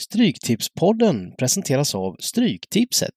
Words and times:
Stryktipspodden 0.00 1.32
presenteras 1.38 1.94
av 1.94 2.16
Stryktipset. 2.20 3.14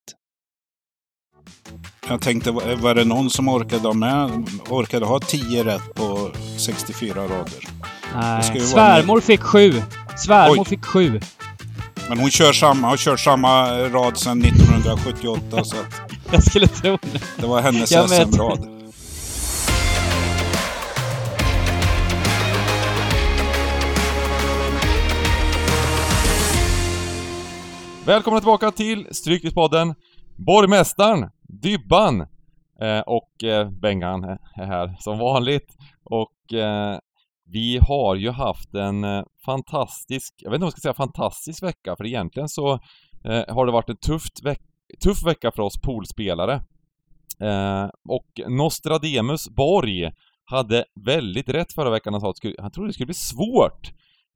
Jag 2.09 2.21
tänkte, 2.21 2.51
var 2.51 2.95
det 2.95 3.05
någon 3.05 3.29
som 3.29 3.49
orkade 3.49 3.87
ha 3.87 3.93
med, 3.93 4.47
orkade 4.69 5.05
ha 5.05 5.19
10 5.19 5.63
rätt 5.63 5.93
på 5.95 6.31
64 6.57 7.23
rader? 7.23 7.67
Nej. 8.15 8.59
Svärmor 8.59 9.21
fick 9.21 9.41
sju. 9.41 9.73
Svärmor 10.17 10.59
Oj. 10.59 10.65
fick 10.65 10.85
sju. 10.85 11.19
Men 12.09 12.19
hon 12.19 12.31
kör 12.31 12.53
samma, 12.53 12.87
har 12.87 12.97
kört 12.97 13.19
samma 13.19 13.79
rad 13.79 14.17
sedan 14.17 14.43
1978 14.43 15.63
så 15.63 15.75
att 15.75 16.11
Jag 16.31 16.43
skulle 16.43 16.67
tro 16.67 16.97
det. 17.01 17.21
det 17.37 17.47
var 17.47 17.61
hennes. 17.61 17.89
SM-rad. 17.89 18.82
Välkomna 28.05 28.39
tillbaka 28.39 28.71
till 28.71 29.07
Stryktipspodden 29.11 29.95
Borgmästaren, 30.37 31.29
Dybban 31.61 32.21
eh, 32.81 32.99
och 32.99 33.43
eh, 33.43 33.69
Bengan 33.69 34.23
är 34.23 34.65
här 34.65 34.95
som 34.99 35.17
vanligt. 35.17 35.77
Och 36.03 36.53
eh, 36.53 36.99
vi 37.45 37.79
har 37.81 38.15
ju 38.15 38.29
haft 38.29 38.73
en 38.73 39.03
eh, 39.03 39.23
fantastisk, 39.45 40.33
jag 40.37 40.51
vet 40.51 40.55
inte 40.55 40.63
om 40.63 40.67
jag 40.67 40.71
ska 40.71 40.81
säga 40.81 40.93
fantastisk 40.93 41.63
vecka, 41.63 41.95
för 41.95 42.05
egentligen 42.05 42.49
så 42.49 42.73
eh, 43.25 43.43
har 43.55 43.65
det 43.65 43.71
varit 43.71 43.89
en 43.89 43.97
tufft 43.97 44.43
veck 44.43 44.61
tuff 45.03 45.23
vecka 45.25 45.51
för 45.51 45.63
oss 45.63 45.81
poolspelare. 45.81 46.53
Eh, 47.39 47.89
och 48.09 48.41
Nostradamus 48.49 49.49
Borg 49.49 50.11
hade 50.45 50.85
väldigt 51.05 51.49
rätt 51.49 51.73
förra 51.73 51.89
veckan. 51.89 52.13
Han 52.13 52.21
sa 52.21 52.29
att 52.29 52.61
han 52.61 52.71
trodde 52.71 52.89
det 52.89 52.93
skulle 52.93 53.05
bli 53.05 53.15
svårt. 53.15 53.91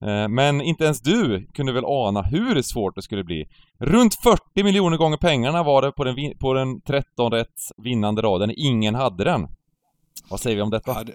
Eh, 0.06 0.28
men 0.28 0.62
inte 0.62 0.84
ens 0.84 1.02
du 1.02 1.48
kunde 1.54 1.72
väl 1.72 1.86
ana 1.86 2.22
hur 2.22 2.62
svårt 2.62 2.96
det 2.96 3.02
skulle 3.02 3.24
bli. 3.24 3.46
Runt 3.80 4.16
40 4.16 4.64
miljoner 4.64 4.98
gånger 4.98 5.18
pengarna 5.18 5.64
var 5.64 5.82
det 5.82 5.92
på 5.92 6.04
den, 6.04 6.16
på 6.40 6.54
den 6.54 6.82
13 6.82 7.32
rätts 7.32 7.72
vinnande 7.84 8.22
raden. 8.22 8.54
Ingen 8.58 8.96
hade 8.96 9.24
den. 9.24 9.48
Vad 10.30 10.40
säger 10.40 10.56
vi 10.56 10.62
om 10.62 10.70
detta? 10.70 10.92
Ja, 10.92 11.04
det, 11.04 11.14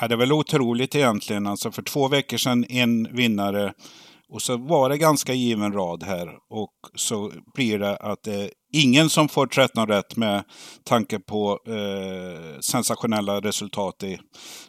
ja, 0.00 0.08
det 0.08 0.14
är 0.14 0.18
väl 0.18 0.32
otroligt 0.32 0.94
egentligen. 0.94 1.46
Alltså 1.46 1.70
för 1.70 1.82
två 1.82 2.08
veckor 2.08 2.36
sedan 2.36 2.64
en 2.68 3.16
vinnare 3.16 3.72
och 4.30 4.42
så 4.42 4.56
var 4.56 4.88
det 4.88 4.98
ganska 4.98 5.34
given 5.34 5.72
rad 5.72 6.02
här. 6.02 6.28
Och 6.50 6.72
så 6.94 7.32
blir 7.54 7.78
det 7.78 7.96
att 7.96 8.22
det 8.22 8.34
är 8.34 8.50
ingen 8.72 9.08
som 9.08 9.28
får 9.28 9.46
13 9.46 9.86
rätt 9.86 10.16
med 10.16 10.44
tanke 10.84 11.18
på 11.18 11.58
eh, 11.66 12.58
sensationella 12.60 13.40
resultat 13.40 14.02
i 14.02 14.18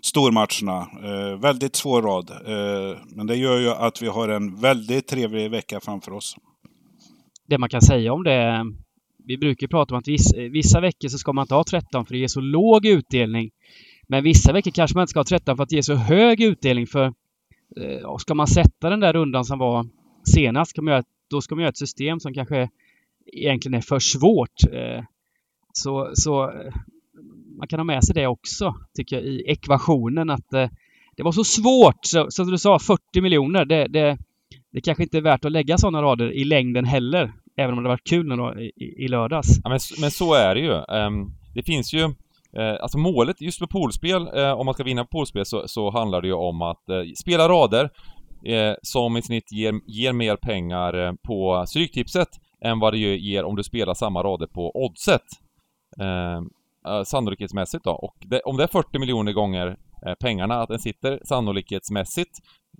stormatcherna. 0.01 0.87
Eh, 1.03 1.39
väldigt 1.39 1.75
svår 1.75 2.01
rad. 2.01 2.29
Eh, 2.29 2.97
men 3.15 3.27
det 3.27 3.35
gör 3.35 3.59
ju 3.59 3.69
att 3.69 4.01
vi 4.01 4.07
har 4.07 4.29
en 4.29 4.55
väldigt 4.61 5.07
trevlig 5.07 5.51
vecka 5.51 5.79
framför 5.79 6.11
oss. 6.13 6.35
Det 7.47 7.57
man 7.57 7.69
kan 7.69 7.81
säga 7.81 8.13
om 8.13 8.23
det. 8.23 8.65
Vi 9.27 9.37
brukar 9.37 9.67
prata 9.67 9.93
om 9.93 9.99
att 9.99 10.07
vissa, 10.07 10.37
vissa 10.37 10.81
veckor 10.81 11.07
så 11.07 11.17
ska 11.17 11.33
man 11.33 11.43
inte 11.43 11.55
ha 11.55 11.63
13 11.63 12.05
för 12.05 12.13
det 12.13 12.19
ger 12.19 12.27
så 12.27 12.41
låg 12.41 12.85
utdelning. 12.85 13.49
Men 14.07 14.23
vissa 14.23 14.53
veckor 14.53 14.71
kanske 14.71 14.97
man 14.97 15.01
inte 15.01 15.09
ska 15.09 15.19
ha 15.19 15.25
13 15.25 15.57
för 15.57 15.63
att 15.63 15.69
det 15.69 15.75
ger 15.75 15.81
så 15.81 15.95
hög 15.95 16.41
utdelning 16.41 16.87
för 16.87 17.13
Eh, 17.77 18.05
och 18.05 18.21
ska 18.21 18.33
man 18.33 18.47
sätta 18.47 18.89
den 18.89 18.99
där 18.99 19.13
rundan 19.13 19.45
som 19.45 19.59
var 19.59 19.87
senast, 20.23 20.71
ska 20.71 20.81
man 20.81 20.91
göra, 20.93 21.03
då 21.29 21.41
ska 21.41 21.55
man 21.55 21.61
göra 21.61 21.69
ett 21.69 21.77
system 21.77 22.19
som 22.19 22.33
kanske 22.33 22.69
egentligen 23.33 23.73
är 23.77 23.81
för 23.81 23.99
svårt. 23.99 24.63
Eh, 24.71 25.03
så, 25.73 26.11
så 26.13 26.43
eh, 26.43 26.73
man 27.57 27.67
kan 27.67 27.79
ha 27.79 27.83
med 27.83 28.03
sig 28.03 28.15
det 28.15 28.27
också, 28.27 28.75
tycker 28.95 29.15
jag, 29.15 29.25
i 29.25 29.43
ekvationen 29.47 30.29
att 30.29 30.53
eh, 30.53 30.69
det 31.17 31.23
var 31.23 31.31
så 31.31 31.43
svårt. 31.43 31.99
Så, 32.01 32.31
som 32.31 32.51
du 32.51 32.57
sa, 32.57 32.79
40 32.79 33.21
miljoner, 33.21 33.65
det, 33.65 33.87
det, 33.87 34.17
det 34.71 34.81
kanske 34.81 35.03
inte 35.03 35.17
är 35.17 35.21
värt 35.21 35.45
att 35.45 35.51
lägga 35.51 35.77
sådana 35.77 36.01
rader 36.01 36.31
i 36.31 36.43
längden 36.43 36.85
heller. 36.85 37.33
Även 37.57 37.77
om 37.77 37.83
det 37.83 37.89
varit 37.89 38.07
kul 38.09 38.27
nu 38.27 38.35
då, 38.35 38.59
i, 38.59 38.71
i- 38.97 39.07
lördags. 39.07 39.47
Ja, 39.63 39.69
men, 39.69 39.79
men 40.01 40.11
så 40.11 40.33
är 40.33 40.55
det 40.55 40.61
ju. 40.61 40.71
Um, 41.07 41.31
det 41.55 41.63
finns 41.63 41.93
ju... 41.93 42.13
Eh, 42.57 42.75
alltså 42.81 42.97
målet 42.97 43.41
just 43.41 43.59
med 43.59 43.69
poolspel, 43.69 44.27
eh, 44.37 44.51
om 44.51 44.65
man 44.65 44.73
ska 44.73 44.83
vinna 44.83 45.05
poolspel 45.05 45.45
så, 45.45 45.67
så 45.67 45.91
handlar 45.91 46.21
det 46.21 46.27
ju 46.27 46.33
om 46.33 46.61
att 46.61 46.89
eh, 46.89 47.01
spela 47.21 47.49
rader 47.49 47.89
eh, 48.45 48.73
som 48.81 49.17
i 49.17 49.21
snitt 49.21 49.51
ger, 49.51 49.73
ger 49.87 50.13
mer 50.13 50.35
pengar 50.35 51.07
eh, 51.07 51.13
på 51.27 51.65
Stryktipset 51.67 52.29
än 52.65 52.79
vad 52.79 52.93
det 52.93 52.97
ger 52.97 53.43
om 53.43 53.55
du 53.55 53.63
spelar 53.63 53.93
samma 53.93 54.23
rader 54.23 54.47
på 54.47 54.71
Oddset. 54.85 55.25
Eh, 56.01 56.41
sannolikhetsmässigt 57.03 57.83
då. 57.83 57.91
Och 57.91 58.15
det, 58.19 58.39
om 58.39 58.57
det 58.57 58.63
är 58.63 58.67
40 58.67 58.99
miljoner 58.99 59.31
gånger 59.31 59.77
eh, 60.05 60.13
pengarna, 60.19 60.61
att 60.61 60.69
den 60.69 60.79
sitter 60.79 61.19
sannolikhetsmässigt 61.25 62.39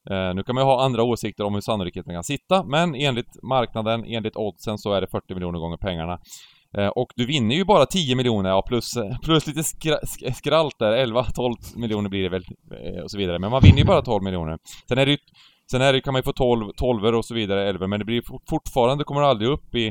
Eh, 0.10 0.36
nu 0.36 0.44
kan 0.44 0.56
man 0.56 0.62
ju 0.62 0.66
ha 0.66 0.86
andra 0.86 1.04
åsikter 1.04 1.44
om 1.44 1.54
hur 1.54 1.62
sannolikheten 1.62 2.14
kan 2.14 2.24
sitta, 2.24 2.64
men 2.64 2.96
enligt 2.96 3.44
marknaden, 3.44 4.06
enligt 4.08 4.36
oddsen, 4.36 4.78
så 4.78 4.94
är 4.94 5.02
det 5.02 5.08
40 5.08 5.34
miljoner 5.34 5.60
gånger 5.60 5.78
pengarna. 5.78 6.20
Eh, 6.78 6.88
och 6.88 7.12
du 7.16 7.26
vinner 7.26 7.56
ju 7.56 7.66
bara 7.66 7.86
10 7.86 8.16
miljoner, 8.16 8.50
ja 8.50 8.62
plus, 8.68 8.98
eh, 8.98 9.20
plus 9.24 9.48
lite 9.48 9.64
skra, 9.64 9.98
skralt 10.36 10.80
där, 10.80 10.98
11-12 10.98 11.54
miljoner 11.76 12.10
blir 12.10 12.24
det 12.24 12.30
väl, 12.30 12.44
eh, 12.72 13.04
och 13.04 13.12
så 13.12 13.18
vidare. 13.18 13.40
Men 13.40 13.52
man 13.52 13.62
vinner 13.62 13.78
ju 13.78 13.86
bara 13.86 14.02
12 14.02 14.24
miljoner. 14.24 14.58
Sen 14.88 14.98
är 14.98 15.06
det 15.06 15.12
ju, 15.12 15.18
sen 15.72 15.82
är 15.82 15.94
det, 15.94 16.02
kan 16.02 16.14
man 16.14 16.20
ju 16.20 16.24
få 16.24 16.34
12, 16.34 16.72
12 16.78 17.06
och 17.06 17.26
så 17.26 17.34
vidare, 17.34 17.70
11, 17.70 17.88
men 17.88 18.00
det 18.00 18.06
blir 18.06 18.22
fortfarande, 18.50 19.04
kommer 19.04 19.22
du 19.22 19.28
aldrig 19.28 19.50
upp 19.50 19.76
i 19.76 19.88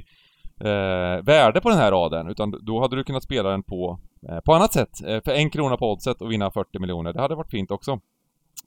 eh, 0.61 1.25
värde 1.25 1.61
på 1.61 1.69
den 1.69 1.79
här 1.79 1.91
raden, 1.91 2.29
utan 2.29 2.51
då 2.67 2.81
hade 2.81 2.97
du 2.97 3.05
kunnat 3.05 3.25
spela 3.25 3.51
den 3.51 3.63
på, 3.63 4.01
eh, 4.29 4.41
på 4.41 4.55
annat 4.55 4.73
sätt. 4.73 5.07
Eh, 5.07 5.21
för 5.25 5.33
en 5.33 5.51
krona 5.51 5.77
på 5.77 5.93
oddset 5.93 6.23
och 6.23 6.33
vinna 6.33 6.51
40 6.51 6.79
miljoner, 6.79 7.13
det 7.13 7.21
hade 7.21 7.35
varit 7.35 7.51
fint 7.51 7.71
också. 7.71 8.01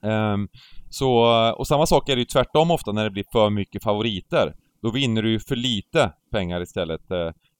Ehm, 0.03 0.47
så, 0.89 1.23
och 1.57 1.67
samma 1.67 1.85
sak 1.85 2.09
är 2.09 2.15
det 2.15 2.21
ju 2.21 2.25
tvärtom 2.25 2.71
ofta 2.71 2.91
när 2.91 3.03
det 3.03 3.09
blir 3.09 3.25
för 3.31 3.49
mycket 3.49 3.83
favoriter. 3.83 4.53
Då 4.81 4.91
vinner 4.91 5.21
du 5.21 5.31
ju 5.31 5.39
för 5.39 5.55
lite 5.55 6.11
pengar 6.31 6.61
istället. 6.61 7.01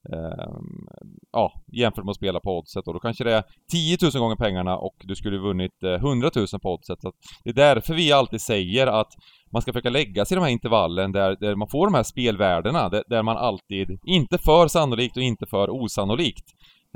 Ehm, 0.10 0.88
ja, 1.32 1.54
jämfört 1.72 2.06
med 2.06 2.12
att 2.12 2.16
spela 2.16 2.40
på 2.40 2.58
oddset 2.58 2.88
och 2.88 2.94
då 2.94 3.00
kanske 3.00 3.24
det 3.24 3.34
är 3.34 3.44
10 3.72 3.98
000 4.02 4.12
gånger 4.12 4.36
pengarna 4.36 4.78
och 4.78 4.96
du 5.04 5.16
skulle 5.16 5.38
vunnit 5.38 5.84
eh, 5.84 5.92
100 5.92 6.30
000 6.36 6.48
på 6.62 6.74
oddset. 6.74 7.02
Så 7.02 7.08
att 7.08 7.16
det 7.44 7.50
är 7.50 7.54
därför 7.54 7.94
vi 7.94 8.12
alltid 8.12 8.42
säger 8.42 8.88
att 8.88 9.12
man 9.52 9.62
ska 9.62 9.74
försöka 9.74 9.90
lägga 9.90 10.26
sig 10.26 10.36
i 10.36 10.40
de 10.40 10.42
här 10.42 10.52
intervallen 10.52 11.12
där, 11.12 11.38
där 11.40 11.56
man 11.56 11.68
får 11.68 11.88
de 11.88 11.94
här 11.94 12.04
spelvärdena, 12.04 12.90
där, 12.90 13.04
där 13.08 13.24
man 13.24 13.38
alltid, 13.38 14.00
inte 14.06 14.38
för 14.38 14.68
sannolikt 14.68 15.18
och 15.18 15.24
inte 15.24 15.46
för 15.46 15.70
osannolikt. 15.70 16.46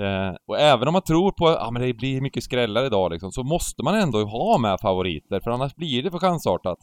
Eh, 0.02 0.36
och 0.48 0.60
även 0.60 0.88
om 0.88 0.94
man 0.94 1.02
tror 1.02 1.32
på 1.32 1.48
att 1.48 1.68
ah, 1.68 1.72
men 1.72 1.82
det 1.82 1.94
blir 1.94 2.22
mycket 2.22 2.44
skrällar 2.44 2.86
idag 2.86 3.12
liksom, 3.12 3.32
så 3.32 3.44
måste 3.44 3.84
man 3.84 3.96
ändå 3.96 4.24
ha 4.24 4.58
med 4.58 4.80
favoriter, 4.82 5.40
för 5.40 5.52
annars 5.52 5.76
blir 5.76 6.04
det 6.04 6.12
för 6.12 6.20
chansartat. 6.20 6.78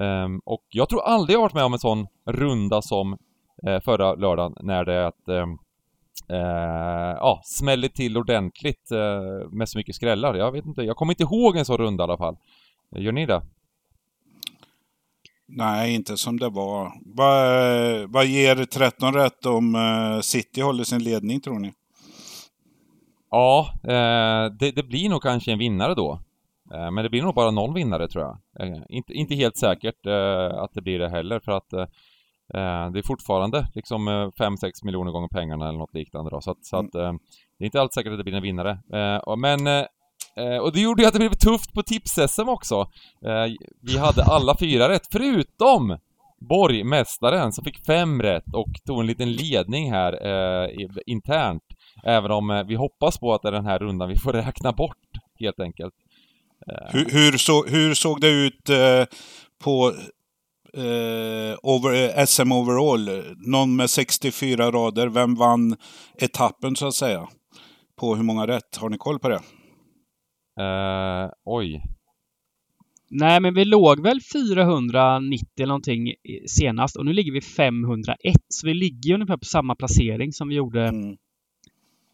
Ehm, 0.00 0.40
och 0.44 0.64
jag 0.68 0.88
tror 0.88 1.02
aldrig 1.02 1.36
jag 1.36 1.40
varit 1.40 1.54
med 1.54 1.64
om 1.64 1.72
en 1.72 1.78
sån 1.78 2.06
runda 2.26 2.82
som 2.82 3.16
förra 3.84 4.14
lördagen 4.14 4.54
när 4.60 4.84
det 4.84 5.06
att 5.06 5.28
ehm, 5.28 5.58
eh, 6.28 7.16
ja, 7.20 7.40
smäller 7.44 7.88
till 7.88 8.16
ordentligt 8.16 8.90
eh, 8.90 9.50
med 9.50 9.68
så 9.68 9.78
mycket 9.78 9.94
skrällar. 9.94 10.34
Jag 10.34 10.52
vet 10.52 10.66
inte, 10.66 10.82
jag 10.82 10.96
kommer 10.96 11.12
inte 11.12 11.22
ihåg 11.22 11.56
en 11.56 11.64
sån 11.64 11.78
runda 11.78 12.02
i 12.02 12.04
alla 12.04 12.16
fall. 12.16 12.36
Eh, 12.96 13.02
Gör 13.02 13.12
ni 13.12 13.26
det? 13.26 13.42
Nej, 15.46 15.94
inte 15.94 16.16
som 16.16 16.38
det 16.38 16.48
var. 16.48 16.92
Vad, 17.04 18.10
vad 18.10 18.26
ger 18.26 18.64
13 18.64 19.14
rätt 19.14 19.46
om 19.46 19.74
eh, 19.74 20.20
City 20.20 20.60
håller 20.60 20.84
sin 20.84 21.02
ledning 21.02 21.40
tror 21.40 21.58
ni? 21.58 21.72
Ja, 23.30 23.68
eh, 23.82 24.52
det, 24.58 24.70
det 24.70 24.82
blir 24.82 25.08
nog 25.08 25.22
kanske 25.22 25.52
en 25.52 25.58
vinnare 25.58 25.94
då. 25.94 26.20
Eh, 26.74 26.90
men 26.90 27.04
det 27.04 27.10
blir 27.10 27.22
nog 27.22 27.34
bara 27.34 27.50
någon 27.50 27.74
vinnare 27.74 28.08
tror 28.08 28.24
jag. 28.24 28.68
Eh, 28.68 28.82
inte, 28.88 29.12
inte 29.12 29.34
helt 29.34 29.56
säkert 29.56 30.06
eh, 30.06 30.58
att 30.58 30.74
det 30.74 30.82
blir 30.82 30.98
det 30.98 31.08
heller 31.08 31.40
för 31.40 31.52
att 31.52 31.72
eh, 31.72 31.80
eh, 31.80 31.86
det 32.92 32.98
är 32.98 33.06
fortfarande 33.06 33.66
liksom 33.74 34.08
5-6 34.08 34.84
miljoner 34.84 35.12
gånger 35.12 35.28
pengarna 35.28 35.68
eller 35.68 35.78
något 35.78 35.94
liknande 35.94 36.30
då. 36.30 36.40
Så 36.40 36.50
att, 36.50 36.64
så 36.64 36.76
att 36.76 36.94
eh, 36.94 37.12
det 37.58 37.64
är 37.64 37.66
inte 37.66 37.80
alls 37.80 37.94
säkert 37.94 38.12
att 38.12 38.18
det 38.18 38.24
blir 38.24 38.34
en 38.34 38.42
vinnare. 38.42 38.70
Eh, 38.70 39.36
men 39.36 39.66
eh, 39.66 39.84
eh, 40.36 40.58
och 40.58 40.72
det 40.72 40.80
gjorde 40.80 41.02
ju 41.02 41.08
att 41.08 41.14
det 41.14 41.18
blev 41.18 41.32
tufft 41.32 41.72
på 41.74 41.82
tips-SM 41.82 42.48
också. 42.48 42.80
Eh, 43.24 43.54
vi 43.82 43.98
hade 43.98 44.24
alla 44.24 44.56
fyra 44.58 44.88
rätt, 44.88 45.06
förutom 45.12 45.98
Borgmästaren 46.40 47.52
som 47.52 47.64
fick 47.64 47.86
fem 47.86 48.22
rätt 48.22 48.54
och 48.54 48.72
tog 48.86 49.00
en 49.00 49.06
liten 49.06 49.32
ledning 49.32 49.92
här 49.92 50.12
eh, 50.26 50.70
internt. 51.06 51.62
Även 52.04 52.30
om 52.30 52.50
eh, 52.50 52.64
vi 52.64 52.74
hoppas 52.74 53.18
på 53.18 53.34
att 53.34 53.42
det 53.42 53.48
är 53.48 53.52
den 53.52 53.66
här 53.66 53.78
rundan 53.78 54.08
vi 54.08 54.16
får 54.16 54.32
räkna 54.32 54.72
bort, 54.72 55.08
helt 55.40 55.60
enkelt. 55.60 55.94
Hur, 56.90 57.06
hur, 57.10 57.38
så, 57.38 57.64
hur 57.66 57.94
såg 57.94 58.20
det 58.20 58.28
ut 58.28 58.70
eh, 58.70 59.04
på 59.64 59.92
eh, 60.74 61.56
over, 61.62 62.18
eh, 62.18 62.24
SM 62.26 62.52
overall? 62.52 63.22
Någon 63.46 63.76
med 63.76 63.90
64 63.90 64.70
rader. 64.70 65.08
Vem 65.08 65.34
vann 65.34 65.76
etappen 66.18 66.76
så 66.76 66.86
att 66.86 66.94
säga? 66.94 67.28
På 68.00 68.14
hur 68.16 68.22
många 68.24 68.46
rätt? 68.46 68.76
Har 68.76 68.88
ni 68.90 68.96
koll 68.98 69.18
på 69.18 69.28
det? 69.28 69.40
Eh, 70.60 71.30
oj. 71.44 71.82
Nej, 73.10 73.40
men 73.40 73.54
vi 73.54 73.64
låg 73.64 74.02
väl 74.02 74.20
490 74.32 75.46
eller 75.58 75.66
någonting 75.66 76.14
senast 76.48 76.96
och 76.96 77.04
nu 77.04 77.12
ligger 77.12 77.32
vi 77.32 77.40
501. 77.40 78.14
Så 78.48 78.66
vi 78.66 78.74
ligger 78.74 79.14
ungefär 79.14 79.36
på 79.36 79.44
samma 79.44 79.74
placering 79.74 80.32
som 80.32 80.48
vi 80.48 80.54
gjorde 80.54 80.88
Mm. 80.88 81.16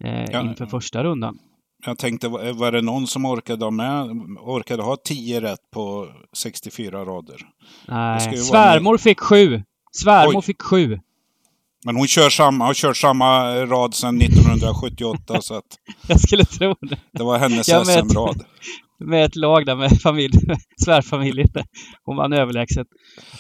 eh, 0.04 0.24
Ja. 0.32 0.40
inför 0.42 0.66
första 0.66 1.04
rundan. 1.04 1.38
Jag 1.86 1.98
tänkte, 1.98 2.28
var 2.28 2.72
det 2.72 2.82
någon 2.82 3.06
som 3.06 3.24
orkade 3.24 3.64
ha, 3.64 3.70
med, 3.70 4.10
orkade 4.40 4.82
ha 4.82 4.96
10 4.96 5.40
rätt 5.40 5.70
på 5.70 6.08
64 6.36 7.04
rader? 7.04 7.36
Nej, 7.88 8.36
svärmor 8.36 8.98
fick 8.98 9.20
sju. 9.20 9.62
Svärmor 9.92 10.36
Oj. 10.36 10.42
fick 10.42 10.62
sju. 10.62 11.00
Men 11.84 11.96
hon 11.96 12.06
kör 12.06 12.30
samma, 12.30 12.64
har 12.64 12.74
kört 12.74 12.96
samma 12.96 13.54
rad 13.54 13.94
sedan 13.94 14.20
1978 14.22 15.40
så 15.42 15.54
att 15.54 15.78
Jag 16.08 16.20
skulle 16.20 16.44
tro 16.44 16.74
det. 16.80 16.98
det 17.12 17.22
var 17.22 17.38
hennes 17.38 17.68
vet. 17.68 17.86
SM-rad. 17.86 18.44
Med 18.98 19.24
ett 19.24 19.36
lag 19.36 19.66
där 19.66 19.76
med 19.76 20.00
familj, 20.00 20.38
svärfamiljen. 20.84 21.48
Hon 22.04 22.16
vann 22.16 22.32
överlägset. 22.32 22.86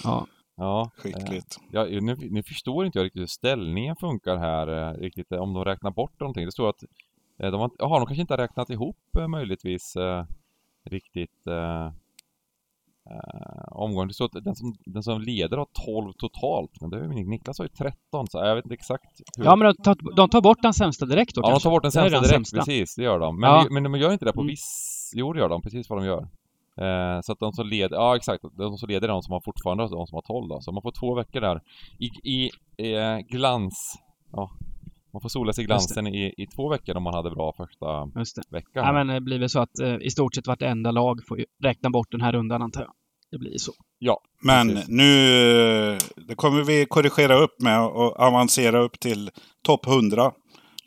Ja. 0.04 0.26
Ja, 0.56 0.90
eh, 0.96 1.02
Skickligt. 1.02 1.56
ja 1.70 1.84
nu, 1.84 2.16
nu 2.30 2.42
förstår 2.42 2.86
inte 2.86 2.98
jag 2.98 3.04
riktigt 3.04 3.20
hur 3.20 3.26
ställningen 3.26 3.96
funkar 4.00 4.36
här 4.36 4.66
eh, 4.68 5.00
riktigt, 5.00 5.32
eh, 5.32 5.38
om 5.38 5.52
de 5.54 5.64
räknar 5.64 5.90
bort 5.90 6.20
någonting. 6.20 6.44
Det 6.44 6.52
står 6.52 6.68
att 6.68 6.82
eh, 6.82 6.88
de 7.38 7.54
har, 7.60 7.70
jaha, 7.78 7.98
de 7.98 8.06
kanske 8.06 8.20
inte 8.20 8.32
har 8.32 8.38
räknat 8.38 8.70
ihop 8.70 8.96
eh, 9.18 9.28
möjligtvis 9.28 9.96
eh, 9.96 10.24
riktigt 10.90 11.46
eh, 11.46 11.86
eh, 13.10 13.68
omgången. 13.72 14.08
Det 14.08 14.14
står 14.14 14.24
att 14.24 14.44
den 14.44 14.56
som, 14.56 14.74
den 14.86 15.02
som 15.02 15.20
leder 15.20 15.56
har 15.56 15.66
12 15.86 16.12
totalt, 16.12 16.80
men 16.80 16.90
det 16.90 16.98
är 16.98 17.02
ju 17.02 17.08
Niklas 17.28 17.58
har 17.58 17.64
ju 17.64 17.68
13, 17.68 18.26
så 18.28 18.38
jag 18.38 18.54
vet 18.54 18.64
inte 18.64 18.74
exakt 18.74 19.20
hur. 19.38 19.44
ja, 19.44 19.56
men 19.56 19.66
de 19.66 19.82
tar, 19.82 20.14
de 20.16 20.28
tar 20.28 20.40
bort 20.40 20.62
den 20.62 20.74
sämsta 20.74 21.06
direkt 21.06 21.34
då 21.34 21.40
Ja, 21.40 21.46
de 21.46 21.50
kanske? 21.52 21.66
tar 21.66 21.70
bort 21.70 21.82
den 21.82 21.92
sämsta 21.92 22.20
direkt, 22.20 22.52
precis, 22.54 22.94
det 22.94 23.02
gör 23.02 23.18
de. 23.18 23.40
Men, 23.40 23.50
Ja. 23.50 23.66
men 23.70 23.82
de 23.82 23.94
gör 23.94 24.12
inte 24.12 24.24
det 24.24 24.32
på 24.32 24.40
Mm. 24.40 24.50
viss... 24.50 25.10
Jo, 25.16 25.32
det 25.32 25.38
gör 25.40 25.48
de, 25.48 25.62
precis 25.62 25.90
vad 25.90 25.98
de 25.98 26.06
gör. 26.06 26.28
Eh, 26.76 27.20
så 27.20 27.32
att 27.32 27.38
de 27.38 27.52
som 27.52 27.66
leder, 27.66 27.96
ja 27.96 28.16
exakt, 28.16 28.44
de 28.52 28.78
som 28.78 28.88
leder 28.88 29.08
är 29.08 29.12
de 29.12 29.22
som 29.22 29.32
har 29.32 29.40
fortfarande 29.40 29.82
de 29.88 30.06
som 30.06 30.14
har 30.14 30.22
12 30.22 30.48
då. 30.48 30.60
Så 30.60 30.72
man 30.72 30.82
får 30.82 30.92
två 30.92 31.14
veckor 31.14 31.40
där 31.40 31.60
i, 31.98 32.06
i 32.34 32.50
eh, 32.94 33.18
glans, 33.18 33.94
ja, 34.32 34.50
man 35.14 35.20
får 35.20 35.28
sola 35.28 35.52
sig 35.52 35.64
i 35.64 35.66
glansen 35.66 36.06
i, 36.06 36.34
i 36.36 36.46
två 36.46 36.68
veckor 36.68 36.96
om 36.96 37.02
man 37.02 37.14
hade 37.14 37.30
bra 37.30 37.54
första 37.56 38.10
Just 38.18 38.36
det. 38.36 38.42
veckan. 38.50 38.84
Ja, 38.84 38.92
men 38.92 39.06
det 39.06 39.20
blir 39.20 39.38
väl 39.38 39.48
så 39.48 39.60
att 39.60 39.78
eh, 39.78 39.96
i 40.00 40.10
stort 40.10 40.34
sett 40.34 40.46
vartenda 40.46 40.90
lag 40.90 41.20
får 41.28 41.44
räkna 41.62 41.90
bort 41.90 42.10
den 42.10 42.20
här 42.20 42.32
rundan 42.32 42.62
antar 42.62 42.80
jag. 42.80 42.92
Det 43.30 43.38
blir 43.38 43.58
så. 43.58 43.72
Men 44.42 44.68
Precis. 44.68 44.88
nu 44.88 45.98
det 46.28 46.34
kommer 46.34 46.62
vi 46.62 46.86
korrigera 46.86 47.34
upp 47.36 47.60
med 47.60 47.80
och 47.80 48.20
avancera 48.20 48.80
upp 48.80 49.00
till 49.00 49.30
topp 49.62 49.86
100 49.86 50.32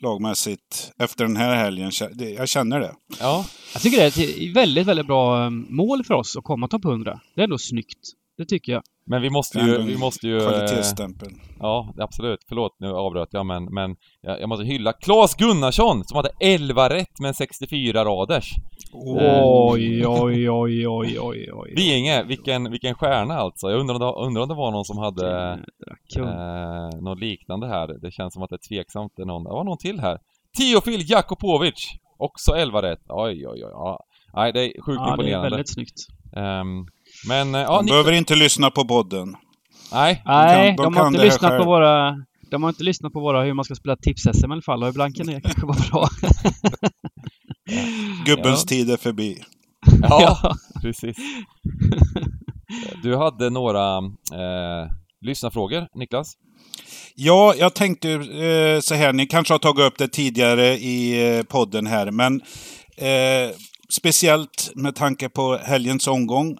lagmässigt 0.00 0.92
efter 0.98 1.24
den 1.24 1.36
här 1.36 1.56
helgen. 1.56 1.90
Jag 2.36 2.48
känner 2.48 2.80
det. 2.80 2.94
Ja, 3.20 3.44
Jag 3.72 3.82
tycker 3.82 3.96
det 3.96 4.04
är 4.04 4.48
ett 4.48 4.56
väldigt, 4.56 4.86
väldigt 4.86 5.06
bra 5.06 5.44
eh, 5.44 5.50
mål 5.50 6.04
för 6.04 6.14
oss 6.14 6.36
att 6.36 6.44
komma 6.44 6.68
topp 6.68 6.84
100. 6.84 7.20
Det 7.34 7.40
är 7.40 7.44
ändå 7.44 7.58
snyggt. 7.58 7.98
Det 8.38 8.44
tycker 8.44 8.72
jag. 8.72 8.82
men 9.06 9.22
vi 9.22 9.30
måste 9.30 9.58
ju, 9.58 9.78
vi 9.82 9.98
måste 9.98 10.28
ju... 10.28 10.36
eh, 10.38 10.42
Kvalitetsstämpel. 10.48 11.28
Ja, 11.58 11.94
absolut. 11.98 12.40
Förlåt, 12.48 12.76
nu 12.80 12.88
avbröt 12.92 13.28
jag, 13.32 13.46
men, 13.46 13.64
men 13.64 13.96
jag, 14.20 14.40
jag 14.40 14.48
måste 14.48 14.64
hylla 14.64 14.92
Claes 14.92 15.34
Gunnarsson 15.34 16.04
som 16.04 16.16
hade 16.16 16.30
11 16.40 16.88
rätt 16.90 17.20
med 17.20 17.36
64 17.36 18.04
raders. 18.04 18.52
Oj, 18.92 20.06
oj, 20.06 20.50
oj, 20.50 20.88
oj, 20.88 21.18
oj, 21.20 21.50
oj. 21.52 21.74
Vinge, 21.76 22.22
vilken, 22.24 22.70
vilken 22.70 22.94
stjärna 22.94 23.34
alltså. 23.34 23.70
Jag 23.70 23.80
undrar 23.80 23.94
om 23.94 24.00
det, 24.00 24.26
undrar 24.26 24.42
om 24.42 24.48
det 24.48 24.54
var 24.54 24.70
någon 24.70 24.84
som 24.84 24.98
hade 24.98 25.58
eh, 26.16 27.00
något 27.00 27.20
liknande 27.20 27.66
här. 27.66 27.98
Det 28.02 28.10
känns 28.10 28.34
som 28.34 28.42
att 28.42 28.50
det 28.50 28.56
är 28.56 28.68
tveksamt. 28.68 29.12
Det 29.16 29.22
är 29.22 29.26
någon, 29.26 29.44
det 29.44 29.50
var 29.50 29.64
någon 29.64 29.78
till 29.78 30.00
här. 30.00 30.18
Teofil 30.58 31.10
Jakopovic! 31.10 31.74
Också 32.18 32.52
11 32.52 32.82
rätt. 32.82 33.00
Oj, 33.08 33.46
oj, 33.48 33.64
oj. 33.64 33.70
Ja. 33.72 34.04
Nej, 34.34 34.52
det 34.52 34.60
är 34.60 34.82
sjukt 34.82 34.98
Ja, 35.00 35.04
det 35.04 35.10
är 35.10 35.12
imponerande. 35.12 35.50
väldigt 35.50 35.72
snyggt. 35.74 35.96
Ehm, 36.36 36.86
men, 37.26 37.54
eh, 37.54 37.60
ja, 37.60 37.76
De 37.76 37.84
ni, 37.84 37.90
behöver 37.90 38.12
inte 38.12 38.36
lyssna 38.36 38.70
på 38.70 38.84
podden. 38.84 39.36
nej. 39.92 40.22
Nej, 40.26 40.74
de 40.76 40.82
de, 40.82 40.94
kan 40.94 41.02
har 41.02 41.08
inte 41.08 41.24
lyssnat 41.24 41.50
själv. 41.50 41.62
på 41.62 41.70
våra... 41.70 42.16
De 42.50 42.62
har 42.62 42.70
inte 42.70 42.84
lyssnat 42.84 43.12
på 43.12 43.20
våra 43.20 43.42
hur 43.42 43.54
man 43.54 43.64
ska 43.64 43.74
spela 43.74 43.96
tips-SM 43.96 44.50
i 44.50 44.52
alla 44.52 44.62
fall 44.62 44.82
och 44.82 44.88
ibland 44.88 45.16
kan 45.16 45.26
det 45.26 45.40
kanske 45.40 45.66
vara 45.66 45.78
bra. 45.90 46.08
Gubbens 48.26 48.62
Ja. 48.62 48.68
tid 48.68 48.90
är 48.90 48.96
förbi. 48.96 49.42
Ja, 50.02 50.54
precis. 50.82 51.16
Du 53.02 53.16
hade 53.16 53.50
några 53.50 53.96
eh, 54.32 54.90
lyssnarfrågor, 55.20 55.86
Niklas? 55.94 56.32
Ja, 57.14 57.54
jag 57.58 57.74
tänkte 57.74 58.10
eh, 58.12 58.80
så 58.80 58.94
här, 58.94 59.12
ni 59.12 59.26
kanske 59.26 59.54
har 59.54 59.58
tagit 59.58 59.84
upp 59.86 59.98
det 59.98 60.08
tidigare 60.08 60.66
i 60.74 61.26
eh, 61.36 61.42
podden 61.42 61.86
här, 61.86 62.10
men 62.10 62.40
eh, 62.96 63.54
speciellt 63.92 64.70
med 64.74 64.94
tanke 64.94 65.28
på 65.28 65.56
helgens 65.56 66.06
omgång. 66.06 66.58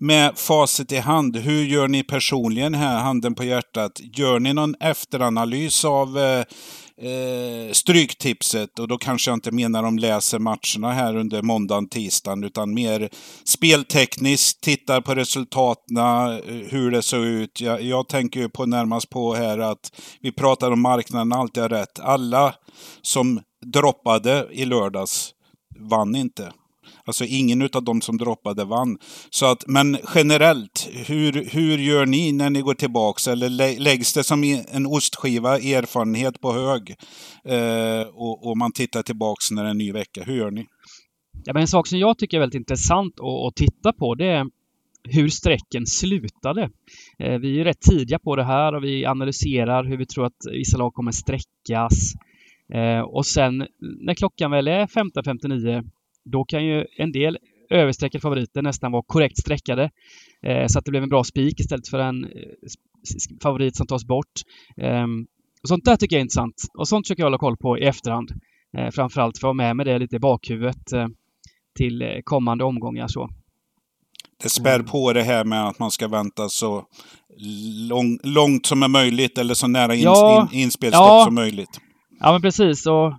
Med 0.00 0.38
facit 0.38 0.92
i 0.92 0.96
hand, 0.96 1.36
hur 1.36 1.64
gör 1.64 1.88
ni 1.88 2.02
personligen 2.02 2.74
här, 2.74 2.98
handen 2.98 3.34
på 3.34 3.44
hjärtat? 3.44 4.00
Gör 4.16 4.40
ni 4.40 4.54
någon 4.54 4.74
efteranalys 4.80 5.84
av 5.84 6.18
eh, 6.18 6.44
eh 7.08 7.72
Stryktipset? 7.72 8.78
Och 8.78 8.88
då 8.88 8.98
kanske 8.98 9.30
jag 9.30 9.36
inte 9.36 9.50
menar 9.50 9.82
de 9.82 9.98
läser 9.98 10.38
matcherna 10.38 10.92
här 10.92 11.16
under 11.16 11.42
måndagen, 11.42 11.88
tisdagen, 11.88 12.44
utan 12.44 12.74
mer 12.74 13.10
speltekniskt, 13.44 14.60
tittar 14.60 15.00
på 15.00 15.14
resultaten, 15.14 15.96
eh, 15.96 16.34
hur 16.68 16.90
det 16.90 17.02
såg 17.02 17.24
ut. 17.24 17.60
Jag, 17.60 17.82
jag 17.82 18.08
tänker 18.08 18.40
ju 18.40 18.48
på 18.48 18.66
närmast 18.66 19.10
på 19.10 19.34
här 19.34 19.58
att 19.58 19.92
vi 20.20 20.32
pratar 20.32 20.70
om 20.70 20.80
marknaden, 20.80 21.32
alltid 21.32 21.62
har 21.62 21.70
rätt. 21.70 22.00
Alla 22.00 22.54
som 23.02 23.40
droppade 23.66 24.48
i 24.52 24.64
lördags 24.64 25.34
vann 25.78 26.16
inte. 26.16 26.52
Alltså 27.08 27.24
ingen 27.24 27.62
av 27.72 27.84
dem 27.84 28.00
som 28.00 28.16
droppade 28.18 28.64
vann. 28.64 28.98
Så 29.30 29.46
att, 29.46 29.64
men 29.66 29.98
generellt, 30.14 30.88
hur, 31.06 31.32
hur 31.50 31.78
gör 31.78 32.06
ni 32.06 32.32
när 32.32 32.50
ni 32.50 32.60
går 32.60 32.74
tillbaks? 32.74 33.28
Eller 33.28 33.48
lä- 33.48 33.78
läggs 33.78 34.12
det 34.12 34.24
som 34.24 34.44
en 34.72 34.86
ostskiva 34.86 35.58
erfarenhet 35.58 36.40
på 36.40 36.52
hög? 36.52 36.90
Eh, 37.44 38.06
och, 38.08 38.46
och 38.50 38.56
man 38.56 38.72
tittar 38.72 39.02
tillbaks 39.02 39.50
när 39.50 39.62
det 39.62 39.68
är 39.68 39.70
en 39.70 39.78
ny 39.78 39.92
vecka. 39.92 40.22
Hur 40.24 40.36
gör 40.36 40.50
ni? 40.50 40.66
Ja, 41.44 41.52
men 41.52 41.60
en 41.62 41.68
sak 41.68 41.86
som 41.86 41.98
jag 41.98 42.18
tycker 42.18 42.36
är 42.36 42.40
väldigt 42.40 42.60
intressant 42.60 43.14
att, 43.20 43.46
att 43.48 43.56
titta 43.56 43.92
på 43.92 44.14
det 44.14 44.26
är 44.26 44.46
hur 45.10 45.28
strecken 45.28 45.86
slutade. 45.86 46.62
Eh, 47.18 47.38
Vi 47.38 47.48
är 47.48 47.52
ju 47.54 47.64
rätt 47.64 47.80
tidiga 47.80 48.18
på 48.18 48.36
det 48.36 48.44
här 48.44 48.74
och 48.74 48.84
vi 48.84 49.06
analyserar 49.06 49.84
hur 49.84 49.96
vi 49.96 50.06
tror 50.06 50.26
att 50.26 50.36
vissa 50.52 50.78
lag 50.78 50.94
kommer 50.94 51.12
sträckas. 51.12 52.14
Eh, 52.74 53.00
Och 53.00 53.26
sen 53.26 53.66
när 54.00 54.14
klockan 54.14 54.50
väl 54.50 54.68
är 54.68 54.86
15.59 54.86 55.84
då 56.30 56.44
kan 56.44 56.64
ju 56.64 56.84
en 56.96 57.12
del 57.12 57.38
överstreckade 57.70 58.22
favoriter 58.22 58.62
nästan 58.62 58.92
vara 58.92 59.02
korrekt 59.06 59.38
streckade. 59.38 59.90
eh, 60.46 60.66
Så 60.66 60.78
att 60.78 60.84
det 60.84 60.90
blev 60.90 61.02
en 61.02 61.08
bra 61.08 61.24
spik 61.24 61.60
istället 61.60 61.88
för 61.88 61.98
en 61.98 62.24
eh, 62.24 62.30
favorit 63.42 63.76
som 63.76 63.86
tas 63.86 64.04
bort. 64.04 64.32
Ehm, 64.76 65.26
och 65.62 65.68
Sånt 65.68 65.84
där 65.84 65.96
tycker 65.96 66.16
jag 66.16 66.20
är 66.20 66.24
intressant 66.24 66.54
och 66.78 66.88
sånt 66.88 67.06
försöker 67.06 67.22
jag 67.22 67.26
hålla 67.26 67.38
koll 67.38 67.56
på 67.56 67.78
i 67.78 67.82
efterhand. 67.84 68.30
Eh, 68.78 68.90
framförallt 68.90 69.38
för 69.38 69.46
att 69.48 69.48
ha 69.48 69.54
med 69.54 69.76
mig 69.76 69.86
det 69.86 69.98
lite 69.98 70.16
i 70.16 70.18
bakhuvudet 70.18 70.92
eh, 70.92 71.06
till 71.76 72.02
eh, 72.02 72.08
kommande 72.24 72.64
omgångar. 72.64 73.08
Så. 73.08 73.28
Det 74.42 74.48
spär 74.48 74.82
på 74.82 75.12
det 75.12 75.22
här 75.22 75.44
med 75.44 75.68
att 75.68 75.78
man 75.78 75.90
ska 75.90 76.08
vänta 76.08 76.48
så 76.48 76.84
lång, 77.88 78.18
långt 78.22 78.66
som 78.66 78.82
är 78.82 78.88
möjligt 78.88 79.38
eller 79.38 79.54
så 79.54 79.66
nära 79.66 79.94
ins, 79.94 80.04
Ja. 80.04 80.48
in, 80.52 80.60
inspelstopp 80.60 81.00
Ja. 81.06 81.24
som 81.24 81.34
möjligt. 81.34 81.80
Ja 82.20 82.32
men 82.32 82.42
precis. 82.42 82.86
Och, 82.86 83.14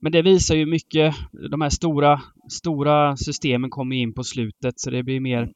men 0.00 0.12
det 0.12 0.22
visar 0.22 0.54
ju 0.54 0.66
mycket. 0.66 1.14
De 1.50 1.60
här 1.60 1.70
stora, 1.70 2.22
stora 2.50 3.16
systemen 3.16 3.70
kommer 3.70 3.96
in 3.96 4.12
på 4.14 4.24
slutet 4.24 4.80
så 4.80 4.90
det 4.90 5.02
blir 5.02 5.20
mer 5.20 5.52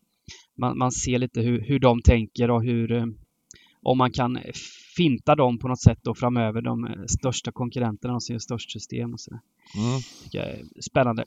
man, 0.58 0.78
man 0.78 0.92
ser 0.92 1.18
lite 1.18 1.40
hur, 1.40 1.60
hur 1.60 1.78
de 1.78 2.02
tänker 2.02 2.50
och 2.50 2.62
hur 2.62 2.92
eh, 2.92 3.04
om 3.82 3.98
man 3.98 4.10
kan 4.10 4.38
finta 4.96 5.34
dem 5.34 5.58
på 5.58 5.68
något 5.68 5.80
sätt 5.82 5.98
då 6.02 6.14
framöver, 6.14 6.62
de 6.62 7.04
största 7.08 7.52
konkurrenterna, 7.52 8.12
de 8.14 8.20
som 8.20 8.32
gör 8.32 8.40
störst 8.40 8.72
system 8.72 9.12
och 9.12 9.20
sådär. 9.20 9.40
Mm. 9.76 10.00
jag 10.30 10.82
spännande. 10.84 11.24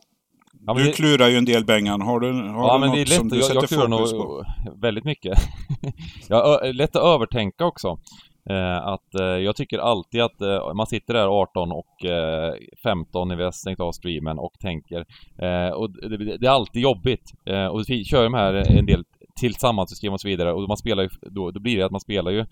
Ja, 0.65 0.73
men 0.73 0.85
Du 0.85 0.91
klurar 0.91 1.27
ju 1.27 1.35
en 1.37 1.45
del 1.45 1.65
Bengan. 1.65 2.01
Har 2.01 2.19
du, 2.19 2.27
har 2.33 2.67
Ja 2.67 2.73
du 2.73 2.79
men 2.79 2.87
något 2.89 2.95
det 2.95 3.01
är 3.01 3.05
som 3.05 3.27
lätt, 3.27 3.31
du 3.33 3.37
jag, 3.37 3.45
sätter 3.45 3.61
jag 3.61 3.69
klurar 3.69 3.87
fokus 3.97 4.11
på? 4.11 4.17
nog 4.17 4.81
väldigt 4.81 5.03
mycket. 5.03 5.39
ja, 6.29 6.59
ö- 6.63 6.71
lätt 6.71 6.95
att 6.95 7.03
övertänka 7.15 7.65
också. 7.65 7.99
Eh, 8.49 8.77
att 8.77 9.15
eh, 9.19 9.25
jag 9.25 9.55
tycker 9.55 9.79
alltid 9.79 10.21
att 10.21 10.41
eh, 10.41 10.73
man 10.73 10.87
sitter 10.87 11.13
där 11.13 11.27
18 11.27 11.71
och 11.71 12.05
eh, 12.05 12.53
15 12.83 13.27
när 13.27 13.35
vi 13.35 13.43
har 13.43 13.51
stängt 13.51 13.79
av 13.79 13.91
streamen 13.91 14.39
och 14.39 14.53
tänker. 14.59 15.05
Eh, 15.41 15.69
och 15.69 15.91
det, 16.09 16.37
det 16.37 16.47
är 16.47 16.51
alltid 16.51 16.81
jobbigt. 16.81 17.33
Eh, 17.45 17.65
och 17.65 17.83
vi 17.87 18.03
kör 18.03 18.23
de 18.23 18.33
här 18.33 18.53
eh, 18.53 18.77
en 18.77 18.85
del 18.85 19.03
tillsammans-system 19.39 20.13
och 20.13 20.21
så 20.21 20.27
vidare 20.27 20.53
och 20.53 20.67
man 20.67 20.77
spelar 20.77 21.03
ju, 21.03 21.09
då, 21.21 21.51
då 21.51 21.59
blir 21.59 21.77
det 21.77 21.85
att 21.85 21.91
man 21.91 22.01
spelar 22.01 22.31
ju 22.31 22.45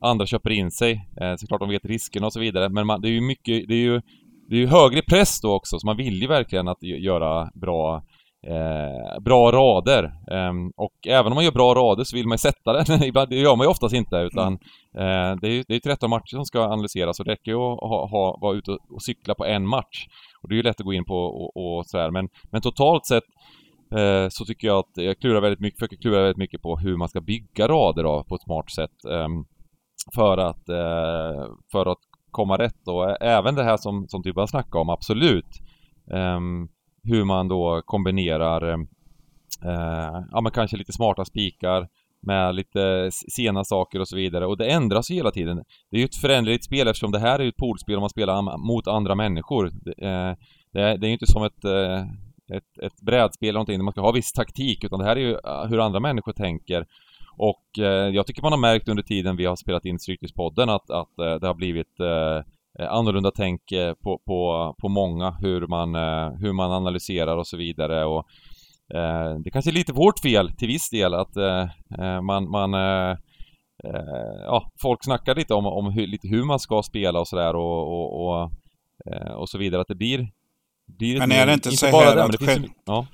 andra 0.00 0.26
köper 0.26 0.50
in 0.50 0.70
sig. 0.70 1.08
Eh, 1.20 1.34
såklart 1.36 1.60
de 1.60 1.68
vet 1.68 1.84
riskerna 1.84 2.26
och 2.26 2.32
så 2.32 2.40
vidare 2.40 2.68
men 2.68 2.86
man, 2.86 3.00
det 3.00 3.08
är 3.08 3.12
ju 3.12 3.20
mycket, 3.20 3.68
det 3.68 3.74
är 3.74 3.82
ju 3.82 4.00
det 4.48 4.56
är 4.56 4.60
ju 4.60 4.66
högre 4.66 5.02
press 5.02 5.40
då 5.40 5.52
också, 5.52 5.78
så 5.78 5.86
man 5.86 5.96
vill 5.96 6.22
ju 6.22 6.26
verkligen 6.26 6.68
att 6.68 6.82
göra 6.82 7.50
bra 7.54 8.02
eh, 8.46 9.20
bra 9.20 9.52
rader. 9.52 10.04
Eh, 10.04 10.52
och 10.76 11.06
även 11.06 11.32
om 11.32 11.34
man 11.34 11.44
gör 11.44 11.52
bra 11.52 11.74
rader 11.74 12.04
så 12.04 12.16
vill 12.16 12.26
man 12.26 12.34
ju 12.34 12.38
sätta 12.38 12.72
den. 12.72 13.02
Ibland, 13.08 13.28
det 13.30 13.36
gör 13.36 13.56
man 13.56 13.64
ju 13.64 13.70
oftast 13.70 13.94
inte 13.94 14.16
utan 14.16 14.52
eh, 14.98 15.36
det 15.40 15.48
är 15.48 15.52
ju 15.52 15.64
det 15.68 15.74
är 15.74 15.80
13 15.80 16.10
matcher 16.10 16.36
som 16.36 16.44
ska 16.44 16.60
analyseras 16.60 17.20
och 17.20 17.24
det 17.24 17.32
räcker 17.32 17.50
ju 17.50 17.56
att 17.56 17.80
ha, 17.80 18.08
ha, 18.08 18.38
vara 18.40 18.56
ute 18.56 18.70
och, 18.70 19.02
cykla 19.02 19.34
på 19.34 19.44
en 19.44 19.66
match. 19.66 20.06
Och 20.42 20.48
det 20.48 20.54
är 20.54 20.56
ju 20.56 20.62
lätt 20.62 20.80
att 20.80 20.86
gå 20.86 20.92
in 20.92 21.04
på 21.04 21.16
och, 21.16 21.56
och 21.56 21.86
sådär 21.86 22.10
men, 22.10 22.28
men 22.50 22.62
totalt 22.62 23.06
sett 23.06 23.24
eh, 23.94 24.26
så 24.28 24.44
tycker 24.44 24.66
jag 24.66 24.78
att 24.78 24.92
jag 24.94 25.18
klurar 25.18 25.40
väldigt 25.40 25.60
mycket, 25.60 25.78
försöker 25.78 25.96
klura 25.96 26.22
väldigt 26.22 26.36
mycket 26.36 26.62
på 26.62 26.76
hur 26.76 26.96
man 26.96 27.08
ska 27.08 27.20
bygga 27.20 27.68
rader 27.68 28.02
då, 28.02 28.24
på 28.28 28.34
ett 28.34 28.42
smart 28.42 28.70
sätt. 28.70 29.04
Ehm, 29.10 29.44
för 30.14 30.38
att, 30.38 30.68
eh, 30.68 31.46
för 31.72 31.92
att 31.92 31.98
komma 32.30 32.58
rätt 32.58 32.88
och 32.88 33.22
även 33.22 33.54
det 33.54 33.64
här 33.64 33.76
som, 33.76 34.08
som 34.08 34.22
typ 34.22 34.30
du 34.30 34.34
började 34.34 34.50
snacka 34.50 34.78
om, 34.78 34.90
absolut. 34.90 35.60
Ehm, 36.12 36.68
hur 37.02 37.24
man 37.24 37.48
då 37.48 37.82
kombinerar 37.84 38.72
eh, 38.72 40.22
ja 40.30 40.40
men 40.40 40.52
kanske 40.52 40.76
lite 40.76 40.92
smarta 40.92 41.24
spikar 41.24 41.88
med 42.26 42.54
lite 42.54 43.10
sena 43.12 43.64
saker 43.64 44.00
och 44.00 44.08
så 44.08 44.16
vidare. 44.16 44.46
Och 44.46 44.56
det 44.56 44.66
ändras 44.66 45.10
ju 45.10 45.14
hela 45.14 45.30
tiden. 45.30 45.56
Det 45.90 45.96
är 45.96 46.00
ju 46.00 46.04
ett 46.04 46.16
föränderligt 46.16 46.64
spel 46.64 46.88
eftersom 46.88 47.12
det 47.12 47.18
här 47.18 47.38
är 47.38 47.42
ju 47.42 47.48
ett 47.48 47.56
poolspel 47.56 47.94
om 47.94 48.00
man 48.00 48.10
spelar 48.10 48.58
mot 48.66 48.88
andra 48.88 49.14
människor. 49.14 49.70
Det, 49.72 50.06
eh, 50.06 50.34
det 50.72 50.80
är 50.80 51.06
ju 51.06 51.12
inte 51.12 51.26
som 51.26 51.44
ett, 51.44 51.64
eh, 51.64 52.00
ett, 52.56 52.78
ett 52.82 53.00
brädspel 53.00 53.48
eller 53.48 53.52
någonting 53.52 53.78
där 53.78 53.84
man 53.84 53.92
ska 53.92 54.00
ha 54.00 54.12
viss 54.12 54.32
taktik 54.32 54.84
utan 54.84 54.98
det 54.98 55.04
här 55.04 55.16
är 55.16 55.20
ju 55.20 55.32
eh, 55.32 55.64
hur 55.68 55.80
andra 55.80 56.00
människor 56.00 56.32
tänker. 56.32 56.86
Och 57.36 57.78
eh, 57.78 58.08
jag 58.14 58.26
tycker 58.26 58.42
man 58.42 58.52
har 58.52 58.58
märkt 58.58 58.88
under 58.88 59.02
tiden 59.02 59.36
vi 59.36 59.44
har 59.44 59.56
spelat 59.56 59.84
in 59.84 59.98
Stryktipspodden 59.98 60.68
att, 60.68 60.90
att 60.90 61.18
eh, 61.18 61.34
det 61.34 61.46
har 61.46 61.54
blivit 61.54 62.00
annorlunda 62.78 63.30
tänk 63.30 63.60
på, 64.04 64.20
på, 64.26 64.74
på 64.80 64.88
många, 64.88 65.30
hur 65.30 65.66
man, 65.66 65.94
hur 66.38 66.52
man 66.52 66.72
analyserar 66.72 67.36
och 67.36 67.46
så 67.46 67.56
vidare. 67.56 68.04
Och 68.04 68.26
Eh, 68.94 69.38
det 69.44 69.50
kanske 69.50 69.70
är 69.70 69.72
lite 69.72 69.92
vårt 69.92 70.18
fel 70.18 70.52
till 70.56 70.68
viss 70.68 70.90
del 70.90 71.14
att 71.14 71.36
eh, 71.36 71.68
eh, 71.98 72.20
man, 72.20 72.50
man 72.50 72.72
ja, 74.44 74.72
folk 74.82 75.04
snackar 75.04 75.34
lite 75.34 75.54
om, 75.54 75.66
om 75.66 75.92
hur, 75.92 76.06
lite 76.06 76.28
hur 76.28 76.44
man 76.44 76.58
ska 76.58 76.82
spela 76.82 77.20
och 77.20 77.28
sådär 77.28 77.56
och, 77.56 77.92
och, 77.92 78.26
och, 78.26 78.50
och, 79.36 79.48
så 79.48 79.58
vidare. 79.58 79.80
Att 79.80 79.88
det 79.88 79.94
blir... 79.94 80.28
blir 80.86 81.18
men 81.18 81.32
är 81.32 81.46
det 81.46 81.54
inte, 81.54 81.68
inte 81.68 81.76
så 81.76 81.86
här 81.86 82.16
det, 82.16 82.24
att... 82.24 82.32
Det 82.32 82.38
finns, 82.38 82.70
ja. 82.84 83.06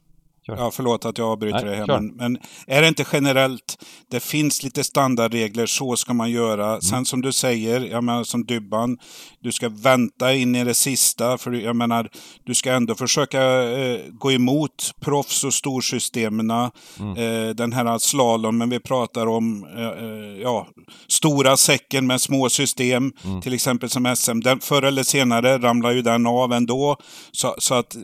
Kör. 0.49 0.57
Ja, 0.57 0.71
förlåt 0.71 1.05
att 1.05 1.19
jag 1.19 1.29
avbryter 1.29 1.65
Nej, 1.65 1.71
det 1.71 1.77
här. 1.77 1.87
Men, 1.87 2.07
men, 2.07 2.39
är 2.67 2.83
det 2.83 2.89
inte 2.89 3.05
generellt, 3.13 3.85
det 4.11 4.21
finns 4.21 4.63
lite 4.63 4.85
standardregler, 4.85 5.67
så 5.67 5.97
ska 5.97 6.15
man 6.15 6.31
göra. 6.31 6.69
Mm. 6.69 6.81
Sen 6.81 7.05
som 7.05 7.23
du 7.23 7.33
säger, 7.33 7.81
jag 7.81 8.05
menar 8.05 8.25
som 8.25 8.45
Dybban, 8.45 8.99
du 9.41 9.53
ska 9.53 9.69
vänta 9.69 10.35
in 10.35 10.55
i 10.55 10.65
det 10.65 10.75
sista. 10.75 11.39
För 11.39 11.53
jag 11.53 11.77
menar, 11.77 12.09
du 12.45 12.55
ska 12.55 12.73
ändå 12.73 12.95
försöka 12.95 13.43
eh, 13.63 14.01
gå 14.11 14.33
emot 14.33 14.95
proffs 15.01 15.45
och 15.45 15.55
storsystemen. 15.55 16.51
Mm. 16.51 16.71
Eh, 17.17 17.55
den 17.55 17.73
här 17.73 17.99
slalommen 17.99 18.71
vi 18.71 18.81
pratar 18.81 19.27
om, 19.27 19.65
eh, 19.77 20.05
eh, 20.05 20.43
ja, 20.43 20.67
stora 21.09 21.57
säcken 21.57 22.07
med 22.07 22.21
små 22.21 22.49
system, 22.49 23.13
mm. 23.25 23.41
till 23.41 23.55
exempel 23.55 23.91
som 23.91 24.17
SM. 24.17 24.41
Den, 24.41 24.61
förr 24.61 24.83
eller 24.83 25.03
senare 25.03 25.59
ramlar 25.59 25.91
ju 25.91 26.03
den 26.03 26.27
av 26.27 26.53
ändå. 26.53 26.97
Så, 27.33 27.55
så 27.59 27.75
att 27.75 27.97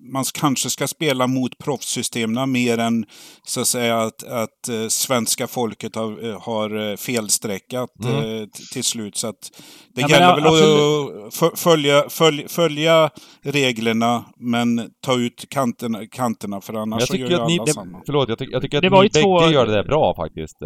man 0.00 0.24
kanske 0.34 0.70
ska 0.70 0.88
spela 0.88 1.26
mot 1.26 1.58
proffssystemen 1.92 2.52
mer 2.52 2.78
än 2.78 3.04
så 3.46 3.60
att 3.60 3.66
säga 3.66 4.00
att, 4.00 4.24
att 4.24 4.68
uh, 4.70 4.88
svenska 4.88 5.46
folket 5.46 5.96
har, 5.96 6.24
uh, 6.24 6.40
har 6.40 6.90
eh, 6.90 6.96
felstreckat 6.96 7.90
mm. 8.04 8.48
till 8.72 8.84
slut. 8.84 9.16
Så 9.16 9.28
att 9.28 9.50
det 9.94 10.00
ja, 10.00 10.08
gäller 10.08 10.34
väl 10.34 10.46
att 10.46 11.58
följa, 11.58 12.08
följa, 12.08 12.48
följa 12.48 13.10
reglerna 13.42 14.24
men 14.36 14.90
ta 15.00 15.18
ut 15.18 15.46
kanterna, 15.48 16.06
kanterna 16.06 16.60
för 16.60 16.74
annars 16.74 17.00
jag 17.00 17.08
så 17.08 17.16
gör 17.16 17.28
ju 17.28 17.34
alla 17.34 17.46
ni, 17.46 17.72
samma. 17.72 18.02
Förlåt, 18.06 18.28
jag, 18.28 18.38
ty 18.38 18.46
jag 18.50 18.62
tycker 18.62 18.78
att 18.78 18.82
det 18.82 18.90
ni 18.90 18.96
bägge 18.96 19.22
två... 19.22 19.50
gör 19.50 19.66
det 19.66 19.84
bra 19.84 20.14
faktiskt. 20.16 20.56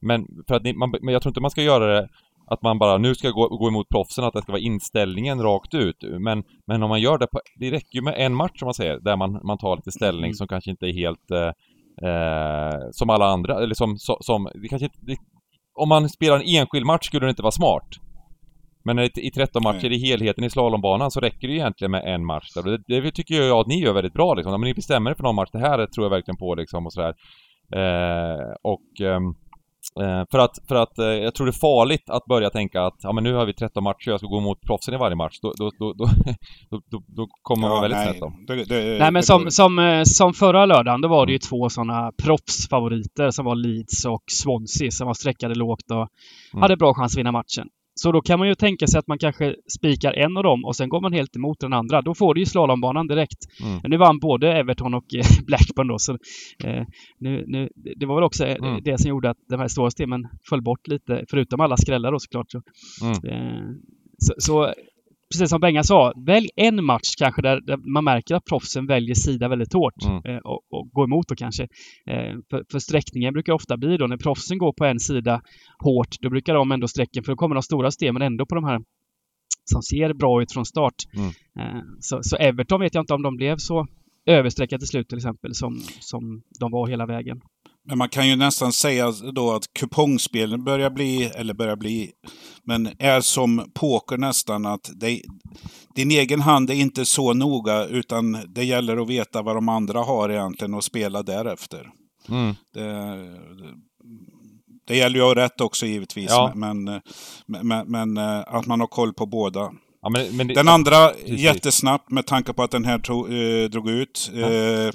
Men, 0.00 0.26
för 0.48 0.54
att 0.54 0.62
ni, 0.62 0.72
man, 0.72 0.90
men 1.02 1.12
jag 1.12 1.22
tror 1.22 1.30
inte 1.30 1.40
man 1.40 1.50
ska 1.50 1.62
göra 1.62 2.00
det 2.00 2.08
att 2.50 2.62
man 2.62 2.78
bara 2.78 2.98
nu 2.98 3.14
ska 3.14 3.30
gå, 3.30 3.48
gå 3.48 3.68
emot 3.68 3.88
proffsen, 3.88 4.24
att 4.24 4.32
det 4.32 4.42
ska 4.42 4.52
vara 4.52 4.62
inställningen 4.62 5.42
rakt 5.42 5.74
ut. 5.74 5.96
Men, 6.20 6.42
men 6.66 6.82
om 6.82 6.88
man 6.88 7.00
gör 7.00 7.18
det 7.18 7.26
på, 7.26 7.40
det 7.56 7.70
räcker 7.70 7.94
ju 7.94 8.02
med 8.02 8.14
en 8.18 8.34
match 8.34 8.58
som 8.58 8.66
man 8.66 8.74
säger, 8.74 9.00
där 9.00 9.16
man, 9.16 9.40
man 9.44 9.58
tar 9.58 9.76
lite 9.76 9.92
ställning 9.92 10.24
mm. 10.24 10.34
som 10.34 10.48
kanske 10.48 10.70
inte 10.70 10.86
är 10.86 10.92
helt 10.92 11.30
eh, 11.30 11.52
eh, 12.08 12.78
som 12.92 13.10
alla 13.10 13.26
andra, 13.26 13.62
eller 13.62 13.74
som, 13.74 13.98
som, 13.98 14.16
som 14.20 14.48
det 14.62 14.68
kanske 14.68 14.84
inte, 14.84 14.98
det, 15.00 15.16
om 15.74 15.88
man 15.88 16.08
spelar 16.08 16.36
en 16.36 16.56
enskild 16.56 16.86
match 16.86 17.06
skulle 17.06 17.26
det 17.26 17.30
inte 17.30 17.42
vara 17.42 17.52
smart. 17.52 17.88
Men 18.84 18.98
i 18.98 19.30
13 19.34 19.62
matcher 19.62 19.86
mm. 19.86 19.92
i 19.92 19.98
helheten 19.98 20.44
i 20.44 20.50
slalombanan 20.50 21.10
så 21.10 21.20
räcker 21.20 21.48
det 21.48 21.54
egentligen 21.54 21.90
med 21.90 22.04
en 22.14 22.26
match. 22.26 22.48
Det, 22.54 23.00
det 23.00 23.10
tycker 23.10 23.34
jag 23.34 23.60
att 23.60 23.66
ni 23.66 23.80
gör 23.80 23.92
väldigt 23.92 24.12
bra 24.12 24.34
liksom. 24.34 24.52
Men 24.52 24.60
ni 24.60 24.74
bestämmer 24.74 25.10
er 25.10 25.14
för 25.14 25.22
någon 25.22 25.34
match, 25.34 25.50
det 25.52 25.58
här 25.58 25.86
tror 25.86 26.04
jag 26.04 26.10
verkligen 26.10 26.36
på 26.36 26.54
liksom 26.54 26.86
och 26.86 26.92
sådär. 26.92 27.14
Eh, 27.74 28.54
och 28.62 29.00
ehm, 29.00 29.24
Eh, 29.24 29.49
för 30.30 30.38
att, 30.38 30.58
för 30.68 30.74
att 30.74 30.98
eh, 30.98 31.06
jag 31.06 31.34
tror 31.34 31.46
det 31.46 31.50
är 31.50 31.60
farligt 31.60 32.10
att 32.10 32.24
börja 32.24 32.50
tänka 32.50 32.82
att 32.82 32.96
ja 33.02 33.12
men 33.12 33.24
nu 33.24 33.34
har 33.34 33.46
vi 33.46 33.54
13 33.54 33.84
matcher, 33.84 34.10
jag 34.10 34.20
ska 34.20 34.26
gå 34.26 34.40
mot 34.40 34.60
proffsen 34.60 34.94
i 34.94 34.96
varje 34.96 35.16
match. 35.16 35.38
Då, 35.42 35.52
då, 35.58 35.70
då, 35.78 35.92
då, 35.92 36.06
då, 36.90 37.02
då 37.06 37.26
kommer 37.42 37.68
man 37.68 37.76
ja, 37.76 37.80
väldigt 37.82 38.02
snett 38.02 38.20
då. 38.20 38.32
Det, 38.46 38.64
det, 38.64 38.98
nej 38.98 39.10
men 39.10 39.22
som, 39.22 39.50
som, 39.50 39.78
eh, 39.78 40.02
som 40.04 40.34
förra 40.34 40.66
lördagen, 40.66 41.00
då 41.00 41.08
var 41.08 41.26
det 41.26 41.32
ju 41.32 41.38
två 41.38 41.68
sådana 41.68 42.12
proffsfavoriter 42.22 43.30
som 43.30 43.44
var 43.44 43.54
Leeds 43.54 44.04
och 44.04 44.22
Swansea 44.26 44.90
som 44.90 45.06
var 45.06 45.14
sträckade 45.14 45.54
lågt 45.54 45.90
och 45.90 46.08
mm. 46.52 46.62
hade 46.62 46.76
bra 46.76 46.94
chans 46.94 47.14
att 47.14 47.18
vinna 47.18 47.32
matchen. 47.32 47.68
Så 48.02 48.12
då 48.12 48.20
kan 48.20 48.38
man 48.38 48.48
ju 48.48 48.54
tänka 48.54 48.86
sig 48.86 48.98
att 48.98 49.06
man 49.06 49.18
kanske 49.18 49.54
spikar 49.78 50.12
en 50.12 50.36
av 50.36 50.42
dem 50.42 50.64
och 50.64 50.76
sen 50.76 50.88
går 50.88 51.00
man 51.00 51.12
helt 51.12 51.36
emot 51.36 51.60
den 51.60 51.72
andra. 51.72 52.02
Då 52.02 52.14
får 52.14 52.34
du 52.34 52.40
ju 52.40 52.46
slalombanan 52.46 53.06
direkt. 53.06 53.38
Mm. 53.62 53.80
Nu 53.84 53.96
vann 53.96 54.18
både 54.18 54.52
Everton 54.52 54.94
och 54.94 55.14
eh, 55.14 55.24
Blackburn 55.46 55.88
då, 55.88 55.98
så 55.98 56.12
eh, 56.64 56.84
nu, 57.18 57.44
nu, 57.46 57.68
det 57.96 58.06
var 58.06 58.14
väl 58.14 58.24
också 58.24 58.46
eh, 58.46 58.56
mm. 58.56 58.80
det 58.84 59.00
som 59.00 59.08
gjorde 59.08 59.30
att 59.30 59.36
de 59.48 59.60
här 59.60 59.68
stora 59.68 59.90
systemen 59.90 60.28
föll 60.48 60.62
bort 60.62 60.88
lite, 60.88 61.24
förutom 61.30 61.60
alla 61.60 61.76
skrällar 61.76 62.12
då 62.12 62.18
såklart. 62.18 62.50
Så, 62.50 62.62
mm. 63.02 63.12
eh, 63.12 63.64
så, 64.18 64.34
så 64.38 64.74
precis 65.32 65.50
som 65.50 65.60
Benga 65.60 65.82
sa, 65.82 66.12
välj 66.26 66.48
en 66.56 66.84
match 66.84 67.14
kanske 67.18 67.42
där, 67.42 67.60
där, 67.60 67.76
man 67.76 68.04
märker 68.04 68.34
att 68.34 68.44
proffsen 68.44 68.86
väljer 68.86 69.14
sida 69.14 69.48
väldigt 69.48 69.72
hårt 69.72 70.04
mm. 70.04 70.24
eh, 70.24 70.38
och, 70.38 70.60
och 70.70 70.90
går 70.92 71.04
emot 71.04 71.28
då 71.28 71.34
kanske. 71.34 71.62
Eh, 72.06 72.34
för, 72.50 72.64
för 72.70 72.78
sträckningen 72.78 73.32
brukar 73.32 73.52
ofta 73.52 73.76
bli 73.76 73.96
då 73.96 74.06
när 74.06 74.16
proffsen 74.16 74.58
går 74.58 74.72
på 74.72 74.84
en 74.84 75.00
sida 75.00 75.42
hårt, 75.78 76.16
då 76.20 76.30
brukar 76.30 76.54
de 76.54 76.72
ändå 76.72 76.88
sträcken, 76.88 77.24
för 77.24 77.32
då 77.32 77.36
kommer 77.36 77.54
de 77.54 77.62
stora 77.62 77.90
systemen 77.90 78.22
ändå 78.22 78.46
på 78.46 78.54
de 78.54 78.64
här 78.64 78.80
som 79.64 79.82
ser 79.82 80.12
bra 80.12 80.42
ut 80.42 80.52
från 80.52 80.66
start. 80.66 80.94
Mm. 81.16 81.28
Eh, 81.58 81.82
så, 82.00 82.18
så 82.22 82.36
Everton 82.36 82.80
vet 82.80 82.94
jag 82.94 83.02
inte 83.02 83.14
om 83.14 83.22
de 83.22 83.36
blev 83.36 83.56
så 83.56 83.86
översträckade 84.26 84.80
till 84.80 84.88
slut 84.88 85.08
till 85.08 85.18
exempel 85.18 85.54
som, 85.54 85.80
som 86.00 86.42
de 86.60 86.70
var 86.70 86.86
hela 86.86 87.06
vägen. 87.06 87.40
Men 87.88 87.98
man 87.98 88.08
kan 88.08 88.28
ju 88.28 88.36
nästan 88.36 88.72
säga 88.72 89.12
då 89.32 89.52
att 89.52 89.72
kupongspelen 89.72 90.64
börjar 90.64 90.90
bli, 90.90 91.24
eller 91.24 91.54
börjar 91.54 91.76
bli, 91.76 92.10
men 92.64 92.88
är 92.98 93.20
som 93.20 93.70
poker 93.74 94.18
nästan 94.18 94.66
att 94.66 94.90
det, 94.94 95.22
din 95.94 96.10
egen 96.10 96.40
hand 96.40 96.70
är 96.70 96.74
inte 96.74 97.04
så 97.04 97.34
noga 97.34 97.84
utan 97.84 98.38
det 98.48 98.64
gäller 98.64 98.96
att 98.96 99.08
veta 99.08 99.42
vad 99.42 99.56
de 99.56 99.68
andra 99.68 100.02
har 100.02 100.28
egentligen 100.28 100.74
och 100.74 100.84
spela 100.84 101.22
därefter. 101.22 101.90
Mm. 102.28 102.54
Det, 102.74 103.16
det 104.86 104.96
gäller 104.96 105.16
ju 105.16 105.22
att 105.22 105.36
ha 105.36 105.44
rätt 105.44 105.60
också 105.60 105.86
givetvis, 105.86 106.30
ja. 106.30 106.52
men, 106.54 107.00
men, 107.46 107.90
men, 107.90 108.16
eh, 108.16 108.42
att 108.46 108.66
man 108.66 108.80
har 108.80 108.86
koll 108.86 109.12
på 109.12 109.26
båda. 109.26 109.72
Ja, 110.02 110.08
men, 110.08 110.36
men 110.36 110.46
det, 110.46 110.54
den 110.54 110.68
andra, 110.68 111.08
precis. 111.08 111.40
jättesnabbt 111.40 112.10
med 112.10 112.26
tanke 112.26 112.52
på 112.52 112.62
att 112.62 112.70
den 112.70 112.84
här 112.84 112.98
tog, 112.98 113.32
eh, 113.32 113.70
drog 113.70 113.90
ut. 113.90 114.30
Ja. 114.34 114.50
Eh, 114.50 114.92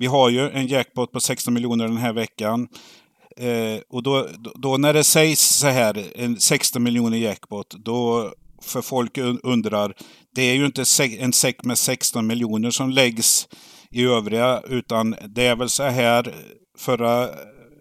vi 0.00 0.06
har 0.06 0.30
ju 0.30 0.50
en 0.50 0.66
jackpot 0.66 1.12
på 1.12 1.20
16 1.20 1.54
miljoner 1.54 1.88
den 1.88 1.96
här 1.96 2.12
veckan. 2.12 2.68
Eh, 3.36 3.80
och 3.88 4.02
då, 4.02 4.28
då, 4.54 4.76
när 4.76 4.94
det 4.94 5.04
sägs 5.04 5.40
så 5.40 5.66
här, 5.66 6.06
en 6.14 6.40
16 6.40 6.82
miljoner 6.82 7.18
jackpot, 7.18 7.70
då 7.70 8.32
för 8.62 8.82
folk 8.82 9.18
undrar, 9.42 9.94
det 10.34 10.42
är 10.42 10.54
ju 10.54 10.66
inte 10.66 10.84
en 11.18 11.32
säck 11.32 11.64
med 11.64 11.78
16 11.78 12.26
miljoner 12.26 12.70
som 12.70 12.90
läggs 12.90 13.48
i 13.90 14.04
övriga, 14.04 14.60
utan 14.68 15.16
det 15.28 15.46
är 15.46 15.56
väl 15.56 15.68
så 15.68 15.82
här, 15.82 16.34
förra 16.78 17.28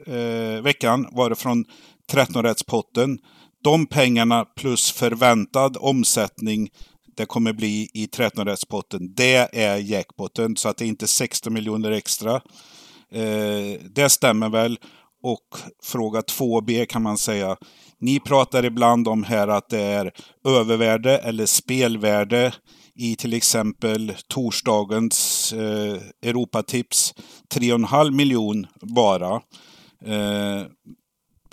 eh, 0.08 0.62
veckan 0.62 1.08
var 1.12 1.30
det 1.30 1.36
från 1.36 1.66
13-rättspotten. 2.12 3.18
De 3.64 3.88
pengarna 3.88 4.46
plus 4.46 4.92
förväntad 4.92 5.78
omsättning 5.80 6.70
det 7.20 7.26
kommer 7.26 7.54
bli 7.54 7.90
i 7.94 8.06
13-rättspotten. 8.06 9.14
Det 9.16 9.60
är 9.62 9.78
jackpotten, 9.78 10.56
så 10.56 10.70
att 10.70 10.78
det 10.78 10.86
är 10.86 10.88
inte 10.88 11.08
16 11.08 11.54
miljoner 11.54 11.92
extra. 11.92 12.36
Eh, 13.12 13.82
det 13.96 14.10
stämmer 14.10 14.50
väl. 14.50 14.80
Och 15.24 15.58
fråga 15.84 16.22
2B 16.22 16.86
kan 16.86 17.02
man 17.02 17.18
säga. 17.18 17.58
Ni 18.00 18.20
pratar 18.20 18.66
ibland 18.66 19.08
om 19.08 19.24
här 19.24 19.48
att 19.48 19.70
det 19.70 19.82
är 19.82 20.12
övervärde 20.48 21.18
eller 21.18 21.46
spelvärde 21.46 22.54
i 22.96 23.16
till 23.16 23.34
exempel 23.34 24.14
torsdagens 24.28 25.54
eh, 25.54 26.02
Europatips 26.22 27.14
3,5 27.54 28.12
miljon 28.12 28.68
bara. 28.82 29.42
Eh, 30.06 30.64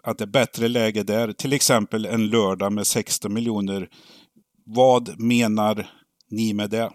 att 0.03 0.19
det 0.19 0.25
är 0.25 0.27
bättre 0.27 0.69
läge 0.69 1.03
där. 1.03 1.33
Till 1.33 1.53
exempel 1.53 2.07
en 2.07 2.27
lördag 2.27 2.73
med 2.73 2.87
16 2.87 3.33
miljoner 3.33 3.89
vad 4.67 5.21
menar 5.21 5.87
ni 6.31 6.55
med 6.55 6.71
det? 6.71 6.91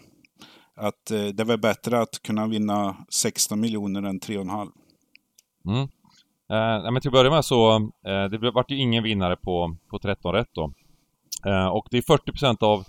Att 0.76 1.10
eh, 1.10 1.24
det 1.24 1.40
är 1.40 1.44
väl 1.44 1.60
bättre 1.60 2.00
att 2.00 2.22
kunna 2.22 2.46
vinna 2.46 2.96
16 3.08 3.60
miljoner 3.60 4.02
än 4.02 4.20
3,5? 4.20 4.70
Mm. 5.66 5.88
Eh, 6.52 6.92
men 6.92 7.00
till 7.00 7.08
att 7.08 7.12
börja 7.12 7.30
med 7.30 7.44
så, 7.44 7.74
eh, 8.06 8.24
det 8.30 8.50
vart 8.50 8.70
ju 8.70 8.76
ingen 8.76 9.04
vinnare 9.04 9.36
på, 9.36 9.76
på 9.90 9.98
13 9.98 10.32
rätt 10.32 10.50
då. 10.54 10.72
Eh, 11.46 11.66
och 11.66 11.86
det 11.90 11.96
är 11.96 12.02
40% 12.02 12.62
av 12.62 12.84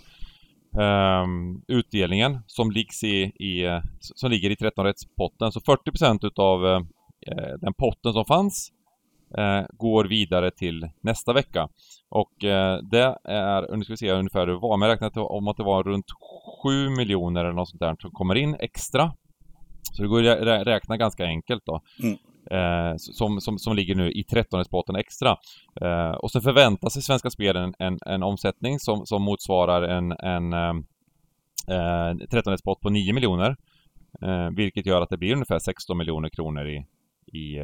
ehm, 0.82 1.62
utdelningen 1.68 2.40
som, 2.46 2.70
liggs 2.70 3.04
i, 3.04 3.22
i, 3.22 3.64
eh, 3.64 3.82
som 4.00 4.30
ligger 4.30 4.50
i 4.50 4.56
13 4.56 4.84
rättspotten. 4.84 5.52
Så 5.52 5.60
40% 5.60 6.26
utav 6.26 6.66
eh, 6.66 6.80
eh, 7.26 7.54
den 7.60 7.74
potten 7.74 8.12
som 8.12 8.24
fanns 8.24 8.72
eh, 9.38 9.64
går 9.72 10.04
vidare 10.04 10.50
till 10.50 10.88
nästa 11.00 11.32
vecka. 11.32 11.68
Och 12.08 12.44
eh, 12.44 12.78
det 12.90 13.18
är, 13.24 13.76
nu 13.76 13.84
ska 13.84 13.92
vi 13.92 13.96
se 13.96 14.10
ungefär 14.10 14.40
hur 14.40 14.52
det 14.52 14.58
var, 14.58 14.76
men 14.76 14.88
jag 14.88 14.94
räknade 14.94 15.20
om 15.20 15.48
att 15.48 15.56
det 15.56 15.64
var 15.64 15.82
runt 15.82 16.06
7 16.62 16.90
miljoner 16.90 17.44
eller 17.44 17.54
något 17.54 17.68
sånt 17.68 17.80
där 17.80 17.96
som 18.00 18.10
kommer 18.10 18.34
in 18.34 18.56
extra. 18.60 19.12
Så 19.92 20.02
det 20.02 20.08
går 20.08 20.26
att 20.26 20.66
räkna 20.66 20.96
ganska 20.96 21.24
enkelt 21.24 21.62
då. 21.66 21.80
Mm. 22.02 22.16
Eh, 22.50 22.94
som, 22.96 23.40
som, 23.40 23.58
som 23.58 23.76
ligger 23.76 23.94
nu 23.94 24.12
i 24.12 24.24
13 24.24 24.64
spotten 24.64 24.96
extra. 24.96 25.36
Eh, 25.80 26.10
och 26.10 26.30
så 26.30 26.40
förväntar 26.40 26.88
sig 26.88 27.02
Svenska 27.02 27.30
Spel 27.30 27.56
en, 27.56 27.74
en, 27.78 27.98
en 28.06 28.22
omsättning 28.22 28.78
som, 28.78 29.06
som 29.06 29.22
motsvarar 29.22 29.82
en, 29.82 30.12
en 30.12 30.52
eh, 30.52 32.26
13 32.30 32.58
spot 32.58 32.80
på 32.80 32.90
9 32.90 33.12
miljoner. 33.12 33.56
Eh, 34.22 34.50
vilket 34.56 34.86
gör 34.86 35.02
att 35.02 35.10
det 35.10 35.18
blir 35.18 35.32
ungefär 35.32 35.58
16 35.58 35.98
miljoner 35.98 36.28
kronor 36.28 36.68
i, 36.68 36.86
i, 37.32 37.38
i, 37.38 37.60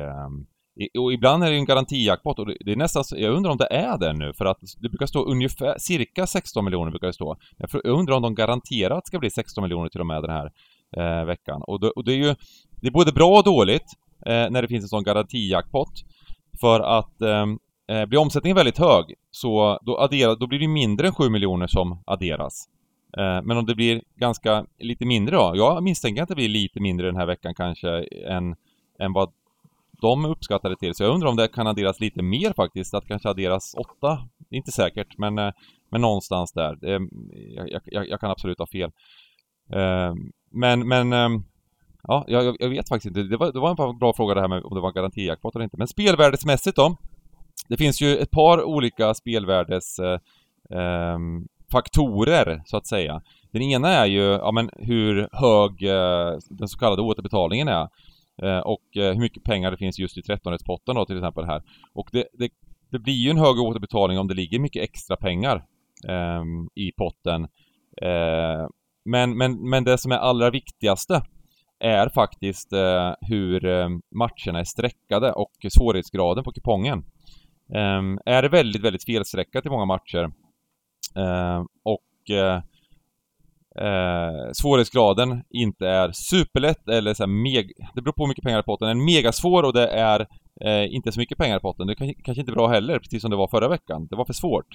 och 0.98 1.12
ibland 1.12 1.44
är 1.44 1.46
det 1.46 1.52
ju 1.52 1.58
en 1.58 1.64
garantijackpot 1.64 2.38
och 2.38 2.46
det, 2.46 2.72
är 2.72 2.76
nästan, 2.76 3.04
jag 3.10 3.34
undrar 3.34 3.50
om 3.50 3.56
det 3.56 3.66
är 3.70 3.98
det 3.98 4.12
nu 4.12 4.32
för 4.32 4.44
att 4.44 4.58
det 4.80 4.88
brukar 4.88 5.06
stå 5.06 5.24
ungefär, 5.24 5.78
cirka 5.78 6.26
16 6.26 6.64
miljoner 6.64 6.90
brukar 6.90 7.06
det 7.06 7.12
stå. 7.12 7.36
Jag 7.56 7.84
undrar 7.84 8.16
om 8.16 8.22
de 8.22 8.34
garanterat 8.34 9.06
ska 9.06 9.18
bli 9.18 9.30
16 9.30 9.62
miljoner 9.62 9.88
till 9.88 10.00
och 10.00 10.06
med 10.06 10.22
den 10.22 10.30
här 10.30 10.50
eh, 10.96 11.24
veckan. 11.24 11.62
Och, 11.62 11.80
det, 11.80 11.90
och 11.90 12.04
det 12.04 12.12
är 12.12 12.16
ju, 12.16 12.34
det 12.80 12.86
är 12.86 12.90
både 12.90 13.12
bra 13.12 13.38
och 13.38 13.44
dåligt 13.44 13.86
eh, 14.26 14.50
när 14.50 14.62
det 14.62 14.68
finns 14.68 14.84
en 14.84 14.88
sån 14.88 15.04
garantijackpot. 15.04 15.92
För 16.60 16.80
att 16.80 17.22
eh, 17.22 17.46
eh 17.96 18.06
blir 18.06 18.18
omsättningen 18.18 18.56
väldigt 18.56 18.78
hög 18.78 19.14
så 19.30 19.78
då, 19.82 19.98
addera, 19.98 20.34
då 20.34 20.46
blir 20.46 20.58
det 20.58 20.68
mindre 20.68 21.06
än 21.06 21.14
7 21.14 21.28
miljoner 21.28 21.66
som 21.66 22.02
adderas. 22.06 22.68
Eh, 23.18 23.42
men 23.42 23.56
om 23.56 23.66
det 23.66 23.74
blir 23.74 24.02
ganska 24.16 24.66
lite 24.78 25.06
mindre 25.06 25.36
då? 25.36 25.52
Jag 25.54 25.82
misstänker 25.82 26.22
att 26.22 26.28
det 26.28 26.34
blir 26.34 26.48
lite 26.48 26.80
mindre 26.80 27.06
den 27.06 27.16
här 27.16 27.26
veckan 27.26 27.54
kanske 27.54 27.88
än, 28.28 28.56
än 28.98 29.12
vad 29.12 29.32
de 30.00 30.24
uppskattade 30.24 30.76
till. 30.76 30.94
Så 30.94 31.02
jag 31.02 31.14
undrar 31.14 31.28
om 31.28 31.36
det 31.36 31.48
kan 31.48 31.66
adderas 31.66 32.00
lite 32.00 32.22
mer 32.22 32.52
faktiskt. 32.52 32.94
Att 32.94 33.06
kanske 33.06 33.28
adderas 33.28 33.74
åtta. 33.74 34.28
Det 34.38 34.56
är 34.56 34.58
inte 34.58 34.72
säkert 34.72 35.18
men, 35.18 35.38
eh, 35.38 35.52
men 35.90 36.00
någonstans 36.00 36.52
där. 36.52 36.76
Det, 36.80 36.94
eh, 36.94 37.00
jag, 37.56 37.80
jag, 37.84 38.08
jag, 38.08 38.20
kan 38.20 38.30
absolut 38.30 38.58
ha 38.58 38.66
fel. 38.66 38.90
Eh, 39.72 40.14
men, 40.50 40.88
men 40.88 41.12
ehm, 41.12 41.44
Ja, 42.02 42.24
jag, 42.28 42.56
jag, 42.58 42.68
vet 42.68 42.88
faktiskt 42.88 43.16
inte. 43.16 43.22
Det 43.22 43.36
var, 43.36 43.52
det 43.52 43.60
var 43.60 43.90
en 43.90 43.98
bra 43.98 44.12
fråga 44.12 44.34
det 44.34 44.40
här 44.40 44.48
med 44.48 44.62
om 44.64 44.74
det 44.74 44.80
var 44.80 44.92
garantijackpot 44.92 45.54
eller 45.54 45.64
inte. 45.64 45.76
Men 45.76 45.88
spelvärdesmässigt 45.88 46.76
då? 46.76 46.96
Det 47.68 47.76
finns 47.76 48.02
ju 48.02 48.16
ett 48.16 48.30
par 48.30 48.64
olika 48.64 49.14
spelvärdes 49.14 49.98
eh, 49.98 50.18
ehm, 50.78 51.46
faktorer, 51.72 52.62
så 52.66 52.76
att 52.76 52.86
säga. 52.86 53.22
Den 53.52 53.62
ena 53.62 53.88
är 53.88 54.06
ju, 54.06 54.22
ja 54.22 54.52
men 54.52 54.70
hur 54.76 55.28
hög 55.32 55.82
eh, 55.82 56.38
den 56.50 56.68
så 56.68 56.78
kallade 56.78 57.02
återbetalningen 57.02 57.68
är. 57.68 57.88
Eh, 58.42 58.58
och 58.58 58.96
eh, 58.96 59.12
hur 59.12 59.20
mycket 59.20 59.44
pengar 59.44 59.70
det 59.70 59.76
finns 59.76 59.98
just 59.98 60.18
i 60.18 60.20
13-rättspotten 60.20 60.94
då 60.94 61.06
till 61.06 61.16
exempel 61.16 61.44
här. 61.44 61.62
Och 61.94 62.08
det, 62.12 62.24
det, 62.32 62.50
det, 62.90 62.98
blir 62.98 63.14
ju 63.14 63.30
en 63.30 63.38
högre 63.38 63.60
återbetalning 63.60 64.18
om 64.18 64.28
det 64.28 64.34
ligger 64.34 64.58
mycket 64.58 64.82
extra 64.82 65.16
pengar 65.16 65.64
ehm, 66.08 66.68
i 66.74 66.92
potten. 66.92 67.42
Eh, 68.02 68.68
men, 69.04 69.36
men, 69.36 69.70
men 69.70 69.84
det 69.84 69.98
som 69.98 70.12
är 70.12 70.16
allra 70.16 70.50
viktigaste 70.50 71.22
är 71.80 72.08
faktiskt 72.08 72.72
eh, 72.72 73.12
hur 73.20 73.64
eh, 73.64 73.88
matcherna 74.14 74.60
är 74.60 74.64
streckade 74.64 75.32
och 75.32 75.52
svårighetsgraden 75.78 76.44
på 76.44 76.52
kupongen. 76.52 77.04
Ehm, 77.74 78.18
är 78.26 78.42
det 78.42 78.48
väldigt, 78.48 78.84
väldigt 78.84 79.04
felstreckat 79.04 79.66
i 79.66 79.70
många 79.70 79.84
matcher 79.84 80.30
Eh, 81.16 81.64
och 81.82 82.30
eh, 83.78 84.50
svårighetsgraden 84.52 85.42
inte 85.50 85.88
är 85.88 86.12
superlätt 86.12 86.88
eller 86.88 87.14
så 87.14 87.26
meg 87.26 87.72
Det 87.94 88.02
beror 88.02 88.12
på 88.12 88.22
hur 88.22 88.28
mycket 88.28 88.44
pengar 88.44 88.60
i 88.60 88.62
potten. 88.62 88.88
En 88.88 89.04
megasvår 89.04 89.62
och 89.62 89.72
det 89.72 89.88
är 89.88 90.20
eh, 90.64 90.94
inte 90.94 91.12
så 91.12 91.20
mycket 91.20 91.38
pengar 91.38 91.56
i 91.56 91.60
potten. 91.60 91.86
Det 91.86 91.92
är 91.92 92.22
kanske 92.24 92.40
inte 92.40 92.52
bra 92.52 92.68
heller, 92.68 92.98
precis 92.98 93.22
som 93.22 93.30
det 93.30 93.36
var 93.36 93.48
förra 93.48 93.68
veckan. 93.68 94.06
Det 94.10 94.16
var 94.16 94.24
för 94.24 94.32
svårt. 94.32 94.66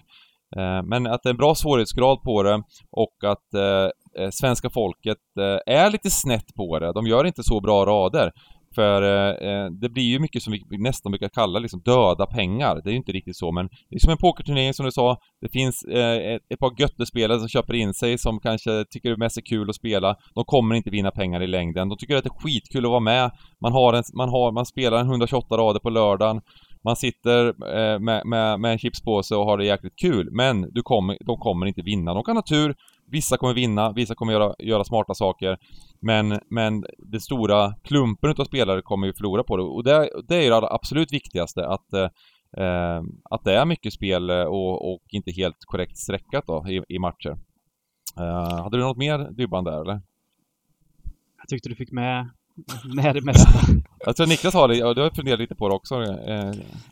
Eh, 0.58 0.84
men 0.84 1.08
att 1.08 1.24
det 1.24 1.30
är 1.30 1.34
en 1.34 1.38
bra 1.38 1.56
svårighetsgrad 1.56 2.22
på 2.22 2.44
det 2.44 2.64
och 2.92 3.16
att 3.24 3.54
eh, 3.54 3.90
eh 4.24 4.30
svenska 4.32 4.70
folket 4.70 5.18
eh, 5.40 5.76
är 5.76 5.90
lite 5.92 6.10
snett 6.10 6.56
på 6.56 6.80
det. 6.80 6.94
De 6.94 7.08
gör 7.08 7.26
inte 7.26 7.44
så 7.44 7.62
bra 7.62 7.86
rader. 7.86 8.32
För 8.76 9.02
eh, 9.02 9.50
eh, 9.50 9.72
det 9.72 9.90
blir 9.90 10.04
ju 10.04 10.20
mycket 10.20 10.44
som 10.44 10.54
vi 10.54 10.78
nästan 10.78 11.12
brukar 11.12 11.30
kalla 11.30 11.60
liksom 11.60 11.82
döda 11.86 12.26
pengar. 12.26 12.82
Det 12.84 12.90
är 12.90 12.92
ju 12.92 12.98
inte 12.98 13.12
riktigt 13.12 13.38
så 13.38 13.52
men 13.52 13.68
det 13.90 13.96
är 13.96 14.00
som 14.00 14.12
en 14.12 14.18
pokerturnering 14.18 14.74
som 14.74 14.86
du 14.86 14.92
sa. 14.92 15.18
Det 15.42 15.50
finns 15.50 15.84
eh, 15.84 16.34
ett, 16.34 16.42
ett 16.50 16.60
par 16.60 16.82
göttespelare 16.82 17.40
som 17.40 17.48
köper 17.48 17.74
in 17.74 17.94
sig 17.94 18.18
som 18.18 18.40
kanske 18.40 18.86
tycker 18.90 19.10
det 19.10 19.18
mest 19.18 19.38
är 19.38 19.42
kul 19.42 19.70
att 19.70 19.76
spela. 19.76 20.16
De 20.36 20.44
kommer 20.46 20.76
inte 20.76 20.90
vinna 20.90 21.12
pengar 21.12 21.44
i 21.44 21.48
längden. 21.48 21.90
De 21.90 21.98
tycker 21.98 22.16
att 22.16 22.24
det 22.24 22.28
är 22.36 22.42
skitkul 22.42 22.86
att 22.86 22.92
vara 22.92 23.00
med. 23.00 23.32
Man 23.62 23.72
har 23.72 23.94
en, 23.94 24.04
man 24.18 24.30
har, 24.30 24.52
man 24.52 24.66
spelar 24.66 24.98
en 24.98 25.08
128 25.08 25.58
rader 25.58 25.80
på 25.80 25.90
lördagen. 25.90 26.42
Man 26.84 26.96
sitter 26.96 27.48
eh, 27.48 28.00
med, 28.00 28.26
med, 28.26 28.60
med 28.60 28.72
en 28.72 28.80
chipspåse 28.80 29.36
och 29.36 29.46
har 29.46 29.58
det 29.58 29.66
jäkligt 29.66 30.00
kul. 30.02 30.30
Men 30.32 30.62
du 30.62 30.82
kommer, 30.82 31.18
de 31.26 31.38
kommer 31.38 31.66
inte 31.66 31.82
vinna. 31.82 32.14
De 32.14 32.24
kan 32.24 32.36
ha 32.36 32.44
tur. 32.44 32.76
Vissa 33.12 33.38
kommer 33.38 33.54
vinna, 33.54 33.92
vissa 33.92 34.16
kommer 34.16 34.34
göra, 34.34 34.56
göra 34.60 34.84
smarta 34.84 35.14
saker. 35.14 35.58
Men, 36.00 36.40
men 36.50 36.86
den 36.98 37.22
stora 37.22 37.74
klumpen 37.84 38.30
utav 38.30 38.46
spelare 38.46 38.82
kommer 38.82 39.08
ju 39.08 39.14
förlora 39.14 39.44
på 39.44 39.58
det. 39.58 39.64
Och 39.64 39.84
det, 39.84 40.10
det 40.28 40.36
är 40.36 40.42
ju 40.42 40.50
det 40.50 40.74
absolut 40.74 41.14
viktigaste 41.14 41.68
att 41.68 41.94
eh, 42.58 43.02
att 43.30 43.44
det 43.44 43.54
är 43.54 43.66
mycket 43.66 43.94
spel 43.94 44.30
och, 44.30 44.94
och 44.94 45.02
inte 45.10 45.32
helt 45.32 45.58
korrekt 45.66 45.98
streckat 45.98 46.44
då 46.48 46.66
i, 46.70 46.96
i 46.96 47.00
matcher. 47.00 47.38
Eh, 48.20 48.64
hade 48.64 48.78
du 48.78 48.84
något 48.84 48.98
mer 48.98 49.32
Dybban 49.32 49.64
där 49.64 49.82
eller? 49.82 50.02
Jag 51.38 51.48
tyckte 51.50 51.70
du 51.70 51.76
fick 51.76 51.92
med, 51.92 52.30
med 52.96 53.16
det 53.16 53.22
mesta. 53.22 53.50
jag 54.06 54.16
tror 54.16 54.28
Niklas 54.28 54.54
har 54.54 54.68
det, 54.68 54.84
och 54.84 54.96
du 54.96 55.02
har 55.02 55.10
funderat 55.10 55.40
lite 55.40 55.56
på 55.56 55.70
det 55.70 55.76
också, 55.76 55.96
eh, 56.04 56.52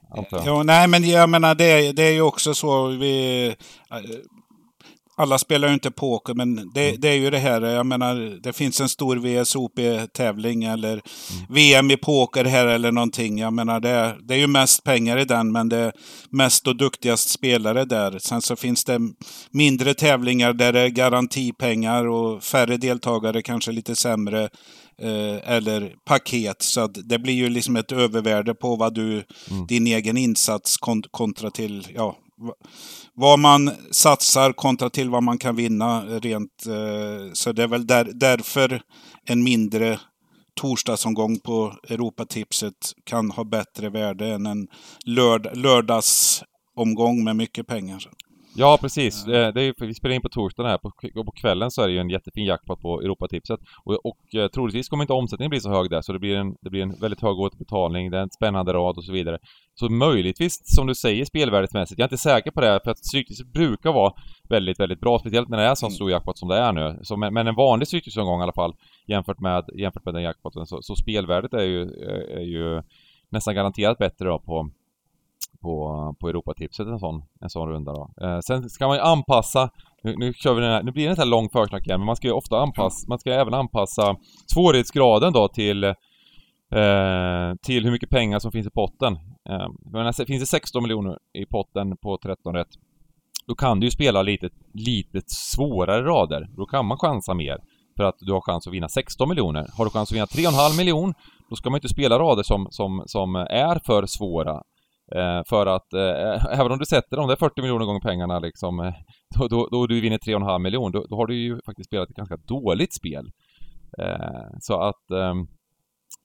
antar 0.09 0.37
jag. 0.37 0.43
Jo, 0.45 0.63
nej 0.63 0.87
men 0.87 1.09
jag 1.09 1.29
menar 1.29 1.55
det, 1.55 1.91
det 1.91 2.03
är 2.03 2.13
ju 2.13 2.21
också 2.21 2.53
så 2.53 2.87
vi 2.87 3.55
alla 5.15 5.37
spelar 5.37 5.67
ju 5.67 5.73
inte 5.73 5.91
poker, 5.91 6.33
men 6.33 6.55
det, 6.73 6.89
mm. 6.89 7.01
det, 7.01 7.09
är 7.09 7.13
ju 7.13 7.29
det 7.29 7.37
här, 7.37 7.61
jag 7.61 7.85
menar, 7.85 8.39
det 8.43 8.53
finns 8.53 8.81
en 8.81 8.89
stor 8.89 9.15
VSOP-tävling 9.15 10.63
eller 10.63 10.91
mm. 10.91 11.03
VM 11.49 11.91
i 11.91 11.97
poker 11.97 12.45
här 12.45 12.67
eller 12.67 12.91
någonting. 12.91 13.37
Jag 13.39 13.53
menar, 13.53 13.79
det, 13.79 14.17
det 14.21 14.33
är 14.33 14.37
ju 14.37 14.47
mest 14.47 14.83
pengar 14.83 15.17
i 15.17 15.25
den, 15.25 15.51
men 15.51 15.69
det 15.69 15.77
är 15.77 15.93
mest 16.29 16.67
och 16.67 16.77
duktigast 16.77 17.29
spelare 17.29 17.85
där. 17.85 18.19
Sen 18.19 18.41
så 18.41 18.55
finns 18.55 18.83
det 18.83 18.99
mindre 19.51 19.93
tävlingar 19.93 20.53
där 20.53 20.73
det 20.73 20.79
är 20.79 20.89
garantipengar 20.89 22.07
och 22.07 22.43
färre 22.43 22.77
deltagare, 22.77 23.41
kanske 23.41 23.71
lite 23.71 23.95
sämre. 23.95 24.49
Eh, 25.01 25.51
eller 25.51 25.95
paket. 26.05 26.61
Så 26.61 26.87
det 26.87 27.19
blir 27.19 27.33
ju 27.33 27.49
liksom 27.49 27.75
ett 27.75 27.91
övervärde 27.91 28.53
på 28.53 28.75
vad 28.75 28.93
du, 28.93 29.23
mm. 29.51 29.67
din 29.67 29.87
egen 29.87 30.17
insats 30.17 30.77
kontra 31.11 31.51
till, 31.51 31.87
ja, 31.95 32.17
vad 33.13 33.39
man 33.39 33.71
satsar 33.91 34.53
kontra 34.53 34.89
till 34.89 35.09
vad 35.09 35.23
man 35.23 35.37
kan 35.37 35.55
vinna 35.55 36.05
rent. 36.05 36.65
Eh, 36.65 37.33
så 37.33 37.51
det 37.51 37.63
är 37.63 37.67
väl 37.67 37.87
där, 37.87 38.11
därför 38.13 38.81
en 39.25 39.43
mindre 39.43 39.99
torsdagsomgång 40.55 41.39
på 41.39 41.73
Europatipset 41.89 42.73
kan 43.03 43.31
ha 43.31 43.43
bättre 43.43 43.89
värde 43.89 44.27
än 44.27 44.45
en 44.45 44.67
lörd 45.05 45.57
lördagsomgång 45.57 47.23
med 47.23 47.35
mycket 47.35 47.67
pengar. 47.67 48.09
Ja, 48.55 48.77
precis. 48.81 49.25
Det 49.25 49.37
är, 49.37 49.85
vi 49.85 49.93
spelar 49.93 50.15
in 50.15 50.21
på 50.21 50.29
torsdagen 50.29 50.71
här. 50.71 50.77
På, 50.77 50.91
på 51.23 51.31
kvällen 51.31 51.71
så 51.71 51.81
är 51.81 51.87
det 51.87 51.93
ju 51.93 51.99
en 51.99 52.09
jättefin 52.09 52.45
jackpot 52.45 52.81
på 52.81 53.01
Europatipset. 53.01 53.59
Och, 53.85 54.05
och 54.05 54.35
eh, 54.35 54.47
troligtvis 54.47 54.89
kommer 54.89 55.03
inte 55.03 55.13
omsättningen 55.13 55.49
bli 55.49 55.59
så 55.59 55.69
hög 55.69 55.89
där, 55.89 56.01
så 56.01 56.13
det 56.13 56.19
blir 56.19 56.35
en, 56.35 56.55
det 56.61 56.69
blir 56.69 56.81
en 56.81 56.99
väldigt 56.99 57.21
hög 57.21 57.39
återbetalning, 57.39 58.11
det 58.11 58.17
är 58.17 58.21
en 58.21 58.29
spännande 58.29 58.73
rad 58.73 58.97
och 58.97 59.05
så 59.05 59.11
vidare. 59.11 59.37
Så 59.75 59.89
möjligtvis, 59.89 60.75
som 60.75 60.87
du 60.87 60.95
säger, 60.95 61.25
spelvärdesmässigt. 61.25 61.99
Jag 61.99 62.03
är 62.03 62.07
inte 62.07 62.17
säker 62.17 62.51
på 62.51 62.61
det, 62.61 62.79
för 62.83 62.91
att 62.91 63.05
Stryktipset 63.05 63.47
brukar 63.47 63.93
vara 63.93 64.13
väldigt, 64.49 64.79
väldigt 64.79 64.99
bra. 64.99 65.19
Speciellt 65.19 65.49
när 65.49 65.57
det 65.57 65.63
är 65.63 65.75
så 65.75 65.85
mm. 65.85 65.93
stor 65.93 66.11
jackpot 66.11 66.37
som 66.37 66.49
det 66.49 66.57
är 66.57 66.73
nu. 66.73 66.99
Så, 67.03 67.17
men, 67.17 67.33
men 67.33 67.47
en 67.47 67.55
vanlig 67.55 67.87
Stryktipsomgång 67.87 68.39
i 68.39 68.43
alla 68.43 68.53
fall, 68.53 68.73
jämfört 69.07 69.39
med, 69.39 69.63
jämfört 69.79 70.05
med 70.05 70.13
den 70.13 70.23
jackpoten. 70.23 70.65
Så, 70.65 70.81
så 70.81 70.95
spelvärdet 70.95 71.53
är 71.53 71.63
ju, 71.63 71.81
är 72.37 72.45
ju 72.45 72.81
nästan 73.31 73.55
garanterat 73.55 73.97
bättre 73.97 74.25
då 74.25 74.39
på 74.39 74.69
på, 75.63 76.15
på 76.19 76.29
Europatipset 76.29 76.87
en 76.87 76.99
sån, 76.99 77.23
en 77.41 77.49
sån 77.49 77.69
runda 77.69 77.93
då. 77.93 78.09
Eh, 78.21 78.39
sen 78.39 78.69
ska 78.69 78.87
man 78.87 78.97
ju 78.97 79.01
anpassa, 79.01 79.69
nu, 80.03 80.15
nu 80.17 80.33
kör 80.33 80.53
vi 80.53 80.61
den 80.61 80.71
här, 80.71 80.83
nu 80.83 80.91
blir 80.91 81.03
det 81.03 81.09
inte 81.09 81.21
här 81.21 81.29
lång 81.29 81.49
försnack 81.49 81.87
igen, 81.87 81.99
men 81.99 82.05
man 82.05 82.15
ska 82.15 82.27
ju 82.27 82.33
ofta 82.33 82.59
anpassa, 82.59 83.05
man 83.09 83.19
ska 83.19 83.33
även 83.33 83.53
anpassa 83.53 84.15
svårighetsgraden 84.53 85.33
då 85.33 85.47
till 85.47 85.83
eh, 85.83 85.93
till 87.61 87.83
hur 87.83 87.91
mycket 87.91 88.09
pengar 88.09 88.39
som 88.39 88.51
finns 88.51 88.67
i 88.67 88.69
potten. 88.69 89.13
Eh, 89.49 89.67
men 89.91 90.13
finns 90.13 90.43
det 90.43 90.45
16 90.45 90.83
miljoner 90.83 91.17
i 91.33 91.45
potten 91.45 91.97
på 91.97 92.17
13 92.23 92.55
rätt, 92.55 92.67
då 93.47 93.55
kan 93.55 93.79
du 93.79 93.87
ju 93.87 93.91
spela 93.91 94.21
lite, 94.21 94.49
lite 94.73 95.21
svårare 95.27 96.01
rader. 96.01 96.47
Då 96.57 96.65
kan 96.65 96.85
man 96.85 96.97
chansa 96.97 97.33
mer. 97.33 97.57
För 97.97 98.03
att 98.03 98.15
du 98.19 98.31
har 98.31 98.41
chans 98.41 98.67
att 98.67 98.73
vinna 98.73 98.89
16 98.89 99.29
miljoner. 99.29 99.67
Har 99.77 99.85
du 99.85 99.91
chans 99.91 100.11
att 100.11 100.15
vinna 100.15 100.25
3,5 100.25 100.77
miljoner, 100.77 101.15
då 101.49 101.55
ska 101.55 101.69
man 101.69 101.77
inte 101.77 101.89
spela 101.89 102.19
rader 102.19 102.43
som, 102.43 102.67
som, 102.69 103.03
som 103.05 103.35
är 103.35 103.85
för 103.85 104.05
svåra. 104.05 104.61
Eh, 105.15 105.41
för 105.49 105.65
att 105.65 105.93
eh, 105.93 106.59
även 106.59 106.71
om 106.71 106.79
du 106.79 106.85
sätter 106.85 107.17
de 107.17 107.27
där 107.27 107.35
40 107.35 107.61
miljoner 107.61 107.85
gånger 107.85 107.99
pengarna 107.99 108.39
liksom, 108.39 108.79
eh, 108.79 108.93
då, 109.39 109.47
då, 109.47 109.67
då 109.71 109.87
du 109.87 110.01
vinner 110.01 110.17
3,5 110.17 110.59
miljoner, 110.59 110.91
då, 110.91 111.05
då, 111.09 111.15
har 111.15 111.27
du 111.27 111.35
ju 111.35 111.59
faktiskt 111.65 111.89
spelat 111.89 112.09
ett 112.09 112.15
ganska 112.15 112.37
dåligt 112.37 112.93
spel. 112.93 113.25
Eh, 113.99 114.47
så 114.59 114.81
att... 114.81 115.11
Ehm, 115.11 115.39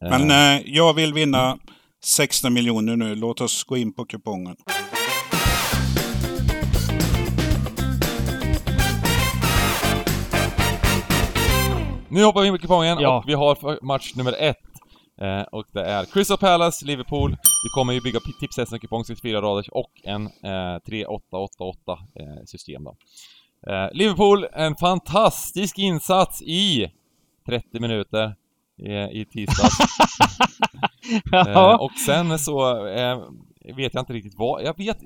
eh, 0.04 0.26
Men 0.26 0.62
jag 0.66 0.94
vill 0.94 1.14
vinna 1.14 1.58
16 2.04 2.52
miljoner 2.54 2.96
nu. 2.96 3.14
Låt 3.14 3.40
oss 3.40 3.64
gå 3.64 3.76
in 3.76 3.94
på 3.94 4.04
kupongen. 4.04 4.56
Nu 12.10 12.24
hoppar 12.24 12.40
vi 12.40 12.46
in 12.46 12.54
på 12.54 12.58
kupongen 12.58 12.98
ja. 13.00 13.18
och 13.18 13.24
vi 13.28 13.34
har 13.34 13.84
match 13.84 14.14
nummer 14.14 14.34
ett 14.38 14.56
Eh, 15.20 15.42
och 15.42 15.66
det 15.72 15.84
är 15.84 16.04
Crystal 16.04 16.38
Palace, 16.38 16.86
Liverpool. 16.86 17.30
Vi 17.30 17.68
kommer 17.74 17.92
ju 17.92 18.00
bygga 18.00 18.20
tips 18.40 18.56
kupong 18.80 19.04
64 19.04 19.42
raders 19.42 19.68
och 19.68 19.92
en 20.04 20.26
eh, 20.26 20.78
3888 20.86 21.98
eh, 22.14 22.44
system 22.44 22.84
då. 22.84 22.96
Eh, 23.72 23.88
Liverpool, 23.92 24.46
en 24.52 24.76
fantastisk 24.76 25.78
insats 25.78 26.42
i 26.42 26.92
30 27.46 27.80
minuter 27.80 28.34
i, 28.76 29.20
i 29.20 29.24
tisdags. 29.24 29.78
eh, 31.46 31.74
och 31.74 31.92
sen 32.06 32.38
så 32.38 32.86
eh, 32.86 33.18
vet 33.76 33.94
jag 33.94 34.02
inte 34.02 34.12
riktigt 34.12 34.38
vad, 34.38 34.62
jag 34.62 34.76
vet, 34.76 34.98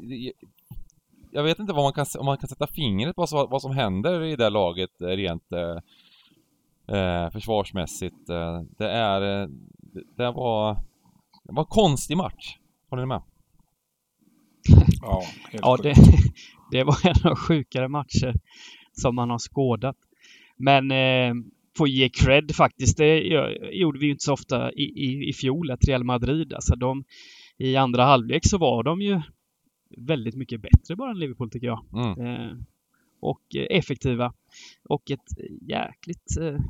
jag 1.30 1.42
vet 1.42 1.58
inte 1.58 1.72
vad 1.72 1.84
man 1.84 1.92
kan, 1.92 2.06
om 2.18 2.26
man 2.26 2.38
kan 2.38 2.48
sätta 2.48 2.66
fingret 2.66 3.16
på 3.16 3.26
vad, 3.30 3.50
vad 3.50 3.62
som 3.62 3.72
händer 3.72 4.24
i 4.24 4.36
det 4.36 4.50
laget 4.50 4.90
rent 4.98 5.52
eh, 5.52 5.76
eh 6.96 7.30
försvarsmässigt. 7.30 8.28
Eh, 8.28 8.60
det 8.78 8.90
är, 8.90 9.48
det, 9.92 10.30
var, 10.30 10.74
det 11.44 11.52
var 11.52 11.62
en 11.62 11.66
konstig 11.66 12.16
match. 12.16 12.58
Håller 12.90 13.02
ni 13.02 13.06
med? 13.06 13.22
Ja, 15.02 15.22
ja 15.52 15.76
det, 15.82 15.94
det 16.70 16.84
var 16.84 17.06
en 17.06 17.30
av 17.30 17.36
sjukare 17.36 17.88
matcher 17.88 18.34
som 18.92 19.14
man 19.14 19.30
har 19.30 19.38
skådat. 19.38 19.96
Men 20.56 20.90
eh, 20.90 21.34
får 21.76 21.88
ge 21.88 22.08
cred 22.08 22.54
faktiskt. 22.54 22.96
Det 22.96 23.18
gjorde 23.72 23.98
vi 23.98 24.06
ju 24.06 24.12
inte 24.12 24.24
så 24.24 24.32
ofta 24.32 24.72
i, 24.72 24.82
i, 24.82 25.28
i 25.28 25.32
fjol, 25.32 25.70
att 25.70 25.88
Real 25.88 26.04
Madrid, 26.04 26.52
alltså 26.52 26.76
de 26.76 27.04
i 27.58 27.76
andra 27.76 28.04
halvlek 28.04 28.46
så 28.46 28.58
var 28.58 28.82
de 28.82 29.02
ju 29.02 29.20
väldigt 29.96 30.34
mycket 30.34 30.60
bättre 30.60 30.96
bara 30.96 31.10
än 31.10 31.18
Liverpool 31.18 31.50
tycker 31.50 31.66
jag. 31.66 31.84
Mm. 31.92 32.26
Eh, 32.26 32.56
och 33.20 33.42
effektiva. 33.70 34.32
Och 34.84 35.10
ett 35.10 35.38
jäkligt 35.60 36.36
eh, 36.40 36.60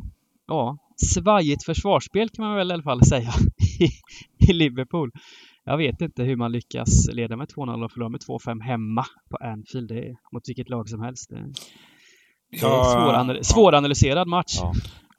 ja, 0.53 0.77
svajigt 0.97 1.65
försvarsspel 1.65 2.29
kan 2.29 2.45
man 2.45 2.57
väl 2.57 2.71
i 2.71 2.75
alla 2.75 2.83
fall 2.83 3.05
säga 3.05 3.33
i, 3.81 3.89
i 4.51 4.53
Liverpool. 4.53 5.11
Jag 5.65 5.77
vet 5.77 6.01
inte 6.01 6.23
hur 6.23 6.37
man 6.37 6.53
lyckas 6.53 7.09
leda 7.13 7.37
med 7.37 7.49
2-0 7.49 7.85
och 7.85 7.93
förlora 7.93 8.09
med 8.09 8.21
2-5 8.21 8.63
hemma 8.63 9.05
på 9.31 9.37
Anfield. 9.37 9.89
Det 9.89 9.99
är 9.99 10.15
mot 10.33 10.49
vilket 10.49 10.69
lag 10.69 10.89
som 10.89 11.01
helst. 11.01 11.31
Det, 11.31 11.37
det 12.51 12.67
är 12.67 12.79
en 12.79 12.85
svåranal 12.85 13.45
svåranalyserad 13.45 14.29
match. 14.29 14.55
Ja. 14.61 14.73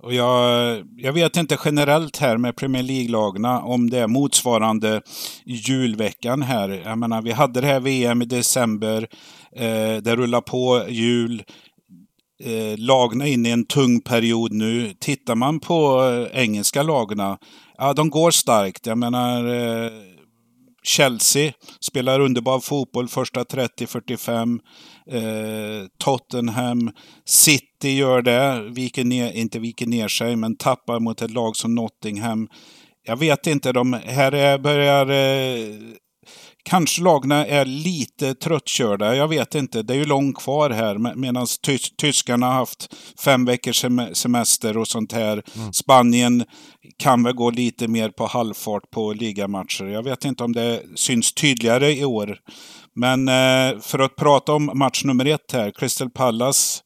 Och 0.04 0.14
jag, 0.14 0.84
jag 0.98 1.14
vet 1.14 1.38
inte 1.38 1.58
generellt 1.66 2.18
här 2.18 2.38
med 2.38 2.56
Premier 2.56 2.84
League-lagna 2.84 3.62
om 3.62 3.90
det 3.90 4.00
är 4.00 4.08
motsvarande 4.08 5.02
julveckan 5.46 6.42
här. 6.42 6.70
Jag 6.70 6.98
menar, 6.98 7.22
vi 7.22 7.32
hade 7.32 7.62
det 7.62 7.68
här 7.68 7.80
VM 7.80 8.22
i 8.22 8.26
december. 8.26 9.08
Eh, 9.56 10.02
det 10.02 10.16
rullar 10.16 10.42
på 10.42 10.86
jul. 10.90 11.44
Eh, 12.46 12.78
lagna 12.78 13.28
in 13.28 13.46
i 13.46 13.50
en 13.50 13.66
tung 13.66 14.02
period 14.02 14.54
nu. 14.54 14.94
Tittar 15.00 15.36
man 15.36 15.60
på 15.60 16.04
eh, 16.04 16.42
engelska 16.42 16.84
lagna, 16.84 17.38
ja 17.78 17.94
de 17.94 18.10
går 18.10 18.32
starkt. 18.32 18.86
Jag 18.86 18.98
menar 18.98 19.48
eh, 19.48 19.92
Chelsea 20.84 21.54
spelar 21.80 22.20
underbar 22.20 22.60
fotboll 22.60 23.08
första 23.08 23.44
30-45. 23.44 24.60
Eh, 25.12 25.88
Tottenham, 25.98 26.92
City 27.26 27.90
gör 27.90 28.22
det, 28.22 28.70
viker 28.70 29.04
ner, 29.04 29.32
inte 29.32 29.60
viker 29.60 29.88
ner 29.88 30.08
sig, 30.08 30.36
men 30.36 30.58
tappar 30.58 31.00
mot 31.00 31.22
ett 31.22 31.32
lag 31.32 31.56
som 31.56 31.76
Nottingham. 31.76 32.48
Jag 33.06 33.18
vet 33.18 33.48
inte, 33.48 33.72
de 33.72 33.94
här 33.94 34.58
börjar 34.58 35.10
eh, 35.10 35.76
Kanske 36.66 37.02
lagna 37.02 37.46
är 37.46 37.66
lite 37.66 38.34
tröttkörda, 38.36 39.16
jag 39.16 39.28
vet 39.28 39.56
inte. 39.56 39.84
Det 39.84 39.94
är 39.94 39.98
ju 39.98 40.06
långt 40.06 40.38
kvar 40.38 40.70
här 40.70 41.16
medan 41.16 41.48
tys 41.66 41.96
tyskarna 41.96 42.46
har 42.46 42.54
haft 42.54 42.96
fem 43.20 43.46
veckors 43.46 43.86
semester 44.14 44.78
och 44.78 44.88
sånt 44.88 45.12
här. 45.12 45.44
Mm. 45.56 45.74
Spanien 45.74 46.46
kan 46.98 47.24
väl 47.24 47.34
gå 47.34 47.50
lite 47.50 47.88
mer 47.88 48.10
på 48.10 48.26
halvfart 48.26 48.92
på 48.92 49.14
ligamatcher. 49.14 49.86
Jag 49.86 50.04
vet 50.04 50.26
inte 50.26 50.44
om 50.44 50.54
det 50.54 50.82
syns 50.96 51.34
tydligare 51.34 51.92
i 51.92 52.06
år. 52.06 52.38
Men 52.96 53.28
eh, 53.28 53.80
för 53.80 54.00
att 54.00 54.16
prata 54.16 54.54
om 54.54 54.72
match 54.74 55.04
nummer 55.04 55.26
ett 55.26 55.52
här, 55.54 55.72
Crystal 55.72 56.10
Palace. 56.10 56.84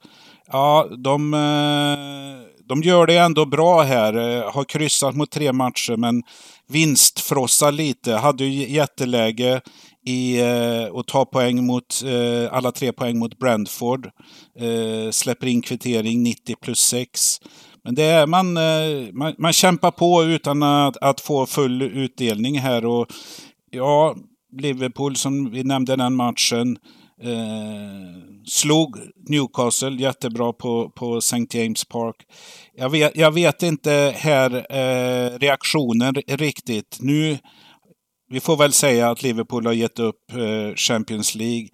Ja, 0.51 0.87
de, 0.97 1.33
eh, 1.33 2.57
de 2.67 2.81
gör 2.83 3.07
det 3.07 3.17
ändå 3.17 3.45
bra 3.45 3.81
här. 3.81 4.13
Eh, 4.13 4.51
har 4.53 4.63
kryssat 4.63 5.15
mot 5.15 5.31
tre 5.31 5.53
matcher 5.53 5.97
men 5.97 6.23
Vinstfrossa 6.69 7.71
lite. 7.71 8.13
Hade 8.13 8.45
ju 8.45 8.69
jätteläge 8.73 9.61
i 10.05 10.41
eh, 10.41 10.95
att 10.95 11.07
ta 11.07 11.25
poäng 11.25 11.65
mot, 11.65 12.03
eh, 12.05 12.53
alla 12.53 12.71
tre 12.71 12.91
poäng 12.91 13.19
mot 13.19 13.39
Brentford. 13.39 14.05
Eh, 14.59 15.11
släpper 15.11 15.47
in 15.47 15.61
kvittering 15.61 16.23
90 16.23 16.55
plus 16.61 16.79
6. 16.79 17.41
Men 17.83 17.95
det 17.95 18.03
är, 18.03 18.27
man, 18.27 18.57
eh, 18.57 19.13
man, 19.13 19.35
man 19.37 19.53
kämpar 19.53 19.91
på 19.91 20.23
utan 20.23 20.63
att, 20.63 20.97
att 20.97 21.21
få 21.21 21.45
full 21.45 21.81
utdelning 21.81 22.59
här. 22.59 22.85
Och 22.85 23.07
ja, 23.71 24.15
Liverpool 24.57 25.15
som 25.15 25.51
vi 25.51 25.63
nämnde 25.63 25.95
den 25.95 26.15
matchen. 26.15 26.77
Eh, 27.21 28.21
slog 28.45 28.97
Newcastle 29.29 30.01
jättebra 30.01 30.53
på, 30.53 30.89
på 30.89 31.17
St. 31.17 31.45
James 31.49 31.85
Park. 31.85 32.15
Jag 32.75 32.89
vet, 32.89 33.17
jag 33.17 33.31
vet 33.31 33.63
inte 33.63 34.13
här 34.17 34.65
eh, 34.69 35.39
reaktionen 35.39 36.15
riktigt. 36.27 36.97
Nu, 36.99 37.37
vi 38.29 38.39
får 38.39 38.57
väl 38.57 38.73
säga 38.73 39.09
att 39.09 39.23
Liverpool 39.23 39.65
har 39.65 39.73
gett 39.73 39.99
upp 39.99 40.31
eh, 40.31 40.75
Champions 40.75 41.35
League 41.35 41.67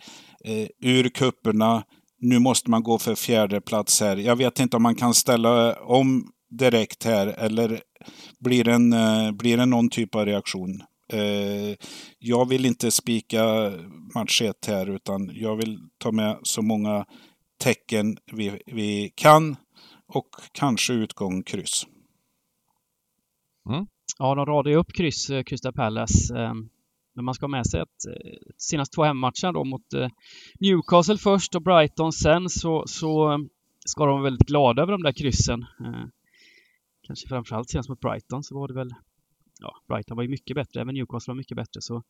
eh, 0.46 0.68
ur 0.82 1.10
kupperna. 1.10 1.84
Nu 2.20 2.40
måste 2.40 2.70
man 2.70 2.84
gå 2.84 3.00
för 3.00 3.16
fjärde 3.16 3.62
plats 3.62 4.02
här. 4.02 4.18
Jag 4.18 4.36
vet 4.36 4.60
inte 4.60 4.78
om 4.78 4.84
man 4.84 4.96
kan 4.96 5.14
ställa 5.14 5.76
om 5.76 6.28
direkt 6.60 7.04
här 7.04 7.28
eller 7.28 7.82
blir 8.40 8.64
det, 8.64 8.74
en, 8.74 8.94
eh, 8.94 9.32
blir 9.32 9.58
det 9.58 9.66
någon 9.66 9.90
typ 9.90 10.16
av 10.16 10.26
reaktion? 10.26 10.82
Eh, 11.08 11.76
jag 12.20 12.50
vill 12.50 12.66
inte 12.66 12.92
spika 12.92 13.72
match 14.16 14.42
1 14.42 14.66
här 14.66 14.90
utan 14.90 15.32
jag 15.34 15.56
vill 15.56 15.80
ta 15.98 16.12
med 16.12 16.40
så 16.44 16.62
många 16.62 17.06
tecken 17.58 18.18
vi, 18.32 18.62
vi 18.66 19.14
kan 19.16 19.56
och 20.08 20.30
kanske 20.52 20.94
utgång 20.94 21.44
kryss. 21.44 21.86
Mm. 23.70 23.88
Ja, 24.20 24.36
de 24.36 24.46
radar 24.46 24.72
ju 24.72 24.78
upp 24.78 24.94
kryss, 24.94 25.30
eh, 25.30 25.44
Crystal 25.44 25.74
Palace. 25.74 26.38
Ehm, 26.38 26.70
men 27.16 27.26
man 27.26 27.34
ska 27.34 27.44
ha 27.44 27.52
med 27.52 27.68
sig 27.68 27.82
att 27.82 28.06
eh, 28.08 28.38
senaste 28.58 28.96
två 28.96 29.04
hemmamatcherna 29.04 29.52
då 29.52 29.64
mot 29.64 29.86
Newcastle 30.60 31.18
först 31.18 31.56
och 31.56 31.62
Brighton 31.62 32.14
sen 32.14 32.50
så, 32.50 32.84
så 32.88 33.40
ska 33.86 34.06
de 34.06 34.12
vara 34.12 34.24
väldigt 34.24 34.48
glada 34.48 34.82
över 34.82 34.92
de 34.92 35.04
där 35.04 35.12
kryssen. 35.12 35.66
Kanske 37.08 37.28
framförallt 37.28 37.70
senast 37.70 37.90
mot 37.90 38.00
Brighton 38.00 38.44
så 38.44 38.56
var 38.60 38.68
det 38.68 38.74
väl 38.74 38.94
ja, 39.64 39.76
Brighton 39.88 40.18
var 40.18 40.24
ju 40.24 40.30
mycket 40.30 40.56
bättre, 40.56 40.82
även 40.82 40.96
Newcastle 40.96 41.32
var 41.32 41.36
mycket 41.36 41.58
bättre. 41.58 41.82
Så 41.82 42.04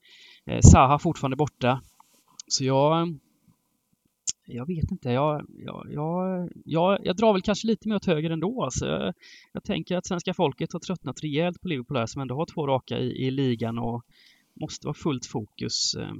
eh, 0.45 0.59
Zaha 0.61 0.99
fortfarande 0.99 1.37
borta. 1.37 1.81
Så 2.47 2.63
jag... 2.63 3.01
Eh, 3.01 3.13
jag 4.45 4.67
vet 4.67 4.91
inte. 4.91 5.09
Jag, 5.09 5.45
jag, 5.57 5.87
jag, 5.91 6.49
jag, 6.65 6.99
jag 7.03 7.15
drar 7.15 7.33
väl 7.33 7.41
kanske 7.41 7.67
lite 7.67 7.87
mer 7.87 7.95
åt 7.95 8.05
höger 8.05 8.29
ändå. 8.29 8.63
Alltså 8.63 8.85
jag, 8.87 9.13
jag 9.51 9.63
tänker 9.63 9.97
att 9.97 10.05
svenska 10.07 10.33
folket 10.33 10.73
har 10.73 10.79
tröttnat 10.79 11.23
rejält 11.23 11.61
på 11.61 11.67
Liverpool 11.67 11.97
här, 11.97 12.05
som 12.05 12.21
ändå 12.21 12.35
har 12.35 12.45
två 12.45 12.67
raka 12.67 12.99
i, 12.99 13.27
i 13.27 13.31
ligan 13.31 13.79
och 13.79 14.05
måste 14.53 14.87
vara 14.87 14.93
fullt 14.93 15.25
fokus. 15.25 15.95
Eh. 15.95 16.13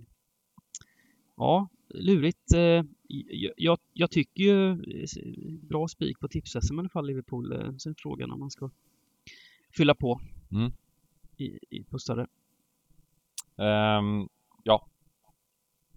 Ja, 1.37 1.67
lurigt. 1.89 2.53
Eh, 2.53 2.83
jag, 3.57 3.77
jag 3.93 4.11
tycker 4.11 4.43
ju 4.43 4.77
bra 5.57 5.87
spik 5.87 6.19
på 6.19 6.27
tips 6.27 6.55
i 6.55 6.59
alla 6.71 6.89
fall 6.89 7.07
Liverpool. 7.07 7.75
Sen 7.79 7.95
frågan 7.97 8.31
om 8.31 8.39
man 8.39 8.51
ska 8.51 8.69
fylla 9.77 9.95
på. 9.95 10.21
Mm 10.51 10.71
i, 11.37 11.59
i 11.69 11.83
på 11.83 11.99
större? 11.99 12.27
Um, 13.55 14.29
ja. 14.63 14.87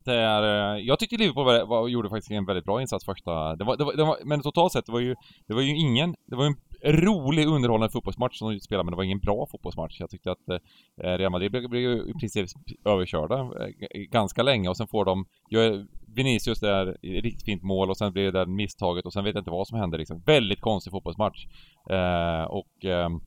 Det 0.05 0.15
är, 0.15 0.75
eh, 0.77 0.83
jag 0.83 0.99
tyckte 0.99 1.17
Liverpool 1.17 1.45
var, 1.45 1.67
var, 1.67 1.89
gjorde 1.89 2.09
faktiskt 2.09 2.31
en 2.31 2.47
väldigt 2.47 2.65
bra 2.65 2.81
insats 2.81 3.05
första... 3.05 3.57
Det 3.57 3.65
var, 3.65 3.77
det 3.77 3.85
var, 3.85 3.97
det 3.97 4.05
var, 4.05 4.19
men 4.25 4.41
totalt 4.41 4.73
sett, 4.73 4.87
det 4.87 4.93
var 4.93 5.01
ju, 5.01 5.15
det 5.47 5.55
var 5.55 5.63
ju 5.63 5.77
ingen... 5.77 6.15
Det 6.27 6.37
var 6.37 6.47
en 6.47 6.57
rolig, 6.93 7.47
underhållande 7.47 7.93
fotbollsmatch 7.93 8.39
som 8.39 8.51
de 8.51 8.61
spelade, 8.61 8.85
men 8.85 8.93
det 8.93 8.97
var 8.97 9.05
ingen 9.05 9.19
bra 9.19 9.47
fotbollsmatch. 9.51 10.01
Jag 10.01 10.11
tyckte 10.11 10.31
att 10.31 10.49
eh, 10.49 11.19
Real 11.19 11.33
Madrid 11.33 11.51
blev, 11.51 11.69
blev 11.69 12.09
i 12.09 12.13
princip 12.21 12.51
överkörda 12.85 13.39
eh, 13.41 14.01
ganska 14.11 14.43
länge 14.43 14.69
och 14.69 14.77
sen 14.77 14.89
får 14.89 15.05
de... 15.05 15.27
Gör 15.51 15.87
Vinicius 16.17 16.61
där, 16.61 16.97
riktigt 17.03 17.45
fint 17.45 17.63
mål 17.63 17.91
och 17.91 17.97
sen 17.97 18.13
blir 18.13 18.25
det 18.25 18.31
där 18.39 18.47
misstaget 18.47 19.07
och 19.07 19.13
sen 19.13 19.25
vet 19.25 19.35
jag 19.35 19.41
inte 19.41 19.51
vad 19.51 19.69
som 19.69 19.79
händer 19.79 19.99
liksom. 19.99 20.23
Väldigt 20.27 20.61
konstig 20.61 20.91
fotbollsmatch. 20.91 21.47
Eh, 21.91 22.45
och... 22.45 22.85
Ehm, 22.85 23.21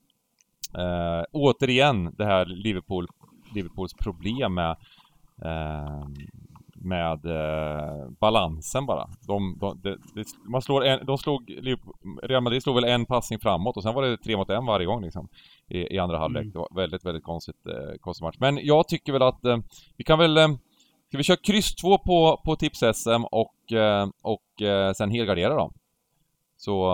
Eh, 0.77 0.99
Eh, 1.19 1.25
återigen 1.32 2.13
det 2.17 2.25
här 2.25 2.45
Liverpool, 2.45 3.08
Liverpools 3.55 3.93
problem 3.93 4.53
med 4.53 4.77
eh, 5.41 6.08
med 6.82 7.25
eh, 7.25 8.10
balansen 8.19 8.86
bara. 8.86 9.10
De, 9.27 9.58
de, 9.60 9.82
de, 9.82 9.97
de, 10.15 10.23
man 10.45 10.62
slår 10.62 10.86
en, 10.86 11.05
de 11.05 11.17
slog, 11.17 11.60
Real 12.23 12.43
Madrid 12.43 12.63
slog 12.63 12.75
väl 12.75 12.84
en 12.84 13.05
passning 13.05 13.39
framåt 13.39 13.77
och 13.77 13.84
sen 13.84 13.93
var 13.93 14.03
det 14.03 14.17
tre 14.17 14.38
mot 14.38 14.49
en 14.49 14.65
varje 14.65 14.86
gång 14.86 15.03
liksom 15.03 15.27
i, 15.67 15.95
i 15.95 15.99
andra 15.99 16.17
halvlek. 16.17 16.41
Mm. 16.41 16.51
Det 16.51 16.60
var 16.60 16.75
väldigt, 16.75 17.05
väldigt 17.05 17.23
konstigt, 17.23 17.67
eh, 17.67 17.97
konstig 17.99 18.25
match. 18.25 18.38
Men 18.39 18.60
jag 18.62 18.88
tycker 18.88 19.13
väl 19.13 19.21
att 19.21 19.45
eh, 19.45 19.58
vi 19.97 20.03
kan 20.03 20.19
väl, 20.19 20.38
eh, 20.38 20.47
ska 21.08 21.17
vi 21.17 21.23
köra 21.23 21.38
kryss 21.38 21.75
2 21.75 21.97
på, 21.97 22.41
på 22.45 22.55
tips-SM 22.55 23.25
och, 23.32 23.71
eh, 23.71 24.08
och 24.21 24.62
eh, 24.62 24.93
sen 24.93 25.12
helgardera 25.12 25.55
då? 25.55 25.71
Så 26.58 26.89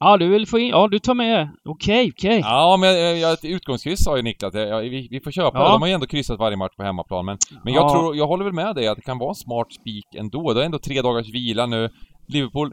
Ja, 0.00 0.16
du 0.16 0.28
vill 0.28 0.46
få 0.46 0.58
in... 0.58 0.68
Ja, 0.68 0.88
du 0.88 0.98
tar 0.98 1.14
med... 1.14 1.48
Okej, 1.64 2.12
okej. 2.16 2.40
Ja, 2.40 2.76
men 2.80 3.18
jag, 3.20 3.44
utgångskryss 3.44 4.04
sa 4.04 4.16
ju 4.16 4.22
Niklas. 4.22 4.54
Jag, 4.54 4.80
vi, 4.80 5.08
vi 5.10 5.20
får 5.20 5.30
köpa 5.30 5.58
Ja. 5.58 5.72
De 5.72 5.82
har 5.82 5.88
ju 5.88 5.94
ändå 5.94 6.06
kryssat 6.06 6.38
varje 6.38 6.56
match 6.56 6.76
på 6.76 6.82
hemmaplan. 6.82 7.24
Men, 7.24 7.38
men 7.64 7.74
jag 7.74 7.84
Ja. 7.84 7.90
tror, 7.92 8.16
jag 8.16 8.26
håller 8.26 8.44
väl 8.44 8.52
med 8.54 8.74
dig 8.74 8.88
att 8.88 8.96
det 8.96 9.02
kan 9.02 9.18
vara 9.18 9.28
en 9.30 9.34
smart 9.34 9.72
spik 9.72 10.14
ändå. 10.14 10.52
Det 10.52 10.60
är 10.60 10.64
ändå 10.64 10.78
tre 10.78 11.02
dagars 11.02 11.28
vila 11.28 11.66
nu. 11.66 11.90
Liverpool... 12.26 12.72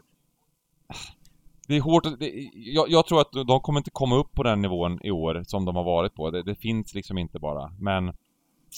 Det 1.68 1.76
är 1.76 1.80
hårt 1.80 2.04
det, 2.18 2.30
jag, 2.54 2.90
jag 2.90 3.06
tror 3.06 3.20
att 3.20 3.32
de 3.46 3.60
kommer 3.60 3.80
inte 3.80 3.90
komma 3.90 4.16
upp 4.16 4.32
på 4.34 4.42
den 4.42 4.62
nivån 4.62 4.98
i 5.04 5.10
år 5.10 5.42
som 5.46 5.64
de 5.64 5.76
har 5.76 5.84
varit 5.84 6.14
på. 6.14 6.30
Det, 6.30 6.42
det 6.42 6.54
finns 6.54 6.94
liksom 6.94 7.18
inte 7.18 7.38
bara. 7.38 7.72
Men, 7.80 8.12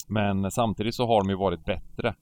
men 0.07 0.51
samtidigt 0.51 0.95
så 0.95 1.07
har 1.07 1.21
de 1.23 1.29
ju 1.29 1.35
varit 1.35 1.65
bättre 1.65 2.15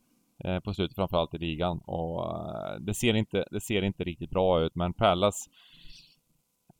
eh, 0.43 0.59
på 0.59 0.73
slutet, 0.73 0.95
framförallt 0.95 1.33
i 1.33 1.37
ligan. 1.37 1.77
Och 1.85 2.25
eh, 2.25 2.79
det, 2.79 2.93
ser 2.93 3.13
inte, 3.13 3.45
det 3.51 3.61
ser 3.61 3.81
inte 3.81 4.03
riktigt 4.03 4.29
bra 4.29 4.61
ut. 4.61 4.75
Men 4.75 4.93
Palace 4.93 5.49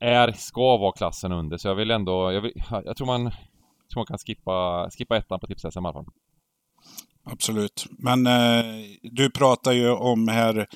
är, 0.00 0.32
ska 0.32 0.76
vara 0.76 0.92
klassen 0.92 1.32
under. 1.32 1.56
Så 1.56 1.68
jag 1.68 1.74
vill 1.74 1.90
ändå, 1.90 2.32
jag, 2.32 2.40
vill, 2.40 2.52
jag 2.84 2.96
tror 2.96 3.06
man, 3.06 3.22
jag 3.24 3.90
tror 3.92 4.00
man 4.00 4.06
kan 4.06 4.18
skippa, 4.18 4.90
skippa 4.98 5.16
ettan 5.16 5.40
på 5.40 5.46
tips 5.46 5.64
i 5.64 5.68
alla 5.74 5.92
fall. 5.92 6.06
Absolut. 7.24 7.86
Men 7.98 8.26
eh, 8.26 8.64
du 9.02 9.30
pratar 9.30 9.72
ju 9.72 9.90
om 9.90 10.28
här 10.28 10.66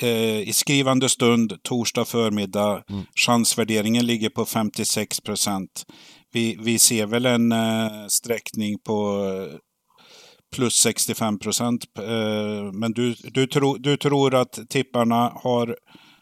eh, 0.00 0.40
i 0.40 0.52
skrivande 0.52 1.08
stund, 1.08 1.62
torsdag 1.62 2.04
förmiddag, 2.04 2.82
Mm. 2.90 3.04
chansvärderingen 3.14 4.06
ligger 4.06 4.30
på 4.30 4.44
56 4.44 5.20
procent. 5.20 5.86
Vi, 6.32 6.56
vi 6.60 6.78
ser 6.78 7.06
väl 7.06 7.26
en 7.26 7.52
eh, 7.52 8.06
sträckning 8.08 8.78
på 8.78 9.24
eh, 9.24 9.56
plus 10.56 10.74
65 10.74 11.38
procent. 11.38 11.84
Eh, 11.98 12.72
men 12.72 12.92
du, 12.92 13.14
du, 13.14 13.46
tro, 13.46 13.76
du 13.76 13.96
tror 13.96 14.34
att 14.34 14.58
tipparna 14.68 15.32
har 15.34 15.76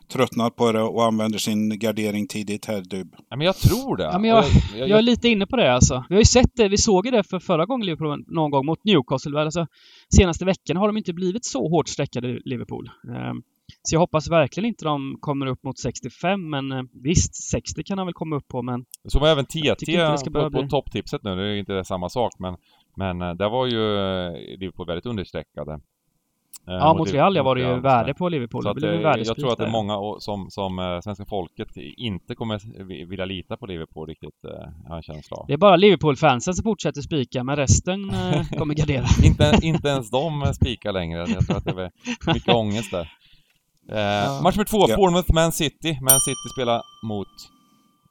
tröttnat 0.08 0.56
på 0.56 0.72
det 0.72 0.82
och 0.82 1.04
använder 1.04 1.38
sin 1.38 1.78
gardering 1.78 2.26
tidigt 2.28 2.64
här, 2.66 2.80
Dub? 2.80 3.14
Ja, 3.28 3.36
men 3.36 3.46
jag 3.46 3.56
tror 3.56 3.96
det. 3.96 4.04
Ja, 4.04 4.18
men 4.18 4.30
jag- 4.30 4.44
jag, 4.76 4.88
Jag 4.88 4.98
är 4.98 5.02
lite 5.02 5.28
inne 5.28 5.46
på 5.46 5.56
det 5.56 5.72
alltså. 5.74 6.04
Vi 6.08 6.14
har 6.14 6.20
ju 6.20 6.24
sett 6.24 6.50
det, 6.56 6.68
vi 6.68 6.76
såg 6.78 7.12
det 7.12 7.22
för 7.22 7.38
förra 7.38 7.66
gången 7.66 7.86
Liverpool 7.86 8.24
någon 8.26 8.50
gång 8.50 8.66
mot 8.66 8.84
Newcastle. 8.84 9.40
Alltså, 9.40 9.66
senaste 10.16 10.44
veckorna 10.44 10.80
har 10.80 10.86
de 10.86 10.96
inte 10.96 11.12
blivit 11.12 11.44
så 11.44 11.68
hårt 11.68 11.88
streckade 11.88 12.40
Liverpool. 12.44 12.90
Ehm, 13.16 13.42
Så 13.82 13.94
jag 13.94 14.00
hoppas 14.00 14.30
verkligen 14.30 14.68
inte 14.68 14.84
de 14.84 15.16
kommer 15.20 15.46
upp 15.46 15.62
mot 15.64 15.78
65 15.78 16.50
men 16.50 16.72
eh, 16.72 16.82
visst, 17.02 17.34
60 17.50 17.82
kan 17.84 17.98
han 17.98 18.06
väl 18.06 18.14
komma 18.14 18.36
upp 18.36 18.48
på 18.48 18.62
men 18.62 18.84
Så 19.08 19.18
var 19.18 19.28
även 19.28 19.44
TT 19.46 19.58
inte 19.58 20.10
det 20.10 20.18
ska 20.18 20.30
på, 20.30 20.40
på 20.42 20.50
bli. 20.50 20.68
topptipset 20.68 21.22
nu, 21.24 21.36
det 21.36 21.42
är 21.42 21.46
ju 21.52 21.58
inte 21.58 21.72
det 21.72 21.84
samma 21.84 22.08
sak 22.08 22.32
men 22.38 22.56
Men 22.96 23.22
eh, 23.22 23.34
där 23.34 23.50
var 23.50 23.66
ju 23.66 23.96
eh, 23.96 24.58
Liverpool 24.58 24.86
väldigt 24.86 25.06
understreckade. 25.06 25.80
Eh, 26.68 26.74
ja, 26.74 26.94
mot 26.94 27.12
Real 27.12 27.42
var 27.42 27.54
det 27.54 27.60
ju 27.60 27.80
värde 27.80 28.14
på 28.14 28.28
Liverpool. 28.28 28.62
Så 28.62 28.72
Det 28.72 28.88
att, 28.88 29.04
eh, 29.04 29.10
en 29.10 29.24
jag 29.24 29.36
tror 29.36 29.52
att 29.52 29.58
det 29.58 29.64
är 29.64 29.70
många 29.70 30.20
som, 30.20 30.50
som 30.50 30.78
eh, 30.78 31.00
svenska 31.00 31.24
folket 31.24 31.68
inte 31.96 32.34
kommer 32.34 32.84
vi- 32.84 33.04
vilja 33.04 33.24
lita 33.24 33.56
på 33.56 33.66
Liverpool 33.66 34.08
riktigt, 34.08 34.44
eh, 34.44 34.50
har 34.50 34.70
jag 34.88 34.96
en 34.96 35.02
känsla 35.02 35.36
av. 35.36 35.44
Det 35.46 35.52
är 35.52 35.56
bara 35.58 35.76
Liverpool-fansen 35.76 36.54
som 36.54 36.62
fortsätter 36.64 37.00
spika 37.00 37.44
men 37.44 37.56
resten 37.56 38.10
eh, 38.10 38.48
kommer 38.58 38.74
gardera. 38.74 39.04
inte, 39.24 39.58
inte 39.62 39.88
ens 39.88 40.10
de 40.10 40.52
spikar 40.54 40.92
längre. 40.92 41.18
Jag 41.18 41.46
tror 41.46 41.56
att 41.56 41.64
det 41.64 41.70
är 41.82 41.90
mycket 42.34 42.54
ångest 42.54 42.90
där. 42.90 43.08
Eh, 43.92 44.42
Match 44.42 44.56
nummer 44.56 44.64
två, 44.64 44.84
Ja. 44.88 44.96
Bournemouth 44.96 45.32
Man 45.34 45.52
City. 45.52 45.98
Man 46.02 46.20
City 46.20 46.48
spelar 46.56 46.82
mot 47.06 47.28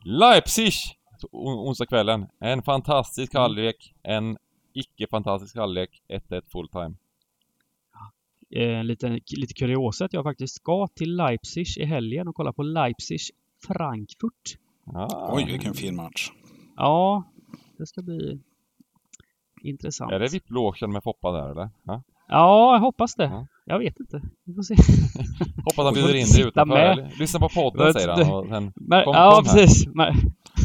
Leipzig 0.06 0.74
on- 1.32 1.60
onsdagskvällen. 1.68 2.26
En 2.42 2.62
fantastisk 2.64 3.34
halvlek, 3.36 3.94
en 4.04 4.38
icke-fantastisk 4.74 5.56
halvlek, 5.58 5.90
1-1 6.10 6.42
full 6.52 6.68
time. 6.70 6.96
Eh, 8.56 8.84
lite, 8.84 9.20
lite 9.38 9.54
kuriosa 9.54 10.06
att 10.06 10.14
jag 10.14 10.24
faktiskt 10.24 10.56
ska 10.56 10.88
till 10.88 11.16
Leipzig 11.16 11.68
i 11.78 11.86
helgen 11.86 12.28
och 12.28 12.36
kolla 12.36 12.54
på 12.54 12.64
Leipzig-Frankfurt. 12.64 14.58
Ah. 14.94 15.30
Oj, 15.36 15.46
vilken 15.52 15.74
fin 15.74 15.96
match. 15.96 16.30
Ja, 16.78 17.24
det 17.78 17.86
ska 17.88 18.02
bli 18.02 18.40
intressant. 19.62 20.12
Är 20.12 20.20
det 20.20 20.28
VIP-logen 20.28 20.92
med 20.92 21.04
Foppa 21.04 21.32
där 21.32 21.52
eller? 21.52 21.70
Ja. 21.84 22.04
Ja, 22.28 22.74
jag 22.76 22.80
hoppas 22.80 23.16
det. 23.16 23.24
Ja. 23.24 23.48
Jag 23.66 23.80
vet 23.80 24.00
inte. 24.00 24.22
Vi 24.44 24.54
får 24.54 24.62
se. 24.64 24.76
Hoppas 25.66 25.86
han 25.86 25.94
bjuder 25.94 26.14
in 26.16 26.26
dig 26.28 26.42
utanför. 26.48 26.76
med. 26.76 27.12
Lyssna 27.20 27.40
på 27.40 27.50
podden 27.50 27.94
säger 27.94 28.08
han 28.08 28.32
och 28.34 28.48
sen 28.48 28.72
Kom- 28.72 28.84
ja, 28.88 29.32
kom 29.36 29.46
här. 29.46 29.54
precis. 29.54 29.88
Men, 29.88 30.16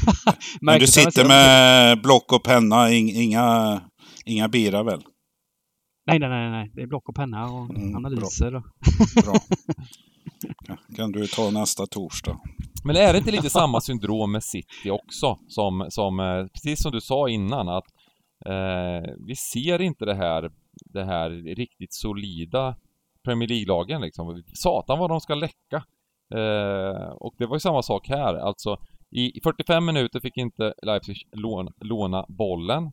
Men 0.61 0.81
du 0.81 0.87
sitter 0.87 1.29
med 1.29 2.03
block 2.03 2.33
och 2.33 2.42
penna, 2.44 2.88
ing- 2.88 3.12
inga, 3.14 3.81
inga 4.24 4.48
bira 4.48 4.83
väl? 4.83 5.03
Nej, 6.06 6.18
nej, 6.18 6.28
nej, 6.28 6.50
nej. 6.50 6.70
Det 6.74 6.82
är 6.82 6.86
block 6.86 7.08
och 7.08 7.14
penna 7.14 7.44
och 7.44 7.70
Mm, 7.70 7.96
analyser. 7.96 8.54
Och... 8.54 8.62
Bra. 9.24 9.34
Kan 10.96 11.12
du 11.12 11.26
ta 11.26 11.50
nästa 11.50 11.86
torsdag? 11.86 12.40
Men 12.84 12.96
är 12.96 13.12
det 13.12 13.18
inte 13.18 13.30
lite 13.30 13.50
samma 13.50 13.80
syndrom 13.80 14.32
med 14.32 14.44
City 14.44 14.90
också? 14.90 15.38
Som, 15.48 15.86
som 15.88 16.20
eh, 16.20 16.46
precis 16.46 16.82
som 16.82 16.92
du 16.92 17.00
sa 17.00 17.28
innan 17.28 17.68
att 17.68 17.84
eh, 18.46 19.12
vi 19.26 19.36
ser 19.36 19.80
inte 19.82 20.04
det 20.04 20.14
här, 20.14 20.50
det 20.92 21.04
här 21.04 21.30
riktigt 21.56 21.94
solida 21.94 22.76
Premier 23.24 23.48
League-lagen 23.48 24.00
liksom. 24.00 24.42
Satan 24.54 24.98
vad 24.98 25.10
de 25.10 25.20
ska 25.20 25.34
läcka. 25.34 25.84
Eh, 26.34 27.08
och 27.10 27.34
det 27.38 27.46
var 27.46 27.56
ju 27.56 27.60
samma 27.60 27.82
sak 27.82 28.08
här, 28.08 28.34
alltså 28.34 28.76
i 29.10 29.40
45 29.42 29.84
minuter 29.84 30.20
fick 30.20 30.36
inte 30.36 30.74
Leipzig 30.82 31.16
låna, 31.32 31.72
låna 31.80 32.26
bollen. 32.28 32.92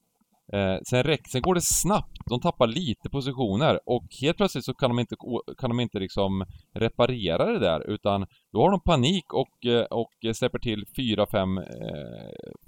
Eh, 0.53 0.77
sen, 0.89 1.03
räck, 1.03 1.27
sen 1.27 1.41
går 1.41 1.55
det 1.55 1.61
snabbt, 1.61 2.17
de 2.29 2.41
tappar 2.41 2.67
lite 2.67 3.09
positioner 3.09 3.79
och 3.85 4.05
helt 4.21 4.37
plötsligt 4.37 4.65
så 4.65 4.73
kan 4.73 4.89
de 4.89 4.99
inte, 4.99 5.15
kan 5.57 5.69
de 5.69 5.79
inte 5.79 5.99
liksom 5.99 6.45
reparera 6.73 7.45
det 7.45 7.59
där 7.59 7.89
utan 7.89 8.25
då 8.51 8.61
har 8.61 8.71
de 8.71 8.79
panik 8.79 9.33
och, 9.33 9.65
eh, 9.65 9.83
och 9.83 10.35
släpper 10.35 10.59
till 10.59 10.85
fyra, 10.95 11.25
fem 11.31 11.57
eh, 11.57 11.63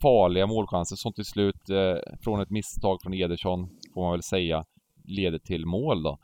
farliga 0.02 0.48
målchanser 0.48 0.96
som 0.96 1.14
till 1.14 1.26
slut 1.26 1.70
eh, 1.70 2.16
från 2.24 2.42
ett 2.42 2.50
misstag 2.50 3.02
från 3.02 3.14
Ederson, 3.14 3.70
får 3.94 4.02
man 4.02 4.12
väl 4.12 4.24
säga, 4.24 4.66
leder 5.04 5.40
till 5.40 5.66
mål 5.66 6.04
då. 6.04 6.20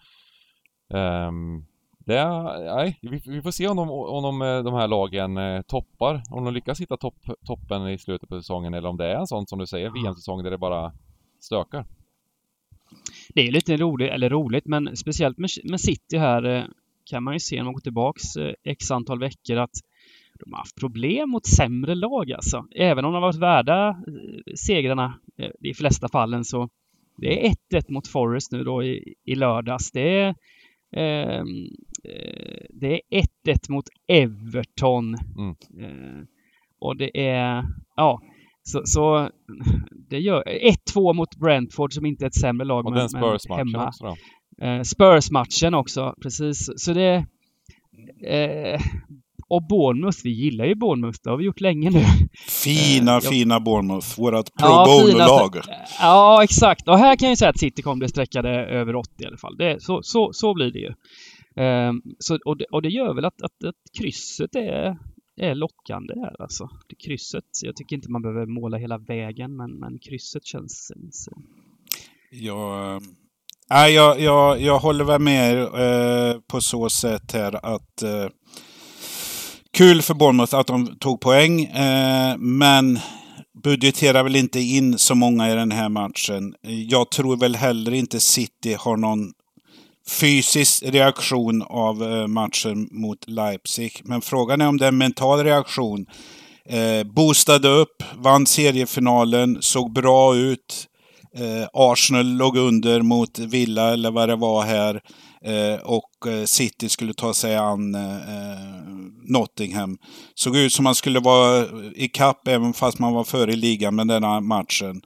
Ehm, 0.98 1.66
det, 2.06 2.44
nej, 2.76 3.00
vi, 3.02 3.22
vi 3.26 3.42
får 3.42 3.52
se 3.52 3.68
om 3.68 3.78
de, 3.78 3.90
om 3.90 4.24
de, 4.24 4.42
eh, 4.42 4.64
de 4.64 4.74
här 4.74 4.88
lagen 4.88 5.38
eh, 5.38 5.62
toppar, 5.62 6.22
om 6.32 6.46
de 6.46 6.54
lyckas 6.54 6.82
hitta 6.82 6.98
topp, 6.98 7.16
toppen 7.46 7.88
i 7.88 7.98
slutet 7.98 8.30
på 8.30 8.36
säsongen 8.36 8.74
eller 8.74 8.90
om 8.90 8.98
det 8.98 9.06
är 9.06 9.16
en 9.16 9.28
sån 9.28 9.48
som 9.48 9.60
du 9.60 9.68
säger, 9.68 9.90
VM-säsong 9.90 10.44
där 10.44 10.52
det 10.52 10.58
bara 10.58 10.94
stökar. 11.46 11.86
Det 13.30 13.48
är 13.48 13.52
lite 13.52 13.78
roligt, 13.78 14.12
eller 14.12 14.30
roligt, 14.30 14.66
men 14.66 14.98
speciellt 14.98 15.38
med, 15.38 15.50
med 15.64 15.82
City 15.82 16.18
här 16.18 16.44
eh, 16.44 16.64
kan 17.06 17.24
man 17.24 17.34
ju 17.34 17.40
se 17.40 17.56
när 17.56 17.64
man 17.64 17.74
går 17.74 17.82
tillbaks 17.82 18.36
eh, 18.36 18.54
x 18.64 18.92
antal 18.92 19.20
veckor 19.20 19.58
att 19.58 19.76
de 20.40 20.54
har 20.54 20.60
haft 20.60 20.80
problem 20.80 21.30
mot 21.30 21.48
sämre 21.48 21.96
lag 21.96 22.32
alltså. 22.32 22.68
Även 22.76 23.06
om 23.06 23.14
de 23.14 23.24
har 23.24 23.28
varit 23.28 23.42
värda 23.42 23.90
eh, 23.90 24.54
segrarna 24.56 25.20
i 25.62 25.74
flesta 25.74 26.10
fallen 26.10 26.46
så 26.46 26.70
det 27.18 27.48
är 27.48 27.56
1-1 27.72 27.92
mot 27.92 28.08
Forest 28.08 28.52
nu 28.52 28.64
då 28.64 28.84
i, 28.84 29.16
i 29.24 29.36
lördags. 29.36 29.92
Det 29.92 30.20
är 30.20 30.36
ehm, 30.92 31.68
eh, 32.04 32.66
det 32.70 33.02
är 33.10 33.22
1-1 33.46 33.72
mot 33.72 33.86
Everton. 34.08 35.16
Mm. 35.38 35.56
Eh, 35.80 36.24
och 36.80 36.98
det 36.98 37.28
är, 37.28 37.64
ja, 37.96 38.22
så, 38.70 38.82
så 38.86 39.30
det 40.10 40.20
gör 40.20 40.44
1-2 40.94 41.14
mot 41.14 41.36
Brentford 41.36 41.94
som 41.94 42.06
inte 42.06 42.26
är 42.26 42.28
ett 42.28 42.36
sämre 42.40 42.68
lag 42.68 42.86
Och 42.86 42.92
men, 42.92 43.00
den 43.00 43.10
Spurs-matchen 43.10 43.68
hemma. 43.68 43.88
också 43.88 44.04
då. 44.06 44.16
Eh, 44.66 44.82
Spurs-matchen 44.82 45.74
också, 45.74 46.14
precis. 46.22 46.70
Så 46.78 46.94
det... 46.94 47.26
Eh, 48.28 48.80
och 49.50 49.68
Bournemouth, 49.70 50.18
vi 50.24 50.30
gillar 50.30 50.66
ju 50.66 50.76
Bournemouth, 50.76 51.20
det 51.24 51.30
har 51.30 51.38
vi 51.38 51.46
gjort 51.46 51.62
länge 51.62 51.90
nu. 51.90 52.04
Fina, 52.64 53.12
Eh, 53.12 53.20
jag- 53.24 53.24
fina 53.24 53.60
Bournemouth. 53.60 54.20
Vårat 54.20 54.46
pro 54.60 54.68
Ja, 54.68 54.86
bono-lag. 54.88 55.54
finaste- 55.54 55.86
Ja, 56.00 56.44
exakt. 56.44 56.88
Och 56.88 56.98
här 56.98 57.16
kan 57.16 57.26
jag 57.26 57.32
ju 57.32 57.36
säga 57.36 57.50
att 57.50 57.60
City 57.60 57.82
kommer 57.82 57.96
bli 58.00 58.08
sträckade 58.10 58.50
över 58.66 58.96
80 58.96 59.10
i 59.24 59.26
alla 59.26 59.38
fall. 59.38 59.58
Det, 59.58 59.82
så, 59.84 60.00
så, 60.04 60.30
så 60.34 60.54
blir 60.54 60.72
det 60.72 60.80
ju. 60.80 60.94
Ehm, 61.64 62.02
så, 62.20 62.40
och, 62.46 62.58
det, 62.58 62.66
och 62.72 62.82
det 62.82 62.90
gör 62.90 63.14
väl 63.16 63.26
att, 63.26 63.42
att, 63.42 63.64
att 63.68 63.76
krysset 64.00 64.56
är, 64.56 64.98
det 65.38 65.46
är 65.46 65.56
lockande 65.56 66.14
här 66.20 66.42
alltså. 66.42 66.70
Det 66.88 66.96
krysset, 66.96 67.44
jag 67.62 67.76
tycker 67.76 67.96
inte 67.96 68.12
man 68.12 68.22
behöver 68.22 68.46
måla 68.46 68.78
hela 68.78 68.98
vägen, 68.98 69.56
men, 69.56 69.72
men 69.72 70.00
krysset 70.00 70.46
känns... 70.46 70.92
känns 70.94 71.30
Jag, 72.30 73.02
äh, 73.74 73.88
jag, 73.88 74.20
jag, 74.20 74.62
jag 74.62 74.80
håller 74.80 75.06
väl 75.06 75.22
med 75.22 75.54
er 75.54 75.58
eh, 75.82 76.40
på 76.48 76.62
så 76.62 76.90
sätt 76.90 77.32
här 77.32 77.66
att 77.76 78.02
eh, 78.02 78.28
kul 79.72 80.02
för 80.02 80.14
Bournemouth 80.14 80.56
att 80.56 80.68
de 80.68 80.96
tog 81.00 81.22
poäng, 81.22 81.64
eh, 81.64 82.38
men 82.38 83.00
budgeterar 83.64 84.24
väl 84.24 84.36
inte 84.36 84.60
in 84.60 84.98
så 84.98 85.16
många 85.16 85.52
i 85.52 85.56
den 85.56 85.72
här 85.72 85.90
matchen. 85.90 86.56
Jag 86.62 87.12
tror 87.12 87.38
väl 87.38 87.56
heller 87.56 87.94
inte 87.94 88.20
City 88.20 88.76
har 88.80 88.98
någon 88.98 89.34
fysisk 90.10 90.84
reaktion 90.84 91.62
av 91.62 92.04
eh, 92.04 92.28
matchen 92.28 92.88
mot 92.92 93.30
Leipzig. 93.30 94.02
Men 94.04 94.22
frågan 94.22 94.62
är 94.62 94.68
om 94.68 94.78
det 94.78 94.86
är 94.86 94.90
en 94.90 94.98
mental 94.98 95.44
reaktion. 95.44 96.06
Eh, 96.70 97.04
boostade 97.04 97.68
upp, 97.68 98.04
vann 98.16 98.46
seriefinalen, 98.48 99.58
såg 99.62 99.94
bra 99.94 100.36
ut. 100.36 100.88
Eh, 101.36 101.68
Arsenal 101.74 102.26
låg 102.26 102.58
under 102.58 103.02
mot 103.02 103.40
Villa 103.40 103.94
eller 103.94 104.12
vad 104.12 104.30
det 104.30 104.36
var 104.36 104.64
här. 104.64 105.02
eh, 105.46 105.80
och 105.84 106.28
eh, 106.28 106.46
City 106.46 106.90
skulle 106.90 107.14
ta 107.14 107.34
sig 107.34 107.56
an 107.56 107.96
eh, 107.96 108.02
Nottingham. 109.28 109.98
Såg 110.36 110.58
ut 110.58 110.74
som 110.74 110.84
man 110.84 110.96
skulle 110.96 111.20
vara 111.20 111.66
i 111.96 112.08
kapp 112.08 112.48
även 112.48 112.74
fast 112.74 113.00
man 113.00 113.14
var 113.14 113.24
före 113.24 113.54
i 113.54 113.56
ligan 113.56 113.96
med 113.96 114.08
denna 114.08 114.42
matchen. 114.42 115.02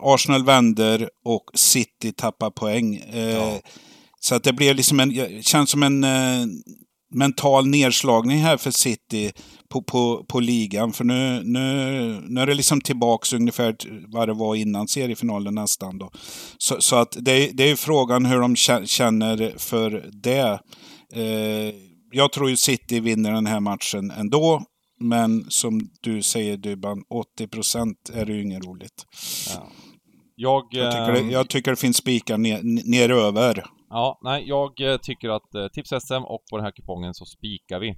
Arsenal 0.00 0.44
vänder 0.44 1.08
och 1.24 1.50
City 1.54 2.12
tappar 2.12 2.50
poäng. 2.50 3.02
Ja. 3.12 3.58
Så 4.24 4.34
att 4.34 4.44
det 4.44 4.52
blev 4.52 4.76
liksom 4.76 5.00
en, 5.00 5.42
känns 5.42 5.70
som 5.70 5.82
en 5.82 6.04
mental 7.14 7.66
nedslagning 7.66 8.38
här 8.38 8.56
för 8.56 8.70
City 8.70 9.32
på, 9.68 9.82
på, 9.82 10.24
på 10.28 10.40
ligan. 10.40 10.92
För 10.92 11.04
nu, 11.04 11.42
nu, 11.44 11.60
nu 12.28 12.40
är 12.40 12.46
det 12.46 12.54
liksom 12.54 12.80
tillbaks 12.80 13.32
ungefär 13.32 13.76
vad 14.12 14.28
det 14.28 14.34
var 14.34 14.54
innan 14.54 14.88
seriefinalen 14.88 15.54
nästan. 15.54 15.98
Då. 15.98 16.10
Så, 16.58 16.80
så 16.80 16.96
att 16.96 17.16
det, 17.20 17.50
det 17.52 17.70
är 17.70 17.76
frågan 17.76 18.26
hur 18.26 18.40
de 18.40 18.56
känner 18.86 19.54
för 19.58 20.10
det. 20.12 20.60
Eh, 21.14 21.74
jag 22.12 22.32
tror 22.32 22.50
ju 22.50 22.56
City 22.56 23.00
vinner 23.00 23.32
den 23.32 23.46
här 23.46 23.60
matchen 23.60 24.10
ändå. 24.10 24.62
Men 25.00 25.44
som 25.48 25.80
du 26.00 26.22
säger 26.22 26.56
Dybban, 26.56 27.02
80 27.34 27.48
procent 27.48 28.10
är 28.14 28.26
det 28.26 28.32
ju 28.32 28.42
inget 28.42 28.66
roligt. 28.66 29.06
Ja. 29.54 29.68
Jag, 30.36 30.62
jag, 30.70 30.92
tycker 30.92 31.12
det, 31.12 31.18
ehm, 31.18 31.30
jag 31.30 31.48
tycker 31.48 31.70
det 31.70 31.76
finns 31.76 31.96
spikar 31.96 32.38
ner, 32.38 32.60
neröver. 32.84 33.64
Ja, 33.94 34.18
nej, 34.22 34.48
jag 34.48 34.80
eh, 34.80 34.96
tycker 34.96 35.28
att 35.28 35.54
eh, 35.54 35.66
Tips-SM 35.68 36.24
och 36.24 36.42
på 36.50 36.56
den 36.56 36.64
här 36.64 36.72
kupongen 36.72 37.14
så 37.14 37.24
spikar 37.24 37.78
vi. 37.78 37.90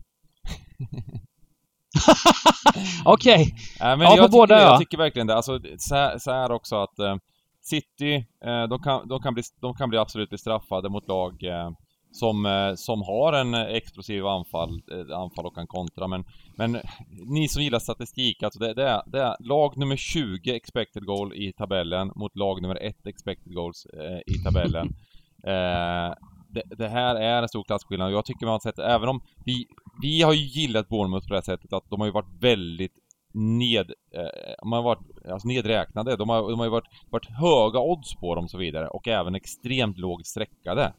Okej. 3.04 3.42
Okay. 3.42 3.90
Äh, 3.90 3.98
men 3.98 4.00
ja, 4.00 4.16
jag, 4.16 4.30
på 4.30 4.38
båda, 4.38 4.54
ja. 4.54 4.62
jag 4.62 4.78
tycker 4.78 4.98
verkligen 4.98 5.26
det. 5.26 5.34
Alltså, 5.34 5.60
så 5.78 5.94
här, 5.94 6.18
så 6.18 6.30
här 6.30 6.52
också 6.52 6.76
att 6.76 6.98
eh, 6.98 7.16
City, 7.62 8.14
eh, 8.44 8.62
de, 8.68 8.82
kan, 8.82 9.08
de, 9.08 9.22
kan 9.22 9.34
bli, 9.34 9.42
de 9.60 9.74
kan 9.74 9.88
bli 9.88 9.98
absolut 9.98 10.30
bestraffade 10.30 10.88
mot 10.88 11.08
lag 11.08 11.44
eh, 11.44 11.70
som, 12.12 12.46
eh, 12.46 12.74
som 12.74 13.02
har 13.02 13.32
en 13.32 13.54
explosiv 13.54 14.26
anfall, 14.26 14.82
eh, 14.92 15.18
anfall 15.18 15.46
och 15.46 15.54
kan 15.54 15.66
kontra. 15.66 16.08
Men, 16.08 16.24
men 16.56 16.80
ni 17.26 17.48
som 17.48 17.62
gillar 17.62 17.78
statistik, 17.78 18.42
alltså 18.42 18.58
det, 18.60 18.74
det, 18.74 18.88
är, 18.88 19.02
det 19.06 19.22
är 19.22 19.36
lag 19.40 19.76
nummer 19.76 19.96
20 19.96 20.54
expected 20.54 21.04
goal 21.04 21.34
i 21.34 21.52
tabellen 21.52 22.12
mot 22.16 22.36
lag 22.36 22.62
nummer 22.62 22.82
1 22.82 23.06
expected 23.06 23.54
goals 23.54 23.86
i 24.26 24.34
tabellen. 24.44 24.88
Eh, 25.46 26.14
det, 26.48 26.62
det, 26.78 26.88
här 26.88 27.14
är 27.14 27.42
en 27.42 27.48
stor 27.48 27.64
klasskillnad 27.64 28.08
och 28.08 28.14
jag 28.14 28.24
tycker 28.24 28.46
man 28.46 28.52
har 28.52 28.60
sett, 28.60 28.78
även 28.78 29.08
om 29.08 29.20
vi, 29.44 29.66
vi 30.02 30.22
har 30.22 30.32
ju 30.32 30.44
gillat 30.44 30.88
Bournemouth 30.88 31.28
på 31.28 31.34
det 31.34 31.36
här 31.36 31.56
sättet 31.56 31.72
att 31.72 31.90
de 31.90 32.00
har 32.00 32.06
ju 32.06 32.12
varit 32.12 32.42
väldigt 32.42 32.92
ned, 33.34 33.92
eh, 34.14 34.66
man 34.66 34.76
har 34.76 34.82
varit 34.82 35.28
alltså 35.30 35.48
nedräknade. 35.48 36.16
De 36.16 36.28
har, 36.28 36.50
de 36.50 36.58
har 36.58 36.66
ju 36.66 36.70
varit, 36.70 36.88
varit 37.10 37.30
höga 37.30 37.80
odds 37.80 38.14
på 38.14 38.34
dem 38.34 38.44
och 38.44 38.50
så 38.50 38.58
vidare 38.58 38.88
och 38.88 39.08
även 39.08 39.34
extremt 39.34 39.98
lågt 39.98 40.26
streckade. 40.26 40.92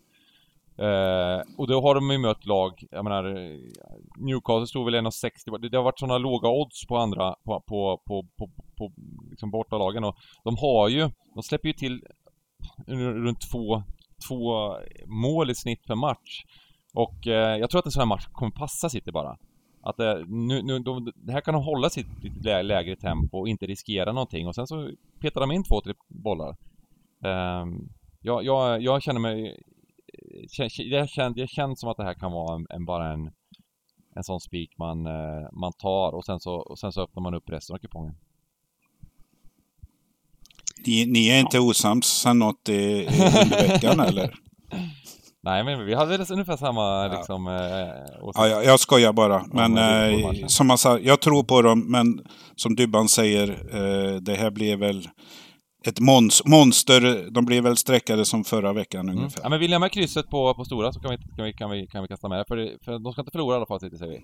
Eh, 0.77 1.41
och 1.57 1.67
då 1.67 1.81
har 1.81 1.95
de 1.95 2.11
ju 2.11 2.17
mött 2.17 2.45
lag, 2.45 2.83
jag 2.91 3.03
menar 3.03 3.23
Newcastle 4.17 4.67
stod 4.67 4.85
väl 4.85 4.95
1,60 4.95 5.57
det, 5.57 5.69
det 5.69 5.77
har 5.77 5.83
varit 5.83 5.99
sådana 5.99 6.17
låga 6.17 6.49
odds 6.49 6.87
på 6.87 6.97
andra, 6.97 7.35
på, 7.43 7.63
på, 7.67 8.01
på, 8.07 8.27
på, 8.37 8.49
på 8.77 8.91
liksom 9.29 9.51
bortalagen 9.51 10.03
och 10.03 10.15
de 10.43 10.57
har 10.57 10.89
ju, 10.89 11.09
de 11.35 11.43
släpper 11.43 11.67
ju 11.67 11.73
till 11.73 12.03
runt 12.87 13.41
två 13.51 13.83
två 14.27 14.75
mål 15.05 15.49
i 15.49 15.55
snitt 15.55 15.83
per 15.87 15.95
match. 15.95 16.43
Och 16.93 17.27
eh, 17.27 17.57
jag 17.57 17.69
tror 17.69 17.79
att 17.79 17.85
en 17.85 17.91
sån 17.91 18.01
här 18.01 18.07
match 18.07 18.27
kommer 18.31 18.51
passa 18.51 18.89
City 18.89 19.11
bara. 19.11 19.37
Att 19.81 19.99
eh, 19.99 20.15
nu, 20.27 20.61
nu, 20.61 20.79
de, 20.79 21.11
det 21.15 21.31
här 21.31 21.41
kan 21.41 21.53
de 21.53 21.63
hålla 21.63 21.89
sitt 21.89 22.23
lite 22.23 22.63
lägre 22.63 22.95
tempo 22.95 23.37
och 23.37 23.47
inte 23.47 23.65
riskera 23.65 24.11
någonting 24.11 24.47
och 24.47 24.55
sen 24.55 24.67
så 24.67 24.91
petar 25.21 25.41
de 25.41 25.51
in 25.51 25.63
två, 25.63 25.81
tre 25.81 25.93
bollar. 26.07 26.55
Eh, 27.23 27.65
jag, 28.21 28.43
jag, 28.43 28.81
jag 28.81 29.01
känner 29.01 29.19
mig... 29.19 29.47
Eh, 29.47 30.41
det 30.41 30.51
känns, 30.51 31.35
det 31.35 31.49
känns 31.49 31.79
som 31.79 31.89
att 31.89 31.97
det 31.97 32.03
här 32.03 32.13
kan 32.13 32.31
vara 32.31 32.55
en, 32.55 32.65
en 32.69 32.85
bara 32.85 33.13
en, 33.13 33.31
en 34.15 34.23
sån 34.23 34.39
spik 34.39 34.77
man, 34.77 35.05
eh, 35.05 35.47
man 35.53 35.73
tar 35.73 36.15
och 36.15 36.25
sen, 36.25 36.39
så, 36.39 36.55
och 36.55 36.79
sen 36.79 36.91
så 36.91 37.01
öppnar 37.03 37.23
man 37.23 37.33
upp 37.33 37.49
resten 37.49 37.73
av 37.73 37.79
kupongen. 37.79 38.15
Ni, 40.85 41.05
ni 41.05 41.27
är 41.27 41.39
inte 41.39 41.57
ja. 41.57 41.61
osams 41.61 42.05
sen 42.05 42.39
något 42.39 42.69
i, 42.69 43.05
under 43.05 43.67
veckan 43.67 43.99
eller? 44.07 44.35
Nej, 45.43 45.63
men 45.63 45.85
vi 45.85 45.93
hade 45.93 46.17
väl 46.17 46.25
ungefär 46.31 46.57
samma 46.57 47.07
liksom... 47.07 47.47
Eh, 47.47 47.53
ja, 48.33 48.47
jag, 48.47 48.65
jag 48.65 48.79
skojar 48.79 49.13
bara. 49.13 49.45
Men 49.53 49.77
eh, 49.77 50.47
som 50.47 50.67
man 50.67 50.77
sa, 50.77 50.99
jag 50.99 51.21
tror 51.21 51.43
på 51.43 51.61
dem, 51.61 51.91
men 51.91 52.19
som 52.55 52.75
Dybban 52.75 53.09
säger, 53.09 53.49
eh, 53.49 54.15
det 54.15 54.35
här 54.35 54.51
blir 54.51 54.77
väl 54.77 55.09
ett 55.87 55.99
mons 55.99 56.45
monster. 56.45 57.29
De 57.31 57.45
blir 57.45 57.61
väl 57.61 57.77
sträckade 57.77 58.25
som 58.25 58.43
förra 58.43 58.73
veckan 58.73 59.09
mm. 59.09 59.17
ungefär. 59.17 59.41
Ja, 59.43 59.49
men 59.49 59.59
vill 59.59 59.69
ni 59.69 59.75
ha 59.75 59.79
med 59.79 59.91
krysset 59.91 60.29
på, 60.29 60.53
på 60.53 60.65
stora 60.65 60.91
så 60.91 60.99
kan 60.99 61.11
vi, 61.11 61.17
kan 61.17 61.45
vi, 61.45 61.53
kan 61.53 61.69
vi, 61.69 61.87
kan 61.87 62.01
vi 62.01 62.07
kasta 62.07 62.29
med 62.29 62.39
det. 62.39 62.45
För, 62.47 62.83
för 62.85 62.99
de 62.99 63.13
ska 63.13 63.21
inte 63.21 63.31
förlora 63.31 63.55
i 63.55 63.57
alla 63.57 63.65
fall, 63.65 63.79
säger 63.79 64.07
vi. 64.07 64.21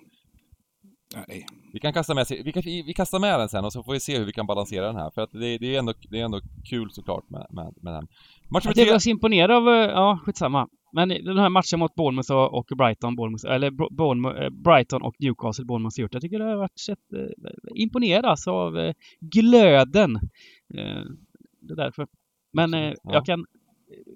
Nej. 1.16 1.46
Vi 1.74 1.80
kan 1.80 1.94
kasta 1.94 2.14
med, 2.14 2.26
vi, 2.46 2.52
kan, 2.52 2.64
vi 2.66 2.94
kastar 2.94 3.20
med 3.20 3.40
den 3.40 3.50
sen 3.50 3.66
och 3.66 3.74
så 3.74 3.84
får 3.84 3.94
vi 3.94 4.00
se 4.00 4.18
hur 4.18 4.26
vi 4.26 4.34
kan 4.34 4.48
balansera 4.48 4.86
den 4.86 4.96
här. 4.96 5.12
För 5.12 5.22
att 5.22 5.32
det, 5.32 5.58
det 5.58 5.76
är, 5.76 5.80
ändå, 5.80 5.94
det 6.10 6.20
är 6.20 6.26
ändå 6.26 6.42
kul 6.70 6.92
såklart 6.92 7.30
med, 7.30 7.48
med, 7.50 7.74
med 7.82 7.94
den. 7.94 8.08
Match 8.50 8.66
jag 8.66 8.74
blev 8.74 9.00
så 9.00 9.10
imponerad 9.10 9.52
av, 9.52 9.68
eh, 9.68 9.74
ja 9.74 10.20
skitsamma. 10.26 10.68
Men 10.94 11.10
den 11.10 11.38
här 11.38 11.50
matchen 11.50 11.80
mot 11.80 11.96
Bournemouth 11.96 12.32
och 12.32 12.68
Brighton, 12.78 13.16
Bournemouth, 13.16 13.46
eller 13.46 13.72
Bournemouth, 13.96 14.42
eh, 14.42 14.50
Brighton 14.50 15.02
och 15.02 15.16
Newcastle 15.20 15.66
Bournemouth 15.66 16.00
gjort. 16.00 16.14
Jag 16.14 16.22
tycker 16.22 16.40
det 16.40 16.46
har 16.46 16.56
varit 16.56 16.80
sett, 16.80 17.14
eh, 17.14 17.82
imponerad 17.82 18.26
alltså 18.26 18.52
av 18.52 18.78
eh, 18.78 18.94
glöden. 19.20 20.16
Eh, 20.74 21.04
det 21.62 21.74
är 21.74 21.76
därför. 21.76 22.08
Men 22.54 22.74
eh, 22.74 22.80
ja. 22.80 22.96
jag 23.04 23.26
kan 23.26 23.46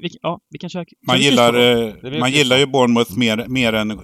vi, 0.02 0.10
ja, 0.22 0.40
vi 0.50 0.58
kan 0.58 0.70
köra... 0.70 0.86
Man 1.08 1.20
gillar, 1.20 1.54
eh, 1.54 2.20
man 2.20 2.32
gillar 2.32 2.58
ju 2.58 2.66
Bournemouth 2.66 3.18
mer, 3.18 3.46
mer 3.48 3.74
än 3.74 4.00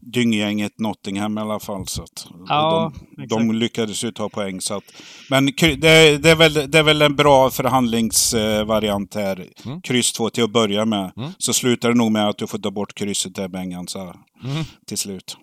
dynggänget 0.00 0.78
Nottingham 0.78 1.38
i 1.38 1.40
alla 1.40 1.58
fall. 1.58 1.86
Så 1.86 2.02
att, 2.02 2.26
ja, 2.48 2.92
de, 3.16 3.26
de 3.26 3.52
lyckades 3.52 4.04
ju 4.04 4.12
ta 4.12 4.28
poäng. 4.28 4.60
Så 4.60 4.74
att, 4.74 4.84
men 5.30 5.46
det, 5.46 5.76
det, 6.18 6.30
är 6.30 6.36
väl, 6.36 6.70
det 6.70 6.78
är 6.78 6.82
väl 6.82 7.02
en 7.02 7.16
bra 7.16 7.50
förhandlingsvariant 7.50 9.14
här. 9.14 9.46
Mm. 9.66 9.82
Kryss 9.82 10.12
2 10.12 10.30
till 10.30 10.44
att 10.44 10.52
börja 10.52 10.84
med. 10.84 11.12
Mm. 11.16 11.30
Så 11.38 11.52
slutar 11.52 11.88
det 11.88 11.94
nog 11.94 12.12
med 12.12 12.28
att 12.28 12.38
du 12.38 12.46
får 12.46 12.58
ta 12.58 12.70
bort 12.70 12.94
krysset 12.94 13.34
där 13.34 13.48
Bengan, 13.48 13.88
så 13.88 14.00
mm. 14.00 14.64
till 14.86 14.98
slut. 14.98 15.36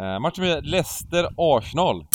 Uh, 0.00 0.20
matchen 0.20 0.44
med 0.44 0.64
Leicester-Arsenal. 0.66 2.06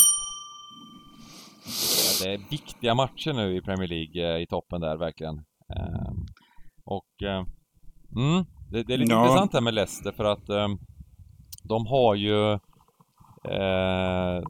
Det 2.23 2.33
är 2.33 2.49
viktiga 2.49 2.95
matcher 2.95 3.33
nu 3.33 3.57
i 3.57 3.61
Premier 3.61 3.87
League 3.87 4.35
uh, 4.35 4.43
i 4.43 4.47
toppen 4.47 4.81
där 4.81 4.97
verkligen. 4.97 5.35
Uh, 5.35 6.11
och 6.85 7.23
mm, 8.17 8.45
det, 8.71 8.83
det, 8.83 8.93
är 8.93 8.97
lite 8.97 9.13
ja. 9.13 9.21
intressant 9.21 9.53
här 9.53 9.61
med 9.61 9.73
Leicester 9.73 10.11
för 10.11 10.23
att 10.23 10.49
um, 10.49 10.79
de 11.69 11.85
har 11.85 12.15
ju 12.15 12.53
eh, 13.43 14.43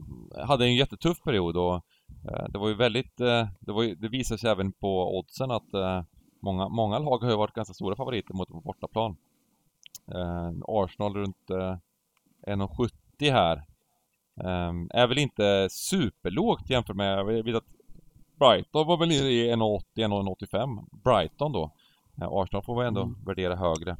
hade 0.46 0.64
en 0.64 0.74
jättetuff 0.74 1.22
period 1.22 1.56
och 1.56 1.74
eh, 2.28 2.44
det 2.48 2.58
var 2.58 2.68
ju 2.68 2.74
väldigt, 2.74 3.20
eh, 3.20 3.48
det, 3.60 3.72
var 3.72 3.82
ju, 3.82 3.94
det 3.94 4.08
visade 4.08 4.38
sig 4.38 4.50
även 4.50 4.72
på 4.72 5.18
oddsen 5.18 5.50
att 5.50 5.74
eh, 5.74 6.02
många, 6.40 6.68
många 6.68 6.98
lag 6.98 7.18
har 7.18 7.30
ju 7.30 7.36
varit 7.36 7.54
ganska 7.54 7.74
stora 7.74 7.96
favoriter 7.96 8.34
mot 8.34 8.48
bortaplan. 8.48 9.16
Eh, 10.14 10.52
Arsenal 10.68 11.14
runt 11.14 11.50
eh, 11.50 11.76
1,70 12.46 13.32
här. 13.32 13.56
Eh, 14.40 15.00
är 15.00 15.06
väl 15.06 15.18
inte 15.18 15.68
superlågt 15.70 16.70
jämfört 16.70 16.96
med, 16.96 17.18
jag 17.18 17.44
vet 17.44 17.56
att 17.56 17.74
Brighton 18.38 18.86
var 18.86 18.96
väl 18.96 19.12
i 19.12 19.52
1,80, 19.54 19.82
1,85. 19.94 20.84
Brighton 21.04 21.52
då. 21.52 21.70
Arsenal 22.20 22.62
får 22.62 22.80
vi 22.80 22.86
ändå 22.86 23.02
mm. 23.02 23.24
värdera 23.24 23.56
högre. 23.56 23.96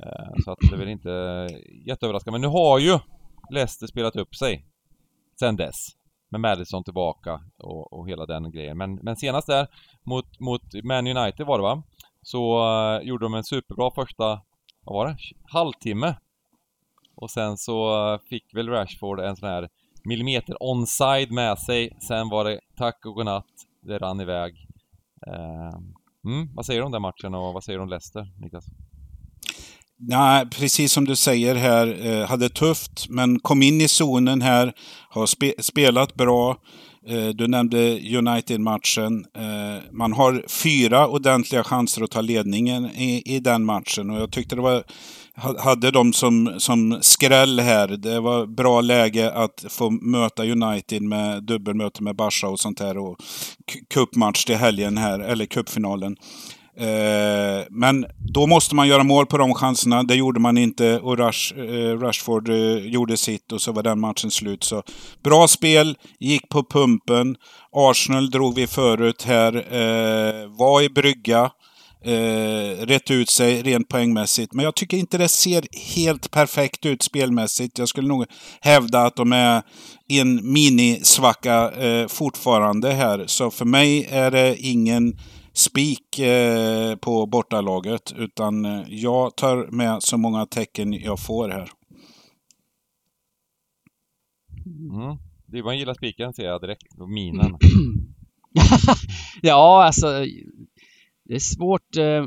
Eh, 0.00 0.42
så 0.44 0.50
att 0.50 0.58
det 0.60 0.76
är 0.76 0.78
väl 0.78 0.88
inte 0.88 1.48
jätteöverraskande. 1.86 2.38
Men 2.38 2.50
nu 2.50 2.58
har 2.58 2.78
ju 2.78 2.98
Leicester 3.50 3.86
spelat 3.86 4.16
upp 4.16 4.34
sig 4.34 4.66
sen 5.40 5.56
dess. 5.56 5.74
Med 6.28 6.40
Madison 6.40 6.84
tillbaka 6.84 7.40
och, 7.58 7.92
och 7.92 8.08
hela 8.08 8.26
den 8.26 8.50
grejen. 8.50 8.78
Men, 8.78 8.94
men 8.94 9.16
senast 9.16 9.46
där 9.46 9.66
mot, 10.02 10.40
mot 10.40 10.62
Man 10.84 11.06
United 11.06 11.46
var 11.46 11.58
det 11.58 11.62
va? 11.62 11.82
Så 12.22 12.58
uh, 12.58 13.02
gjorde 13.02 13.24
de 13.24 13.34
en 13.34 13.44
superbra 13.44 13.90
första, 13.90 14.40
vad 14.84 14.94
var 14.94 15.06
det? 15.06 15.16
Halvtimme. 15.44 16.16
Och 17.14 17.30
sen 17.30 17.56
så 17.56 18.12
uh, 18.12 18.20
fick 18.28 18.54
väl 18.54 18.68
Rashford 18.68 19.20
en 19.20 19.36
sån 19.36 19.48
här 19.48 19.68
millimeter 20.04 20.56
onside 20.60 21.32
med 21.32 21.58
sig. 21.58 21.96
Sen 22.08 22.28
var 22.28 22.44
det 22.44 22.60
tack 22.76 23.06
och 23.06 23.14
godnatt. 23.14 23.46
Det 23.80 23.98
rann 23.98 24.20
iväg. 24.20 24.66
Uh, 25.28 25.78
mm, 26.24 26.54
vad 26.54 26.66
säger 26.66 26.80
du 26.80 26.86
om 26.86 26.92
den 26.92 27.02
matchen 27.02 27.34
och 27.34 27.54
vad 27.54 27.64
säger 27.64 27.78
du 27.78 27.82
om 27.82 27.88
Leicester, 27.88 28.32
Niklas? 28.40 28.64
Nej, 29.98 30.46
precis 30.50 30.92
som 30.92 31.04
du 31.04 31.16
säger 31.16 31.54
här, 31.54 32.06
eh, 32.06 32.28
hade 32.28 32.48
tufft 32.48 33.06
men 33.08 33.38
kom 33.38 33.62
in 33.62 33.80
i 33.80 33.88
zonen 33.88 34.42
här, 34.42 34.72
har 35.08 35.26
spe 35.26 35.52
spelat 35.58 36.14
bra. 36.14 36.56
Eh, 37.08 37.28
du 37.28 37.48
nämnde 37.48 37.78
United-matchen. 38.18 39.24
Eh, 39.36 39.82
man 39.92 40.12
har 40.12 40.44
fyra 40.48 41.08
ordentliga 41.08 41.64
chanser 41.64 42.02
att 42.02 42.10
ta 42.10 42.20
ledningen 42.20 42.86
i, 42.86 43.22
i 43.24 43.40
den 43.40 43.64
matchen 43.64 44.10
och 44.10 44.20
jag 44.20 44.30
tyckte 44.30 44.56
det 44.56 44.62
var 44.62 44.84
hade 45.58 45.90
de 45.90 46.12
som, 46.12 46.54
som 46.58 46.98
skräll 47.00 47.60
här. 47.60 47.88
Det 47.88 48.20
var 48.20 48.46
bra 48.46 48.80
läge 48.80 49.32
att 49.32 49.64
få 49.68 49.90
möta 49.90 50.44
United 50.44 51.02
med 51.02 51.42
dubbelmöte 51.42 52.02
med 52.02 52.16
Barca 52.16 52.48
och 52.48 52.60
sånt 52.60 52.80
här 52.80 52.98
och 52.98 53.16
cupmatch 53.94 54.44
till 54.44 54.56
helgen 54.56 54.98
här, 54.98 55.18
eller 55.20 55.46
cupfinalen. 55.46 56.16
Eh, 56.78 57.64
men 57.70 58.06
då 58.18 58.46
måste 58.46 58.74
man 58.74 58.88
göra 58.88 59.04
mål 59.04 59.26
på 59.26 59.38
de 59.38 59.54
chanserna. 59.54 60.02
Det 60.02 60.14
gjorde 60.14 60.40
man 60.40 60.58
inte 60.58 60.98
och 60.98 61.18
Rush, 61.18 61.58
eh, 61.58 61.98
Rashford 61.98 62.48
eh, 62.48 62.76
gjorde 62.76 63.16
sitt 63.16 63.52
och 63.52 63.60
så 63.60 63.72
var 63.72 63.82
den 63.82 64.00
matchen 64.00 64.30
slut. 64.30 64.64
Så 64.64 64.82
bra 65.24 65.48
spel, 65.48 65.96
gick 66.20 66.48
på 66.48 66.64
pumpen. 66.64 67.36
Arsenal 67.72 68.30
drog 68.30 68.54
vi 68.54 68.66
förut 68.66 69.22
här. 69.22 69.54
Eh, 69.56 70.48
var 70.58 70.82
i 70.82 70.88
brygga. 70.88 71.50
Eh, 72.04 72.86
rätt 72.86 73.10
ut 73.10 73.30
sig 73.30 73.62
rent 73.62 73.88
poängmässigt. 73.88 74.52
Men 74.52 74.64
jag 74.64 74.74
tycker 74.74 74.96
inte 74.96 75.18
det 75.18 75.28
ser 75.28 75.64
helt 75.94 76.30
perfekt 76.30 76.86
ut 76.86 77.02
spelmässigt. 77.02 77.78
Jag 77.78 77.88
skulle 77.88 78.08
nog 78.08 78.24
hävda 78.60 79.00
att 79.00 79.16
de 79.16 79.32
är 79.32 79.62
i 80.08 80.20
en 80.20 80.52
minisvacka 80.52 81.70
eh, 81.70 82.08
fortfarande 82.08 82.92
här. 82.92 83.24
Så 83.26 83.50
för 83.50 83.64
mig 83.64 84.08
är 84.10 84.30
det 84.30 84.56
ingen 84.56 85.18
spik 85.56 86.18
eh, 86.18 86.96
på 86.96 87.26
bortalaget. 87.26 88.12
Utan 88.16 88.64
eh, 88.64 88.82
jag 88.88 89.36
tar 89.36 89.66
med 89.70 90.02
så 90.02 90.16
många 90.16 90.46
tecken 90.46 90.92
jag 90.92 91.20
får 91.20 91.48
här. 91.48 91.70
Mm. 94.66 95.16
Du 95.46 95.62
man 95.62 95.78
gillar 95.78 95.94
spiken 95.94 96.32
ser 96.32 96.44
jag 96.44 96.60
direkt 96.60 96.96
på 96.96 97.06
minen. 97.06 97.58
ja, 99.42 99.84
alltså 99.84 100.06
det 101.24 101.34
är 101.34 101.38
svårt. 101.38 101.96
Eh, 101.96 102.26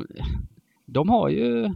de 0.86 1.08
har 1.08 1.28
ju... 1.28 1.74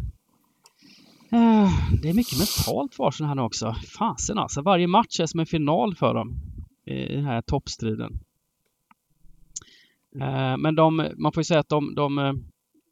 Det 2.02 2.08
är 2.08 2.14
mycket 2.14 2.38
mentalt 2.38 2.94
för 2.94 3.08
Arsenal 3.08 3.28
här 3.28 3.34
nu 3.34 3.42
också. 3.42 3.76
Fasen 3.98 4.38
alltså. 4.38 4.62
Varje 4.62 4.86
match 4.86 5.20
är 5.20 5.26
som 5.26 5.40
en 5.40 5.46
final 5.46 5.96
för 5.96 6.14
dem 6.14 6.36
i 6.86 7.14
den 7.14 7.24
här 7.24 7.42
toppstriden. 7.42 8.20
Eh, 10.20 10.56
men 10.56 10.74
de, 10.74 11.10
man 11.16 11.32
får 11.32 11.40
ju 11.40 11.44
säga 11.44 11.60
att 11.60 11.68
de, 11.68 11.94
de 11.94 12.18
eh, 12.18 12.32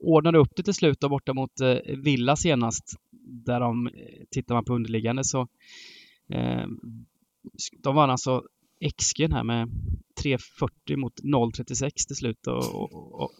ordnade 0.00 0.38
upp 0.38 0.56
det 0.56 0.62
till 0.62 0.74
slut 0.74 1.00
då 1.00 1.08
borta 1.08 1.34
mot 1.34 1.60
eh, 1.60 1.76
Villa 1.96 2.36
senast. 2.36 2.96
Där 3.24 3.60
de, 3.60 3.90
tittar 4.30 4.54
man 4.54 4.64
på 4.64 4.74
underliggande 4.74 5.24
så 5.24 5.48
de 7.82 7.94
vann 7.94 8.10
alltså 8.10 8.42
XG 8.98 9.32
här 9.32 9.44
med 9.44 9.68
3.40 10.24 10.96
mot 10.96 11.20
0.36 11.20 11.90
till 12.06 12.16
slut 12.16 12.46
och, 12.46 12.74
och, 12.74 13.22
och 13.22 13.30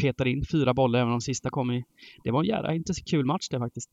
petade 0.00 0.30
in 0.30 0.44
fyra 0.44 0.74
bollar 0.74 0.98
även 0.98 1.12
om 1.12 1.18
de 1.18 1.20
sista 1.20 1.50
kom 1.50 1.70
i... 1.70 1.84
Det 2.24 2.30
var 2.30 2.40
en 2.40 2.48
jävla 2.48 2.74
inte 2.74 2.94
så 2.94 3.04
kul 3.04 3.26
match 3.26 3.48
det 3.48 3.58
faktiskt. 3.58 3.90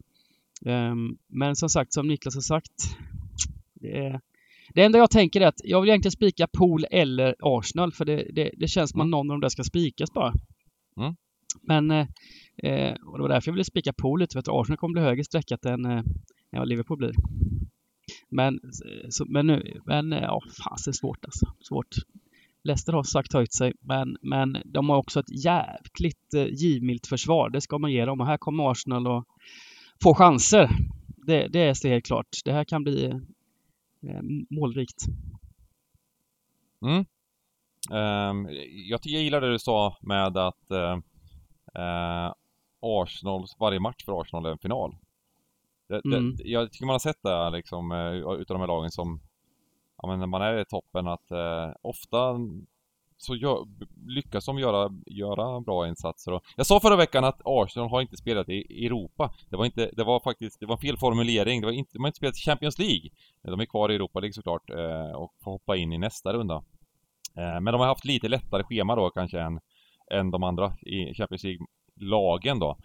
Um, 0.66 1.18
men 1.28 1.56
som 1.56 1.70
sagt, 1.70 1.94
som 1.94 2.08
Niklas 2.08 2.36
har 2.36 2.42
sagt, 2.42 2.98
det, 3.74 3.98
är, 3.98 4.22
det 4.76 4.84
enda 4.84 4.98
jag 4.98 5.12
tänker 5.12 5.42
är 5.42 5.48
att 5.48 5.62
jag 5.64 5.82
vill 5.82 5.90
egentligen 5.90 6.12
spika 6.12 6.48
Pool 6.48 6.86
eller 6.92 7.36
Arsenal 7.40 7.92
för 7.92 8.06
det, 8.06 8.28
det, 8.34 8.52
det 8.58 8.68
känns 8.68 8.92
som 8.92 9.02
att 9.02 9.06
mm. 9.06 9.12
någon 9.12 9.30
av 9.30 9.34
dem 9.34 9.42
där 9.42 9.50
ska 9.50 9.64
spikas 9.64 10.14
bara. 10.14 10.34
Mm. 10.98 11.16
Men, 11.62 11.92
eh, 11.92 12.94
och 13.06 13.18
det 13.18 13.22
var 13.22 13.30
därför 13.30 13.50
jag 13.50 13.54
ville 13.54 13.64
spika 13.64 13.94
Pool 13.94 14.20
lite 14.20 14.34
för 14.34 14.40
att 14.40 14.48
Arsenal 14.48 14.78
kommer 14.78 14.94
bli 14.94 15.02
högre 15.02 15.24
sträckat 15.24 15.66
än, 15.66 15.86
eh, 15.86 15.98
än 16.52 16.60
vad 16.60 16.68
Liverpool 16.68 16.98
blir. 16.98 17.14
Men, 18.30 18.60
så, 19.10 19.26
men 19.26 19.48
nu, 19.48 19.82
men 19.86 20.12
ja, 20.12 20.42
fasen 20.64 20.94
svårt 20.94 21.26
alltså. 21.26 21.46
Svårt. 21.60 21.96
Leicester 22.64 22.94
har 22.94 23.04
sagt 23.04 23.34
höjt 23.34 23.54
sig, 23.54 23.74
men, 23.82 24.18
men 24.22 24.58
de 24.66 24.90
har 24.90 24.98
också 24.98 25.20
ett 25.20 25.44
jävligt 25.44 26.34
eh, 26.36 26.48
givmilt 26.48 27.08
försvar. 27.08 27.50
Det 27.50 27.62
ska 27.62 27.78
man 27.78 27.92
ge 27.92 28.06
dem. 28.06 28.22
Och 28.22 28.28
här 28.28 28.38
kommer 28.38 28.72
Arsenal 28.72 29.08
och 29.08 29.26
få 30.04 30.14
chanser. 30.14 30.70
Det, 31.28 31.48
det 31.48 31.60
är 31.60 31.90
helt 31.90 32.06
klart. 32.06 32.28
Det 32.46 32.52
här 32.52 32.64
kan 32.64 32.84
bli 32.84 33.06
eh, 33.06 33.18
målrikt. 34.50 35.06
Mm. 36.82 37.06
Um, 37.92 38.50
jag, 38.90 39.00
jag 39.04 39.24
gillar 39.24 39.42
det 39.42 39.52
du 39.52 39.60
sa 39.60 39.98
med 40.02 40.38
att 40.38 40.72
uh, 40.72 40.98
uh, 41.80 42.34
Arsenals, 42.82 43.56
varje 43.60 43.80
match 43.80 44.06
för 44.06 44.22
Arsenal 44.22 44.46
är 44.46 44.50
en 44.50 44.58
final. 44.58 44.96
Det, 45.88 46.06
mm. 46.06 46.36
det, 46.36 46.44
jag 46.44 46.72
tycker 46.72 46.86
man 46.86 46.94
har 46.94 47.00
sett 47.00 47.24
det 47.24 47.50
liksom, 47.50 47.92
uh, 47.92 48.34
utav 48.34 48.56
de 48.56 48.60
här 48.60 48.68
lagen 48.68 48.92
som 48.92 49.20
ja, 49.98 50.08
men 50.08 50.20
när 50.20 50.28
man 50.28 50.42
är 50.42 50.62
i 50.62 50.66
toppen 50.66 51.08
att 51.08 51.32
eh, 51.32 51.72
ofta 51.82 52.40
så 53.26 53.36
gör, 53.36 53.68
lyckas 54.08 54.46
de 54.46 54.60
göra, 54.60 54.90
göra 55.06 55.62
bra 55.62 55.88
insatser. 55.88 56.32
Och 56.32 56.44
jag 56.56 56.66
sa 56.66 56.80
förra 56.80 56.96
veckan 56.96 57.24
att 57.24 57.42
Arsenal 57.46 57.90
har 57.90 58.02
inte 58.02 58.18
spelat 58.18 58.50
i 58.50 58.86
Europa. 58.86 59.34
Det 59.50 59.58
var 59.58 59.66
inte, 59.66 59.90
det 59.94 60.04
var 60.04 60.20
faktiskt, 60.20 60.60
det 60.60 60.66
var 60.66 60.78
fel 60.78 60.98
formulering. 60.98 61.62
Det 61.62 61.68
var 61.68 61.74
inte, 61.74 61.92
de 61.94 62.00
har 62.00 62.08
inte 62.08 62.18
spelat 62.18 62.36
Champions 62.36 62.80
League. 62.80 63.10
De 63.44 63.60
är 63.60 63.66
kvar 63.66 63.92
i 63.92 63.96
Europa 63.96 64.20
League 64.20 64.34
såklart 64.34 64.70
eh, 64.70 65.16
och 65.16 65.34
får 65.44 65.52
hoppa 65.52 65.76
in 65.76 65.94
i 65.94 65.98
nästa 65.98 66.34
runda. 66.34 66.56
Eh, 67.38 67.62
men 67.62 67.66
de 67.66 67.80
har 67.82 67.88
haft 67.88 68.06
lite 68.06 68.28
lättare 68.28 68.64
schema 68.64 68.96
då 68.96 69.10
kanske 69.10 69.40
än, 69.40 69.60
än 70.12 70.32
de 70.32 70.44
andra 70.44 70.74
i 70.82 71.14
Champions 71.14 71.44
League-lagen 71.44 72.60
då. 72.60 72.78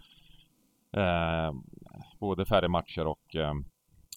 Eh, 0.97 1.51
både 2.19 2.45
färre 2.45 2.67
matcher 2.67 3.07
och 3.07 3.35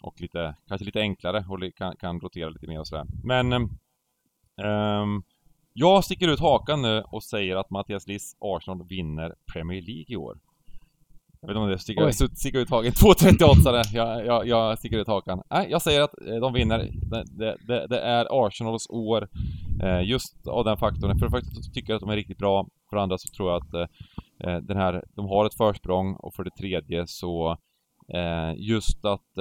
och 0.04 0.20
lite, 0.20 0.56
kanske 0.68 0.84
lite 0.84 1.00
enklare 1.00 1.44
och 1.48 1.76
kan, 1.76 1.96
kan 1.96 2.20
rotera 2.20 2.48
lite 2.48 2.66
mer 2.66 2.80
och 2.80 2.86
sådär. 2.86 3.06
Men 3.24 3.52
um, 3.52 5.22
jag 5.76 6.04
sticker 6.04 6.28
ut 6.28 6.40
hakan 6.40 6.82
nu 6.82 7.02
och 7.02 7.22
säger 7.22 7.56
att 7.56 7.70
Mattias 7.70 8.06
Liss 8.06 8.36
Arsenal 8.40 8.86
vinner 8.88 9.34
Premier 9.52 9.82
League 9.82 10.04
i 10.08 10.16
år. 10.16 10.38
Jag 11.40 11.48
vet 11.48 11.54
inte 11.56 11.64
om 11.64 11.70
det 11.70 11.78
sticker, 11.78 12.36
sticker 12.36 12.58
ut 12.58 12.70
hakan. 12.70 12.92
2.38 12.92 13.82
jag, 13.92 14.26
jag, 14.26 14.46
jag 14.46 14.78
sticker 14.78 14.98
ut 14.98 15.06
hakan. 15.06 15.42
Nej, 15.50 15.66
jag 15.70 15.82
säger 15.82 16.00
att 16.00 16.14
eh, 16.26 16.36
de 16.36 16.52
vinner. 16.52 16.90
Det, 17.24 17.56
det, 17.66 17.86
det 17.86 18.00
är 18.00 18.46
Arsenals 18.46 18.86
år. 18.90 19.28
Eh, 19.82 20.02
just 20.02 20.46
av 20.48 20.64
den 20.64 20.76
faktorn. 20.76 21.18
För 21.18 21.26
det 21.26 21.30
första 21.30 21.72
tycker 21.74 21.92
jag 21.92 21.96
att 21.96 22.00
de 22.00 22.10
är 22.10 22.16
riktigt 22.16 22.38
bra. 22.38 22.66
För 22.90 22.96
det 22.96 23.02
andra 23.02 23.18
så 23.18 23.28
tror 23.36 23.50
jag 23.50 23.62
att 23.62 23.74
eh, 23.74 24.56
den 24.62 24.76
här, 24.76 25.04
de 25.16 25.26
har 25.26 25.46
ett 25.46 25.54
försprång 25.54 26.14
och 26.14 26.34
för 26.34 26.44
det 26.44 26.50
tredje 26.50 27.04
så 27.06 27.56
just 28.56 29.04
att 29.04 29.38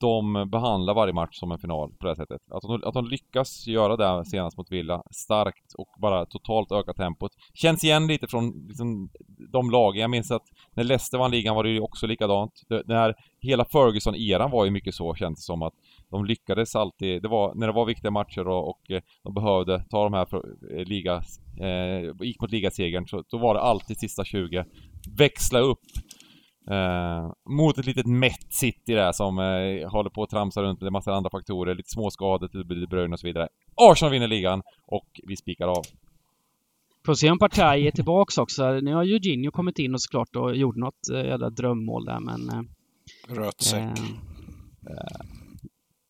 de 0.00 0.50
behandlar 0.50 0.94
varje 0.94 1.12
match 1.12 1.38
som 1.38 1.52
en 1.52 1.58
final 1.58 1.92
på 2.00 2.06
det 2.06 2.16
sättet. 2.16 2.40
Att 2.50 2.62
de, 2.62 2.82
att 2.84 2.94
de 2.94 3.08
lyckas 3.08 3.66
göra 3.66 3.96
det 3.96 4.24
senast 4.24 4.56
mot 4.56 4.72
Villa 4.72 5.02
starkt 5.10 5.74
och 5.78 5.88
bara 6.00 6.26
totalt 6.26 6.72
öka 6.72 6.92
tempot. 6.92 7.32
Känns 7.54 7.84
igen 7.84 8.06
lite 8.06 8.26
från 8.26 8.66
liksom, 8.68 9.10
de 9.52 9.70
lagen. 9.70 10.00
Jag 10.00 10.10
minns 10.10 10.30
att 10.30 10.42
när 10.76 10.84
Leicester 10.84 11.18
vann 11.18 11.30
ligan 11.30 11.54
var 11.54 11.64
det 11.64 11.70
ju 11.70 11.80
också 11.80 12.06
likadant. 12.06 12.52
Det, 12.68 12.82
den 12.82 12.96
här, 12.96 13.14
hela 13.40 13.64
Ferguson-eran 13.64 14.50
var 14.50 14.64
ju 14.64 14.70
mycket 14.70 14.94
så 14.94 15.14
känns 15.14 15.38
det 15.38 15.42
som 15.42 15.62
att 15.62 15.74
de 16.10 16.24
lyckades 16.24 16.76
alltid. 16.76 17.22
Det 17.22 17.28
var 17.28 17.54
när 17.54 17.66
det 17.66 17.72
var 17.72 17.86
viktiga 17.86 18.10
matcher 18.10 18.48
och, 18.48 18.68
och 18.68 18.90
eh, 18.90 19.02
de 19.22 19.34
behövde 19.34 19.84
ta 19.90 20.04
de 20.04 20.12
här 20.12 20.26
för, 20.26 20.42
eh, 20.76 20.84
liga, 20.84 21.22
eh, 21.60 22.26
gick 22.26 22.40
mot 22.40 22.50
ligasegern 22.50 23.06
så 23.06 23.24
då 23.30 23.38
var 23.38 23.54
det 23.54 23.60
alltid 23.60 23.98
sista 23.98 24.24
20. 24.24 24.64
Växla 25.18 25.58
upp 25.58 25.80
Eh, 26.70 27.32
mot 27.48 27.78
ett 27.78 27.86
litet 27.86 28.06
mätt 28.06 28.46
City 28.52 28.94
där 28.94 29.12
som 29.12 29.38
eh, 29.38 29.90
håller 29.90 30.10
på 30.10 30.22
att 30.22 30.30
tramsa 30.30 30.62
runt 30.62 30.80
med 30.80 30.86
en 30.86 30.92
massa 30.92 31.12
andra 31.12 31.30
faktorer, 31.30 31.74
lite 31.74 31.90
småskador 31.90 32.48
till 32.48 32.68
De 32.68 32.86
Bruyne 32.86 33.12
och 33.12 33.20
så 33.20 33.26
vidare. 33.26 33.48
Arsenal 33.74 34.12
vinner 34.12 34.28
ligan 34.28 34.62
och 34.86 35.20
vi 35.26 35.36
spikar 35.36 35.68
av. 35.68 35.82
Får 37.06 37.14
se 37.14 37.30
om 37.30 37.38
Partaj 37.38 37.86
är 37.86 37.90
tillbaks 37.90 38.38
också. 38.38 38.70
Nu 38.70 38.94
har 38.94 39.02
Eugenio 39.02 39.50
kommit 39.50 39.78
in 39.78 39.94
och 39.94 40.02
såklart 40.02 40.36
och 40.36 40.56
gjort 40.56 40.76
något 40.76 41.08
eh, 41.12 41.24
jävla 41.24 41.50
drömmål 41.50 42.04
där 42.04 42.20
men... 42.20 42.48
Eh, 42.50 42.62
Rött 43.34 43.60
säck. 43.60 43.98
Eh, 44.90 45.26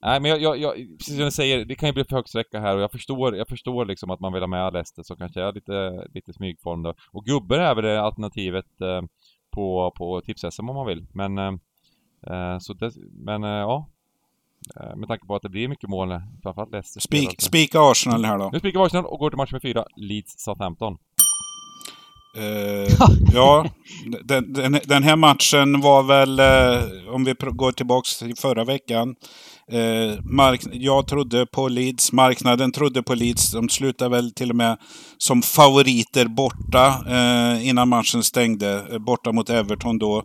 nej 0.02 0.20
men 0.20 0.30
jag, 0.30 0.40
jag, 0.40 0.59
jag, 0.59 0.74
precis 0.98 1.16
som 1.16 1.24
du 1.24 1.30
säger, 1.30 1.64
det 1.64 1.74
kan 1.74 1.88
ju 1.88 1.92
bli 1.92 2.05
för 2.05 2.16
hög 2.16 2.28
sträcka 2.28 2.61
här 2.61 2.76
och 2.76 2.82
jag 2.82 2.92
förstår, 2.92 3.36
jag 3.36 3.48
förstår 3.48 3.84
liksom 3.84 4.11
att 4.11 4.20
man 4.20 4.32
vill 4.32 4.42
ha 4.42 4.46
med 4.46 4.72
Leicester 4.72 5.02
som 5.02 5.16
kanske 5.16 5.42
är 5.42 5.52
lite, 5.52 6.07
lite 6.14 6.32
smygform 6.32 6.82
då. 6.82 6.94
Och 7.12 7.24
gubbar 7.24 7.59
är 7.59 7.74
väl 7.74 7.84
det 7.84 8.00
alternativet 8.00 8.80
eh, 8.80 9.02
på, 9.55 9.92
på 9.96 10.20
tips-SM 10.20 10.70
om 10.70 10.76
man 10.76 10.86
vill. 10.86 11.07
Men, 11.12 11.38
eh, 11.38 11.52
eh 12.30 12.59
så 12.59 12.72
det, 12.72 12.92
men 13.12 13.44
eh, 13.44 13.50
ja. 13.50 13.88
Eh, 14.80 14.96
med 14.96 15.09
tanke 15.09 15.26
på 15.26 15.36
att 15.36 15.42
det 15.42 15.48
blir 15.48 15.68
mycket 15.68 15.90
mål, 15.90 16.20
framförallt 16.42 16.72
Leicester. 16.72 17.00
Spik, 17.00 17.40
spika 17.42 17.80
Arsenal 17.80 18.24
här 18.24 18.38
då. 18.38 18.50
Nu 18.52 18.59
spikar 18.59 18.80
vi 18.80 18.86
Arsenal 18.86 19.07
och 19.07 19.18
går 19.18 19.30
till 19.30 19.36
match 19.36 19.52
med 19.52 19.62
fyra, 19.62 19.84
Leeds 19.96 20.34
Southampton. 20.38 20.96
Uh, 22.36 22.88
ja, 23.34 23.66
den, 24.24 24.52
den, 24.52 24.78
den, 24.84 25.02
här 25.02 25.16
matchen 25.16 25.80
var 25.80 26.02
väl, 26.02 26.40
uh, 26.40 27.14
om 27.14 27.24
vi 27.24 27.34
går 27.38 27.72
tillbaks 27.72 28.18
till 28.18 28.36
förra 28.36 28.64
veckan, 28.64 29.16
Eh, 29.72 30.18
mark- 30.24 30.66
jag 30.72 31.06
trodde 31.06 31.46
på 31.46 31.68
Leeds, 31.68 32.12
marknaden 32.12 32.72
trodde 32.72 33.02
på 33.02 33.14
Leeds. 33.14 33.52
De 33.52 33.68
slutade 33.68 34.10
väl 34.10 34.30
till 34.32 34.50
och 34.50 34.56
med 34.56 34.76
som 35.18 35.42
favoriter 35.42 36.26
borta 36.26 37.04
eh, 37.08 37.68
innan 37.68 37.88
matchen 37.88 38.22
stängde. 38.22 38.86
Eh, 38.92 38.98
borta 38.98 39.32
mot 39.32 39.50
Everton 39.50 39.98
då. 39.98 40.24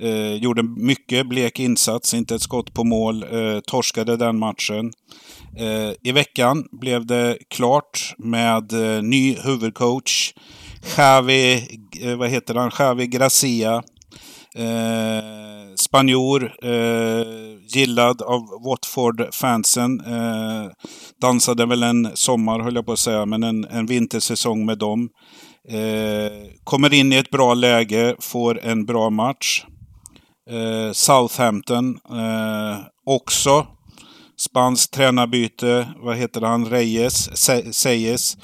Eh, 0.00 0.34
gjorde 0.34 0.62
mycket 0.62 1.26
blek 1.28 1.58
insats, 1.60 2.14
inte 2.14 2.34
ett 2.34 2.42
skott 2.42 2.74
på 2.74 2.84
mål. 2.84 3.22
Eh, 3.22 3.60
torskade 3.66 4.16
den 4.16 4.38
matchen. 4.38 4.92
Eh, 5.58 5.92
I 6.02 6.12
veckan 6.12 6.64
blev 6.80 7.06
det 7.06 7.38
klart 7.50 8.14
med 8.18 8.72
eh, 8.72 9.02
ny 9.02 9.36
huvudcoach. 9.44 10.32
Xavi, 10.82 11.54
eh, 12.02 12.16
vad 12.16 12.28
heter 12.30 12.54
han? 12.54 12.70
Xavi 12.70 13.06
Gracia. 13.06 13.82
Eh, 14.56 15.74
spanjor, 15.76 16.52
eh, 16.62 17.26
gillad 17.74 18.22
av 18.22 18.40
Watford-fansen. 18.64 20.00
Eh, 20.06 20.70
dansade 21.20 21.66
väl 21.66 21.82
en 21.82 22.10
sommar, 22.14 22.60
höll 22.60 22.74
jag 22.74 22.86
på 22.86 22.92
att 22.92 22.98
säga, 22.98 23.26
men 23.26 23.42
en, 23.42 23.64
en 23.64 23.86
vintersäsong 23.86 24.66
med 24.66 24.78
dem. 24.78 25.08
Eh, 25.68 26.50
kommer 26.64 26.94
in 26.94 27.12
i 27.12 27.16
ett 27.16 27.30
bra 27.30 27.54
läge, 27.54 28.16
får 28.20 28.60
en 28.60 28.86
bra 28.86 29.10
match. 29.10 29.64
Eh, 30.50 30.92
Southampton 30.92 31.98
eh, 32.10 32.78
också. 33.06 33.66
Spanskt 34.36 34.94
tränarbyte, 34.94 35.88
vad 36.02 36.16
heter 36.16 36.40
han, 36.40 36.66
Reyes, 36.66 37.28
Seyes. 37.72 38.36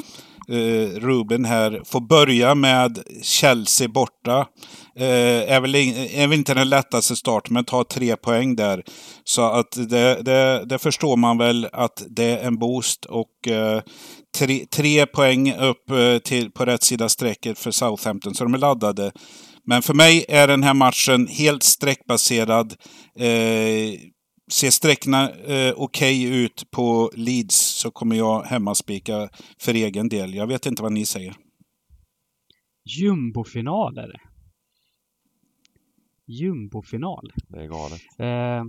Eh, 0.49 1.01
Ruben 1.01 1.45
här 1.45 1.83
får 1.85 2.01
börja 2.01 2.55
med 2.55 2.99
Chelsea 3.23 3.89
borta. 3.89 4.47
Eh, 4.99 5.53
är, 5.53 5.61
väl, 5.61 5.75
eh, 5.75 6.21
är 6.21 6.27
väl 6.27 6.39
inte 6.39 6.55
den 6.55 6.69
lättaste 6.69 7.17
starten, 7.17 7.55
men 7.55 7.65
tar 7.65 7.85
tre 7.85 8.17
poäng 8.17 8.57
där. 8.57 8.83
Så 9.25 9.43
att 9.43 9.73
det, 9.89 10.23
det, 10.23 10.65
det 10.67 10.79
förstår 10.79 11.17
man 11.17 11.39
väl 11.39 11.69
att 11.73 12.05
det 12.09 12.25
är 12.25 12.47
en 12.47 12.59
boost. 12.59 13.05
Och 13.05 13.49
eh, 13.49 13.83
tre, 14.39 14.67
tre 14.67 15.07
poäng 15.07 15.55
upp 15.55 15.85
till, 16.25 16.51
på 16.51 16.65
rätt 16.65 16.83
sida 16.83 17.09
strecket 17.09 17.59
för 17.59 17.71
Southampton, 17.71 18.35
så 18.35 18.45
de 18.45 18.55
är 18.55 18.59
laddade. 18.59 19.13
Men 19.67 19.83
för 19.83 19.95
mig 19.95 20.25
är 20.29 20.49
den 20.49 20.63
här 20.63 20.75
matchen 20.75 21.27
helt 21.27 21.63
streckbaserad. 21.63 22.75
Eh, 23.19 23.99
ser 24.53 24.71
sträckorna 24.71 25.31
eh, 25.31 25.75
okej 25.77 26.27
okay 26.27 26.45
ut 26.45 26.71
på 26.71 27.11
Leeds 27.15 27.57
så 27.57 27.91
kommer 27.91 28.17
jag 28.17 28.43
hemmaspika 28.43 29.29
för 29.61 29.75
egen 29.75 30.09
del. 30.09 30.35
Jag 30.35 30.47
vet 30.47 30.67
inte 30.67 30.83
vad 30.83 30.93
ni 30.93 31.07
säger. 31.07 31.35
Jumbofinal 32.85 33.99
är 33.99 34.09
det. 34.09 34.21
Jumbofinal. 36.27 37.33
Det 37.49 37.59
är 37.59 37.69
galet. 37.69 38.01
Eh, 38.19 38.65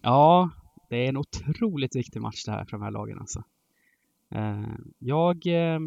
ja, 0.00 0.50
det 0.88 0.96
är 0.96 1.08
en 1.08 1.16
otroligt 1.16 1.96
viktig 1.96 2.20
match 2.20 2.44
det 2.44 2.52
här 2.52 2.64
för 2.64 2.70
de 2.70 2.82
här 2.82 2.90
lagen 2.90 3.18
alltså. 3.18 3.44
Eh, 4.30 4.74
jag 4.98 5.46
eh, 5.46 5.80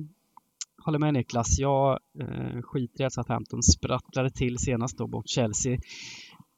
håller 0.78 1.00
med 1.00 1.14
Niklas. 1.14 1.60
Jag 1.60 2.00
eh, 2.20 2.62
skiter 2.62 3.04
i 3.04 3.06
att 3.06 3.14
Southampton 3.14 3.64
sprattlade 3.64 4.30
till 4.30 4.58
senast 4.58 4.98
då 4.98 5.08
mot 5.08 5.30
Chelsea. 5.30 5.80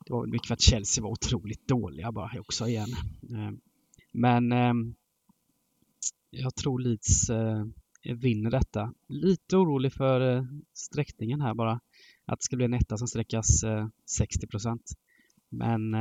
Det 0.06 0.14
var 0.14 0.28
mycket 0.28 0.48
för 0.48 0.54
att 0.54 0.62
Chelsea 0.62 1.04
var 1.04 1.12
otroligt 1.12 1.68
dåliga 1.68 2.12
bara 2.12 2.40
också 2.40 2.68
igen. 2.68 2.90
Eh, 3.30 3.52
men 4.12 4.52
eh, 4.52 4.74
jag 6.30 6.56
tror 6.56 6.80
Leeds 6.80 7.30
eh, 7.30 7.66
vinner 8.16 8.52
detta. 8.52 8.94
Lite 9.08 9.58
orolig 9.58 9.94
för 9.94 10.48
sträckningen 10.74 11.42
här 11.42 11.54
bara. 11.54 11.80
Att 12.28 12.40
det 12.40 12.44
ska 12.44 12.56
bli 12.56 12.66
en 12.66 12.74
etta 12.74 12.98
som 12.98 13.08
sträckas 13.08 13.64
60 14.06 14.48
procent. 14.48 14.92
Men 15.50 15.96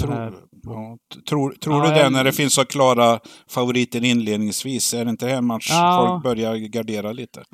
Tror, 0.00 0.34
ja, 0.62 0.98
tror, 1.28 1.52
tror 1.52 1.76
ja, 1.76 1.88
du 1.88 1.94
det 1.94 2.10
när 2.10 2.24
det 2.24 2.32
finns 2.32 2.54
så 2.54 2.64
klara 2.64 3.20
favoriter 3.48 4.04
inledningsvis? 4.04 4.94
Är 4.94 5.04
det 5.04 5.10
inte 5.10 5.30
en 5.30 5.46
match 5.46 5.68
ja. 5.70 6.08
folk 6.08 6.22
börjar 6.22 6.56
gardera 6.56 7.12
lite? 7.12 7.44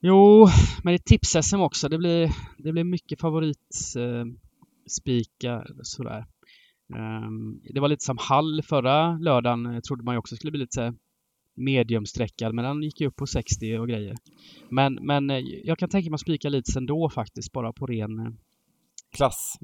Jo, 0.00 0.48
men 0.82 0.92
det 0.92 0.96
är 0.96 0.98
tips-SM 0.98 1.60
också. 1.60 1.88
Det 1.88 1.98
blir, 1.98 2.32
det 2.58 2.72
blir 2.72 2.84
mycket 2.84 3.20
favoritspikar 3.20 5.48
eh, 5.48 5.62
sådär. 5.82 6.26
Um, 6.94 7.60
det 7.74 7.80
var 7.80 7.88
lite 7.88 8.04
som 8.04 8.18
Hall 8.18 8.62
förra 8.62 9.18
lördagen. 9.18 9.66
Eh, 9.66 9.80
trodde 9.80 10.04
man 10.04 10.14
ju 10.14 10.18
också 10.18 10.36
skulle 10.36 10.50
bli 10.50 10.60
lite 10.60 10.94
mediumsträckad, 11.54 12.54
men 12.54 12.64
den 12.64 12.82
gick 12.82 13.00
ju 13.00 13.06
upp 13.06 13.16
på 13.16 13.26
60 13.26 13.78
och 13.78 13.88
grejer. 13.88 14.14
Men, 14.68 14.94
men 14.94 15.30
eh, 15.30 15.38
jag 15.64 15.78
kan 15.78 15.88
tänka 15.88 16.10
mig 16.10 16.14
att 16.14 16.20
spika 16.20 16.48
lite 16.48 16.78
ändå 16.78 17.10
faktiskt, 17.10 17.52
bara 17.52 17.72
på 17.72 17.86
ren... 17.86 18.18
Eh, 18.18 18.32
klass. 19.16 19.58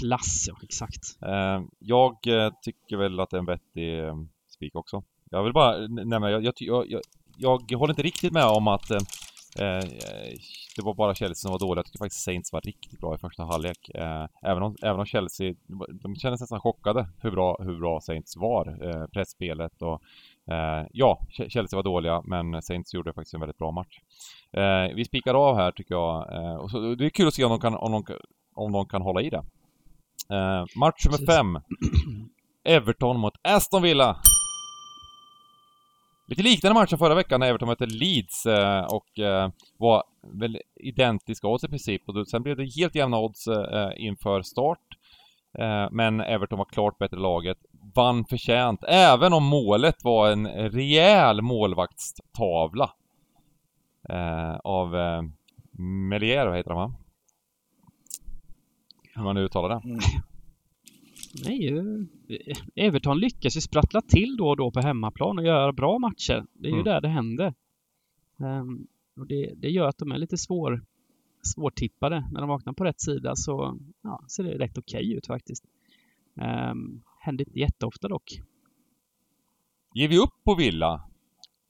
Klass, 0.00 0.44
ja 0.48 0.56
exakt. 0.62 1.18
Uh, 1.26 1.66
jag 1.78 2.16
tycker 2.62 2.96
väl 2.96 3.20
att 3.20 3.30
det 3.30 3.36
är 3.36 3.38
en 3.38 3.46
vettig 3.46 4.00
spik 4.48 4.74
också. 4.74 5.02
Jag 5.30 5.44
vill 5.44 5.52
bara 5.52 5.86
nämna, 5.86 6.30
jag, 6.30 6.44
jag, 6.44 6.86
jag, 6.88 7.00
jag, 7.68 7.78
håller 7.78 7.92
inte 7.92 8.02
riktigt 8.02 8.32
med 8.32 8.44
om 8.44 8.68
att 8.68 8.90
Eh, 9.58 9.88
det 10.76 10.82
var 10.82 10.94
bara 10.94 11.14
Chelsea 11.14 11.34
som 11.34 11.50
var 11.50 11.58
dåliga. 11.58 11.78
Jag 11.78 11.86
tycker 11.86 11.98
faktiskt 11.98 12.24
Saints 12.24 12.52
var 12.52 12.60
riktigt 12.60 13.00
bra 13.00 13.14
i 13.14 13.18
första 13.18 13.44
halvlek. 13.44 13.90
Eh, 13.94 14.26
även, 14.42 14.62
om, 14.62 14.76
även 14.82 15.00
om 15.00 15.06
Chelsea, 15.06 15.54
de 16.02 16.16
kändes 16.16 16.40
nästan 16.40 16.60
chockade 16.60 17.08
hur 17.20 17.30
bra, 17.30 17.56
hur 17.62 17.78
bra 17.78 18.00
Saints 18.00 18.36
var. 18.36 18.88
Eh, 18.88 19.06
pressspelet 19.06 19.82
och 19.82 20.02
ja, 20.90 21.26
Chelsea 21.48 21.76
var 21.76 21.82
dåliga 21.82 22.22
men 22.24 22.62
Saints 22.62 22.94
gjorde 22.94 23.12
faktiskt 23.12 23.34
en 23.34 23.40
väldigt 23.40 23.58
bra 23.58 23.70
match. 23.70 23.98
vi 24.94 25.04
spikar 25.04 25.34
av 25.34 25.56
här 25.56 25.72
tycker 25.72 25.94
jag. 25.94 26.26
och 26.62 26.70
så, 26.70 26.94
det 26.94 27.06
är 27.06 27.10
kul 27.10 27.28
att 27.28 27.34
se 27.34 27.44
om 27.44 27.50
de 27.50 27.60
kan, 27.60 27.74
om 27.74 27.92
de, 27.92 28.04
om 28.54 28.72
de 28.72 28.86
kan 28.86 29.02
hålla 29.02 29.20
i 29.22 29.30
det. 29.30 29.42
match 30.76 31.04
nummer 31.04 31.26
fem. 31.26 31.60
Everton 32.64 33.20
mot 33.20 33.34
Aston 33.42 33.82
Villa. 33.82 34.16
Lite 36.26 36.42
liknande 36.42 36.74
match 36.74 36.90
som 36.90 36.98
förra 36.98 37.14
veckan 37.14 37.40
när 37.40 37.46
Everton 37.48 37.68
mötte 37.68 37.86
Leeds 37.86 38.46
eh, 38.46 38.84
och 38.84 39.18
eh, 39.18 39.50
var 39.76 40.02
väl 40.40 40.58
identiska 40.76 41.48
odds 41.48 41.64
i 41.64 41.68
princip. 41.68 42.08
Och 42.08 42.28
sen 42.28 42.42
blev 42.42 42.56
det 42.56 42.76
helt 42.76 42.94
jämna 42.94 43.18
odds 43.18 43.46
eh, 43.46 43.90
inför 43.96 44.42
start. 44.42 44.78
Men 45.90 46.20
Everton 46.20 46.58
var 46.58 46.64
klart 46.64 46.98
bättre 46.98 47.16
laget. 47.16 47.58
Vann 47.94 48.24
förtjänt, 48.24 48.84
även 48.88 49.32
om 49.32 49.44
målet 49.44 50.04
var 50.04 50.30
en 50.30 50.46
rejäl 50.46 51.42
målvaktstavla. 51.42 52.90
Av 54.64 54.94
Melier, 56.08 56.46
vad 56.46 56.56
heter 56.56 56.70
han 56.70 56.90
va? 56.90 56.94
Hur 59.14 59.22
man 59.22 59.34
nu 59.34 59.40
uttalar 59.40 59.68
det. 59.68 59.88
Mm. 59.88 59.98
Nej, 61.44 62.06
Everton 62.74 63.18
lyckas 63.18 63.56
ju 63.56 63.60
sprattla 63.60 64.00
till 64.00 64.36
då 64.36 64.48
och 64.48 64.56
då 64.56 64.70
på 64.70 64.80
hemmaplan 64.80 65.38
och 65.38 65.44
göra 65.44 65.72
bra 65.72 65.98
matcher. 65.98 66.46
Det 66.52 66.68
är 66.68 66.72
ju 66.72 66.80
mm. 66.80 66.84
där 66.84 67.00
det 67.00 67.08
händer. 67.08 67.54
Um, 68.36 68.86
och 69.16 69.26
det, 69.26 69.54
det, 69.56 69.70
gör 69.70 69.88
att 69.88 69.98
de 69.98 70.12
är 70.12 70.18
lite 70.18 70.38
svår, 70.38 70.84
svårtippade. 71.42 72.28
När 72.32 72.40
de 72.40 72.48
vaknar 72.48 72.72
på 72.72 72.84
rätt 72.84 73.00
sida 73.00 73.36
så 73.36 73.78
ja, 74.02 74.24
ser 74.28 74.44
det 74.44 74.58
rätt 74.58 74.78
okej 74.78 75.00
okay 75.00 75.16
ut 75.16 75.26
faktiskt. 75.26 75.64
Um, 76.70 77.02
händer 77.22 77.48
inte 77.48 77.58
jätteofta 77.58 78.08
dock. 78.08 78.40
Ger 79.94 80.08
vi 80.08 80.18
upp 80.18 80.44
på 80.44 80.54
Villa? 80.54 81.02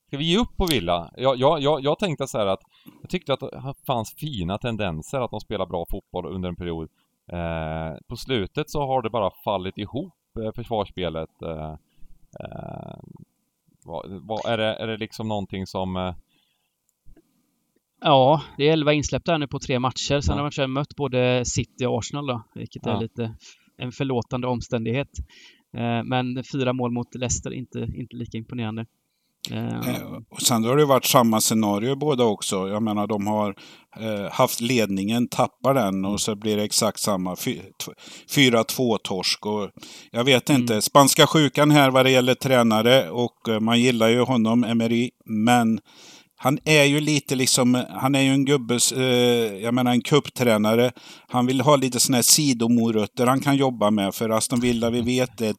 Ska 0.07 0.17
vi 0.17 0.23
ge 0.23 0.37
upp 0.37 0.57
på 0.57 0.65
Villa? 0.65 1.13
Jag, 1.17 1.37
jag, 1.37 1.61
jag, 1.61 1.81
jag 1.83 1.99
tänkte 1.99 2.27
så 2.27 2.37
här 2.37 2.45
att 2.45 2.61
jag 3.01 3.09
tyckte 3.09 3.33
att 3.33 3.39
det 3.39 3.73
fanns 3.87 4.13
fina 4.13 4.57
tendenser 4.57 5.19
att 5.19 5.31
de 5.31 5.39
spelar 5.39 5.65
bra 5.65 5.85
fotboll 5.89 6.25
under 6.25 6.49
en 6.49 6.55
period. 6.55 6.89
Eh, 7.31 7.97
på 8.07 8.15
slutet 8.15 8.69
så 8.69 8.85
har 8.85 9.01
det 9.01 9.09
bara 9.09 9.31
fallit 9.43 9.77
ihop 9.77 10.13
eh, 10.39 10.51
försvarsspelet. 10.55 11.41
Eh, 11.41 11.71
eh 12.39 12.99
vad, 13.85 14.21
vad, 14.21 14.45
är, 14.45 14.57
det, 14.57 14.75
är 14.75 14.87
det 14.87 14.97
liksom 14.97 15.27
någonting 15.27 15.67
som... 15.67 15.95
Eh, 15.95 16.15
ja, 18.01 18.41
det 18.57 18.69
är 18.69 18.73
11 18.73 18.93
insläppta 18.93 19.37
nu 19.37 19.47
på 19.47 19.59
tre 19.59 19.79
matcher. 19.79 20.21
Sen 20.21 20.37
ja. 20.37 20.43
har 20.43 20.61
man 20.61 20.73
mött 20.73 20.95
både 20.95 21.45
City 21.45 21.85
och 21.85 21.97
Arsenal 21.97 22.27
då, 22.27 22.43
vilket 22.55 22.85
ja. 22.85 22.97
är 22.97 23.01
lite 23.01 23.35
en 23.77 23.91
förlåtande 23.91 24.47
omständighet. 24.47 25.09
Eh, 25.77 26.03
men 26.03 26.43
fyra 26.51 26.73
mål 26.73 26.91
mot 26.91 27.15
Leicester, 27.15 27.53
inte, 27.53 27.79
inte 27.79 28.15
lika 28.15 28.37
imponerande. 28.37 28.85
Eh, 29.51 30.05
och 30.29 30.41
sen 30.41 30.63
har 30.63 30.77
det 30.77 30.85
varit 30.85 31.05
samma 31.05 31.41
scenario 31.41 31.95
båda 31.95 32.23
också. 32.23 32.67
Jag 32.67 32.83
menar 32.83 33.07
de 33.07 33.27
har 33.27 33.55
eh, 33.99 34.31
haft 34.31 34.61
ledningen, 34.61 35.27
tappar 35.27 35.73
den 35.73 36.05
och 36.05 36.21
så 36.21 36.35
blir 36.35 36.57
det 36.57 36.63
exakt 36.63 36.99
samma. 36.99 37.35
4-2 37.35 38.97
torsk. 39.03 39.45
Och 39.45 39.69
jag 40.11 40.23
vet 40.23 40.49
inte, 40.49 40.73
mm. 40.73 40.81
spanska 40.81 41.27
sjukan 41.27 41.71
här 41.71 41.91
vad 41.91 42.05
det 42.05 42.11
gäller 42.11 42.35
tränare 42.35 43.09
och 43.09 43.49
eh, 43.49 43.59
man 43.59 43.79
gillar 43.79 44.07
ju 44.07 44.19
honom, 44.19 44.63
Emery, 44.63 45.09
men 45.25 45.79
han 46.43 46.59
är 46.65 46.83
ju 46.83 46.99
lite 46.99 47.35
liksom, 47.35 47.85
han 47.89 48.15
är 48.15 48.21
ju 48.21 48.29
en 48.29 48.45
gubbes, 48.45 48.91
eh, 48.91 49.57
jag 49.57 49.73
menar 49.73 49.91
en 49.91 50.01
kupptränare. 50.01 50.91
Han 51.27 51.45
vill 51.45 51.61
ha 51.61 51.75
lite 51.75 51.99
sådana 51.99 52.17
här 52.17 52.21
sidomorötter 52.21 53.27
han 53.27 53.39
kan 53.39 53.55
jobba 53.55 53.91
med. 53.91 54.15
För 54.15 54.29
Aston 54.29 54.59
Villa, 54.59 54.89
vi 54.89 55.01
vet 55.01 55.37
det, 55.37 55.55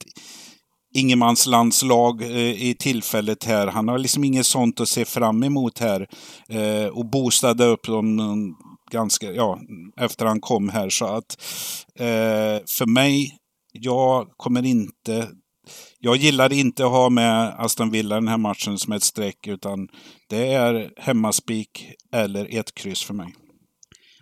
ingenmanslandslag 0.94 2.22
eh, 2.22 2.68
i 2.68 2.76
tillfället 2.78 3.44
här. 3.44 3.66
Han 3.66 3.88
har 3.88 3.98
liksom 3.98 4.24
inget 4.24 4.46
sånt 4.46 4.80
att 4.80 4.88
se 4.88 5.04
fram 5.04 5.42
emot 5.42 5.78
här. 5.78 6.06
Eh, 6.48 6.86
och 6.86 7.10
boostade 7.10 7.64
upp 7.64 7.86
dem 7.86 8.54
ganska, 8.90 9.32
ja, 9.32 9.58
efter 10.00 10.26
han 10.26 10.40
kom 10.40 10.68
här. 10.68 10.90
Så 10.90 11.04
att 11.04 11.36
eh, 11.98 12.64
för 12.78 12.86
mig, 12.86 13.36
jag 13.72 14.26
kommer 14.36 14.64
inte 14.64 15.28
jag 16.04 16.16
gillar 16.16 16.52
inte 16.52 16.84
att 16.84 16.90
ha 16.90 17.10
med 17.10 17.54
Aston 17.58 17.90
Villa 17.90 18.14
den 18.14 18.28
här 18.28 18.38
matchen 18.38 18.78
som 18.78 18.92
ett 18.92 19.02
streck, 19.02 19.46
utan 19.46 19.88
det 20.28 20.52
är 20.52 20.92
hemmaspik 20.96 21.92
eller 22.12 22.58
ett 22.58 22.74
kryss 22.74 23.02
för 23.02 23.14
mig. 23.14 23.34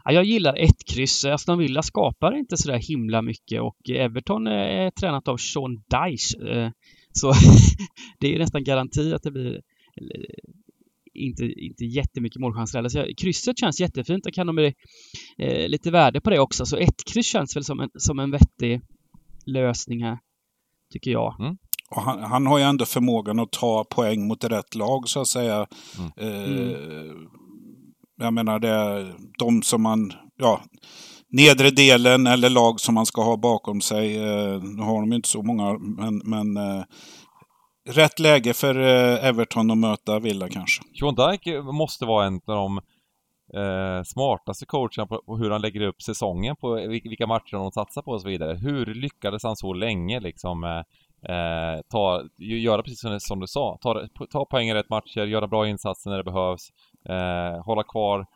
Ja, 0.05 0.13
jag 0.13 0.25
gillar 0.25 0.57
ett 0.57 0.85
kryss. 0.87 1.25
Aston 1.25 1.59
Villa 1.59 1.83
skapar 1.83 2.39
inte 2.39 2.57
sådär 2.57 2.79
himla 2.79 3.23
mycket 3.23 3.61
och 3.61 3.91
Everton 3.91 4.47
är 4.47 4.91
tränat 4.91 5.29
av 5.29 5.37
Sean 5.37 5.75
Dyche. 5.75 6.51
Eh, 6.51 6.71
så 7.13 7.33
det 8.21 8.35
är 8.35 8.39
nästan 8.39 8.65
garanti 8.65 9.13
att 9.15 9.23
det 9.23 9.31
blir 9.31 9.61
inte, 11.15 11.45
inte 11.45 11.85
jättemycket 11.85 12.41
målchanser 12.41 12.79
heller. 12.79 12.89
Så 12.89 13.07
krysset 13.17 13.59
känns 13.59 13.81
jättefint 13.81 14.27
och 14.27 14.33
kan 14.33 14.47
de 14.47 14.57
bli 14.57 14.75
eh, 15.39 15.69
lite 15.69 15.91
värde 15.91 16.21
på 16.21 16.31
det 16.31 16.39
också. 16.39 16.67
Så 16.67 16.77
ett 16.77 17.05
kryss 17.13 17.27
känns 17.27 17.57
väl 17.57 17.65
som 17.65 17.81
en, 17.81 17.91
som 17.95 18.19
en 18.19 18.31
vettig 18.31 18.81
lösning 19.47 20.03
här, 20.03 20.19
tycker 20.93 21.11
jag. 21.11 21.41
Mm. 21.41 21.57
Och 21.97 22.03
han, 22.03 22.23
han, 22.23 22.47
har 22.47 22.59
ju 22.59 22.65
ändå 22.65 22.85
förmågan 22.85 23.39
att 23.39 23.51
ta 23.53 23.85
poäng 23.85 24.27
mot 24.27 24.45
rätt 24.45 24.75
lag 24.75 25.09
så 25.09 25.21
att 25.21 25.29
säga. 25.29 25.67
Mm. 25.99 26.11
Eh, 26.17 27.13
Jag 28.21 28.33
menar, 28.33 28.59
det 28.59 28.69
är 28.69 29.15
de 29.39 29.63
som 29.63 29.83
man... 29.83 30.13
Ja, 30.37 30.61
nedre 31.29 31.71
delen 31.71 32.27
eller 32.27 32.51
lag 32.51 32.81
som 32.81 32.95
man 32.95 33.07
ska 33.07 33.23
ha 33.23 33.37
bakom 33.37 33.81
sig. 33.81 34.17
Eh, 34.17 34.63
nu 34.63 34.83
har 34.83 35.01
de 35.01 35.13
inte 35.13 35.29
så 35.29 35.43
många, 35.43 35.79
men, 35.79 36.23
men 36.25 36.57
eh, 36.57 36.85
rätt 37.89 38.19
läge 38.19 38.55
för 38.55 38.81
eh, 38.81 39.25
Everton 39.25 39.71
att 39.71 39.79
möta 39.79 40.19
Villa 40.19 40.49
kanske. 40.49 40.83
Sean 41.01 41.15
Dyke 41.15 41.63
måste 41.63 42.05
vara 42.05 42.27
en 42.27 42.35
av 42.35 42.57
de 42.57 42.79
eh, 43.59 44.03
smartaste 44.05 44.67
coacherna 44.67 45.07
på, 45.07 45.23
på 45.27 45.37
hur 45.37 45.51
han 45.51 45.61
lägger 45.61 45.81
upp 45.81 46.03
säsongen, 46.03 46.57
på 46.57 46.75
vilka 46.75 47.27
matcher 47.27 47.57
de 47.57 47.71
satsar 47.73 48.03
på 48.03 48.11
och 48.11 48.21
så 48.21 48.29
vidare. 48.29 48.55
Hur 48.55 48.87
lyckades 48.87 49.45
han 49.45 49.57
så 49.57 49.73
länge 49.73 50.21
liksom 50.21 50.83
eh, 51.29 51.75
eh 51.75 51.81
ta, 51.91 52.23
göra 52.39 52.83
precis 52.83 53.01
som, 53.01 53.21
som 53.21 53.41
du 53.41 53.47
sa, 53.47 53.79
ta, 53.81 54.07
ta 54.31 54.45
poäng 54.45 54.69
i 54.69 54.75
rätt 54.75 54.91
matcher, 54.91 55.27
göra 55.27 55.47
bra 55.47 55.69
insatser 55.69 56.11
när 56.11 56.17
det 56.17 56.25
behövs, 56.25 56.69
eh, 57.09 57.65
hålla 57.65 57.83
kvar 57.83 58.27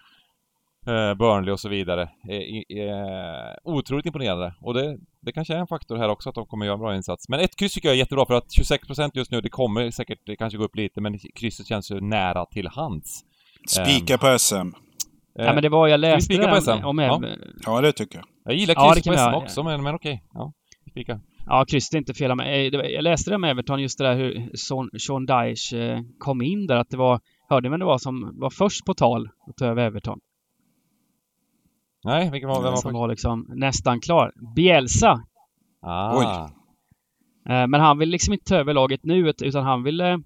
eh, 0.87 1.15
Burnley 1.15 1.53
och 1.53 1.61
så 1.61 1.69
vidare. 1.69 2.03
Eh, 2.03 3.55
otroligt 3.65 4.07
imponerande. 4.07 4.55
Och 4.61 4.75
det, 4.75 4.99
det 5.21 5.33
kanske 5.33 5.55
är 5.55 5.59
en 5.59 5.67
faktor 5.67 5.97
här 5.97 6.09
också 6.09 6.29
att 6.29 6.35
de 6.35 6.47
kommer 6.47 6.67
göra 6.67 6.75
en 6.75 6.81
bra 6.81 6.97
insats. 6.97 7.29
Men 7.29 7.41
ett 7.41 7.57
kryss 7.57 7.73
tycker 7.73 7.89
jag 7.89 7.95
är 7.95 7.99
jättebra 7.99 8.27
för 8.27 8.35
att 8.35 8.49
26% 8.49 9.11
just 9.15 9.31
nu, 9.31 9.41
det 9.41 9.49
kommer 9.49 9.91
säkert 9.91 10.19
det 10.27 10.37
kanske 10.37 10.59
gå 10.59 10.65
upp 10.65 10.77
lite 10.77 11.01
men 11.01 11.19
krysset 11.35 11.67
känns 11.67 11.91
ju 11.91 12.01
nära 12.01 12.47
till 12.47 12.69
hands. 12.69 13.25
Spika 13.69 14.15
um, 14.15 14.19
på 14.19 14.39
SM. 14.39 14.71
Ja 15.39 15.53
men 15.53 15.63
det 15.63 15.69
var, 15.69 15.89
jag 15.89 16.01
läste 16.01 16.37
det 16.37 16.63
SM? 16.63 16.71
om, 16.71 16.99
ja. 16.99 17.23
ja. 17.67 17.81
det 17.81 17.93
tycker 17.93 18.19
jag. 18.19 18.27
Jag 18.45 18.55
gillar 18.55 18.95
kryss 18.95 19.07
ja, 19.07 19.13
på 19.13 19.19
SM 19.19 19.45
också 19.45 19.63
men, 19.63 19.83
men 19.83 19.95
okej. 19.95 20.23
Ja, 20.35 20.53
spika. 20.91 21.21
Ja, 21.47 21.65
krysset 21.69 21.95
är 21.95 21.99
inte 21.99 22.15
fel. 22.15 22.41
Eh, 22.41 22.47
jag 22.93 23.03
läste 23.03 23.31
det 23.31 23.39
med 23.39 23.51
Everton, 23.51 23.83
just 23.83 23.99
det 23.99 24.05
där 24.05 24.17
hur 24.17 24.51
Sean 24.99 25.27
Dyche 25.27 25.79
eh, 25.79 26.01
kom 26.19 26.43
in 26.43 26.67
där. 26.67 26.77
Att 26.77 26.91
det 26.91 26.97
var, 26.97 27.21
hörde 27.49 27.69
vem 27.69 27.81
det 27.81 27.87
var 27.87 27.99
som 27.99 28.33
var 28.41 28.51
först 28.51 28.85
på 28.85 28.95
tal 28.95 29.29
att 29.47 29.57
ta 29.57 29.67
över 29.67 29.83
Everton? 29.83 30.21
Nej, 32.05 32.31
vilken 32.31 32.49
var, 32.49 32.63
vem 32.63 32.71
var 32.71 32.77
Som 32.77 32.93
var 32.93 33.09
liksom 33.09 33.47
nästan 33.49 34.01
klar. 34.01 34.33
Bielsa. 34.57 35.23
Ah. 35.83 36.19
Oj. 36.19 36.53
Eh, 37.55 37.67
men 37.67 37.81
han 37.81 37.99
vill 37.99 38.09
liksom 38.09 38.33
inte 38.33 38.45
ta 38.45 38.57
över 38.57 38.75
laget 38.75 39.05
nu 39.05 39.33
utan 39.43 39.65
han 39.65 39.83
ville 39.83 40.23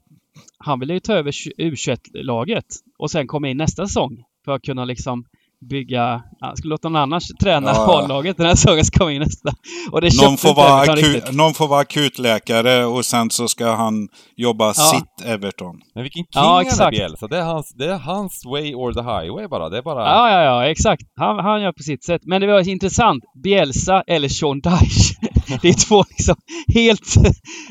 han 0.58 0.80
ville 0.80 0.94
ju 0.94 1.00
ta 1.00 1.12
över 1.12 1.30
U21-laget 1.58 2.66
och 2.98 3.10
sen 3.10 3.26
komma 3.26 3.48
in 3.48 3.56
nästa 3.56 3.86
säsong 3.86 4.24
för 4.44 4.52
att 4.52 4.62
kunna 4.62 4.84
liksom 4.84 5.24
bygga, 5.68 6.22
ja, 6.40 6.56
skulle 6.56 6.70
låta 6.70 6.88
någon 6.88 7.02
annan 7.02 7.20
träna 7.42 7.70
ja. 7.74 8.04
A-laget 8.04 8.36
den 8.36 8.46
här 8.46 8.54
säsongen 8.54 8.84
ska 8.84 8.98
komma 8.98 9.12
in 9.12 9.20
nästa. 9.20 9.50
Och 9.90 10.00
det 10.00 10.22
någon, 10.22 10.36
får 10.36 10.54
vara 10.54 10.80
akut, 10.80 11.32
någon 11.32 11.54
får 11.54 11.68
vara 11.68 11.80
akutläkare 11.80 12.84
och 12.84 13.04
sen 13.04 13.30
så 13.30 13.48
ska 13.48 13.72
han 13.74 14.08
jobba 14.36 14.66
ja. 14.66 14.72
sitt 14.72 15.26
Everton. 15.26 15.80
Men 15.94 16.02
vilken 16.02 16.20
king 16.20 16.28
ja, 16.30 16.62
exakt. 16.62 16.80
är 16.80 16.90
Bielsa. 16.90 17.26
Det 17.26 17.38
är, 17.38 17.44
hans, 17.44 17.74
det 17.78 17.84
är 17.84 17.98
hans 17.98 18.42
way 18.46 18.74
or 18.74 18.92
the 18.92 19.00
highway 19.00 19.48
bara. 19.48 19.68
Det 19.68 19.78
är 19.78 19.82
bara... 19.82 20.04
Ja, 20.04 20.30
ja, 20.30 20.42
ja, 20.42 20.70
exakt. 20.70 21.02
Han, 21.16 21.38
han 21.38 21.62
gör 21.62 21.72
på 21.72 21.82
sitt 21.82 22.04
sätt. 22.04 22.22
Men 22.24 22.40
det 22.40 22.46
var 22.46 22.68
intressant. 22.68 23.24
Bielsa 23.44 24.02
eller 24.06 24.28
Sean 24.28 24.60
Dyche. 24.60 25.29
Det 25.62 25.68
är 25.68 25.86
två 25.88 26.04
liksom 26.10 26.34
helt... 26.74 27.14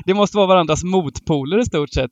det 0.06 0.14
måste 0.14 0.38
vara 0.38 0.48
varandras 0.48 0.84
motpoler 0.84 1.60
i 1.60 1.66
stort 1.66 1.94
sett. 1.94 2.12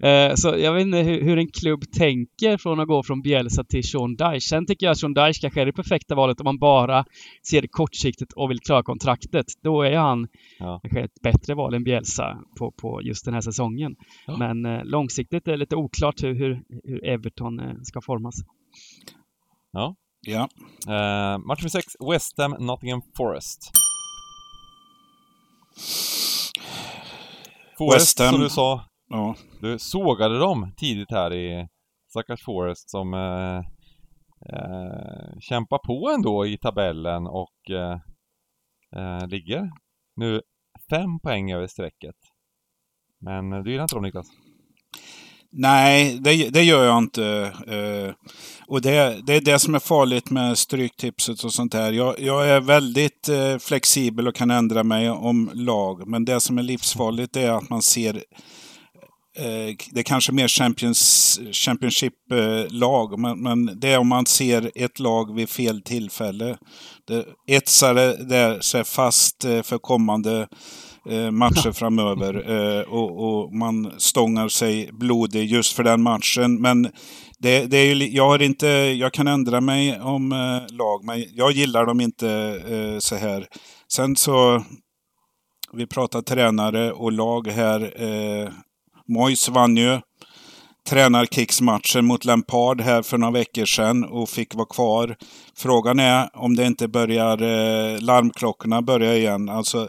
Eh, 0.00 0.34
så 0.34 0.48
jag 0.48 0.72
vet 0.72 0.82
inte 0.82 0.98
hur, 0.98 1.22
hur, 1.22 1.38
en 1.38 1.48
klubb 1.48 1.92
tänker 1.92 2.56
från 2.56 2.80
att 2.80 2.88
gå 2.88 3.02
från 3.02 3.22
Bielsa 3.22 3.64
till 3.64 3.84
Sean 3.84 4.16
Dyche. 4.16 4.40
Sen 4.40 4.66
tycker 4.66 4.86
jag 4.86 4.92
att 4.92 4.98
Sean 4.98 5.14
Dyche 5.14 5.40
kanske 5.40 5.60
är 5.60 5.66
det 5.66 5.72
perfekta 5.72 6.14
valet 6.14 6.40
om 6.40 6.44
man 6.44 6.58
bara 6.58 7.04
ser 7.50 7.62
det 7.62 7.68
kortsiktigt 7.68 8.32
och 8.32 8.50
vill 8.50 8.60
klara 8.60 8.82
kontraktet. 8.82 9.46
Då 9.62 9.82
är 9.82 9.96
han 9.96 10.28
ja. 10.58 10.80
kanske 10.82 11.00
ett 11.00 11.22
bättre 11.22 11.54
val 11.54 11.74
än 11.74 11.84
Bielsa 11.84 12.38
på, 12.58 12.70
på 12.70 13.02
just 13.02 13.24
den 13.24 13.34
här 13.34 13.40
säsongen. 13.40 13.96
Ja. 14.26 14.36
Men 14.36 14.66
eh, 14.66 14.84
långsiktigt 14.84 15.48
är 15.48 15.52
det 15.52 15.58
lite 15.58 15.76
oklart 15.76 16.22
hur, 16.22 16.34
hur, 16.34 16.62
hur 16.84 17.04
Everton 17.04 17.60
eh, 17.60 17.74
ska 17.82 18.00
formas. 18.00 18.34
Ja. 19.72 19.96
Ja. 20.20 20.48
Uh, 20.88 21.38
match 21.46 21.62
nummer 21.62 21.68
6, 21.68 21.86
West 22.10 22.38
Ham, 22.38 22.56
Nottingham 22.58 23.02
Forest. 23.16 23.70
Forest, 27.78 28.18
som 28.18 28.40
du 28.40 28.48
sa, 28.50 28.84
ja. 29.08 29.36
du 29.60 29.78
sågade 29.78 30.38
dem 30.38 30.72
tidigt 30.76 31.10
här 31.10 31.32
i 31.32 31.68
stackars 32.08 32.44
Forest 32.44 32.90
som 32.90 33.14
eh, 33.14 33.58
eh, 34.52 35.38
kämpar 35.40 35.78
på 35.78 36.10
ändå 36.14 36.46
i 36.46 36.58
tabellen 36.58 37.26
och 37.26 37.70
eh, 37.70 37.98
eh, 38.96 39.28
ligger 39.28 39.70
nu 40.16 40.42
fem 40.90 41.20
poäng 41.20 41.52
över 41.52 41.66
strecket. 41.66 42.16
Men 43.18 43.50
du 43.50 43.70
gillar 43.70 43.84
inte 43.84 43.96
dem 43.96 44.02
Niklas? 44.02 44.26
Nej, 45.52 46.18
det, 46.20 46.48
det, 46.48 46.62
gör 46.62 46.84
jag 46.84 46.98
inte. 46.98 47.52
Eh, 47.66 48.14
och 48.66 48.80
det, 48.80 49.20
det, 49.26 49.34
är 49.34 49.40
det 49.40 49.58
som 49.58 49.74
är 49.74 49.78
farligt 49.78 50.30
med 50.30 50.58
Stryktipset 50.58 51.44
och 51.44 51.52
sånt 51.52 51.74
här. 51.74 51.92
Jag, 51.92 52.20
jag 52.20 52.48
är 52.48 52.60
väldigt 52.60 53.28
eh, 53.28 53.58
flexibel 53.58 54.28
och 54.28 54.34
kan 54.34 54.50
ändra 54.50 54.84
mig 54.84 55.10
om 55.10 55.50
lag. 55.54 56.08
Men 56.08 56.24
det 56.24 56.40
som 56.40 56.58
är 56.58 56.62
livsfarligt 56.62 57.36
är 57.36 57.50
att 57.50 57.70
man 57.70 57.82
ser 57.82 58.14
eh, 59.38 59.76
det 59.90 60.00
är 60.00 60.02
kanske 60.02 60.32
mer 60.32 60.48
Champions, 60.48 61.40
Championship-lag, 61.52 63.18
men, 63.18 63.42
men, 63.42 63.80
det 63.80 63.92
är 63.92 63.98
om 63.98 64.08
man 64.08 64.26
ser 64.26 64.70
ett 64.74 64.98
lag 64.98 65.34
vid 65.34 65.48
fel 65.48 65.82
tillfälle. 65.82 66.56
Det 67.06 67.24
etsar 67.46 67.94
det 68.28 68.62
sig 68.62 68.84
fast 68.84 69.42
för 69.42 69.78
kommande 69.78 70.48
eh, 71.10 71.30
matcher 71.30 71.72
framöver. 71.72 72.50
Eh, 72.50 72.82
och, 72.82 73.28
och, 73.28 73.54
man 73.54 73.92
stångar 73.98 74.48
sig 74.48 74.90
blodig 74.92 75.50
just 75.50 75.72
för 75.72 75.84
den 75.84 76.02
matchen. 76.02 76.60
Men 76.60 76.82
det, 77.38 77.66
det 77.66 77.76
är 77.76 77.94
ju, 77.94 78.08
jag, 78.08 78.28
har 78.28 78.42
inte, 78.42 78.66
jag 78.66 79.12
kan 79.12 79.28
ändra 79.28 79.60
mig 79.60 80.00
om 80.00 80.32
eh, 80.32 80.76
lag, 80.76 81.04
men 81.04 81.24
jag 81.32 81.52
gillar 81.52 81.86
dem 81.86 82.00
inte 82.00 82.28
eh, 82.68 82.98
så 82.98 83.16
här. 83.16 83.46
Sen 83.92 84.16
så, 84.16 84.64
vi 85.72 85.86
pratar 85.86 86.22
tränare 86.22 86.92
och 86.92 87.12
lag 87.12 87.48
här. 87.48 88.02
Eh, 88.02 88.48
Mois 89.08 89.48
vann 89.48 89.76
ju 89.76 90.00
tränarkicksmatchen 90.88 92.04
mot 92.04 92.24
Lampard 92.24 92.80
här 92.80 93.02
för 93.02 93.18
några 93.18 93.32
veckor 93.32 93.64
sedan 93.64 94.04
och 94.04 94.28
fick 94.28 94.54
vara 94.54 94.66
kvar. 94.66 95.16
Frågan 95.56 95.98
är 95.98 96.28
om 96.34 96.56
det 96.56 96.66
inte 96.66 96.88
börjar, 96.88 97.42
eh, 97.42 98.00
larmklockorna 98.00 98.82
börjar 98.82 99.14
igen. 99.14 99.48
Alltså, 99.48 99.88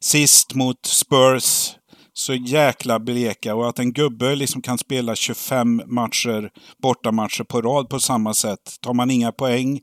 sist 0.00 0.54
mot 0.54 0.86
Spurs. 0.86 1.74
Så 2.12 2.34
jäkla 2.34 2.98
bleka 2.98 3.54
och 3.54 3.68
att 3.68 3.78
en 3.78 3.92
gubbe 3.92 4.34
liksom 4.34 4.62
kan 4.62 4.78
spela 4.78 5.16
25 5.16 5.82
matcher, 5.86 6.50
bortamatcher 6.82 7.44
på 7.44 7.62
rad 7.62 7.88
på 7.88 8.00
samma 8.00 8.34
sätt. 8.34 8.60
Tar 8.80 8.94
man 8.94 9.10
inga 9.10 9.32
poäng, 9.32 9.80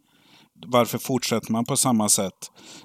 varför 0.67 0.97
fortsätter 0.97 1.51
man 1.51 1.65
på 1.65 1.77
samma 1.77 2.09
sätt? 2.09 2.33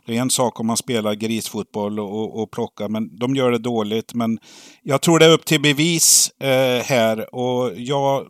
Det 0.07 0.17
är 0.17 0.21
en 0.21 0.31
sak 0.31 0.61
om 0.61 0.67
man 0.67 0.77
spelar 0.77 1.15
grisfotboll 1.15 2.01
och, 2.01 2.21
och, 2.21 2.43
och 2.43 2.51
plockar, 2.51 2.89
men 2.89 3.19
de 3.19 3.37
gör 3.37 3.51
det 3.51 3.59
dåligt. 3.59 4.15
Men 4.15 4.39
jag 4.83 5.03
tror 5.03 5.19
det 5.19 5.27
är 5.27 5.33
upp 5.33 5.45
till 5.45 5.61
bevis 5.61 6.31
eh, 6.41 6.83
här 6.85 7.35
och 7.35 7.73
jag, 7.77 8.27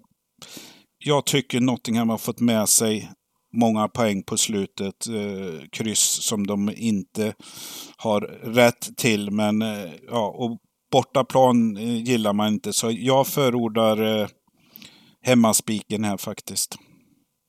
jag 0.99 1.27
tycker 1.27 1.61
Nottingham 1.61 2.09
har 2.09 2.19
fått 2.19 2.41
med 2.41 2.69
sig 2.69 3.11
många 3.53 3.89
poäng 3.89 4.23
på 4.23 4.37
slutet. 4.37 5.07
Eh, 5.07 5.69
kryss 5.73 6.23
som 6.23 6.47
de 6.47 6.71
inte 6.77 7.35
har 7.97 8.21
rätt 8.43 8.97
till. 8.97 9.31
Men 9.31 9.63
eh, 9.63 9.91
ja, 10.09 10.35
och 10.37 10.59
bortaplan 10.93 11.77
eh, 11.77 12.03
gillar 12.03 12.33
man 12.33 12.53
inte. 12.53 12.73
Så 12.73 12.91
jag 12.91 13.27
förordar 13.27 14.21
eh, 14.21 14.29
hemmaspiken 15.23 16.05
här 16.05 16.17
faktiskt. 16.17 16.77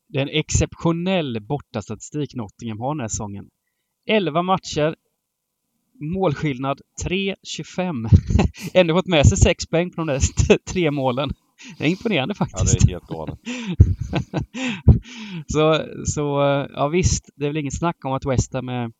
Det 0.09 0.17
är 0.17 0.21
en 0.21 0.39
exceptionell 0.39 1.41
bortastatistik 1.41 2.35
Nottingham 2.35 2.79
har 2.79 2.95
den 2.95 3.01
här 3.01 3.07
säsongen. 3.07 3.45
11 4.07 4.41
matcher, 4.41 4.95
målskillnad 6.13 6.81
3-25. 7.05 8.09
Ändå 8.73 8.93
fått 8.95 9.07
med 9.07 9.27
sig 9.27 9.37
6 9.37 9.65
poäng 9.65 9.91
på 9.91 10.01
de 10.01 10.07
där 10.07 10.19
tre 10.71 10.91
målen. 10.91 11.29
Det 11.77 11.83
är 11.83 11.89
imponerande 11.89 12.35
faktiskt. 12.35 12.73
Ja, 12.73 12.79
det 12.79 12.91
är 12.91 12.93
helt 12.93 13.07
galet. 13.07 13.39
så, 15.47 15.85
så, 16.05 16.21
ja 16.73 16.87
visst, 16.87 17.29
det 17.35 17.45
är 17.45 17.49
väl 17.49 17.57
inget 17.57 17.77
snack 17.77 18.05
om 18.05 18.13
att 18.13 18.25
West 18.25 18.53
Ham 18.53 18.69
är 18.69 18.91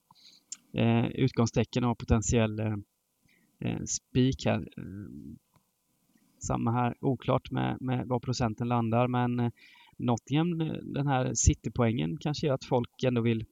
eh, 0.74 1.06
utgångstecken 1.06 1.84
och 1.84 1.98
potentiell 1.98 2.60
eh, 2.60 2.76
eh, 3.60 3.84
spik 3.86 4.46
här. 4.46 4.60
Eh, 4.78 4.84
samma 6.40 6.72
här, 6.72 6.96
oklart 7.02 7.52
med, 7.52 7.78
med 7.82 8.08
var 8.08 8.20
procenten 8.20 8.68
landar 8.68 9.08
men 9.08 9.40
eh, 9.40 9.52
Nottingham, 9.98 10.58
den 10.84 11.08
här 11.08 11.34
citypoängen 11.34 12.18
kanske 12.18 12.48
gör 12.48 12.54
att 12.54 12.66
folk 12.66 13.04
ändå 13.04 13.22
vill 13.22 13.46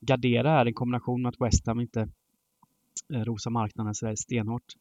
gardera 0.00 0.50
här 0.50 0.68
i 0.68 0.72
kombination 0.72 1.22
med 1.22 1.28
att 1.28 1.40
West 1.40 1.66
Ham 1.66 1.80
inte 1.80 2.08
eh, 3.14 3.20
rosar 3.20 3.50
marknaden 3.50 3.94
sådär 3.94 4.14
stenhårt. 4.14 4.74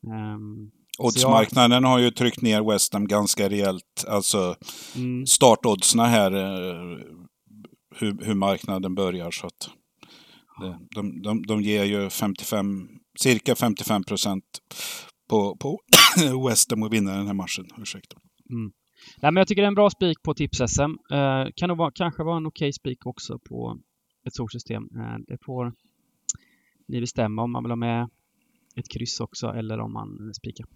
Um, 0.00 0.70
Oddsmarknaden 0.98 1.84
har 1.84 1.98
ju 1.98 2.10
tryckt 2.10 2.42
ner 2.42 2.72
West 2.72 2.92
Ham 2.92 3.06
ganska 3.06 3.48
rejält. 3.48 4.04
Alltså 4.08 4.56
mm. 4.96 5.26
startoddsna 5.26 6.06
här, 6.06 6.32
eh, 6.32 6.98
hur, 7.96 8.24
hur, 8.24 8.34
marknaden 8.34 8.94
börjar. 8.94 9.30
Så 9.30 9.46
att 9.46 9.70
de, 10.94 11.22
de, 11.22 11.42
de 11.42 11.62
ger 11.62 11.84
ju 11.84 12.10
55, 12.10 12.88
cirka 13.18 13.54
55 13.54 14.04
procent 14.04 14.44
på, 15.30 15.56
på 15.56 15.78
West 16.48 16.70
Ham 16.70 16.82
att 16.82 16.92
vinna 16.92 17.16
den 17.16 17.26
här 17.26 17.34
matchen. 17.34 17.66
Ursäkta. 17.78 18.16
Mm. 18.50 18.72
Nej, 19.22 19.32
men 19.32 19.36
jag 19.36 19.48
tycker 19.48 19.62
det 19.62 19.66
är 19.66 19.68
en 19.68 19.74
bra 19.74 19.90
spik 19.90 20.22
på 20.22 20.34
tips-SM. 20.34 20.96
Eh, 21.12 21.48
kan 21.56 21.68
nog 21.68 21.78
vara, 21.78 21.90
kanske 21.94 22.22
vara 22.22 22.36
en 22.36 22.46
okej 22.46 22.72
spik 22.72 23.06
också 23.06 23.38
på 23.38 23.78
ett 24.26 24.34
solsystem. 24.34 24.82
Eh, 24.82 25.18
det 25.26 25.38
får 25.44 25.72
ni 26.88 27.00
bestämma 27.00 27.42
om 27.42 27.52
man 27.52 27.62
vill 27.64 27.70
ha 27.70 27.76
med 27.76 28.08
ett 28.76 28.88
kryss 28.88 29.20
också 29.20 29.46
eller 29.46 29.78
om 29.80 29.92
man 29.92 30.34
spikar. 30.34 30.66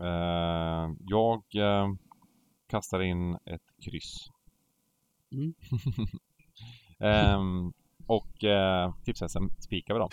Eh, 0.00 0.90
jag 1.00 1.42
eh, 1.54 1.88
kastar 2.70 3.02
in 3.02 3.34
ett 3.34 3.84
kryss. 3.84 4.30
Mm. 5.32 5.54
Ehm, 7.00 7.72
och 8.06 8.44
eh, 8.44 8.94
tips-SM 9.04 9.48
spikar 9.58 9.94
vi 9.94 10.00
då. 10.00 10.08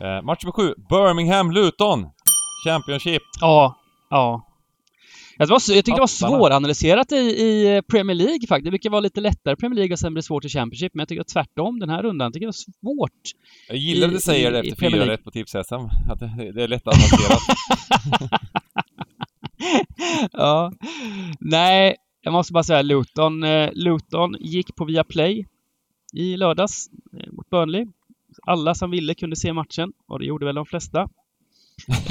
Eh, 0.00 0.22
match 0.22 0.44
nummer 0.44 0.52
sju, 0.52 0.74
Birmingham-Luton. 0.88 2.10
Championship. 2.64 3.22
Ja, 3.40 3.76
ja. 4.10 4.47
Jag, 5.38 5.48
det 5.48 5.52
var, 5.52 5.62
jag 5.68 5.84
tyckte 5.84 5.90
det 5.90 6.00
var 6.00 6.06
svåranalyserat 6.06 7.12
i, 7.12 7.16
i 7.16 7.82
Premier 7.88 8.14
League 8.14 8.46
faktiskt. 8.48 8.64
Det 8.64 8.70
brukar 8.70 8.90
vara 8.90 9.00
lite 9.00 9.20
lättare 9.20 9.52
i 9.52 9.56
Premier 9.56 9.76
League 9.76 9.92
och 9.92 9.98
sen 9.98 10.14
blir 10.14 10.22
det 10.22 10.26
svårt 10.26 10.44
i 10.44 10.48
Championship. 10.48 10.94
Men 10.94 11.00
jag 11.00 11.08
tycker 11.08 11.24
tvärtom 11.24 11.78
den 11.78 11.88
här 11.88 12.02
rundan. 12.02 12.32
tycker 12.32 12.46
jag 12.46 12.54
det 12.54 12.72
var 12.82 12.94
svårt. 12.96 13.20
Jag 13.68 13.76
gillar 13.76 14.06
att 14.06 14.14
du 14.14 14.20
säger 14.20 14.52
det 14.52 14.58
efter 14.58 14.90
fyra 14.90 15.06
rätt 15.06 15.24
på 15.24 15.30
tips-SM. 15.30 16.10
Att 16.10 16.20
det, 16.20 16.52
det 16.52 16.62
är 16.62 16.68
lätt 16.68 16.86
avancerat. 16.86 17.42
ja. 20.32 20.72
Nej, 21.40 21.96
jag 22.20 22.32
måste 22.32 22.52
bara 22.52 22.64
säga 22.64 22.82
Luton. 22.82 23.42
Eh, 23.44 23.70
Luton 23.72 24.36
gick 24.40 24.74
på 24.74 24.84
Viaplay 24.84 25.46
i 26.12 26.36
lördags 26.36 26.90
eh, 27.20 27.32
mot 27.32 27.50
Burnley. 27.50 27.86
Alla 28.42 28.74
som 28.74 28.90
ville 28.90 29.14
kunde 29.14 29.36
se 29.36 29.52
matchen 29.52 29.92
och 30.08 30.18
det 30.18 30.24
gjorde 30.24 30.46
väl 30.46 30.54
de 30.54 30.66
flesta. 30.66 31.08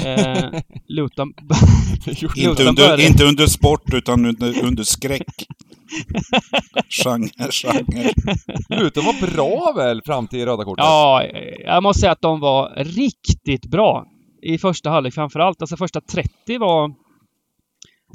Eh, 0.06 0.60
Luton... 0.88 1.32
Inte 2.36 2.64
under, 2.64 3.00
inte 3.00 3.24
under 3.24 3.46
sport, 3.46 3.94
utan 3.94 4.26
under, 4.26 4.64
under 4.64 4.82
skräck. 4.82 5.46
genre, 6.88 7.50
genre. 7.50 8.12
Luton 8.68 9.04
var 9.04 9.32
bra 9.32 9.72
väl 9.76 10.02
fram 10.02 10.26
till 10.28 10.44
röda 10.44 10.64
kortet? 10.64 10.84
Ja, 10.84 11.24
jag 11.64 11.82
måste 11.82 12.00
säga 12.00 12.12
att 12.12 12.22
de 12.22 12.40
var 12.40 12.84
riktigt 12.84 13.66
bra 13.66 14.06
i 14.42 14.58
första 14.58 14.90
halvlek 14.90 15.14
framförallt. 15.14 15.62
Alltså 15.62 15.76
första 15.76 16.00
30 16.00 16.58
var... 16.58 16.94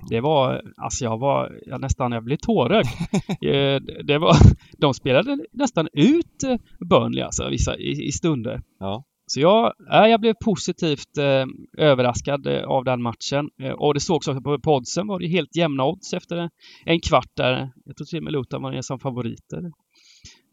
Det 0.10 0.22
var... 0.22 0.62
Alltså 0.78 1.06
jag 1.06 1.18
var... 1.18 1.52
Jag 1.66 1.82
nästan... 1.82 2.12
Jag 2.12 2.24
blev 2.24 2.38
tårögd. 2.38 2.88
Eh, 3.44 3.82
det 4.04 4.18
var... 4.18 4.36
De 4.78 4.94
spelade 4.94 5.38
nästan 5.52 5.88
ut 5.94 6.44
Burnley 6.90 7.24
alltså 7.24 7.50
vissa, 7.50 7.78
i, 7.78 8.08
i 8.08 8.12
stunder. 8.12 8.62
Ja. 8.80 9.04
Så 9.34 9.40
jag, 9.40 9.74
ja, 9.88 10.08
jag 10.08 10.22
blev 10.22 10.34
positivt 10.34 11.18
eh, 11.18 11.46
överraskad 11.78 12.48
eh, 12.48 12.64
av 12.64 12.84
den 12.84 13.02
matchen. 13.02 13.50
Eh, 13.62 13.72
och 13.72 13.94
det 13.94 14.00
sågs 14.00 14.28
också 14.28 14.42
på 14.42 14.60
poddsen 14.60 15.08
var 15.08 15.20
det 15.20 15.28
helt 15.28 15.56
jämna 15.56 15.86
odds 15.86 16.14
efter 16.14 16.50
en 16.86 17.00
kvart 17.00 17.32
där. 17.34 17.72
Jag 17.86 17.98
tror 17.98 18.06
till 18.06 18.18
och 18.18 18.24
med 18.24 18.34
Luton 18.34 18.62
var 18.62 18.72
en 18.72 18.84
som 18.84 19.00
favoriter. 19.00 19.72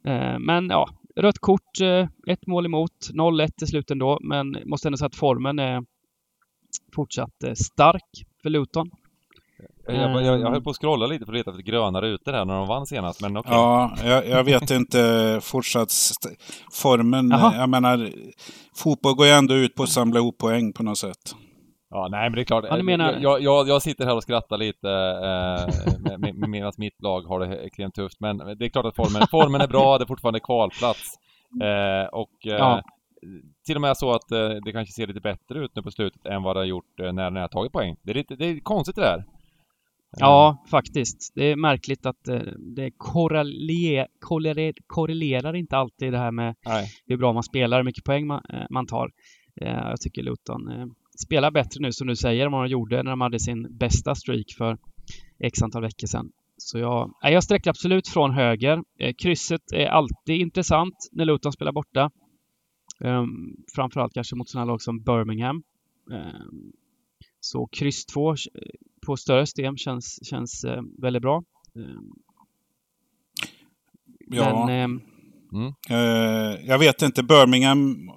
Eh, 0.04 0.38
men 0.38 0.68
ja, 0.68 0.88
rött 1.16 1.38
kort, 1.38 1.80
eh, 1.80 2.08
ett 2.26 2.46
mål 2.46 2.66
emot, 2.66 3.10
0-1 3.12 3.48
till 3.58 3.66
slut 3.66 3.90
ändå. 3.90 4.18
Men 4.22 4.56
måste 4.64 4.88
ändå 4.88 4.96
säga 4.96 5.06
att 5.06 5.16
formen 5.16 5.58
är 5.58 5.84
fortsatt 6.94 7.42
eh, 7.44 7.54
stark 7.54 8.24
för 8.42 8.50
Luton. 8.50 8.90
Jag, 9.86 10.24
jag, 10.24 10.40
jag 10.40 10.50
höll 10.50 10.62
på 10.62 10.70
att 10.70 10.76
scrolla 10.76 11.06
lite 11.06 11.24
för 11.26 11.32
att 11.32 11.36
leta 11.38 11.50
efter 11.50 11.62
gröna 11.62 12.00
rutor 12.00 12.32
här 12.32 12.44
när 12.44 12.54
de 12.54 12.68
vann 12.68 12.86
senast, 12.86 13.22
men 13.22 13.36
okej. 13.36 13.52
Ja, 13.54 13.90
jag, 14.04 14.28
jag 14.28 14.44
vet 14.44 14.70
inte 14.70 15.38
fortsatt 15.42 15.88
formen. 16.72 17.30
Jaha. 17.30 17.54
Jag 17.56 17.68
menar, 17.68 18.08
fotboll 18.76 19.14
går 19.14 19.26
ju 19.26 19.32
ändå 19.32 19.54
ut 19.54 19.74
på 19.74 19.82
att 19.82 19.88
samla 19.88 20.18
ihop 20.20 20.38
poäng 20.38 20.72
på 20.72 20.82
något 20.82 20.98
sätt. 20.98 21.34
Ja, 21.90 22.08
nej 22.10 22.22
men 22.22 22.32
det 22.32 22.40
är 22.42 22.44
klart. 22.44 22.64
Ja, 22.68 22.82
menar- 22.82 23.16
jag, 23.20 23.42
jag, 23.42 23.68
jag 23.68 23.82
sitter 23.82 24.04
här 24.04 24.14
och 24.16 24.22
skrattar 24.22 24.58
lite 24.58 24.88
eh, 24.90 26.18
med- 26.18 26.34
med- 26.34 26.48
medan 26.50 26.72
mitt 26.78 27.02
lag 27.02 27.20
har 27.22 27.40
det 27.40 27.56
extremt 27.56 27.94
tufft. 27.94 28.20
Men 28.20 28.38
det 28.38 28.64
är 28.64 28.68
klart 28.68 28.84
att 28.86 28.96
formen, 28.96 29.26
formen 29.30 29.60
är 29.60 29.68
bra, 29.68 29.98
det 29.98 30.04
är 30.04 30.06
fortfarande 30.06 30.40
kvalplats. 30.40 31.14
Eh, 31.62 32.08
och 32.12 32.46
eh, 32.46 32.52
Ja. 32.58 32.82
till 33.66 33.74
och 33.76 33.80
med 33.80 33.96
så 33.96 34.10
att 34.12 34.30
eh, 34.32 34.48
det 34.64 34.72
kanske 34.72 34.92
ser 34.92 35.06
lite 35.06 35.20
bättre 35.20 35.58
ut 35.64 35.70
nu 35.76 35.82
på 35.82 35.90
slutet 35.90 36.26
än 36.26 36.42
vad 36.42 36.56
det 36.56 36.60
har 36.60 36.64
gjort 36.66 37.00
eh, 37.02 37.12
när 37.12 37.24
den 37.24 37.36
har 37.36 37.48
tagit 37.48 37.72
poäng. 37.72 37.96
Det 38.02 38.10
är, 38.10 38.14
lite, 38.14 38.36
det 38.36 38.44
är 38.46 38.60
konstigt 38.60 38.96
det 38.96 39.02
där. 39.02 39.24
Ja, 40.16 40.64
faktiskt. 40.70 41.32
Det 41.34 41.44
är 41.44 41.56
märkligt 41.56 42.06
att 42.06 42.28
eh, 42.28 42.40
det 42.58 42.90
korrele- 42.90 44.06
korrele- 44.20 44.74
korrelerar 44.86 45.56
inte 45.56 45.76
alltid 45.76 46.12
det 46.12 46.18
här 46.18 46.30
med 46.32 46.54
Nej. 46.66 46.88
hur 47.06 47.16
bra 47.16 47.32
man 47.32 47.42
spelar, 47.42 47.76
hur 47.76 47.84
mycket 47.84 48.04
poäng 48.04 48.26
man, 48.26 48.42
eh, 48.52 48.66
man 48.70 48.86
tar. 48.86 49.10
Eh, 49.60 49.68
Jag 49.68 50.00
tycker 50.00 50.22
Luton 50.22 50.68
eh, 50.68 50.86
spelar 51.26 51.50
bättre 51.50 51.80
nu 51.80 51.92
som 51.92 52.06
du 52.06 52.16
säger 52.16 52.46
än 52.46 52.52
vad 52.52 52.64
de 52.64 52.68
gjorde 52.70 53.02
när 53.02 53.10
de 53.10 53.20
hade 53.20 53.40
sin 53.40 53.76
bästa 53.76 54.14
streak 54.14 54.46
för 54.58 54.78
x 55.38 55.62
antal 55.62 55.82
veckor 55.82 56.06
sedan. 56.06 56.30
Så 56.56 56.78
jag, 56.78 57.12
jag 57.22 57.44
sträcker 57.44 57.70
absolut 57.70 58.08
från 58.08 58.30
höger. 58.30 58.82
Eh, 58.98 59.14
Krysset 59.22 59.72
är 59.72 59.86
alltid 59.86 60.40
intressant 60.40 60.94
när 61.12 61.24
Luton 61.24 61.52
spelar 61.52 61.72
borta. 61.72 62.10
Um, 63.00 63.56
framförallt 63.74 64.12
kanske 64.14 64.36
mot 64.36 64.48
sådana 64.48 64.64
lag 64.72 64.82
som 64.82 65.00
Birmingham. 65.02 65.62
Så 67.40 67.66
kryss 67.72 68.06
2 68.06 68.34
på 69.06 69.16
större 69.16 69.46
system 69.46 69.76
känns, 69.76 70.26
känns 70.26 70.64
eh, 70.64 70.82
väldigt 70.98 71.22
bra. 71.22 71.42
Ehm, 71.76 72.12
Ja. 74.32 74.66
Men 74.66 75.00
Eh, 75.90 76.66
jag 76.66 76.78
vet 76.78 77.02
inte, 77.02 77.22
Birmingham 77.22 78.10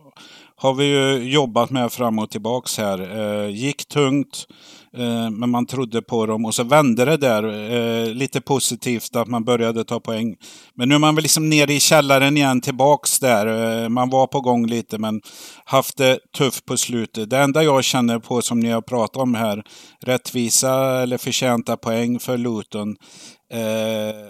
har 0.56 0.74
vi 0.74 0.86
ju 0.86 1.32
jobbat 1.32 1.70
med 1.72 1.92
fram 1.92 2.20
och 2.20 2.30
tillbaks 2.30 2.78
här. 2.78 3.18
Eh, 3.20 3.50
gick 3.50 3.86
tungt, 3.86 4.48
eh, 4.48 4.83
Eh, 4.98 5.30
men 5.30 5.50
man 5.50 5.66
trodde 5.66 6.02
på 6.02 6.26
dem 6.26 6.46
och 6.46 6.56
så 6.56 6.64
vände 6.64 7.06
det 7.06 7.18
där. 7.18 7.44
Eh, 7.72 8.14
lite 8.14 8.41
positivt 8.41 9.16
att 9.16 9.28
man 9.28 9.44
började 9.44 9.84
ta 9.84 10.00
poäng. 10.00 10.36
Men 10.76 10.89
nu 10.89 10.96
är 10.96 11.00
man 11.00 11.16
väl 11.16 11.24
liksom 11.24 11.50
nere 11.50 11.74
i 11.74 11.80
källaren 11.80 12.38
igen, 12.38 12.62
tillbaks 12.62 13.20
där. 13.20 13.84
Eh, 13.84 13.89
man 13.89 14.10
var 14.10 14.28
på 14.28 14.41
gång 14.41 14.68
lite, 14.68 14.98
men 14.98 15.22
haft 15.66 15.98
det 15.98 16.20
tufft 16.38 16.66
på 16.66 16.78
slutet. 16.78 17.30
Det 17.30 17.38
enda 17.38 17.64
jag 17.64 17.84
känner 17.84 18.20
på, 18.20 18.41
som 18.41 18.60
ni 18.60 18.70
har 18.70 18.82
pratat 18.82 19.22
om 19.22 19.36
här, 19.36 19.64
rättvisa 20.02 21.02
eller 21.02 21.18
förtjänta 21.18 21.78
poäng 21.78 22.20
för 22.20 22.38
Luton. 22.38 22.96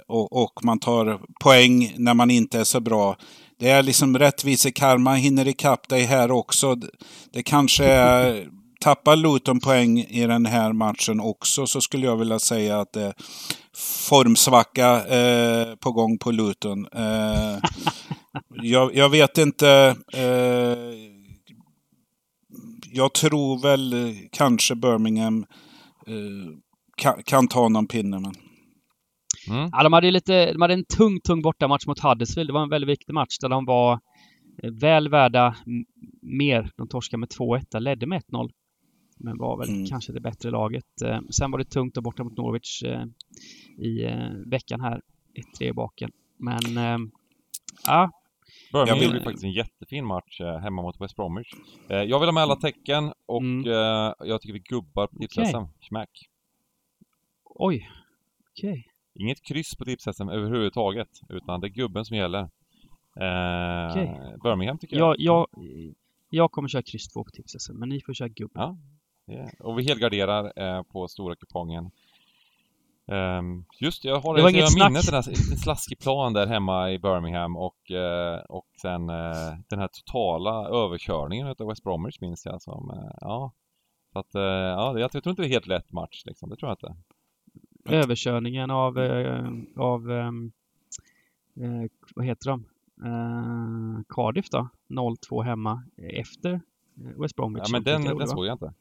Och, 0.07 0.43
och 0.43 0.59
man 0.64 0.80
tar 0.80 1.20
poäng 1.43 1.93
när 1.97 2.14
man 2.14 2.32
inte 2.32 2.59
är 2.59 2.64
så 2.64 2.80
bra. 2.80 3.16
Det 3.59 3.70
är 3.70 3.84
liksom 3.84 4.20
rättvisekarma 4.20 5.14
hinner 5.14 5.47
ikapp 5.47 5.89
dig 5.89 6.03
här 6.03 6.32
också. 6.32 6.76
Det 7.34 7.43
kanske 7.43 7.86
är... 7.86 8.47
Tappar 8.84 9.15
Luton 9.15 9.59
poäng 9.59 9.99
i 9.99 10.27
den 10.27 10.45
här 10.45 10.73
matchen 10.73 11.19
också 11.19 11.67
så 11.67 11.81
skulle 11.81 12.05
jag 12.05 12.17
vilja 12.17 12.39
säga 12.39 12.79
att 12.79 12.93
det 12.93 13.01
är 13.01 13.13
formsvacka 14.09 15.05
eh, 15.05 15.75
på 15.75 15.91
gång 15.91 16.17
på 16.17 16.31
Luton. 16.31 16.88
Eh, 16.91 17.57
jag, 18.49 18.95
jag 18.95 19.09
vet 19.09 19.38
inte. 19.38 19.95
Eh, 20.13 20.77
jag 22.91 23.13
tror 23.13 23.61
väl 23.61 23.93
eh, 23.93 24.15
kanske 24.31 24.75
Birmingham 24.75 25.45
eh, 26.07 26.57
kan, 26.97 27.23
kan 27.23 27.47
ta 27.47 27.69
någon 27.69 27.88
pinne. 27.88 28.19
Men... 28.19 28.34
Mm. 29.49 29.69
Ja, 29.71 29.84
de 29.84 29.93
hade 29.93 30.11
lite, 30.11 30.53
de 30.53 30.61
hade 30.61 30.73
en 30.73 30.86
tung, 30.86 31.19
tung 31.19 31.41
bortamatch 31.41 31.88
mot 31.88 31.99
Huddersfield. 31.99 32.49
Det 32.49 32.53
var 32.53 32.63
en 32.63 32.69
väldigt 32.69 32.89
viktig 32.89 33.13
match 33.13 33.38
där 33.41 33.49
de 33.49 33.65
var 33.65 33.99
eh, 34.63 34.71
väl 34.71 35.09
värda 35.09 35.55
mer. 36.21 36.71
De 36.77 36.88
torskade 36.88 37.19
med 37.19 37.29
2-1, 37.29 37.79
ledde 37.79 38.07
med 38.07 38.21
1-0. 38.21 38.49
Men 39.24 39.38
var 39.38 39.57
väl 39.57 39.69
Mm. 39.69 39.86
kanske 39.86 40.13
det 40.13 40.19
bättre 40.19 40.49
laget. 40.51 41.01
Eh, 41.05 41.19
Sen 41.30 41.51
var 41.51 41.57
det 41.59 41.65
tungt 41.65 41.97
att 41.97 42.03
borta 42.03 42.24
mot 42.24 42.38
Norwich 42.38 42.84
eh, 42.84 43.05
i 43.78 44.03
eh, 44.05 44.30
veckan 44.45 44.82
här. 44.82 45.01
1-3 45.59 45.69
i 45.69 45.74
baken. 45.74 46.11
Men 46.38 46.61
ja, 47.86 48.11
Birmingham 48.71 48.88
Jag 48.88 48.95
vill- 48.95 49.03
gjorde 49.03 49.24
faktiskt 49.24 49.43
en 49.43 49.51
jättefin 49.51 50.05
match 50.05 50.41
hemma 50.61 50.82
mot 50.82 51.01
West 51.01 51.15
Bromwich. 51.15 51.47
Jag 51.88 52.19
vill 52.19 52.28
ha 52.28 52.32
med 52.32 52.43
alla 52.43 52.55
tecken 52.55 53.13
och 53.26 53.41
Mm. 53.41 53.63
jag 54.19 54.41
tycker 54.41 54.53
vi 54.53 54.59
gubbar 54.59 55.07
på 55.07 55.15
tips-SM. 55.19 55.65
Smack. 55.88 56.09
oj. 57.45 57.89
Okej. 58.51 58.88
Inget 59.15 59.41
kryss 59.43 59.76
på 59.76 59.86
tips-SM 59.86 60.30
överhuvudtaget, 60.30 61.09
utan 61.30 61.61
det 61.61 61.67
är 61.67 61.69
gubben 61.69 62.05
som 62.05 62.17
gäller. 62.17 62.39
Eh, 63.19 63.91
Okej. 63.91 64.38
Birmingham 64.43 64.78
tycker 64.78 64.97
jag. 64.97 65.15
Jag, 65.19 65.47
jag, 65.59 65.93
jag 66.30 66.51
kommer 66.51 66.67
köra 66.69 66.82
kryss 66.82 67.07
2 67.07 67.24
på 67.24 67.30
tipset 67.32 67.61
men 67.76 67.89
ni 67.89 68.01
får 68.01 68.13
köra 68.13 68.28
gubb. 68.28 68.51
Ja. 68.53 68.78
Yeah. 69.28 69.49
Och 69.59 69.80
vi 69.80 69.84
helgarderar 69.84 70.53
eh, 70.55 70.84
på 70.84 71.07
stora 71.07 71.36
kupongen. 71.36 71.91
Ehm, 73.07 73.65
just 73.80 74.03
jag 74.03 74.19
har 74.19 74.36
Det 74.36 74.41
var 74.41 74.51
det, 74.51 74.57
inget 74.57 74.78
jag 74.78 74.89
minnet 74.89 75.05
den 75.05 75.13
här 75.13 75.30
liten 75.30 75.57
slaskig 75.57 75.99
plan 75.99 76.34
där 76.34 76.47
hemma 76.47 76.91
i 76.91 76.99
Birmingham 76.99 77.57
och, 77.57 77.91
eh, 77.91 78.39
och 78.39 78.67
sen 78.82 79.09
eh, 79.09 79.57
den 79.67 79.80
här 79.80 79.88
totala 79.88 80.67
överkörningen 80.67 81.47
utav 81.47 81.67
West 81.67 81.84
Bromwich 81.84 82.21
minns 82.21 82.45
jag 82.45 82.61
som, 82.61 82.89
eh, 82.89 83.17
ja. 83.21 83.51
Så 84.13 84.19
att, 84.19 84.36
eh, 84.36 84.41
ja, 84.41 84.99
jag 84.99 85.11
tror 85.11 85.30
inte 85.30 85.41
det 85.41 85.47
är 85.47 85.49
helt 85.49 85.67
lätt 85.67 85.91
match 85.91 86.24
liksom, 86.26 86.49
det 86.49 86.55
tror 86.55 86.69
jag 86.69 86.76
inte. 86.76 86.95
Överkörningen 87.95 88.71
av, 88.71 88.99
eh, 88.99 89.49
av 89.78 90.01
vad 92.15 92.26
heter 92.26 92.49
de? 92.49 92.65
Cardiff 94.09 94.49
då, 94.49 94.69
0-2 94.88 95.43
hemma 95.43 95.84
efter 95.97 96.61
West 96.93 97.36
Bromwich. 97.36 97.63
Ja, 97.65 97.71
men 97.71 97.84
den, 97.84 98.17
den 98.17 98.28
såg 98.28 98.45
jag 98.45 98.53
inte. 98.53 98.74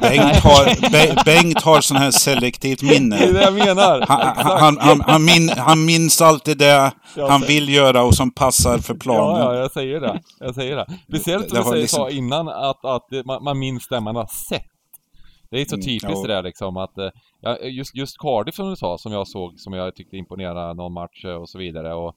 Bengt 0.00 0.36
har, 0.36 0.90
Be- 0.90 1.22
Bengt 1.24 1.62
har 1.62 1.80
sån 1.80 1.96
här 1.96 2.10
selektivt 2.10 2.80
Det 2.80 2.86
är 2.86 2.94
det 2.94 3.00
minne. 3.00 3.40
jag 3.42 3.54
menar! 3.54 4.04
Han, 4.08 4.36
han, 4.36 4.78
han, 4.80 5.00
han, 5.00 5.24
min, 5.24 5.48
han 5.48 5.84
minns 5.84 6.20
alltid 6.22 6.58
det 6.58 6.92
Jag 7.16 7.28
han 7.28 7.40
vill 7.40 7.68
göra 7.68 8.02
och 8.02 8.14
som 8.14 8.30
passar 8.30 8.78
för 8.78 8.94
Ja, 8.94 8.98
planen. 9.00 9.40
ja, 9.46 9.54
jag 9.54 9.72
säger 9.72 10.00
det. 10.00 10.20
Jag 10.40 10.54
säger 10.54 10.76
det. 10.76 10.86
Speciellt 11.08 11.48
som 11.48 11.58
du 11.58 11.64
säger, 11.64 11.76
liksom- 11.82 11.96
sa 12.04 12.10
innan, 12.10 12.48
att, 12.48 12.84
att 12.84 13.06
man, 13.24 13.44
man 13.44 13.58
minns 13.58 13.88
det 13.88 14.00
man 14.00 14.16
har 14.16 14.26
sett. 14.48 14.62
Det 15.50 15.60
är 15.60 15.64
så 15.64 15.74
Mm, 15.74 15.84
typiskt 15.86 16.08
ja. 16.10 16.22
det 16.26 16.34
där 16.34 16.42
liksom 16.42 16.76
att, 16.76 16.98
eh, 16.98 17.08
ja, 17.40 17.56
just, 17.58 17.96
just 17.96 18.18
Cardiff 18.18 18.54
som 18.54 18.70
du 18.70 18.76
sa, 18.76 18.98
som 18.98 19.12
jag 19.12 19.28
såg, 19.28 19.54
som 19.60 19.72
jag 19.72 19.94
tyckte 19.96 20.16
imponerade 20.16 20.74
någon 20.74 20.92
match 20.92 21.24
eh, 21.24 21.34
och 21.34 21.48
så 21.48 21.58
vidare. 21.58 21.94
Och 21.94 22.14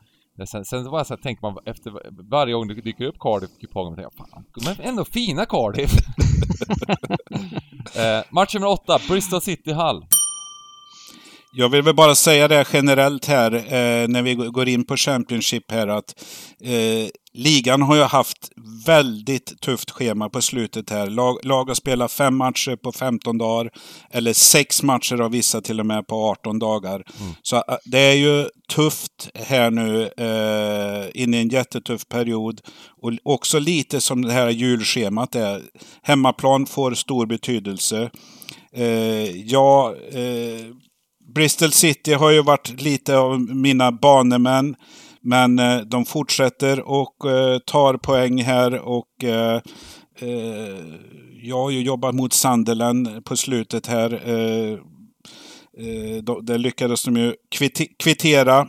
sen, 0.47 0.65
sen 0.65 0.89
var 0.89 0.99
jag 0.99 1.07
så 1.07 1.13
här, 1.13 1.21
tänker 1.21 1.41
man 1.41 1.57
efter 1.65 1.91
varje 2.29 2.53
gång 2.53 2.67
det 2.67 2.73
dyker 2.73 3.05
upp 3.05 3.19
Cardiff-kupongen, 3.19 3.95
tänker 3.95 4.01
jag 4.01 4.13
fan, 4.13 4.45
men 4.65 4.87
ändå 4.89 5.05
fina 5.05 5.45
Cardiff. 5.45 5.91
eh, 7.95 8.23
match 8.29 8.53
nummer 8.53 8.67
åtta, 8.67 8.99
Bristol 9.09 9.41
City 9.41 9.71
Hull. 9.73 10.05
Jag 11.55 11.69
vill 11.69 11.81
väl 11.81 11.95
bara 11.95 12.15
säga 12.15 12.47
det 12.47 12.67
generellt 12.73 13.25
här 13.25 13.53
eh, 13.53 14.07
när 14.07 14.21
vi 14.21 14.35
går 14.35 14.67
in 14.67 14.85
på 14.85 14.97
Championship 14.97 15.71
här 15.71 15.87
att 15.87 16.23
eh, 16.63 17.09
ligan 17.33 17.81
har 17.81 17.95
ju 17.95 18.01
haft 18.01 18.51
väldigt 18.85 19.61
tufft 19.61 19.91
schema 19.91 20.29
på 20.29 20.41
slutet 20.41 20.89
här. 20.89 21.07
Lag, 21.07 21.39
lag 21.43 21.65
har 21.65 21.73
spelat 21.75 22.11
fem 22.11 22.37
matcher 22.37 22.75
på 22.75 22.91
15 22.91 23.37
dagar 23.37 23.71
eller 24.11 24.33
sex 24.33 24.83
matcher 24.83 25.21
av 25.21 25.31
vissa 25.31 25.61
till 25.61 25.79
och 25.79 25.85
med 25.85 26.07
på 26.07 26.15
18 26.15 26.59
dagar. 26.59 27.03
Så 27.41 27.55
eh, 27.55 27.61
det 27.85 27.99
är 27.99 28.15
ju 28.15 28.47
tufft 28.69 29.29
här 29.33 29.71
nu 29.71 30.03
eh, 30.03 31.21
inne 31.23 31.37
i 31.37 31.41
en 31.41 31.49
jättetuff 31.49 32.07
period. 32.07 32.61
Och 33.01 33.11
också 33.23 33.59
lite 33.59 34.01
som 34.01 34.21
det 34.21 34.33
här 34.33 34.49
julschemat 34.49 35.35
är. 35.35 35.61
Hemmaplan 36.01 36.65
får 36.65 36.93
stor 36.93 37.25
betydelse. 37.25 38.09
Eh, 38.75 39.31
ja, 39.31 39.95
eh, 40.11 40.65
Bristol 41.35 41.71
City 41.71 42.13
har 42.13 42.31
ju 42.31 42.41
varit 42.41 42.81
lite 42.81 43.17
av 43.17 43.39
mina 43.39 43.91
banemän. 43.91 44.75
Men 45.21 45.59
eh, 45.59 45.77
de 45.77 46.05
fortsätter 46.05 46.89
och 46.89 47.31
eh, 47.31 47.59
tar 47.59 47.97
poäng 47.97 48.43
här 48.43 48.79
och 48.79 49.23
eh, 49.23 49.61
eh, 50.19 50.83
jag 51.41 51.57
har 51.57 51.69
ju 51.69 51.81
jobbat 51.81 52.15
mot 52.15 52.33
Sunderland 52.33 53.25
på 53.25 53.37
slutet 53.37 53.87
här. 53.87 54.21
Eh, 54.25 54.73
eh, 55.87 56.23
då, 56.23 56.41
där 56.41 56.57
lyckades 56.57 57.03
de 57.03 57.17
ju 57.17 57.33
kvittera. 57.99 58.67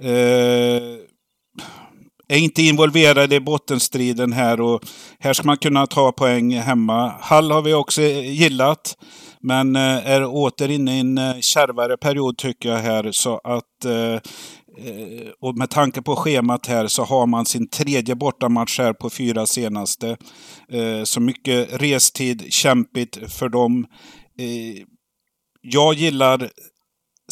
Eh, 0.00 0.82
är 2.28 2.38
inte 2.38 2.62
involverade 2.62 3.36
i 3.36 3.40
bottenstriden 3.40 4.32
här 4.32 4.60
och 4.60 4.84
här 5.18 5.32
ska 5.32 5.46
man 5.46 5.56
kunna 5.56 5.86
ta 5.86 6.12
poäng 6.12 6.52
hemma. 6.52 7.14
Hall 7.20 7.50
har 7.50 7.62
vi 7.62 7.74
också 7.74 8.02
gillat. 8.02 8.96
Men 9.42 9.76
eh, 9.76 10.06
är 10.06 10.24
åter 10.24 10.70
inne 10.70 10.96
i 10.96 11.00
en 11.00 11.18
eh, 11.18 11.38
kärvare 11.40 11.96
period 11.96 12.38
tycker 12.38 12.68
jag 12.68 12.78
här 12.78 13.12
så 13.12 13.40
att 13.44 13.84
eh, 13.84 14.20
och 15.40 15.56
med 15.58 15.70
tanke 15.70 16.02
på 16.02 16.16
schemat 16.16 16.66
här 16.66 16.86
så 16.86 17.04
har 17.04 17.26
man 17.26 17.46
sin 17.46 17.68
tredje 17.68 18.14
bortamatch 18.14 18.78
här 18.78 18.92
på 18.92 19.10
fyra 19.10 19.46
senaste. 19.46 20.16
Så 21.04 21.20
mycket 21.20 21.82
restid, 21.82 22.52
kämpigt 22.52 23.32
för 23.32 23.48
dem. 23.48 23.86
Jag 25.60 25.94
gillar 25.94 26.50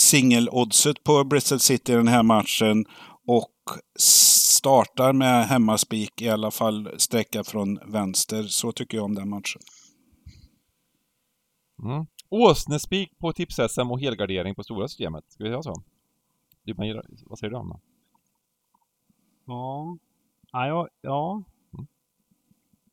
singeloddset 0.01 1.05
på 1.05 1.25
Bristol 1.25 1.61
City 1.61 1.93
i 1.93 1.97
den 1.97 2.09
här 2.09 2.23
matchen 2.23 2.85
och 3.27 3.55
startar 3.99 5.13
med 5.13 5.49
hemmaspik 5.49 6.23
i 6.23 6.29
alla 6.29 6.51
fall 6.51 6.91
sträcka 6.97 7.45
från 7.45 7.79
vänster. 7.93 8.43
Så 8.43 8.73
tycker 8.73 8.97
jag 8.97 9.05
om 9.05 9.15
den 9.15 9.29
matchen. 9.29 9.61
Mm. 11.83 12.07
Åsnespik 12.28 13.18
på 13.18 13.33
tips-SM 13.33 13.91
och 13.91 14.01
helgardering 14.01 14.55
på 14.55 14.62
stora 14.62 14.89
systemet. 14.89 15.24
Ska 15.28 15.45
vi 15.45 15.51
göra 15.51 15.62
så? 15.62 15.74
Du, 16.64 16.74
man 16.74 17.03
Vad 17.26 17.39
säger 17.39 17.51
du 17.51 17.57
om 17.57 17.68
det? 17.68 17.78
Ja. 19.47 19.97
Ja, 20.53 20.66
ja, 20.66 20.89
ja. 21.03 21.43
Mm. 21.74 21.87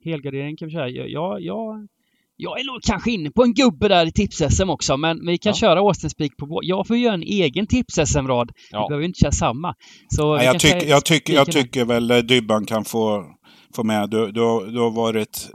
Helgardering 0.04 0.58
kan 0.58 0.68
vi 0.68 0.72
köra. 0.72 0.90
Jag, 0.90 1.10
jag, 1.42 1.88
jag, 2.36 2.60
är 2.60 2.66
nog 2.74 2.82
kanske 2.84 3.12
inne 3.12 3.32
på 3.32 3.44
en 3.44 3.54
gubbe 3.54 3.88
där 3.88 4.06
i 4.06 4.12
tips-SM 4.12 4.70
också, 4.70 4.98
men 4.98 5.26
vi 5.26 5.38
kan 5.38 5.50
Ja. 5.50 5.54
köra 5.56 5.80
Austin 5.80 6.10
Spik 6.10 6.38
på 6.38 6.46
vår. 6.46 6.66
Jag 6.66 6.88
får 6.88 6.98
göra 6.98 7.14
en 7.14 7.24
egen 7.24 7.68
tips-SM-rad. 7.68 8.52
Vi 8.56 8.64
Ja. 8.72 8.88
behöver 8.88 9.02
ju 9.02 9.08
inte 9.08 9.20
köra 9.20 9.32
samma. 9.32 9.76
Så 10.10 10.32
vi 10.32 10.38
Nej, 10.38 10.46
jag, 10.46 10.62
köra 10.62 10.82
jag, 10.84 11.06
tycker, 11.06 11.34
jag 11.34 11.52
tycker 11.52 11.86
väl 11.86 12.12
eh, 12.12 12.18
Dybban 12.18 12.66
kan 12.66 12.86
få, 12.86 13.26
få 13.76 13.84
med. 13.84 14.10
Du, 14.10 14.32
du, 14.32 14.42
har- 14.42 14.66
du, 14.66 14.80
har 14.80 14.92
varit, 14.92 15.50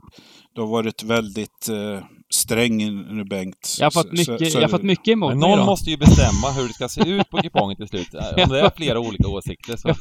du 0.55 0.61
har 0.61 0.69
varit 0.69 1.03
väldigt 1.03 1.69
eh, 1.69 2.05
sträng 2.35 2.77
nu 3.17 3.25
Bengt. 3.25 3.77
Jag 3.79 3.87
har 3.87 3.91
fått 3.91 4.13
mycket, 4.13 4.53
så- 4.53 4.59
jag 4.59 4.63
har 4.63 4.69
fått 4.69 4.83
mycket 4.83 5.09
emot 5.09 5.31
Men 5.31 5.39
någon 5.39 5.53
idag. 5.53 5.67
måste 5.67 5.91
ju 5.91 5.97
bestämma 5.97 6.51
hur 6.57 6.69
det 6.69 6.75
ska 6.75 6.89
se 6.89 7.09
ut 7.11 7.31
på 7.31 7.37
kupongen 7.37 7.77
till 7.77 7.89
slut. 7.89 8.15
Om 8.15 8.49
det 8.53 8.61
är 8.61 8.71
flera 8.77 9.01
olika 9.01 9.29
åsikter 9.29 9.77
så, 9.77 9.95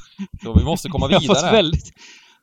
så 0.43 0.53
vi 0.59 0.63
måste 0.63 0.89
komma 0.89 1.07
Jag 1.09 1.15
har 1.19 1.21
vidare. 1.21 1.51
väldigt... 1.51 1.91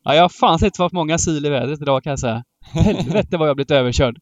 Ja, 0.03 0.14
jag 0.14 0.22
har 0.22 0.28
fan 0.28 0.59
sett 0.59 0.76
för 0.76 0.91
många 0.93 1.14
asyl 1.14 1.47
i 1.47 1.49
vädret 1.51 1.80
idag 1.82 2.03
kan 2.05 2.11
jag 2.11 2.18
säga. 2.18 2.45
Helvete 2.61 3.36
vad 3.36 3.47
jag 3.49 3.51
har 3.51 3.55
blivit 3.55 3.70
överkörd. 3.70 4.18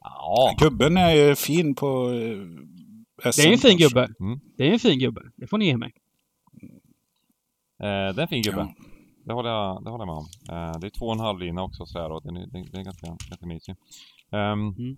Ja, 0.00 0.54
Gubben 0.58 0.96
är 0.96 1.10
ju 1.14 1.34
fin 1.34 1.74
på 1.74 2.10
eh, 3.24 3.32
SM. 3.32 3.40
Det 3.42 3.48
är 3.48 3.52
en 3.52 3.58
fin 3.58 3.78
kanske. 3.78 3.84
gubbe. 3.88 4.08
Mm. 4.20 4.40
Det 4.58 4.68
är 4.68 4.72
en 4.72 4.78
fin 4.78 4.98
gubbe. 4.98 5.20
Det 5.36 5.46
får 5.46 5.58
ni 5.58 5.66
ge 5.66 5.76
mig. 5.76 5.92
eh, 7.82 7.86
det 7.86 7.88
är 7.88 8.20
en 8.20 8.28
fin 8.28 8.42
gubbe. 8.42 8.58
Ja. 8.60 8.74
Det 9.26 9.32
håller 9.32 9.50
jag, 9.50 9.84
det 9.84 9.90
håller 9.90 10.06
jag 10.06 10.14
med 10.14 10.16
om. 10.16 10.26
Eh, 10.72 10.80
det 10.80 10.86
är 10.86 10.90
två 10.90 11.06
och 11.06 11.12
en 11.12 11.20
halv 11.20 11.38
lina 11.38 11.62
också 11.62 11.86
så 11.86 11.98
här 11.98 12.12
och 12.12 12.22
den 12.22 12.36
är, 12.36 12.46
den, 12.46 12.64
den 12.70 12.80
är 12.80 12.84
ganska, 12.84 13.06
ganska 13.06 13.46
mysig. 13.46 13.74
Ehm, 14.32 14.58
Mm. 14.78 14.96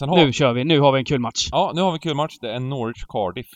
Har 0.00 0.16
Nu 0.24 0.32
kör 0.32 0.52
vi. 0.52 0.64
Nu 0.64 0.80
har 0.80 0.92
vi 0.92 0.98
en 0.98 1.04
kul 1.04 1.20
match. 1.20 1.48
Ja, 1.50 1.72
nu 1.74 1.80
har 1.80 1.90
vi 1.90 1.94
en 1.96 2.00
kul 2.00 2.14
match. 2.14 2.38
Det 2.40 2.52
är 2.52 2.60
Norwich 2.60 3.04
Cardiff. 3.08 3.46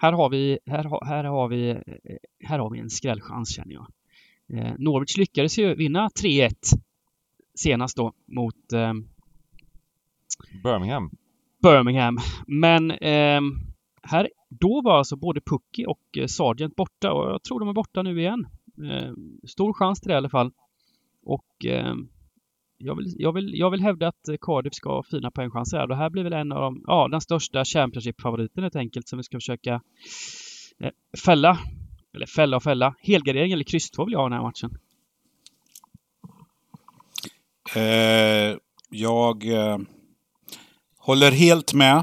Här 0.00 0.12
har 0.12 0.28
vi, 0.30 0.58
här, 0.66 0.84
har- 0.84 1.04
här 1.06 1.24
har 1.24 1.48
vi, 1.48 1.70
eh, 1.70 1.76
här 2.48 2.58
har 2.58 2.70
vi 2.70 2.78
en 2.78 2.90
skrällchans 2.90 3.54
känner 3.56 3.74
jag. 3.74 3.86
Eh, 4.52 4.72
Norwich 4.78 5.16
lyckades 5.16 5.58
ju 5.58 5.74
vinna 5.74 6.08
3-1 6.20 6.54
senast 7.54 7.96
då 7.96 8.12
mot 8.26 8.72
eh, 8.72 8.92
Birmingham. 10.64 11.10
Birmingham. 11.62 12.18
Men 12.46 12.90
eh, 12.90 13.40
här, 14.02 14.28
då 14.50 14.80
var 14.84 14.98
alltså 14.98 15.16
både 15.16 15.40
Pucky 15.40 15.84
och 15.84 16.18
eh, 16.18 16.26
Sargent 16.26 16.76
borta 16.76 17.12
och 17.12 17.30
jag 17.30 17.42
tror 17.42 17.60
de 17.60 17.68
är 17.68 17.72
borta 17.72 18.02
nu 18.02 18.20
igen. 18.20 18.46
Eh, 18.90 19.12
stor 19.48 19.72
chans 19.72 20.00
till 20.00 20.08
det 20.08 20.14
i 20.14 20.16
alla 20.16 20.30
fall. 20.30 20.52
Och 21.28 21.64
eh, 21.64 21.94
jag, 22.78 22.96
vill, 22.96 23.14
jag, 23.18 23.32
vill, 23.32 23.52
jag 23.54 23.70
vill 23.70 23.80
hävda 23.80 24.08
att 24.08 24.28
Cardiff 24.40 24.74
ska 24.74 24.88
ha 24.92 25.02
fina 25.02 25.30
poängchanser 25.30 25.78
här. 25.78 25.86
Det 25.86 25.96
här 25.96 26.10
blir 26.10 26.24
väl 26.24 26.32
en 26.32 26.52
av 26.52 26.60
de, 26.60 26.84
ja, 26.86 27.08
den 27.08 27.20
största 27.20 27.64
Championship-favoriten 27.64 28.62
helt 28.62 28.76
enkelt 28.76 29.08
som 29.08 29.16
vi 29.16 29.22
ska 29.22 29.36
försöka 29.36 29.80
eh, 30.80 30.90
fälla. 31.24 31.58
Eller 32.14 32.26
fälla 32.26 32.56
och 32.56 32.62
fälla. 32.62 32.94
Helgardering 33.00 33.52
eller 33.52 33.64
kryss 33.64 33.90
2 33.90 34.04
vill 34.04 34.12
jag 34.12 34.20
ha 34.20 34.28
den 34.28 34.38
här 34.38 34.42
matchen. 34.42 34.78
Eh, 37.74 38.58
jag 38.90 39.44
eh, 39.52 39.78
håller 40.98 41.30
helt 41.30 41.74
med. 41.74 41.96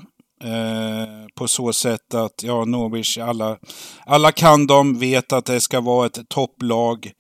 Eh, 0.44 1.28
på 1.36 1.48
så 1.48 1.74
sätt 1.74 2.14
att 2.14 2.44
ja, 2.44 2.66
Norwich, 2.66 3.18
alla, 3.18 3.58
alla 4.06 4.32
kan 4.32 4.68
dem, 4.68 5.00
vet 5.00 5.34
att 5.34 5.46
det 5.46 5.62
ska 5.62 5.82
vara 5.82 6.06
ett 6.06 6.30
topplag. 6.30 7.12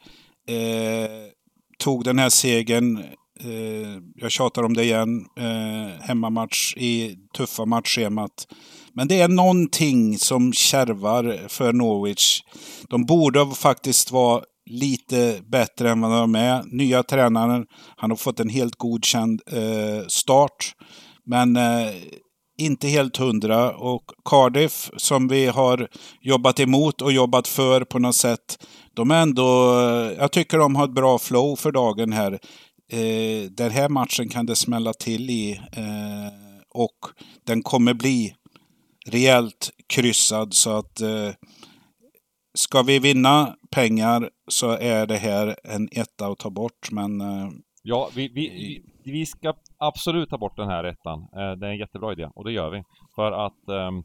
Eh, 0.48 1.35
tog 1.78 2.04
den 2.04 2.20
här 2.20 2.30
segern, 2.30 2.98
eh, 3.40 4.02
jag 4.16 4.32
tjatar 4.32 4.64
om 4.64 4.74
det 4.74 4.84
igen, 4.84 5.26
eh, 5.38 6.02
hemmamatch 6.02 6.74
i 6.78 7.16
tuffa 7.38 7.66
matchschemat. 7.66 8.48
Men 8.94 9.08
det 9.08 9.22
är 9.22 9.28
någonting 9.28 10.18
som 10.18 10.54
kärvar 10.54 11.48
för 11.48 11.74
Norwich. 11.74 12.42
De 12.90 13.06
borde 13.06 13.52
faktiskt 13.56 14.12
vara 14.12 14.44
lite 14.70 15.42
bättre 15.52 15.92
än 15.92 16.02
vad 16.02 16.12
de 16.12 16.36
är. 16.36 16.64
Nya 16.64 17.04
tränaren, 17.04 17.66
han 17.98 18.10
har 18.10 18.18
fått 18.18 18.40
en 18.40 18.50
helt 18.50 18.76
godkänd 18.76 19.42
eh, 19.48 20.08
start. 20.08 20.76
Men 21.26 21.56
eh, 21.56 21.94
inte 22.58 22.88
helt 22.88 23.18
hundra. 23.18 23.76
Och 23.76 24.04
Cardiff, 24.26 24.90
som 24.98 25.28
vi 25.28 25.46
har 25.46 25.88
jobbat 26.22 26.60
emot 26.60 27.02
och 27.02 27.12
jobbat 27.12 27.48
för 27.48 27.84
på 27.84 28.00
något 28.00 28.16
sätt. 28.16 28.68
De 28.96 29.12
är 29.12 29.22
ändå, 29.22 29.44
jag 30.18 30.32
tycker 30.32 30.58
de 30.58 30.76
har 30.76 30.86
ett 30.86 30.96
bra 30.96 31.18
flow 31.18 31.56
för 31.56 31.72
dagen 31.72 32.14
här. 32.14 32.32
Eh, 32.92 33.50
den 33.52 33.72
här 33.72 33.90
matchen 33.90 34.30
kan 34.30 34.46
det 34.46 34.56
smälla 34.56 34.94
till 34.94 35.30
i. 35.30 35.62
Eh, 35.72 36.32
och 36.70 37.00
den 37.46 37.62
kommer 37.62 37.94
bli 37.94 38.36
rejält 39.12 39.70
kryssad. 39.88 40.54
Så 40.54 40.78
att 40.78 41.02
eh, 41.02 41.30
ska 42.54 42.82
vi 42.82 43.00
vinna 43.00 43.56
pengar 43.72 44.30
så 44.48 44.72
är 44.72 45.08
det 45.08 45.18
här 45.18 45.56
en 45.64 45.90
etta 45.92 46.28
att 46.28 46.40
ta 46.40 46.50
bort. 46.50 46.92
Men 46.92 47.22
eh, 47.22 47.50
Ja, 47.88 48.10
vi, 48.16 48.28
vi, 48.28 48.82
vi, 49.04 49.26
ska 49.26 49.54
absolut 49.78 50.30
ta 50.30 50.38
bort 50.38 50.58
den 50.58 50.70
här 50.70 50.84
ettan. 50.84 51.20
Eh, 51.20 51.52
det 51.52 51.68
är 51.68 51.72
en 51.72 51.78
jättebra 51.78 52.12
idé 52.12 52.30
och 52.36 52.44
det 52.44 52.52
gör 52.52 52.70
vi. 52.72 52.84
För 53.16 53.32
att 53.32 53.70
ehm, 53.70 54.04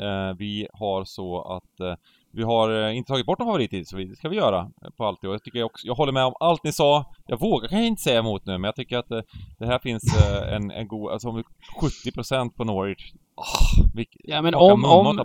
Eh, 0.00 0.34
vi 0.38 0.68
har 0.72 1.04
så 1.04 1.42
att 1.42 1.98
vi 2.32 2.42
har 2.42 2.88
eh, 2.88 2.96
inte 2.96 3.08
tagit 3.08 3.26
bort 3.26 3.38
någon 3.38 3.48
favorit 3.48 3.88
så 3.88 3.96
det 3.96 4.16
ska 4.16 4.28
vi 4.28 4.36
göra 4.36 4.58
eh, 4.58 4.90
på 4.96 5.04
allt. 5.04 5.24
Och 5.24 5.34
jag 5.34 5.42
tycker 5.42 5.58
jag 5.58 5.66
också, 5.66 5.86
jag 5.86 5.94
håller 5.94 6.12
med 6.12 6.24
om 6.24 6.34
allt 6.40 6.64
ni 6.64 6.72
sa. 6.72 7.04
Jag 7.26 7.40
vågar 7.40 7.68
kanske 7.68 7.86
inte 7.86 8.02
säga 8.02 8.18
emot 8.18 8.46
nu, 8.46 8.52
men 8.52 8.64
jag 8.64 8.76
tycker 8.76 8.98
att 8.98 9.10
eh, 9.10 9.20
det 9.58 9.66
här 9.66 9.78
finns 9.78 10.16
en, 10.48 10.70
en 10.70 10.88
god, 10.88 11.12
alltså 11.12 11.28
om 11.28 11.42
70% 11.80 12.50
på 12.50 12.64
Norwich. 12.64 13.12
Oh, 13.36 13.86
vilk, 13.94 14.16
Ja 14.24 14.42
men 14.42 14.54
om, 14.54 14.84
om, 14.84 15.18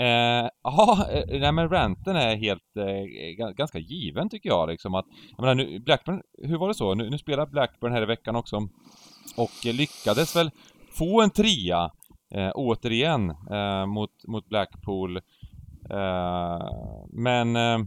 Eh, 0.00 0.48
Ja, 0.62 1.06
eh, 1.12 1.40
nej 1.40 1.52
men 1.52 1.68
ranten 1.68 2.16
är 2.16 2.36
helt, 2.36 2.76
eh, 2.78 2.82
ga- 3.44 3.54
ganska 3.56 3.78
given 3.78 4.28
tycker 4.28 4.48
jag 4.48 4.68
liksom 4.68 4.94
att, 4.94 5.04
jag 5.36 5.40
menar 5.40 5.54
nu, 5.54 5.80
Blackburn, 5.80 6.20
hur 6.42 6.58
var 6.58 6.68
det 6.68 6.74
så? 6.74 6.94
Nu, 6.94 7.10
nu 7.10 7.18
spelar 7.18 7.46
Blackburn 7.46 7.92
här 7.92 8.02
i 8.02 8.06
veckan 8.06 8.36
också 8.36 8.56
och 9.36 9.66
eh, 9.66 9.74
lyckades 9.74 10.36
väl 10.36 10.50
få 10.92 11.22
en 11.22 11.30
trea 11.30 11.90
eh, 12.34 12.50
återigen 12.54 13.30
eh, 13.30 13.86
mot, 13.86 14.10
mot 14.26 14.48
Blackpool. 14.48 15.16
Eh, 15.90 16.68
men 17.12 17.56
eh, 17.56 17.78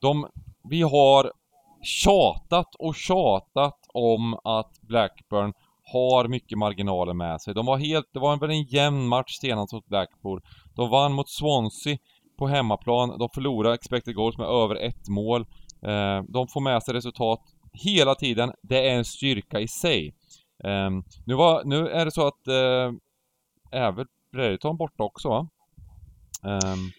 de, 0.00 0.26
vi 0.70 0.82
har 0.82 1.32
tjatat 1.82 2.74
och 2.78 2.94
tjatat 2.94 3.78
om 3.94 4.34
att 4.44 4.80
Blackburn 4.80 5.52
har 5.92 6.28
mycket 6.28 6.58
marginaler 6.58 7.14
med 7.14 7.40
sig. 7.40 7.54
De 7.54 7.66
var 7.66 7.76
helt, 7.76 8.06
det 8.12 8.18
var 8.18 8.36
väl 8.36 8.50
en 8.50 8.62
jämn 8.62 9.08
match 9.08 9.38
senast 9.40 9.72
mot 9.72 9.86
Blackpool. 9.86 10.40
De 10.74 10.90
vann 10.90 11.12
mot 11.12 11.28
Swansea 11.28 11.98
på 12.38 12.46
hemmaplan. 12.46 13.18
De 13.18 13.28
förlorade 13.34 13.74
expected 13.74 14.14
goals 14.14 14.38
med 14.38 14.46
över 14.46 14.76
ett 14.76 15.08
mål. 15.08 15.40
Eh, 15.82 16.22
de 16.28 16.48
får 16.48 16.60
med 16.60 16.82
sig 16.82 16.94
resultat 16.94 17.40
hela 17.72 18.14
tiden. 18.14 18.52
Det 18.62 18.88
är 18.88 18.96
en 18.96 19.04
styrka 19.04 19.60
i 19.60 19.68
sig. 19.68 20.14
Eh, 20.64 20.90
nu, 21.24 21.34
var, 21.34 21.64
nu 21.64 21.88
är 21.88 22.04
det 22.04 22.10
så 22.10 22.26
att 22.26 22.48
eh, 22.48 22.92
även 23.70 24.06
Brereton 24.32 24.76
borta 24.76 25.02
också 25.02 25.28
va? 25.28 25.48
Um, 26.42 26.90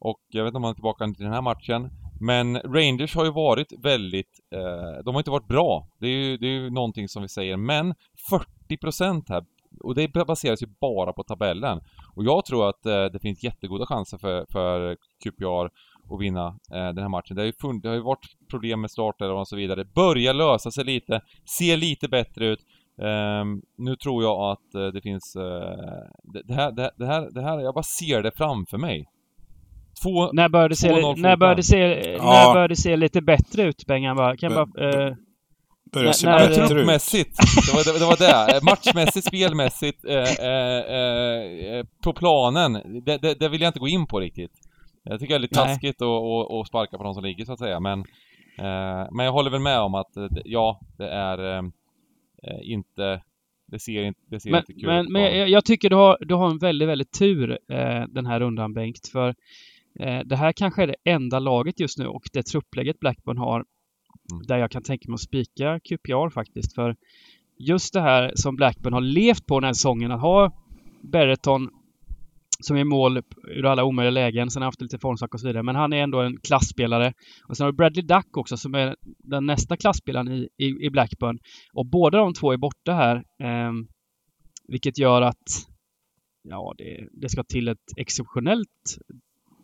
och 0.00 0.20
jag 0.28 0.44
vet 0.44 0.50
inte 0.50 0.56
om 0.56 0.64
han 0.64 0.70
är 0.70 0.74
tillbaka 0.74 1.04
till 1.06 1.24
den 1.24 1.32
här 1.32 1.42
matchen. 1.42 1.90
Men 2.20 2.56
Rangers 2.56 3.14
har 3.14 3.24
ju 3.24 3.32
varit 3.32 3.72
väldigt, 3.78 4.40
eh, 4.54 5.04
de 5.04 5.14
har 5.14 5.20
inte 5.20 5.30
varit 5.30 5.48
bra. 5.48 5.88
Det 6.00 6.06
är 6.06 6.10
ju, 6.10 6.36
det 6.36 6.46
är 6.46 6.50
ju 6.50 6.70
någonting 6.70 7.08
som 7.08 7.22
vi 7.22 7.28
säger. 7.28 7.56
Men 7.56 7.94
40% 8.68 9.24
här, 9.28 9.44
och 9.80 9.94
det 9.94 10.08
baseras 10.26 10.62
ju 10.62 10.66
bara 10.80 11.12
på 11.12 11.24
tabellen. 11.24 11.80
Och 12.14 12.24
jag 12.24 12.44
tror 12.44 12.68
att 12.68 12.86
eh, 12.86 13.04
det 13.04 13.18
finns 13.22 13.44
jättegoda 13.44 13.86
chanser 13.86 14.18
för, 14.18 14.46
för 14.52 14.96
QPR 15.24 15.64
att 16.14 16.20
vinna 16.20 16.46
eh, 16.46 16.88
den 16.94 16.98
här 16.98 17.08
matchen. 17.08 17.36
Det 17.36 17.42
har, 17.42 17.46
ju 17.46 17.52
fun- 17.52 17.80
det 17.82 17.88
har 17.88 17.96
ju 17.96 18.02
varit 18.02 18.26
problem 18.50 18.80
med 18.80 18.90
starter 18.90 19.30
och 19.30 19.48
så 19.48 19.56
vidare. 19.56 19.84
börja 19.84 20.32
lösa 20.32 20.70
sig 20.70 20.84
lite, 20.84 21.20
se 21.44 21.76
lite 21.76 22.08
bättre 22.08 22.46
ut. 22.46 22.60
Ehm, 23.02 23.60
nu 23.78 23.96
tror 23.96 24.22
jag 24.22 24.40
att 24.52 24.74
eh, 24.74 24.86
det 24.86 25.00
finns... 25.02 25.36
eh, 25.36 25.42
det, 26.32 26.42
det, 26.44 26.54
här, 26.54 26.72
det, 26.72 26.90
det, 26.96 27.06
här, 27.06 27.28
det 27.34 27.42
här, 27.42 27.58
jag 27.60 27.74
bara 27.74 27.82
ser 27.82 28.22
det 28.22 28.32
framför 28.36 28.78
mig. 28.78 29.04
Två... 30.02 30.32
När 30.32 30.48
började 30.48 30.68
det 30.72 30.76
se, 30.76 30.92
2-0 30.92 31.20
när 31.20 31.36
började 31.36 31.58
det 31.58 31.62
se, 31.62 31.78
Ja. 32.16 32.22
när 32.22 32.52
började 32.54 32.72
det 32.72 32.76
se 32.80 32.96
lite 32.96 33.22
bättre 33.22 33.62
ut, 33.62 33.86
Bengan? 33.86 34.16
Bara, 34.16 34.36
kan 34.36 34.54
bara, 34.54 34.88
eh, 35.08 35.14
Börjar 35.92 36.12
se 36.12 36.26
När- 36.26 36.38
bättre 36.48 36.68
truppmässigt. 36.68 37.36
Det 37.66 37.74
var 37.74 37.98
det. 37.98 38.06
Var 38.06 38.16
det. 38.54 38.64
Matchmässigt, 38.64 39.26
spelmässigt, 39.26 40.04
eh, 40.04 40.46
eh, 40.46 41.84
på 42.04 42.12
planen. 42.12 42.72
Det, 43.04 43.18
det, 43.18 43.34
det 43.40 43.48
vill 43.48 43.60
jag 43.60 43.68
inte 43.68 43.78
gå 43.80 43.88
in 43.88 44.06
på 44.06 44.20
riktigt. 44.20 44.52
Jag 45.04 45.20
tycker 45.20 45.34
det 45.34 45.38
är 45.38 45.40
lite 45.40 45.60
Nej. 45.60 45.68
taskigt 45.68 46.02
att 46.02 46.66
sparka 46.68 46.98
på 46.98 47.04
de 47.04 47.14
som 47.14 47.24
ligger 47.24 47.44
så 47.44 47.52
att 47.52 47.58
säga, 47.58 47.80
men... 47.80 47.98
Eh, 48.58 49.08
men 49.12 49.26
jag 49.26 49.32
håller 49.32 49.50
väl 49.50 49.60
med 49.60 49.80
om 49.80 49.94
att, 49.94 50.12
det- 50.14 50.42
ja, 50.44 50.80
det 50.98 51.08
är 51.08 51.38
eh, 51.44 51.56
eh, 51.58 51.62
inte... 52.62 53.22
Det 53.66 53.78
ser 53.78 54.04
inte, 54.04 54.20
det 54.26 54.40
ser 54.40 54.50
men, 54.50 54.60
inte 54.60 54.72
kul 54.72 54.86
men, 54.86 55.06
ut. 55.06 55.12
men 55.12 55.22
jag, 55.22 55.48
jag 55.48 55.64
tycker 55.64 55.90
du 55.90 55.96
har, 55.96 56.18
du 56.20 56.34
har 56.34 56.50
en 56.50 56.58
väldigt, 56.58 56.88
väldigt 56.88 57.18
tur 57.18 57.58
eh, 57.68 58.04
den 58.08 58.26
här 58.26 58.40
rundan 58.40 58.72
Bengt. 58.72 59.08
För 59.12 59.28
eh, 60.00 60.20
det 60.24 60.36
här 60.36 60.52
kanske 60.52 60.82
är 60.82 60.86
det 60.86 60.96
enda 61.04 61.38
laget 61.38 61.80
just 61.80 61.98
nu 61.98 62.06
och 62.06 62.22
det 62.32 62.42
trupplägget 62.42 63.00
Blackburn 63.00 63.38
har 63.38 63.64
Mm. 64.32 64.46
där 64.46 64.58
jag 64.58 64.70
kan 64.70 64.82
tänka 64.82 65.08
mig 65.08 65.14
att 65.14 65.20
spika 65.20 65.80
QPR 65.80 66.30
faktiskt. 66.30 66.74
För 66.74 66.96
just 67.58 67.92
det 67.92 68.00
här 68.00 68.32
som 68.34 68.56
Blackburn 68.56 68.92
har 68.92 69.00
levt 69.00 69.46
på 69.46 69.60
den 69.60 69.66
här 69.66 69.72
säsongen, 69.72 70.12
att 70.12 70.20
ha 70.20 70.52
Berreton 71.00 71.70
som 72.62 72.76
är 72.76 72.84
mål 72.84 73.22
ur 73.48 73.66
alla 73.66 73.84
omöjliga 73.84 74.10
lägen. 74.10 74.50
Sen 74.50 74.62
har 74.62 74.64
han 74.64 74.68
haft 74.68 74.82
lite 74.82 74.98
formsvack 74.98 75.34
och 75.34 75.40
så 75.40 75.46
vidare. 75.46 75.62
Men 75.62 75.76
han 75.76 75.92
är 75.92 76.02
ändå 76.02 76.20
en 76.20 76.40
klassspelare. 76.40 77.12
Och 77.48 77.56
sen 77.56 77.64
har 77.64 77.72
vi 77.72 77.76
Bradley 77.76 78.04
Duck 78.04 78.36
också 78.36 78.56
som 78.56 78.74
är 78.74 78.96
den 79.18 79.46
nästa 79.46 79.76
klassspelaren 79.76 80.32
i, 80.32 80.48
i, 80.58 80.86
i 80.86 80.90
Blackburn. 80.90 81.38
Och 81.72 81.86
båda 81.86 82.18
de 82.18 82.34
två 82.34 82.52
är 82.52 82.56
borta 82.56 82.92
här. 82.92 83.16
Eh, 83.16 83.72
vilket 84.68 84.98
gör 84.98 85.22
att 85.22 85.66
ja, 86.42 86.74
det, 86.78 87.08
det 87.12 87.28
ska 87.28 87.44
till 87.44 87.68
ett 87.68 87.86
exceptionellt 87.96 88.98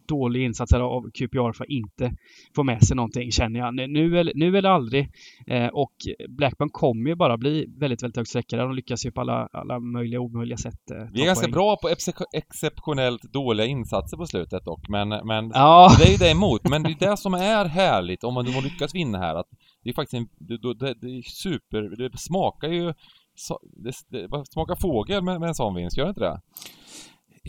dålig 0.09 0.45
insats 0.45 0.73
av 0.73 1.11
QPR 1.11 1.53
för 1.53 1.65
att 1.65 1.71
inte 1.71 2.13
få 2.57 2.63
med 2.63 2.85
sig 2.85 2.97
någonting 2.97 3.31
känner 3.33 3.61
jag. 3.61 3.75
Nu 3.75 4.19
eller, 4.19 4.33
nu 4.35 4.59
eller 4.59 4.69
aldrig. 4.69 5.09
Eh, 5.47 5.67
och 5.67 5.93
Blackburn 6.29 6.69
kommer 6.71 7.11
ju 7.11 7.17
bara 7.17 7.37
bli 7.37 7.67
väldigt, 7.79 8.03
väldigt 8.03 8.17
högt 8.17 8.29
sträckade. 8.31 8.63
De 8.63 8.75
lyckas 8.75 9.07
ju 9.07 9.11
på 9.13 9.21
alla, 9.21 9.49
alla 9.53 9.81
möjliga 9.81 10.21
och 10.21 10.27
omöjliga 10.27 10.57
sätt. 10.59 10.91
Eh, 10.91 10.97
Vi 11.13 11.23
är 11.23 11.27
ganska 11.27 11.45
poäng. 11.45 11.53
bra 11.53 11.77
på 11.83 11.89
ex- 11.89 12.09
exceptionellt 12.35 13.23
dåliga 13.23 13.67
insatser 13.67 14.17
på 14.17 14.27
slutet 14.27 14.65
dock, 14.65 14.89
men, 14.89 15.09
men 15.09 15.51
Ja, 15.55 15.91
det 15.99 16.05
är 16.05 16.11
ju 16.11 16.17
det 16.17 16.31
emot, 16.31 16.69
men 16.71 16.83
det 16.83 16.91
är 16.91 17.11
det 17.11 17.17
som 17.17 17.35
är 17.35 17.65
härligt 17.65 18.25
om 18.25 18.35
man 18.35 18.45
nu 18.45 18.51
lyckas 18.61 18.95
vinna 18.95 19.19
här, 19.19 19.35
att 19.35 19.47
det 19.85 19.91
är 19.91 19.95
faktiskt 19.95 20.15
en, 20.15 20.29
det, 20.49 20.75
det, 20.75 20.95
det 21.01 21.07
är 21.19 21.23
super, 21.23 21.97
det 22.11 22.19
smakar 22.19 22.69
ju, 22.69 22.95
så, 23.35 23.59
det, 23.85 23.93
det 24.09 24.29
smakar 24.53 24.75
fågel 24.81 25.23
med, 25.25 25.41
med 25.41 25.49
en 25.49 25.55
sån 25.55 25.75
vinst, 25.75 25.97
gör 25.99 26.05
det 26.05 26.09
inte 26.11 26.21
det? 26.21 26.41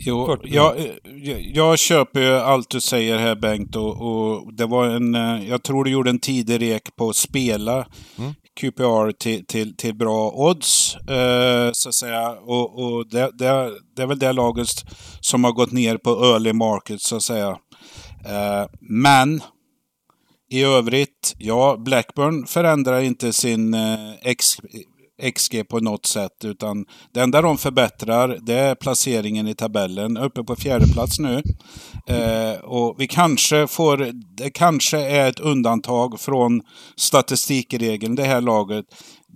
Jo, 0.06 0.26
40 0.26 0.48
jag, 0.54 0.74
jag, 1.04 1.40
jag 1.54 1.78
köper 1.78 2.20
ju 2.20 2.32
allt 2.32 2.70
du 2.70 2.80
säger 2.80 3.18
här 3.18 3.34
Bengt 3.34 3.76
och, 3.76 4.02
och 4.02 4.54
det 4.54 4.66
var 4.66 4.86
en, 4.86 5.14
eh, 5.14 5.48
jag 5.48 5.62
tror 5.62 5.84
du 5.84 5.90
gjorde 5.90 6.10
en 6.10 6.18
tidig 6.18 6.60
rek 6.60 6.96
på 6.96 7.08
att 7.08 7.16
spela 7.16 7.86
Mm. 8.18 8.34
QPR 8.60 9.12
till, 9.12 9.46
till, 9.46 9.76
till 9.76 9.94
bra 9.94 10.30
odds, 10.30 10.96
eh, 10.96 11.72
så 11.72 11.88
att 11.88 11.94
säga. 11.94 12.30
Och, 12.30 12.84
och 12.84 13.08
det, 13.08 13.30
det, 13.38 13.70
det 13.96 14.02
är 14.02 14.06
väl 14.06 14.18
det 14.18 14.32
laget 14.32 14.68
som 15.20 15.44
har 15.44 15.52
gått 15.52 15.72
ner 15.72 15.96
på 15.96 16.10
early 16.10 16.52
market, 16.52 17.00
så 17.00 17.16
att 17.16 17.22
säga. 17.22 17.58
Eh, 18.26 18.66
men 18.80 19.42
i 20.50 20.62
övrigt, 20.62 21.34
ja, 21.38 21.76
Blackburn 21.78 22.46
förändrar 22.46 23.00
inte 23.00 23.32
sin 23.32 23.74
eh, 23.74 24.12
XG 25.22 25.68
på 25.68 25.80
något 25.80 26.06
sätt, 26.06 26.44
utan 26.44 26.84
det 27.12 27.20
enda 27.20 27.42
de 27.42 27.58
förbättrar 27.58 28.38
det 28.42 28.54
är 28.54 28.74
placeringen 28.74 29.48
i 29.48 29.54
tabellen, 29.54 30.16
uppe 30.16 30.44
på 30.44 30.56
fjärde 30.56 30.86
plats 30.86 31.18
nu. 31.18 31.42
Eh, 32.06 32.60
och 32.60 32.96
vi 32.98 33.06
kanske 33.06 33.66
får, 33.66 34.10
det 34.36 34.50
kanske 34.50 34.98
är 34.98 35.28
ett 35.28 35.40
undantag 35.40 36.20
från 36.20 36.62
statistikregeln, 36.96 38.14
det 38.14 38.24
här 38.24 38.40
laget. 38.40 38.84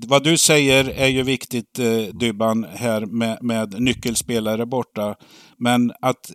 Vad 0.06 0.24
du 0.24 0.38
säger 0.38 0.84
är 0.84 1.08
ju 1.08 1.22
viktigt, 1.22 1.78
eh, 1.78 2.16
Dybban, 2.20 2.66
här 2.74 3.06
med, 3.06 3.38
med 3.40 3.80
nyckelspelare 3.80 4.66
borta. 4.66 5.14
Men 5.58 5.92
att 6.00 6.30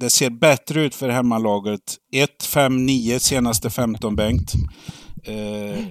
det 0.00 0.10
ser 0.10 0.30
bättre 0.30 0.82
ut 0.82 0.94
för 0.94 1.08
hemmalaget. 1.08 1.96
1, 2.12 2.42
5, 2.42 2.86
9 2.86 3.20
senaste 3.20 3.70
15, 3.70 4.16
Bengt. 4.16 4.52
Eh, 5.24 5.84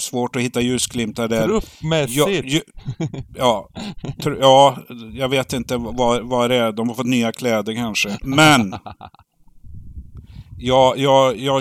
svårt 0.00 0.36
att 0.36 0.42
hitta 0.42 0.60
ljusglimtar 0.60 1.28
där. 1.28 1.46
Truppmässigt? 1.46 2.16
Ja, 2.16 2.30
ja, 3.36 3.68
tr 4.22 4.36
ja, 4.40 4.78
jag 5.12 5.28
vet 5.28 5.52
inte 5.52 5.76
vad, 5.76 6.28
vad 6.28 6.50
det 6.50 6.56
är. 6.56 6.72
De 6.72 6.88
har 6.88 6.96
fått 6.96 7.06
nya 7.06 7.32
kläder 7.32 7.74
kanske. 7.74 8.18
Men... 8.22 8.74
Ja, 10.58 10.94
ja, 10.96 11.34
ja, 11.34 11.60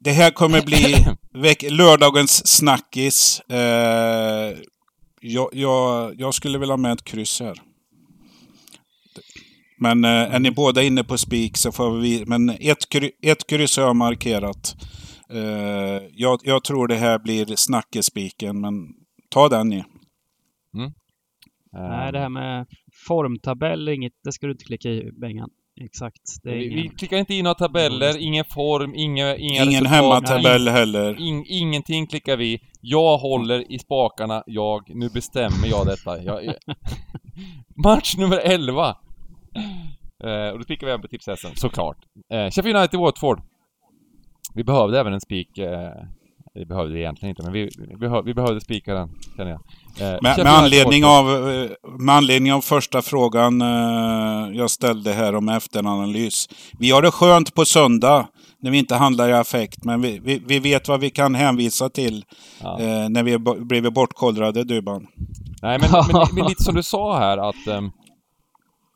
det 0.00 0.10
här 0.10 0.30
kommer 0.30 0.62
bli 0.62 0.96
lördagens 1.70 2.46
snackis. 2.46 3.40
Eh, 3.40 4.56
jag, 5.20 5.48
jag, 5.52 6.14
jag 6.20 6.34
skulle 6.34 6.58
vilja 6.58 6.72
ha 6.72 6.76
med 6.76 6.92
ett 6.92 7.04
kryss 7.04 7.40
här. 7.40 7.60
Men 9.78 10.04
eh, 10.04 10.10
är 10.34 10.38
ni 10.38 10.50
båda 10.50 10.82
inne 10.82 11.04
på 11.04 11.18
spik 11.18 11.56
så 11.56 11.72
får 11.72 11.90
vi... 11.90 12.24
Men 12.26 12.50
ett, 12.50 12.88
kry, 12.88 13.10
ett 13.22 13.46
kryss 13.46 13.76
har 13.76 13.84
jag 13.84 13.96
markerat. 13.96 14.76
Eh, 15.32 16.02
jag, 16.12 16.40
jag, 16.42 16.64
tror 16.64 16.88
det 16.88 16.94
här 16.94 17.18
blir 17.18 17.56
snackespiken, 17.56 18.60
men 18.60 18.72
ta 19.30 19.48
den 19.48 19.68
ni. 19.68 19.84
Mm. 20.76 20.92
Nej, 21.72 22.12
det 22.12 22.18
här 22.18 22.28
med 22.28 22.66
formtabell, 23.06 23.88
inget, 23.88 24.12
det 24.24 24.32
ska 24.32 24.46
du 24.46 24.52
inte 24.52 24.64
klicka 24.64 24.88
i 24.88 25.10
Bengan. 25.20 25.50
Exakt. 25.84 26.20
vi, 26.42 26.64
ingen... 26.64 26.82
vi 26.82 26.88
klickar 26.88 27.16
inte 27.16 27.34
in 27.34 27.44
några 27.44 27.54
tabeller, 27.54 28.18
ingen 28.18 28.44
form, 28.44 28.94
inga, 28.94 29.36
inga 29.36 29.62
Ingen 29.62 29.86
hemmatabell 29.86 30.68
heller. 30.68 31.20
In, 31.20 31.44
ingenting 31.46 32.06
klickar 32.06 32.36
vi. 32.36 32.60
Jag 32.80 33.18
håller 33.18 33.72
i 33.72 33.78
spakarna, 33.78 34.42
jag, 34.46 34.94
nu 34.94 35.08
bestämmer 35.08 35.66
jag 35.68 35.86
detta. 35.86 36.22
Jag, 36.22 36.54
match 37.84 38.16
nummer 38.16 38.38
11! 38.38 38.96
Eh, 40.24 40.52
och 40.52 40.58
då 40.58 40.64
klickar 40.64 40.86
vi 40.86 40.92
även 40.92 41.02
på 41.02 41.08
tipshästen, 41.08 41.50
såklart. 41.56 41.96
Eh, 42.32 42.50
Sheffield 42.50 42.76
United 42.76 43.00
Watford. 43.00 43.42
Vi 44.54 44.64
behövde 44.64 45.00
även 45.00 45.12
en 45.12 45.20
spik. 45.20 45.58
Eh, 45.58 45.92
vi 46.54 46.66
behövde 46.66 46.94
det 46.94 47.00
egentligen 47.00 47.30
inte, 47.30 47.42
men 47.42 47.52
vi, 47.52 47.70
vi, 47.88 47.96
behö, 47.96 48.22
vi 48.22 48.34
behövde 48.34 48.60
spika 48.60 48.94
den, 48.94 49.10
känner 49.36 49.50
jag. 49.50 49.60
Eh, 50.00 50.18
med, 50.22 50.38
med, 50.38 50.46
anledning 50.46 51.04
av, 51.04 51.50
eh, 51.50 51.70
med 51.98 52.14
anledning 52.14 52.52
av 52.52 52.60
första 52.60 53.02
frågan 53.02 53.60
eh, 53.62 54.56
jag 54.56 54.70
ställde 54.70 55.12
här 55.12 55.34
om 55.34 55.48
efteranalys. 55.48 56.48
Vi 56.78 56.90
har 56.90 57.02
det 57.02 57.10
skönt 57.10 57.54
på 57.54 57.64
söndag 57.64 58.26
när 58.62 58.70
vi 58.70 58.78
inte 58.78 58.94
handlar 58.94 59.28
i 59.28 59.32
affekt, 59.32 59.84
men 59.84 60.00
vi, 60.00 60.20
vi, 60.24 60.42
vi 60.46 60.58
vet 60.58 60.88
vad 60.88 61.00
vi 61.00 61.10
kan 61.10 61.34
hänvisa 61.34 61.88
till 61.88 62.24
ja. 62.62 62.80
eh, 62.80 63.08
när 63.08 63.22
vi 63.22 63.38
blivit 63.64 63.94
bortkollrade, 63.94 64.64
Duban. 64.64 65.06
Nej, 65.62 65.78
men, 65.78 65.90
men, 65.90 66.26
men, 66.34 66.46
lite 66.46 66.62
som 66.62 66.74
du 66.74 66.82
sa 66.82 67.18
här 67.18 67.38
att 67.38 67.66
um, 67.66 67.92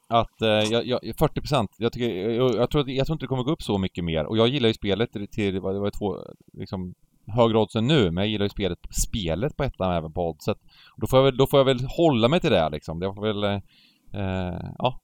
att 0.08 0.42
eh, 0.42 0.48
jag, 0.48 0.86
jag, 0.86 1.00
40 1.18 1.40
procent, 1.40 1.70
jag, 1.78 1.92
tycker, 1.92 2.30
jag, 2.30 2.54
jag, 2.54 2.70
tror, 2.70 2.90
jag 2.90 3.06
tror 3.06 3.14
inte 3.14 3.24
det 3.24 3.28
kommer 3.28 3.42
gå 3.42 3.52
upp 3.52 3.62
så 3.62 3.78
mycket 3.78 4.04
mer. 4.04 4.24
Och 4.24 4.38
jag 4.38 4.48
gillar 4.48 4.68
ju 4.68 4.74
spelet 4.74 5.12
till, 5.12 5.28
till 5.28 5.60
vad 5.60 5.74
det 5.74 5.80
var 5.80 5.90
två, 5.90 6.16
liksom, 6.52 6.94
högre 7.26 7.58
odds 7.58 7.76
än 7.76 7.86
nu, 7.86 8.10
men 8.10 8.24
jag 8.24 8.28
gillar 8.28 8.44
ju 8.44 8.50
spelet, 8.50 8.78
spelet 8.90 9.56
på 9.56 9.64
ettan 9.64 9.92
även 9.92 10.12
på 10.12 10.28
oddset. 10.28 10.58
Då 10.96 11.06
får 11.06 11.18
jag 11.18 11.24
väl, 11.24 11.36
då 11.36 11.46
får 11.46 11.60
jag 11.60 11.64
väl 11.64 11.80
hålla 11.96 12.28
mig 12.28 12.40
till 12.40 12.50
det 12.50 12.70
liksom. 12.70 13.02
Jag 13.02 13.14
får 13.14 13.22
väl, 13.22 13.44
eh, 13.44 14.70
ja. 14.78 15.00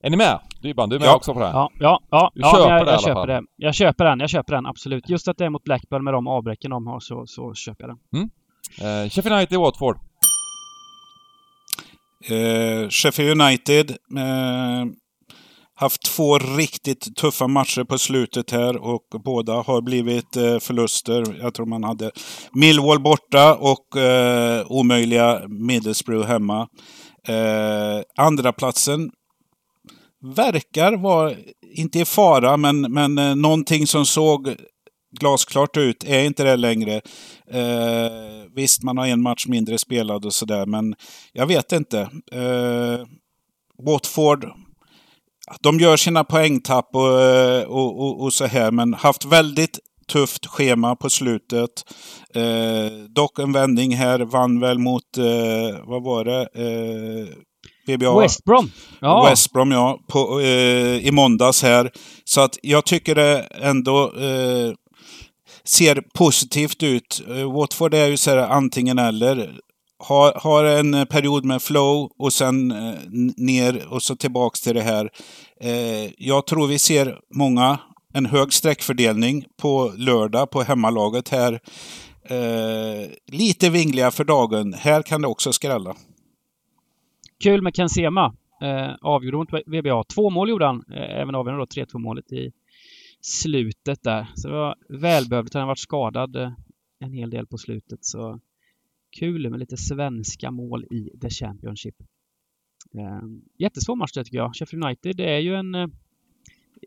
Är 0.00 0.10
ni 0.10 0.16
med? 0.16 0.40
Dybban, 0.62 0.88
du 0.88 0.96
är 0.96 1.00
med 1.00 1.08
ja. 1.08 1.16
också 1.16 1.34
på 1.34 1.40
det 1.40 1.46
här? 1.46 1.52
Ja, 1.52 1.70
ja, 1.78 2.00
ja. 2.10 2.30
Du 2.34 2.40
ja, 2.40 2.52
köper 2.52 2.76
jag, 2.76 2.86
det 2.86 2.92
jag 2.92 3.02
köper 3.02 3.26
det. 3.26 3.42
Jag 3.56 3.74
köper 3.74 4.04
den, 4.04 4.20
jag 4.20 4.30
köper 4.30 4.54
den, 4.54 4.66
absolut. 4.66 5.08
Just 5.08 5.28
att 5.28 5.38
det 5.38 5.44
är 5.44 5.50
mot 5.50 5.64
Blackburn 5.64 6.04
med 6.04 6.14
de 6.14 6.26
avbräcken 6.26 6.70
de 6.70 6.86
har 6.86 7.00
så, 7.00 7.26
så 7.26 7.54
köper 7.54 7.88
jag 7.88 7.90
den. 7.90 7.98
Mm. 8.20 8.30
Eh, 8.80 9.10
Sheffield 9.10 9.36
United 9.36 9.58
Watford. 9.58 9.98
Eh, 12.28 12.88
Sheffield 12.88 13.42
United 13.42 13.90
eh, 13.90 14.84
haft 15.76 16.02
två 16.02 16.38
riktigt 16.38 17.16
tuffa 17.16 17.46
matcher 17.46 17.84
på 17.84 17.98
slutet 17.98 18.50
här 18.50 18.76
och 18.76 19.02
båda 19.24 19.52
har 19.52 19.82
blivit 19.82 20.36
eh, 20.36 20.58
förluster. 20.58 21.38
Jag 21.40 21.54
tror 21.54 21.66
man 21.66 21.84
hade 21.84 22.10
Millwall 22.52 23.00
borta 23.00 23.54
och 23.54 23.96
eh, 23.96 24.64
omöjliga 24.68 25.42
Middlesbrough 25.48 26.26
hemma. 26.26 26.68
Eh, 27.28 28.02
andra 28.16 28.52
platsen 28.52 29.10
verkar 30.36 30.96
vara, 30.96 31.32
inte 31.76 31.98
i 31.98 32.04
fara, 32.04 32.56
men, 32.56 32.80
men 32.80 33.18
eh, 33.18 33.34
någonting 33.36 33.86
som 33.86 34.06
såg 34.06 34.54
glasklart 35.20 35.76
ut 35.76 36.04
är 36.04 36.24
inte 36.24 36.44
det 36.44 36.56
längre. 36.56 37.00
Eh, 37.50 38.10
visst, 38.54 38.82
man 38.82 38.98
har 38.98 39.06
en 39.06 39.22
match 39.22 39.46
mindre 39.46 39.78
spelad 39.78 40.24
och 40.24 40.34
sådär, 40.34 40.66
men 40.66 40.94
jag 41.32 41.46
vet 41.46 41.72
inte. 41.72 42.00
Eh, 42.32 43.06
Watford, 43.86 44.46
de 45.60 45.80
gör 45.80 45.96
sina 45.96 46.24
poängtapp 46.24 46.94
och, 46.94 47.20
eh, 47.20 47.64
och, 47.64 48.00
och, 48.00 48.22
och, 48.22 48.32
så 48.32 48.46
här, 48.46 48.70
men 48.70 48.94
haft 48.94 49.24
väldigt 49.24 49.78
tufft 50.12 50.46
schema 50.46 50.96
på 50.96 51.10
slutet. 51.10 51.70
Eh, 52.34 52.92
dock 53.14 53.38
en 53.38 53.52
vändning 53.52 53.96
här, 53.96 54.18
vann 54.20 54.60
väl 54.60 54.78
mot, 54.78 55.18
eh, 55.18 55.84
vad 55.84 56.02
var 56.02 56.24
det? 56.24 56.40
Eh, 56.54 57.36
PBA. 57.86 58.20
West 58.20 58.44
Brom. 58.44 58.70
Ja. 59.00 59.26
West 59.30 59.52
Brom, 59.52 59.70
ja. 59.70 59.98
På, 60.08 60.40
eh, 60.40 61.06
I 61.06 61.10
måndags 61.12 61.62
här. 61.62 61.90
Så 62.24 62.40
att 62.40 62.58
jag 62.62 62.84
tycker 62.84 63.14
det 63.14 63.40
ändå 63.40 64.04
eh, 64.04 64.72
ser 65.68 66.02
positivt 66.14 66.82
ut. 66.82 67.22
Eh, 67.28 67.52
Watford 67.52 67.94
är 67.94 68.06
ju 68.06 68.16
så 68.16 68.30
här 68.30 68.38
antingen 68.38 68.98
eller. 68.98 69.58
Har, 69.98 70.32
har 70.32 70.64
en 70.64 70.94
eh, 70.94 71.04
period 71.04 71.44
med 71.44 71.62
flow 71.62 72.10
och 72.18 72.32
sen 72.32 72.70
eh, 72.70 72.94
ner 73.36 73.86
och 73.88 74.02
så 74.02 74.16
tillbaks 74.16 74.60
till 74.60 74.74
det 74.74 74.82
här. 74.82 75.10
Eh, 75.60 76.10
jag 76.18 76.46
tror 76.46 76.66
vi 76.66 76.78
ser 76.78 77.18
många, 77.34 77.78
en 78.14 78.26
hög 78.26 78.52
sträckfördelning 78.52 79.44
på 79.62 79.92
lördag 79.96 80.50
på 80.50 80.62
hemmalaget 80.62 81.28
här. 81.28 81.60
Eh, 82.28 83.08
lite 83.32 83.70
vingliga 83.70 84.10
för 84.10 84.24
dagen. 84.24 84.74
Här 84.74 85.02
kan 85.02 85.22
det 85.22 85.28
också 85.28 85.52
skrälla. 85.52 85.94
Kul 87.42 87.62
med 87.62 87.74
Ken 87.74 87.88
Sema. 87.88 88.34
Eh, 88.62 88.94
avgjorde 89.00 89.36
mot 89.36 89.48
VBA. 89.66 90.04
Två 90.14 90.30
mål 90.30 90.48
gjorde 90.48 90.66
han, 90.66 90.84
eh, 90.94 91.20
även 91.20 91.34
avgörande 91.34 91.62
då 91.62 91.66
3-2 91.66 91.98
målet 91.98 92.32
i 92.32 92.52
slutet 93.24 94.02
där. 94.02 94.26
Så 94.34 94.48
det 94.48 94.54
var 94.54 94.76
välbehövligt. 94.88 95.54
Han 95.54 95.60
har 95.60 95.68
varit 95.68 95.78
skadad 95.78 96.36
eh, 96.36 96.52
en 96.98 97.12
hel 97.12 97.30
del 97.30 97.46
på 97.46 97.58
slutet. 97.58 98.04
Så 98.04 98.40
kul 99.18 99.50
med 99.50 99.60
lite 99.60 99.76
svenska 99.76 100.50
mål 100.50 100.84
i 100.84 101.18
The 101.20 101.30
Championship. 101.30 101.94
Ehm, 102.94 103.42
jättesvår 103.58 103.96
match 103.96 104.12
det 104.12 104.24
tycker 104.24 104.38
jag. 104.38 104.54
Sheffield 104.54 104.84
United 104.84 105.16
det 105.16 105.34
är 105.34 105.38
ju 105.38 105.54
en 105.54 105.74
eh, 105.74 105.88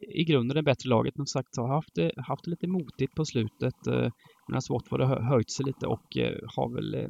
i 0.02 0.24
grunden 0.24 0.56
det 0.56 0.64
bättre 0.64 0.90
laget. 0.90 1.18
Men 1.18 1.28
som 1.28 1.40
sagt 1.40 1.58
har 1.58 1.68
haft 1.68 1.96
det, 1.96 2.12
haft 2.18 2.44
det 2.44 2.52
lite 2.52 2.68
motigt 2.68 3.16
på 3.16 3.26
slutet. 3.26 3.76
Medan 4.48 4.62
Watford 4.70 5.02
har 5.02 5.22
höjt 5.22 5.52
sig 5.52 5.66
lite 5.66 5.88
och 5.88 6.18
har 6.56 6.74
väl 6.74 7.10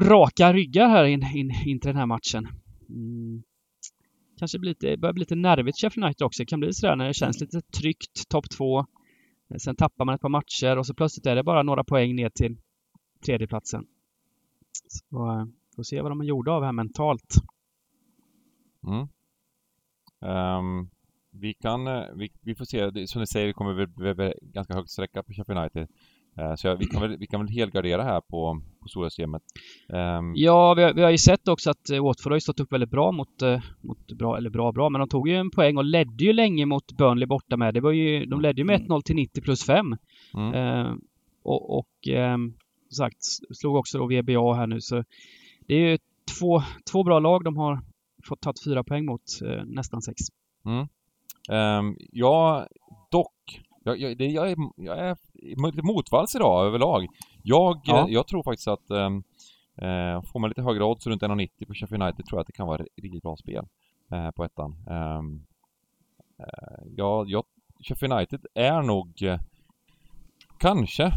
raka 0.00 0.52
ryggar 0.52 0.88
här 0.88 1.04
in, 1.04 1.22
in, 1.34 1.50
in 1.66 1.80
till 1.80 1.88
den 1.88 1.96
här 1.96 2.06
matchen. 2.06 2.48
Mm 2.88 3.42
kanske 4.38 4.58
blir 4.58 4.70
lite, 4.70 4.96
börjar 4.96 5.12
bli 5.12 5.20
lite 5.20 5.34
nervigt 5.34 5.80
Sheffield 5.80 6.04
United 6.04 6.24
också. 6.24 6.42
Det 6.42 6.46
kan 6.46 6.60
bli 6.60 6.72
sådär 6.72 6.96
när 6.96 7.06
det 7.06 7.14
känns 7.14 7.40
lite 7.40 7.60
tryggt, 7.60 8.28
topp 8.28 8.50
två. 8.50 8.86
Sen 9.58 9.76
tappar 9.76 10.04
man 10.04 10.14
ett 10.14 10.20
par 10.20 10.28
matcher 10.28 10.78
och 10.78 10.86
så 10.86 10.94
plötsligt 10.94 11.26
är 11.26 11.36
det 11.36 11.42
bara 11.42 11.62
några 11.62 11.84
poäng 11.84 12.16
ner 12.16 12.28
till 12.28 12.56
tredjeplatsen. 13.24 13.86
Så 14.88 15.30
eh, 15.30 15.44
får 15.76 15.82
se 15.82 16.02
vad 16.02 16.10
de 16.10 16.20
har 16.20 16.26
gjort 16.26 16.48
av 16.48 16.64
här 16.64 16.72
mentalt. 16.72 17.34
Mm. 18.86 19.08
Um, 20.20 20.90
vi 21.30 21.54
kan, 21.54 21.86
eh, 21.86 22.04
vi, 22.14 22.32
vi, 22.40 22.54
får 22.54 22.64
se, 22.64 23.06
som 23.06 23.20
ni 23.20 23.26
säger, 23.26 23.46
vi 23.46 23.52
kommer 23.52 24.14
väl 24.14 24.34
ganska 24.40 24.74
högt 24.74 24.90
sträcka 24.90 25.22
på 25.22 25.32
Sheffield 25.32 25.60
United. 25.60 25.88
Uh, 26.40 26.54
så 26.54 26.66
jag, 26.66 26.76
vi, 26.76 26.86
kan 26.86 27.00
väl, 27.00 27.16
vi 27.16 27.26
kan 27.26 27.40
väl 27.40 27.48
helgardera 27.48 28.02
här 28.02 28.20
på, 28.20 28.60
på 28.82 28.88
stora 28.88 29.10
systemet. 29.10 29.42
Um... 29.88 30.32
Ja, 30.36 30.74
vi 30.74 30.82
har, 30.82 30.94
vi 30.94 31.02
har 31.02 31.10
ju 31.10 31.18
sett 31.18 31.48
också 31.48 31.70
att 31.70 31.90
eh, 31.90 32.04
Watford 32.04 32.32
har 32.32 32.36
ju 32.36 32.40
stått 32.40 32.60
upp 32.60 32.72
väldigt 32.72 32.90
bra 32.90 33.12
mot, 33.12 33.42
eh, 33.42 33.60
mot 33.80 34.12
bra, 34.12 34.36
eller 34.36 34.50
bra 34.50 34.72
bra, 34.72 34.90
men 34.90 34.98
de 34.98 35.08
tog 35.08 35.28
ju 35.28 35.36
en 35.36 35.50
poäng 35.50 35.76
och 35.76 35.84
ledde 35.84 36.24
ju 36.24 36.32
länge 36.32 36.66
mot 36.66 36.92
Burnley 36.92 37.26
borta 37.26 37.56
med. 37.56 37.74
Det 37.74 37.80
var 37.80 37.92
ju, 37.92 38.26
de 38.26 38.40
ledde 38.40 38.60
ju 38.60 38.64
med 38.64 38.80
1-0 38.80 39.02
till 39.02 39.16
90 39.16 39.42
plus 39.42 39.66
5. 39.66 39.96
Mm. 40.34 40.54
Uh, 40.54 40.94
och, 41.42 41.78
och 41.78 42.08
um, 42.34 42.54
som 42.88 42.96
sagt, 42.96 43.22
slog 43.56 43.76
också 43.76 43.98
då 43.98 44.06
VBA 44.06 44.54
här 44.54 44.66
nu 44.66 44.80
så 44.80 45.04
det 45.66 45.74
är 45.74 45.90
ju 45.90 45.98
två, 46.38 46.62
två 46.92 47.02
bra 47.02 47.18
lag 47.18 47.44
de 47.44 47.56
har 47.56 47.80
fått 48.28 48.40
tagit 48.40 48.64
fyra 48.64 48.84
poäng 48.84 49.04
mot, 49.04 49.22
uh, 49.42 49.62
nästan 49.66 50.02
sex. 50.02 50.16
Mm. 50.64 50.86
Um, 51.48 51.96
ja, 52.12 52.66
dock 53.10 53.60
jag, 53.86 53.98
jag, 54.00 54.18
det, 54.18 54.26
jag, 54.26 54.50
är, 54.50 54.56
jag 54.76 54.98
är 54.98 55.16
motvalls 55.82 56.34
idag 56.34 56.66
överlag. 56.66 57.06
Jag, 57.42 57.80
ja. 57.84 58.06
Eh, 58.06 58.14
jag 58.14 58.26
tror 58.26 58.42
faktiskt 58.42 58.68
att 58.68 58.90
ehm, 58.90 59.22
eh, 59.76 60.22
får 60.22 60.38
man 60.38 60.50
lite 60.50 60.62
högre 60.62 60.84
odds 60.84 61.06
runt 61.06 61.22
1,90 61.22 61.66
på 61.66 61.74
Sheffield 61.74 62.02
United 62.02 62.26
tror 62.26 62.38
jag 62.38 62.40
att 62.40 62.46
det 62.46 62.52
kan 62.52 62.66
vara 62.66 62.84
riktigt 63.02 63.22
bra 63.22 63.36
spel 63.36 63.66
eh, 64.12 64.30
på 64.30 64.44
ettan. 64.44 64.76
Um, 64.90 65.46
eh, 66.38 66.84
ja, 66.96 67.24
jag, 67.28 67.44
Sheffield 67.88 68.12
United 68.12 68.46
är 68.54 68.82
nog 68.82 69.22
eh, 69.22 69.40
kanske 70.58 71.12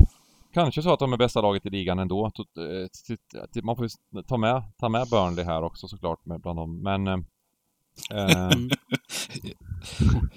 Kanske 0.54 0.82
så 0.82 0.94
att 0.94 1.00
de 1.00 1.14
är 1.14 1.18
bästa 1.18 1.42
laget 1.42 1.66
i 1.66 1.70
ligan 1.70 2.00
ändå. 2.00 2.26
Eh, 2.26 3.64
man 3.64 3.76
får 3.76 4.22
ta 4.22 4.38
med, 4.38 4.64
ta 4.78 4.90
med 4.90 5.08
Burnley 5.12 5.46
här 5.46 5.64
också 5.64 5.88
såklart 5.88 6.26
med 6.26 6.42
bland 6.42 6.60
dem. 6.60 6.82
Men... 6.82 7.08
Eh, 7.08 7.16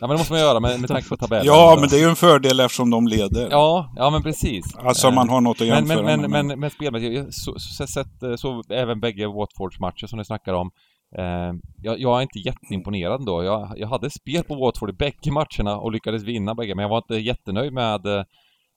Ja 0.01 0.07
men 0.07 0.09
det 0.09 0.17
måste 0.17 0.33
man 0.33 0.41
göra 0.41 0.61
med, 0.61 0.81
med 0.81 0.89
tanke 0.89 1.09
på 1.09 1.17
tabellen. 1.17 1.47
Ja, 1.47 1.77
men 1.81 1.89
det 1.89 1.97
är 1.97 2.01
ju 2.01 2.09
en 2.09 2.17
fördel 2.17 2.61
eftersom 2.61 2.91
de 2.91 3.09
leder. 3.09 3.49
Ja, 3.51 3.93
ja 3.97 4.11
men 4.11 4.23
precis. 4.23 4.77
Alltså 4.77 5.11
man 5.11 5.29
har 5.29 5.41
något 5.41 5.61
att 5.61 5.67
jämföra 5.67 6.03
men, 6.03 6.21
men, 6.21 6.31
med. 6.31 6.45
men, 6.45 6.61
men 6.61 6.71
spelmässigt, 6.71 7.15
jag 7.15 7.35
så, 7.35 7.55
så, 7.59 8.01
eh, 8.01 8.37
så 8.37 8.63
även 8.71 9.01
bägge 9.01 9.27
Watfords 9.27 9.81
matcher 9.81 10.07
som 10.07 10.19
ni 10.19 10.25
snackar 10.25 10.55
om. 10.55 10.71
Eh, 11.19 11.53
jag, 11.83 12.01
jag 12.01 12.19
är 12.19 12.23
inte 12.23 12.39
jätteimponerad 12.39 13.21
ändå. 13.21 13.45
Jag, 13.45 13.73
jag 13.77 13.89
hade 13.89 14.11
spel 14.11 14.45
på 14.45 14.55
Watford 14.55 14.91
i 14.91 14.93
bägge 14.93 15.31
matcherna 15.33 15.77
och 15.77 15.93
lyckades 15.93 16.23
vinna 16.23 16.55
bägge, 16.55 16.75
men 16.75 16.83
jag 16.83 16.91
var 16.91 16.99
inte 16.99 17.15
jättenöjd 17.15 17.73
med 17.73 18.07
eh, 18.07 18.23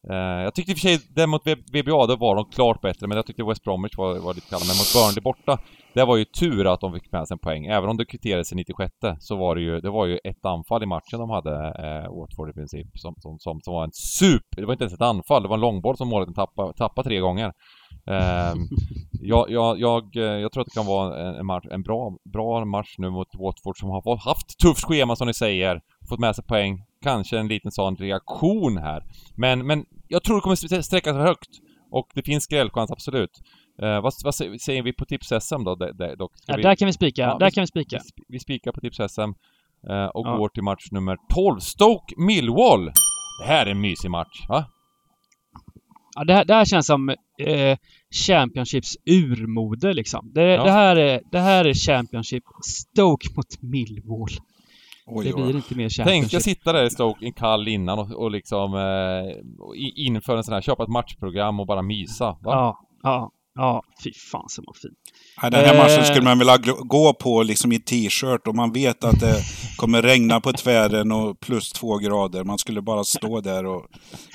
Eh, 0.10 0.44
jag 0.44 0.54
tyckte 0.54 0.72
i 0.72 0.76
och 0.76 0.78
för 0.78 0.88
sig 0.88 1.00
den 1.10 1.30
mot 1.30 1.48
VBA, 1.48 2.06
då 2.08 2.16
var 2.16 2.36
de 2.36 2.46
klart 2.46 2.82
bättre, 2.82 3.08
men 3.08 3.16
jag 3.16 3.26
tyckte 3.26 3.44
West 3.44 3.64
Bromwich 3.64 3.98
var, 3.98 4.20
var 4.20 4.34
lite 4.34 4.50
kalla. 4.50 4.66
Men 4.68 4.78
mot 4.78 4.94
Burnley 4.94 5.22
borta, 5.22 5.58
det 5.94 6.06
var 6.06 6.18
ju 6.18 6.26
tur 6.26 6.74
att 6.74 6.82
de 6.82 6.94
fick 6.94 7.12
med 7.12 7.28
sig 7.28 7.36
en 7.36 7.40
poäng. 7.40 7.66
Även 7.66 7.90
om 7.90 7.98
det 7.98 8.06
kvitterades 8.06 8.52
i 8.52 8.56
96 8.56 8.94
så 9.20 9.36
var 9.36 9.56
det 9.56 9.62
ju, 9.62 9.80
det 9.82 9.90
var 9.90 10.06
ju 10.06 10.18
ett 10.24 10.46
anfall 10.46 10.84
i 10.84 10.86
matchen 10.86 11.20
de 11.20 11.30
hade, 11.30 11.56
eh, 11.68 12.16
Watford 12.20 12.50
i 12.50 12.54
princip, 12.54 12.88
som, 12.94 13.16
som, 13.18 13.40
som, 13.40 13.62
som 13.62 13.74
var 13.74 13.84
en 13.84 13.92
super... 13.94 14.62
Det 14.62 14.66
var 14.66 14.74
inte 14.74 14.84
ens 14.84 14.94
ett 14.94 15.02
anfall, 15.02 15.44
det 15.44 15.50
var 15.50 15.56
en 15.56 15.62
långboll 15.62 15.98
som 15.98 16.08
målet 16.08 16.36
tappade, 16.36 16.74
tappade 16.74 17.10
tre 17.10 17.20
gånger. 17.20 17.54
Eh, 18.08 18.54
jag, 19.22 19.50
jag, 19.50 19.80
jag, 19.80 20.16
eh, 20.16 20.24
jag 20.24 20.52
tror 20.52 20.62
att 20.62 20.68
det 20.68 20.80
kan 20.80 20.86
vara 20.86 21.30
en, 21.30 21.36
en, 21.36 21.46
match, 21.46 21.66
en 21.72 21.84
bra, 21.84 22.18
bra 22.34 22.66
match 22.66 22.96
nu 22.98 23.10
mot 23.10 23.28
Watford 23.40 23.78
som 23.80 23.90
har 23.90 24.18
haft 24.18 24.60
tufft 24.60 24.86
schema 24.86 25.16
som 25.16 25.28
ni 25.28 25.34
säger, 25.34 25.82
fått 26.10 26.20
med 26.20 26.36
sig 26.36 26.46
poäng. 26.46 26.84
Kanske 27.06 27.40
en 27.40 27.48
liten 27.48 27.72
sån 27.72 27.96
reaktion 27.96 28.78
här. 28.78 29.04
Men, 29.36 29.68
men 29.68 29.86
jag 30.08 30.24
tror 30.24 30.36
det 30.36 30.42
kommer 30.42 30.82
sträcka 30.82 31.14
sig 31.14 31.22
högt. 31.22 31.50
Och 31.92 32.08
det 32.14 32.24
finns 32.24 32.44
skrällchans, 32.44 32.92
absolut. 32.92 33.42
Eh, 33.82 34.02
vad, 34.02 34.14
vad, 34.24 34.36
säger 34.36 34.82
vi 34.82 34.94
på 34.94 35.06
tips-SM 35.06 35.64
då? 35.64 35.76
D 35.76 36.16
dock? 36.16 36.32
Ja, 36.48 36.56
vi... 36.56 36.64
Där 36.64 36.76
kan 36.76 36.86
vi 36.86 36.94
spika. 36.94 37.22
Ja, 37.22 37.38
där 37.38 37.46
vi, 37.46 37.52
kan 37.52 37.62
vi 37.62 37.68
spika. 37.68 38.02
Vi, 38.16 38.24
vi 38.28 38.40
spikar 38.40 38.72
på 38.72 38.82
tips-SM 38.82 39.34
eh, 39.90 40.06
och 40.06 40.28
ja. 40.28 40.38
går 40.38 40.50
till 40.50 40.64
match 40.64 40.92
nummer 40.92 41.18
12. 41.34 41.60
Stoke 41.60 42.16
Millwall! 42.18 42.86
Det 43.42 43.48
här 43.48 43.66
är 43.66 43.72
en 43.72 43.82
mysig 43.82 44.12
match, 44.12 44.46
va? 44.50 44.66
Ja, 46.16 46.24
det 46.24 46.34
här, 46.34 46.46
det 46.46 46.54
här 46.54 46.66
känns 46.66 46.88
som 46.88 47.10
eh, 47.40 47.78
Championships 48.28 48.98
urmode 49.06 49.94
liksom. 49.94 50.32
Det, 50.34 50.42
ja. 50.42 50.64
det, 50.64 50.72
här 50.72 50.96
är, 50.96 51.22
det 51.32 51.40
här 51.40 51.66
är 51.66 51.74
Championship 51.74 52.44
Stoke 52.64 53.28
mot 53.36 53.62
Millwall. 53.62 54.30
Oj, 55.08 55.26
det 55.26 55.34
blir 55.34 55.56
inte 55.56 55.76
mer. 55.76 56.04
Tänk 56.04 56.34
att 56.34 56.44
sitta 56.44 56.74
där 56.74 56.84
i 56.84 56.90
Stoke 56.90 57.26
en 57.26 57.34
kall 57.34 57.68
innan 57.68 58.00
och, 58.00 58.12
och 58.12 58.32
liksom 58.32 58.74
eh, 58.74 59.36
inför 59.96 60.38
en 60.38 60.44
sån 60.44 60.54
här, 60.54 60.62
köpa 60.62 60.84
ett 60.84 60.90
matchprogram 60.90 61.60
och 61.60 61.68
bara 61.68 61.82
mysa. 61.82 62.26
Va? 62.26 62.38
Ja, 62.44 62.80
ja, 63.04 63.32
ja. 63.56 63.84
Fy 64.04 64.14
fan 64.14 64.50
som 64.50 64.64
var 64.68 64.74
fin. 64.74 64.92
Ja, 65.42 65.50
den 65.50 65.66
här 65.66 65.78
matchen 65.78 66.06
skulle 66.06 66.24
man 66.24 66.40
vilja 66.40 66.58
gå 66.80 67.14
på 67.14 67.44
liksom 67.44 67.72
i 67.72 67.80
t-shirt 67.80 68.48
och 68.48 68.56
man 68.56 68.72
vet 68.72 69.04
att 69.04 69.20
det 69.20 69.36
kommer 69.78 70.02
regna 70.02 70.42
på 70.42 70.54
tvären 70.54 71.12
och 71.12 71.40
plus 71.40 71.72
två 71.72 71.98
grader. 71.98 72.44
Man 72.44 72.58
skulle 72.58 72.82
bara 72.82 73.04
stå 73.04 73.42
där 73.42 73.66
och 73.66 73.86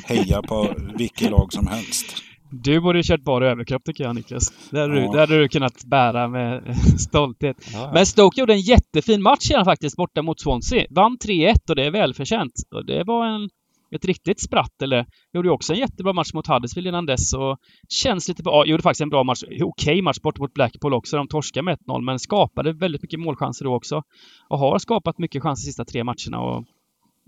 heja 0.04 0.42
på 0.42 0.74
vilket 0.94 1.30
lag 1.30 1.52
som 1.52 1.66
helst. 1.66 2.06
Du 2.50 2.80
borde 2.80 2.98
ju 2.98 3.02
kört 3.02 3.24
bara 3.24 3.50
överkropp 3.50 3.84
tycker 3.84 4.04
jag 4.04 4.14
Niklas. 4.14 4.70
Det 4.70 4.80
hade, 4.80 5.00
ja. 5.00 5.06
du, 5.06 5.12
det 5.12 5.20
hade 5.20 5.38
du 5.38 5.48
kunnat 5.48 5.84
bära 5.84 6.28
med 6.28 6.76
stolthet. 7.00 7.56
Ja. 7.72 7.90
Men 7.94 8.06
Stoke 8.06 8.40
gjorde 8.40 8.52
en 8.52 8.60
jättefin 8.60 9.22
match 9.22 9.50
igen 9.50 9.64
faktiskt 9.64 9.96
borta 9.96 10.22
mot 10.22 10.40
Swansea. 10.40 10.86
Vann 10.90 11.18
3-1 11.24 11.54
och 11.68 11.76
det 11.76 11.84
är 11.84 11.90
välförtjänt. 11.90 12.52
Och 12.74 12.86
det 12.86 13.04
var 13.04 13.26
en, 13.26 13.50
ett 13.94 14.04
riktigt 14.04 14.40
spratt. 14.40 14.82
Eller 14.82 15.06
gjorde 15.32 15.48
ju 15.48 15.52
också 15.52 15.72
en 15.72 15.78
jättebra 15.78 16.12
match 16.12 16.32
mot 16.34 16.46
Huddersfield 16.46 16.88
innan 16.88 17.06
dess 17.06 17.34
och 17.34 17.58
känns 17.88 18.28
lite 18.28 18.42
bra. 18.42 18.66
Gjorde 18.66 18.82
faktiskt 18.82 19.00
en 19.00 19.10
bra 19.10 19.24
match. 19.24 19.42
Okej 19.44 19.64
okay 19.64 20.02
match 20.02 20.20
borta 20.22 20.42
mot 20.42 20.54
Blackpool 20.54 20.94
också. 20.94 21.16
De 21.16 21.28
torskade 21.28 21.64
med 21.64 21.78
1-0 21.78 22.02
men 22.02 22.18
skapade 22.18 22.72
väldigt 22.72 23.02
mycket 23.02 23.20
målchanser 23.20 23.64
då 23.64 23.74
också. 23.74 24.02
Och 24.48 24.58
har 24.58 24.78
skapat 24.78 25.18
mycket 25.18 25.42
chanser 25.42 25.62
de 25.62 25.66
sista 25.66 25.84
tre 25.84 26.04
matcherna 26.04 26.40
och 26.40 26.64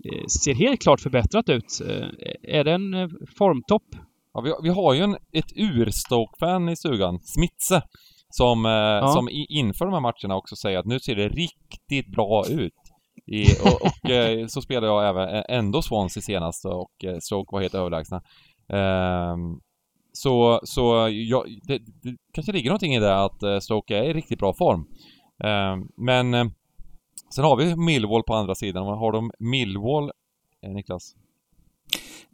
eh, 0.05 0.25
ser 0.43 0.53
helt 0.53 0.81
klart 0.81 1.01
förbättrat 1.01 1.49
ut. 1.49 1.81
Eh, 1.87 2.07
är 2.57 2.63
det 2.63 2.71
en 2.71 2.93
eh, 2.93 3.09
formtopp 3.37 3.83
Ja, 4.33 4.41
vi, 4.41 4.53
vi 4.63 4.69
har 4.69 4.93
ju 4.93 5.01
en, 5.01 5.17
ett 5.31 5.51
urstoke-fan 5.55 6.69
i 6.69 6.75
stugan, 6.75 7.19
Smitse, 7.19 7.81
som, 8.29 8.65
eh, 8.65 8.71
ja. 8.71 9.07
som 9.07 9.29
i, 9.29 9.45
inför 9.49 9.85
de 9.85 9.93
här 9.93 10.01
matcherna 10.01 10.35
också 10.35 10.55
säger 10.55 10.79
att 10.79 10.85
nu 10.85 10.99
ser 10.99 11.15
det 11.15 11.29
riktigt 11.29 12.11
bra 12.11 12.43
ut. 12.49 12.73
I, 13.25 13.45
och, 13.45 13.81
och 13.81 14.09
eh, 14.09 14.47
så 14.47 14.61
spelade 14.61 14.87
jag 14.87 15.09
även 15.09 15.43
ändå 15.49 15.81
Swansea 15.81 16.21
senast 16.21 16.65
och 16.65 17.03
eh, 17.03 17.17
Stoke 17.19 17.55
var 17.55 17.61
helt 17.61 17.75
överlägsna. 17.75 18.21
Eh, 18.73 19.37
så, 20.13 20.59
så 20.63 21.09
ja, 21.11 21.45
det, 21.67 21.77
det, 21.77 22.17
kanske 22.33 22.51
ligger 22.51 22.69
någonting 22.69 22.95
i 22.95 22.99
det 22.99 23.23
att 23.23 23.63
Stoke 23.63 23.97
är 23.97 24.03
i 24.03 24.13
riktigt 24.13 24.39
bra 24.39 24.53
form. 24.53 24.85
Ehm, 25.43 25.87
men 25.97 26.51
sen 27.35 27.43
har 27.43 27.55
vi 27.55 27.75
Millwall 27.75 28.23
på 28.23 28.33
andra 28.33 28.55
sidan. 28.55 28.85
Har 28.85 29.11
de 29.11 29.31
Millwall, 29.39 30.11
Niklas? 30.67 31.15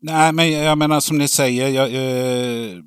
Nej, 0.02 0.34
men 0.34 0.52
jag 0.52 0.78
menar 0.78 1.00
som 1.00 1.18
ni 1.18 1.28
säger, 1.28 1.68
jag, 1.68 1.94
eh, 1.94 2.78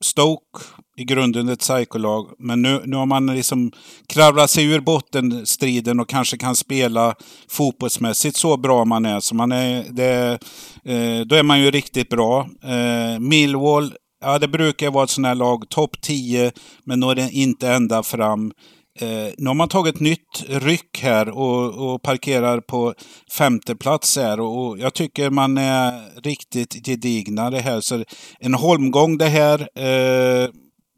Stoke 0.00 0.64
i 0.96 1.04
grunden 1.04 1.48
ett 1.48 1.60
psykolag. 1.60 2.26
Men 2.38 2.62
nu, 2.62 2.82
nu 2.84 2.96
har 2.96 3.06
man 3.06 3.26
liksom 3.26 3.72
kravlat 4.06 4.50
sig 4.50 4.64
ur 4.64 4.80
bottenstriden 4.80 6.00
och 6.00 6.08
kanske 6.08 6.36
kan 6.38 6.56
spela 6.56 7.14
fotbollsmässigt 7.48 8.36
så 8.36 8.56
bra 8.56 8.84
man 8.84 9.06
är. 9.06 9.20
Så 9.20 9.34
man 9.34 9.52
är 9.52 9.84
det, 9.90 10.38
eh, 10.84 11.26
då 11.26 11.36
är 11.36 11.42
man 11.42 11.60
ju 11.60 11.70
riktigt 11.70 12.08
bra. 12.08 12.48
Eh, 12.62 13.20
Millwall, 13.20 13.94
ja 14.20 14.38
det 14.38 14.48
brukar 14.48 14.90
vara 14.90 15.04
ett 15.04 15.10
sånt 15.10 15.26
här 15.26 15.34
lag, 15.34 15.68
topp 15.68 16.00
10, 16.00 16.52
men 16.84 17.00
når 17.00 17.18
inte 17.18 17.68
ända 17.68 18.02
fram. 18.02 18.52
Eh, 19.00 19.32
nu 19.38 19.46
har 19.46 19.54
man 19.54 19.68
tagit 19.68 20.00
nytt 20.00 20.44
ryck 20.48 21.02
här 21.02 21.28
och, 21.28 21.92
och 21.92 22.02
parkerar 22.02 22.60
på 22.60 22.94
femte 23.30 23.76
plats 23.76 24.16
här 24.16 24.40
och, 24.40 24.66
och, 24.66 24.78
jag 24.78 24.94
tycker 24.94 25.30
man 25.30 25.58
är 25.58 26.20
riktigt 26.22 26.86
gedigna 26.86 27.50
det 27.50 27.60
här. 27.60 27.80
Så 27.80 28.04
en 28.40 28.54
holmgång 28.54 29.18
det 29.18 29.28
här. 29.28 29.60
Eh, 29.78 30.48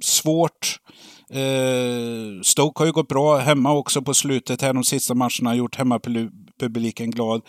svårt. 0.03 0.79
Eh, 1.31 2.43
Stoke 2.43 2.81
har 2.81 2.87
ju 2.87 2.93
gått 2.93 3.09
bra 3.09 3.37
hemma 3.39 3.73
också 3.73 4.03
på 4.03 4.15
slutet 4.15 4.63
här 4.63 4.73
de 4.73 4.85
sista 4.85 5.15
matcherna. 5.15 5.55
Gjort 5.55 5.77
hemmapubliken 5.77 7.11
glad. 7.11 7.43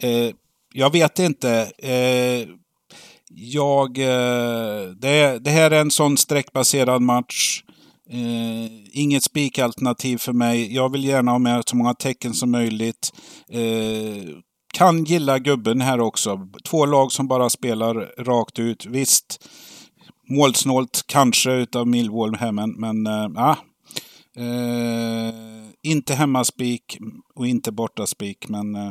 Eh, 0.00 0.30
jag 0.74 0.92
vet 0.92 1.18
inte. 1.18 1.72
Eh, 1.78 2.48
jag, 3.34 3.98
eh, 3.98 4.90
det, 5.00 5.38
det 5.38 5.50
här 5.50 5.70
är 5.70 5.80
en 5.80 5.90
sån 5.90 6.16
streckbaserad 6.16 7.02
match. 7.02 7.62
Eh, 8.10 8.70
inget 8.92 9.22
spikalternativ 9.22 10.18
för 10.18 10.32
mig. 10.32 10.74
Jag 10.74 10.92
vill 10.92 11.04
gärna 11.04 11.30
ha 11.30 11.38
med 11.38 11.62
så 11.66 11.76
många 11.76 11.94
tecken 11.94 12.34
som 12.34 12.50
möjligt. 12.50 13.12
Eh, 13.48 14.36
kan 14.74 15.04
gilla 15.04 15.38
gubben 15.38 15.80
här 15.80 16.00
också. 16.00 16.48
Två 16.64 16.86
lag 16.86 17.12
som 17.12 17.28
bara 17.28 17.50
spelar 17.50 17.94
rakt 18.24 18.58
ut. 18.58 18.86
Visst, 18.86 19.48
målsnålt 20.28 21.04
kanske 21.06 21.52
utav 21.52 21.86
Millwall 21.88 22.36
här, 22.36 22.52
men, 22.52 22.70
men 22.70 23.06
eh, 23.06 23.28
ah. 23.36 23.56
eh 24.36 25.52
inte 25.82 26.14
hemmaspik 26.14 26.98
och 27.34 27.46
inte 27.46 27.72
bortaspik, 27.72 28.48
men 28.48 28.74
eh, 28.74 28.90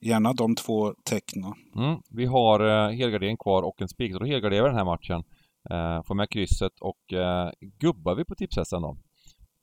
gärna 0.00 0.32
de 0.32 0.56
två 0.56 0.94
tecknen. 1.04 1.52
Mm. 1.76 1.98
Vi 2.08 2.26
har 2.26 2.60
eh, 2.60 2.96
helgardering 2.96 3.36
kvar 3.36 3.62
och 3.62 3.82
en 3.82 3.88
spik, 3.88 4.12
så 4.12 4.18
då 4.18 4.24
helgarderar 4.24 4.62
vi 4.62 4.68
den 4.68 4.78
här 4.78 4.84
matchen. 4.84 5.22
Eh, 5.70 6.02
får 6.02 6.14
med 6.14 6.30
krysset 6.30 6.80
och 6.80 7.12
eh, 7.12 7.50
gubbar 7.80 8.14
vi 8.14 8.24
på 8.24 8.34
tipshästen 8.34 8.82
då. 8.82 8.96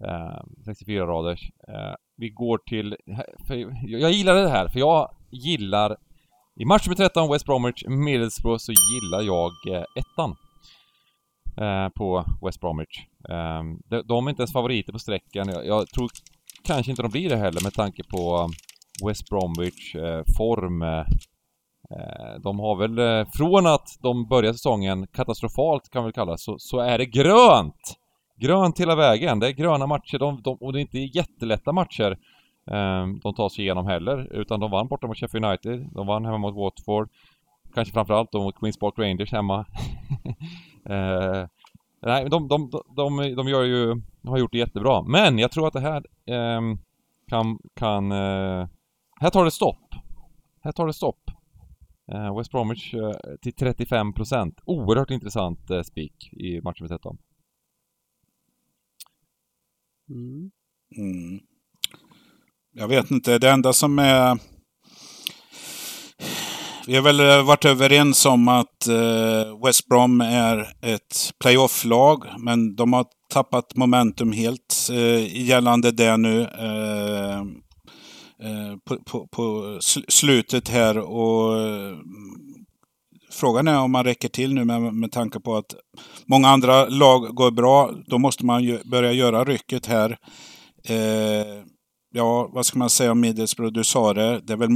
Eh, 0.06 0.41
64 0.65 1.07
raders. 1.07 1.52
Vi 2.18 2.30
går 2.30 2.57
till... 2.57 2.95
jag 3.84 4.11
gillar 4.11 4.36
det 4.36 4.49
här, 4.49 4.68
för 4.68 4.80
jag 4.80 5.15
gillar... 5.32 5.98
I 6.60 6.65
match 6.65 6.88
med 6.88 6.98
13, 6.98 7.32
West 7.32 7.45
Bromwich, 7.45 7.84
Middlesbrough, 7.88 8.57
så 8.57 8.72
gillar 8.72 9.22
jag 9.22 9.52
ettan. 9.95 10.36
På 11.95 12.26
West 12.45 12.61
Bromwich. 12.61 13.06
De, 13.90 14.03
de, 14.07 14.28
är 14.28 14.30
inte 14.30 14.41
ens 14.41 14.53
favoriter 14.53 14.94
på 14.94 14.99
sträckan. 14.99 15.49
Jag, 15.49 15.65
jag, 15.65 15.88
tror 15.88 16.10
kanske 16.64 16.91
inte 16.91 17.02
de 17.02 17.11
blir 17.11 17.30
det 17.30 17.36
heller 17.36 17.64
med 17.64 17.74
tanke 17.74 18.03
på 18.03 18.49
West 19.07 19.30
Bromwich 19.30 19.95
form 20.38 21.06
Eh, 21.91 22.41
de 22.41 22.59
har 22.59 22.76
väl, 22.76 22.99
eh, 22.99 23.27
från 23.34 23.68
att 23.68 23.88
de 24.01 24.27
började 24.27 24.57
säsongen 24.57 25.07
katastrofalt 25.07 25.89
kan 25.89 26.05
vi 26.05 26.11
kalla 26.11 26.38
så, 26.38 26.55
så 26.59 26.80
är 26.80 26.97
det 26.97 27.05
grönt! 27.05 27.97
Grönt 28.39 28.80
hela 28.80 28.95
vägen. 28.95 29.39
Det 29.39 29.47
är 29.47 29.51
gröna 29.51 29.88
matcher 29.88 30.18
de, 30.19 30.41
de, 30.41 30.57
och 30.57 30.73
det 30.73 30.80
är 30.80 30.81
inte 30.81 30.99
jättelätta 30.99 31.72
matcher 31.72 32.11
eh, 32.72 33.07
de 33.23 33.34
tar 33.35 33.49
sig 33.49 33.64
igenom 33.64 33.88
heller. 33.88 34.34
Utan 34.34 34.59
de 34.59 34.72
vann 34.72 34.88
borta 34.88 35.07
mot 35.07 35.18
Sheffield 35.18 35.45
United, 35.45 35.89
de 35.91 36.07
vann 36.07 36.26
hemma 36.26 36.38
mot 36.38 36.55
Watford. 36.55 37.09
Kanske 37.73 37.93
framförallt 37.93 38.31
då 38.31 38.43
mot 38.43 38.59
Queens 38.59 38.80
Park 38.80 38.93
Rangers 38.97 39.31
hemma. 39.31 39.59
eh, 40.89 41.47
nej, 42.01 42.30
de, 42.30 42.47
de, 42.47 42.72
de, 42.95 43.35
de, 43.35 43.47
gör 43.47 43.64
ju, 43.64 44.01
de 44.22 44.30
har 44.30 44.38
gjort 44.38 44.51
det 44.51 44.57
jättebra. 44.57 45.01
Men 45.01 45.38
jag 45.38 45.51
tror 45.51 45.68
att 45.68 45.73
det 45.73 45.80
här 45.80 46.03
eh, 46.26 46.61
kan, 47.30 47.59
kan 47.76 48.11
eh, 48.11 48.68
här 49.19 49.30
tar 49.30 49.45
det 49.45 49.51
stopp. 49.51 49.95
Här 50.64 50.72
tar 50.72 50.88
det 50.88 50.93
stopp. 50.93 51.27
Uh, 52.14 52.38
West 52.38 52.52
Bromwich 52.52 52.94
uh, 52.94 53.12
till 53.42 53.54
35% 53.54 54.54
Oerhört 54.66 55.12
intressant 55.12 55.72
uh, 55.72 55.82
spik 55.82 56.34
i 56.34 56.62
matchen 56.62 56.84
med 56.84 56.90
13. 56.90 57.18
Mm. 60.10 60.52
Mm. 60.98 61.40
Jag 62.72 62.88
vet 62.88 63.12
inte, 63.12 63.40
det 63.40 63.50
enda 63.50 63.74
som 63.74 64.00
är 64.00 64.40
Vi 66.88 66.96
har 66.96 67.04
väl 67.04 67.20
eh, 67.20 67.44
varit 67.44 67.66
överens 67.66 68.26
om 68.26 68.48
att 68.48 68.88
eh, 68.88 69.66
West 69.66 69.88
Brom 69.88 70.22
är 70.22 70.60
ett 70.82 71.32
playoff-lag, 71.40 72.26
men 72.38 72.76
de 72.76 72.94
har 72.94 73.06
tappat 73.34 73.76
momentum 73.76 74.32
helt 74.32 74.76
eh, 74.92 75.48
gällande 75.48 75.92
det 75.92 76.18
nu. 76.18 76.48
Eh, 78.43 78.77
på, 78.85 78.97
på, 79.03 79.27
på, 79.27 79.77
slutet 80.07 80.69
här 80.69 80.97
och 80.97 81.61
eh, 81.61 81.97
frågan 83.31 83.68
är 83.68 83.80
om 83.80 83.91
man 83.91 84.03
räcker 84.03 84.30
till 84.30 84.53
nu 84.53 84.65
med, 84.65 84.81
med 84.81 85.11
tanke 85.11 85.39
på 85.39 85.55
att 85.55 85.76
många 86.26 86.49
andra 86.49 86.85
lag 86.85 87.35
går 87.35 87.51
bra. 87.51 87.91
Då 88.05 88.18
måste 88.18 88.45
man 88.45 88.64
ju 88.64 88.80
börja 88.84 89.11
göra 89.11 89.43
rycket 89.43 89.85
här. 89.85 90.18
Eh, 90.84 91.64
ja, 92.12 92.50
vad 92.54 92.66
ska 92.66 92.80
man 92.80 92.90
säga 92.90 93.12
om 93.12 93.20
Middlesbrough? 93.20 93.74
Du 93.74 93.84
sa 93.84 94.14
det. 94.14 94.40
det 94.40 94.54
är 94.54 94.58
väl, 94.58 94.70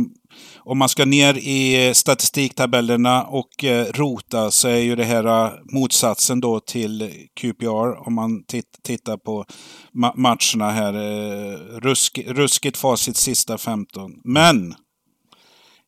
om 0.59 0.77
man 0.77 0.89
ska 0.89 1.05
ner 1.05 1.37
i 1.37 1.91
statistiktabellerna 1.93 3.23
och 3.23 3.63
eh, 3.63 3.85
rota 3.85 4.51
så 4.51 4.67
är 4.67 4.77
ju 4.77 4.95
det 4.95 5.03
här 5.03 5.45
eh, 5.45 5.51
motsatsen 5.73 6.39
då 6.39 6.59
till 6.59 7.27
QPR 7.39 8.07
om 8.07 8.13
man 8.13 8.43
tittar 8.83 9.17
på 9.17 9.45
ma 9.93 10.13
matcherna 10.15 10.71
här. 10.71 10.93
Eh, 10.93 11.57
rusk, 11.79 12.19
ruskigt 12.27 12.77
facit 12.77 13.17
sista 13.17 13.57
15. 13.57 14.11
Men! 14.23 14.75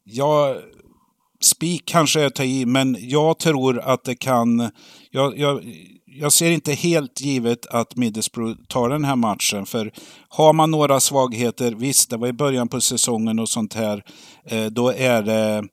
Jag 0.05 0.57
spik 1.41 1.83
kanske 1.85 2.21
är 2.21 2.25
att 2.25 2.35
ta 2.35 2.43
i, 2.43 2.65
men 2.65 2.97
jag 2.99 3.39
tror 3.39 3.79
att 3.79 4.03
det 4.03 4.15
kan... 4.15 4.69
Jag, 5.11 5.37
jag, 5.37 5.63
jag 6.15 6.31
ser 6.31 6.51
inte 6.51 6.73
helt 6.73 7.21
givet 7.21 7.65
att 7.65 7.95
Middlesbrough 7.95 8.55
tar 8.67 8.89
den 8.89 9.05
här 9.05 9.15
matchen. 9.15 9.65
För 9.65 9.91
har 10.29 10.53
man 10.53 10.71
några 10.71 10.99
svagheter, 10.99 11.71
visst 11.71 12.09
det 12.09 12.17
var 12.17 12.27
i 12.27 12.33
början 12.33 12.67
på 12.67 12.81
säsongen 12.81 13.39
och 13.39 13.49
sånt 13.49 13.73
här, 13.73 14.03
eh, 14.45 14.65
då 14.65 14.89
är 14.89 15.23
det 15.23 15.63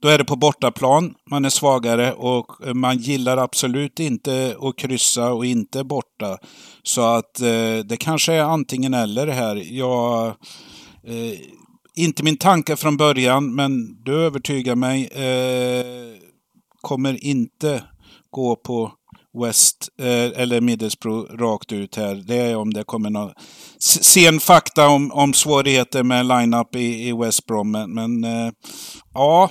då 0.00 0.08
är 0.08 0.18
det 0.18 0.24
på 0.24 0.36
bortaplan 0.36 1.14
man 1.30 1.44
är 1.44 1.48
svagare 1.48 2.12
och 2.12 2.66
eh, 2.66 2.74
man 2.74 2.98
gillar 2.98 3.36
absolut 3.36 4.00
inte 4.00 4.56
att 4.60 4.76
kryssa 4.76 5.32
och 5.32 5.46
inte 5.46 5.84
borta. 5.84 6.38
Så 6.82 7.02
att 7.02 7.40
eh, 7.40 7.78
det 7.84 7.96
kanske 8.00 8.32
är 8.32 8.42
antingen 8.42 8.94
eller 8.94 9.26
här. 9.26 9.56
Jag, 9.56 10.34
inte 11.96 12.22
min 12.22 12.36
tanke 12.36 12.76
från 12.76 12.96
början, 12.96 13.54
men 13.54 14.02
du 14.04 14.20
övertygar 14.20 14.74
mig. 14.74 15.10
Kommer 16.80 17.24
inte 17.24 17.82
gå 18.30 18.56
på 18.56 18.92
West 19.44 19.88
eh, 20.00 20.40
eller 20.42 20.60
Middlesbrough 20.60 21.36
rakt 21.36 21.72
ut 21.72 21.96
här. 21.96 22.14
Det 22.14 22.36
är 22.36 22.56
om 22.56 22.72
det 22.72 22.84
kommer 22.84 23.10
någon 23.10 23.32
sen 23.78 24.40
fakta 24.40 24.88
om, 24.88 25.12
om 25.12 25.32
svårigheter 25.32 26.02
med 26.02 26.26
line-up 26.26 26.76
i, 26.76 27.08
i 27.08 27.12
West 27.12 27.46
Brom. 27.46 27.70
Men, 27.70 27.94
men 27.94 28.24
eh, 28.24 28.52
ja, 29.14 29.50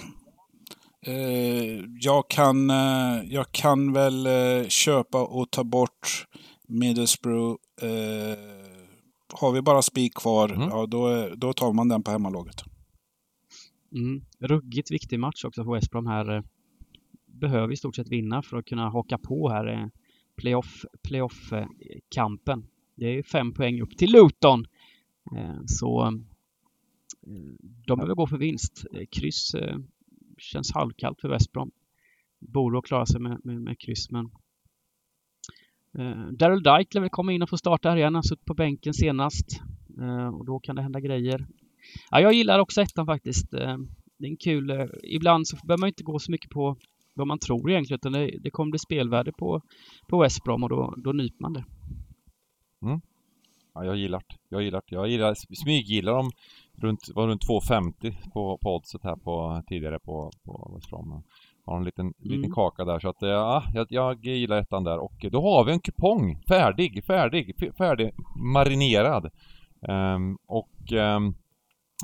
eh, 1.06 1.80
jag, 2.00 2.30
kan, 2.30 2.70
eh, 2.70 3.24
jag 3.26 3.52
kan 3.52 3.94
väl 3.94 4.28
eh, 4.28 4.68
köpa 4.68 5.24
och 5.24 5.52
ta 5.52 5.64
bort 5.64 6.26
Middlesbrough. 6.68 7.56
Eh, 7.82 8.38
har 9.34 9.52
vi 9.52 9.62
bara 9.62 9.82
spik 9.82 10.16
kvar, 10.16 10.50
mm. 10.50 10.70
ja, 10.70 10.86
då, 10.86 11.30
då 11.36 11.54
tar 11.54 11.74
man 11.74 11.88
den 11.88 12.04
på 12.04 12.12
hemmalaget. 12.12 12.56
Mm. 13.96 14.22
Ruggigt 14.40 14.92
viktig 14.92 15.20
match 15.20 15.46
också 15.46 15.64
för 15.64 15.74
West 15.74 15.92
Brom 15.92 16.08
här 16.08 16.44
behöver 17.38 17.74
i 17.74 17.78
stort 17.78 17.96
sett 17.96 18.10
vinna 18.10 18.42
för 18.42 18.58
att 18.58 18.66
kunna 18.66 18.90
haka 18.90 19.18
på 19.18 19.50
här 19.50 19.68
eh, 19.68 19.88
playoff, 20.36 20.86
playoff-kampen. 21.04 22.68
Det 22.96 23.06
är 23.06 23.24
fem 23.24 23.54
poäng 23.54 23.82
upp 23.82 23.98
till 23.98 24.12
Luton. 24.12 24.66
Eh, 25.36 25.60
så 25.66 26.06
eh, 26.06 26.12
de 27.86 27.98
behöver 27.98 28.16
gå 28.16 28.28
för 28.28 28.38
vinst. 28.38 28.86
Kryss 29.12 29.56
känns 30.38 30.74
halvkallt 30.74 31.22
för 31.22 31.30
West 31.30 31.52
Brom. 31.52 31.72
Borde 32.40 32.82
klara 32.82 33.06
sig 33.06 33.22
med, 33.22 33.40
med, 33.44 33.62
med 33.62 33.80
kryss 33.80 34.12
men 34.12 34.30
Daryl 36.32 36.64
Dyke 36.64 36.88
lär 36.94 37.00
väl 37.00 37.10
komma 37.10 37.34
in 37.34 37.42
och 37.42 37.50
få 37.50 37.58
starta 37.58 37.90
här 37.90 37.98
igen. 37.98 38.14
Han 38.14 38.24
suttit 38.24 38.46
på 38.46 38.54
bänken 38.54 38.94
senast. 38.94 39.62
och 40.34 40.46
då 40.46 40.60
kan 40.60 40.76
det 40.76 40.82
hända 40.82 41.00
grejer. 41.00 41.48
Ja, 42.12 42.22
jag 42.22 42.34
gillar 42.34 42.60
också 42.60 42.82
ettan 42.82 43.06
faktiskt. 43.06 43.52
det 43.52 43.64
är 44.20 44.30
en 44.30 44.38
kul... 44.38 44.90
ibland 45.04 45.48
så 45.48 45.56
behöver 45.56 45.80
man 45.80 45.88
inte 45.88 46.04
gå 46.04 46.20
så 46.20 46.32
mycket 46.32 46.50
på 46.50 46.78
vad 47.18 47.28
man 47.28 47.40
tror 47.40 47.72
egentligen 47.72 48.00
utan 48.00 48.12
det, 48.12 48.32
det 48.44 48.50
kommer 48.50 48.72
bli 48.72 48.80
spelvärde 48.80 49.32
på, 49.32 49.62
på 50.10 50.22
West 50.22 50.44
Brom 50.44 50.64
och 50.64 50.70
då, 50.70 50.94
då 50.98 51.12
nyper 51.12 51.42
man 51.42 51.54
det. 51.54 51.64
Mm. 52.82 53.02
Ja, 53.74 53.86
jag 53.86 53.96
gillar 53.96 54.20
det. 54.20 54.36
Jag 54.50 54.64
gillar 54.64 54.82
det. 54.90 54.96
Jag 54.96 55.08
gillar, 55.08 55.36
smyggillar 55.64 56.14
dem 56.14 56.32
runt, 56.82 57.00
var 57.16 57.28
runt 57.28 57.48
2,50 57.48 58.16
på, 58.34 58.58
på 58.58 58.76
oddset 58.76 59.04
här 59.04 59.16
på, 59.16 59.64
tidigare 59.68 60.00
på, 60.00 60.32
på 60.46 60.72
West 60.76 60.90
Brom. 60.90 61.24
Har 61.66 61.78
en 61.78 61.84
liten, 61.84 62.06
mm. 62.06 62.16
liten 62.20 62.52
kaka 62.52 62.86
där 62.86 63.00
så 63.00 63.10
att 63.10 63.18
ja, 63.20 63.64
jag, 63.74 63.88
jag 63.90 64.26
gillar 64.26 64.58
ettan 64.58 64.84
där 64.84 64.98
och 64.98 65.26
då 65.32 65.42
har 65.42 65.66
vi 65.66 65.72
en 65.72 65.80
kupong 65.80 66.42
färdig, 66.48 67.06
färdig, 67.06 67.74
färdig 67.78 68.12
marinerad. 68.36 69.32
Um, 69.82 70.38
och 70.48 70.92
um, 70.92 71.36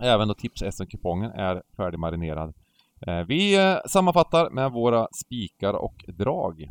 även 0.01 0.27
då 0.27 0.33
tips 0.33 0.63
SM-kupongen 0.71 1.31
är 1.31 1.63
färdig 1.77 1.99
marinerad. 1.99 2.49
Eh, 2.49 2.62
vi 3.27 3.55
eh, 3.55 3.77
sammanfattar 3.87 4.49
med 4.49 4.71
våra 4.71 5.07
spikar 5.25 5.73
och 5.73 5.95
drag. 6.17 6.69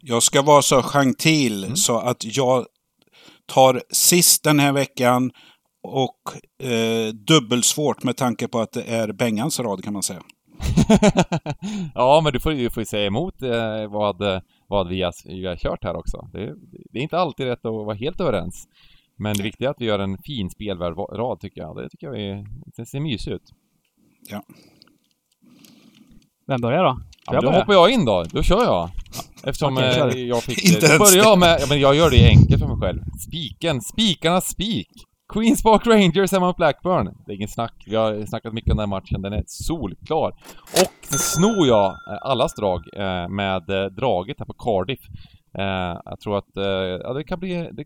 Jag 0.00 0.22
ska 0.22 0.42
vara 0.42 0.62
så 0.62 0.82
gentil 0.82 1.64
mm. 1.64 1.76
så 1.76 1.98
att 1.98 2.36
jag 2.36 2.66
tar 3.46 3.82
sist 3.90 4.44
den 4.44 4.58
här 4.58 4.72
veckan 4.72 5.30
och 5.82 6.18
eh, 6.68 7.14
dubbelsvårt 7.14 8.02
med 8.02 8.16
tanke 8.16 8.48
på 8.48 8.60
att 8.60 8.72
det 8.72 8.82
är 8.82 9.12
Bengans 9.12 9.60
rad 9.60 9.84
kan 9.84 9.92
man 9.92 10.02
säga. 10.02 10.22
ja, 11.94 12.20
men 12.24 12.32
du 12.32 12.40
får 12.40 12.52
ju 12.52 12.70
får 12.70 12.84
säga 12.84 13.06
emot 13.06 13.42
eh, 13.42 13.90
vad, 13.90 14.42
vad 14.74 14.88
vi 14.88 15.02
har, 15.02 15.12
vi 15.24 15.46
har 15.46 15.56
kört 15.56 15.84
här 15.84 15.96
också. 15.96 16.28
Det, 16.32 16.54
det, 16.92 16.98
är 16.98 17.02
inte 17.02 17.18
alltid 17.18 17.46
rätt 17.46 17.64
att 17.64 17.72
vara 17.72 17.94
helt 17.94 18.20
överens. 18.20 18.68
Men 19.16 19.36
det 19.36 19.42
viktiga 19.42 19.68
är 19.68 19.70
att 19.70 19.80
vi 19.80 19.84
gör 19.84 19.98
en 19.98 20.18
fin 20.18 20.50
spelvärd 20.50 20.96
rad 20.96 21.40
tycker 21.40 21.60
jag. 21.60 21.76
Det 21.76 21.88
tycker 21.88 22.06
jag 22.06 22.20
är, 22.20 22.46
det 22.76 22.86
ser 22.86 23.00
mysigt 23.00 23.28
ut. 23.28 23.42
Ja. 24.30 24.42
Vem 26.46 26.60
börjar 26.60 26.84
då? 26.84 27.00
Ja, 27.26 27.40
då 27.40 27.50
hoppar 27.50 27.72
jag 27.72 27.90
in 27.90 28.04
då. 28.04 28.24
Då 28.24 28.42
kör 28.42 28.64
jag. 28.64 28.90
Eftersom 29.44 29.76
okay, 29.76 30.22
eh, 30.22 30.28
jag 30.28 30.42
fick... 30.42 30.64
Inte 30.64 30.92
då 30.92 30.98
börjar 30.98 31.24
jag 31.24 31.38
med... 31.38 31.58
Ja, 31.60 31.66
men 31.68 31.80
jag 31.80 31.94
gör 31.94 32.10
det 32.10 32.28
enkelt 32.28 32.60
för 32.60 32.68
mig 32.68 32.76
själv. 32.80 33.00
Spiken. 33.28 33.80
Spikarnas 33.80 34.48
spik. 34.48 34.90
Queens 35.28 35.62
Park 35.62 35.86
Rangers 35.86 36.32
hemma 36.32 36.46
mot 36.46 36.56
Blackburn. 36.56 37.16
Det 37.26 37.32
är 37.32 37.36
ingen 37.36 37.48
snack. 37.48 37.84
Vi 37.86 37.96
har 37.96 38.26
snackat 38.26 38.52
mycket 38.52 38.70
om 38.70 38.76
den 38.76 38.90
här 38.90 38.96
matchen. 39.00 39.22
Den 39.22 39.32
är 39.32 39.44
solklar. 39.46 40.28
Och 40.72 41.06
sen 41.06 41.18
snor 41.18 41.66
jag 41.66 41.86
eh, 41.86 42.18
allas 42.20 42.54
drag 42.54 42.80
eh, 42.92 43.28
med 43.28 43.70
eh, 43.70 43.86
draget 43.86 44.38
här 44.38 44.46
på 44.46 44.52
Cardiff. 44.52 45.00
Jag 46.04 46.20
tror 46.20 46.38
att 46.38 46.50
ja, 47.02 47.12
det 47.12 47.24
kan 47.24 47.40
bli... 47.40 47.70
Det, 47.72 47.84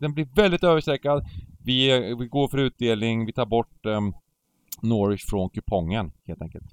den 0.00 0.14
blir 0.14 0.28
väldigt 0.34 0.64
överstreckad. 0.64 1.24
Vi, 1.64 2.14
vi 2.14 2.26
går 2.26 2.48
för 2.48 2.58
utdelning. 2.58 3.26
Vi 3.26 3.32
tar 3.32 3.46
bort 3.46 3.86
um, 3.86 4.14
Norwich 4.80 5.24
från 5.26 5.50
kupongen 5.50 6.12
helt 6.26 6.42
enkelt. 6.42 6.64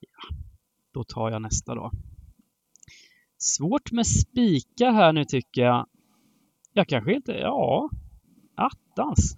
Ja, 0.00 0.36
då 0.92 1.04
tar 1.04 1.30
jag 1.30 1.42
nästa 1.42 1.74
då. 1.74 1.90
Svårt 3.42 3.92
med 3.92 4.06
spikar 4.06 4.92
här 4.92 5.12
nu 5.12 5.24
tycker 5.24 5.62
jag. 5.62 5.86
Jag 6.72 6.88
kanske 6.88 7.14
inte, 7.14 7.32
ja, 7.32 7.90
attans. 8.54 9.36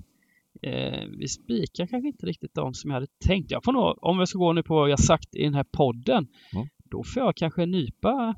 Eh, 0.63 1.09
vi 1.19 1.29
spikar 1.29 1.87
kanske 1.87 2.09
inte 2.09 2.27
riktigt 2.27 2.55
de 2.55 2.75
som 2.75 2.91
jag 2.91 2.95
hade 2.95 3.07
tänkt. 3.27 3.51
Jag 3.51 3.65
får 3.65 3.73
nog, 3.73 4.05
om 4.05 4.19
vi 4.19 4.27
ska 4.27 4.39
gå 4.39 4.53
nu 4.53 4.63
på 4.63 4.75
vad 4.75 4.91
jag 4.91 5.01
sagt 5.01 5.35
i 5.35 5.45
den 5.45 5.55
här 5.55 5.67
podden, 5.73 6.27
mm. 6.55 6.67
då 6.91 7.03
får 7.05 7.23
jag 7.23 7.37
kanske 7.37 7.67
nypa, 7.67 8.35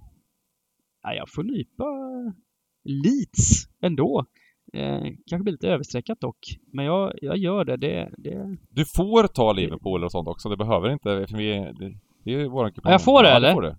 ja, 1.03 1.15
jag 1.15 1.31
får 1.35 1.43
nypa 1.43 1.85
Leeds 2.85 3.69
ändå. 3.83 4.25
Eh, 4.73 5.03
kanske 5.27 5.43
blir 5.43 5.53
lite 5.53 5.69
överstreckat 5.69 6.21
dock. 6.21 6.39
Men 6.73 6.85
jag, 6.85 7.13
jag 7.23 7.37
gör 7.37 7.65
det. 7.65 7.77
det, 7.77 8.11
det... 8.19 8.57
Du 8.71 8.85
får 8.85 9.27
ta 9.27 9.53
Liverpool 9.53 10.05
och 10.05 10.13
sånt 10.13 10.29
också. 10.29 10.49
Det 10.49 10.57
behöver 10.57 10.91
inte, 10.91 11.27
för 11.29 11.37
vi, 11.37 11.49
det, 11.49 11.99
det 12.25 12.35
är 12.35 12.39
ju 12.39 12.49
våran 12.49 12.73
kupong. 12.73 12.93
Jag 12.93 13.05
får 13.05 13.23
det 13.23 13.29
eller? 13.29 13.53
Får 13.53 13.63
det. 13.63 13.77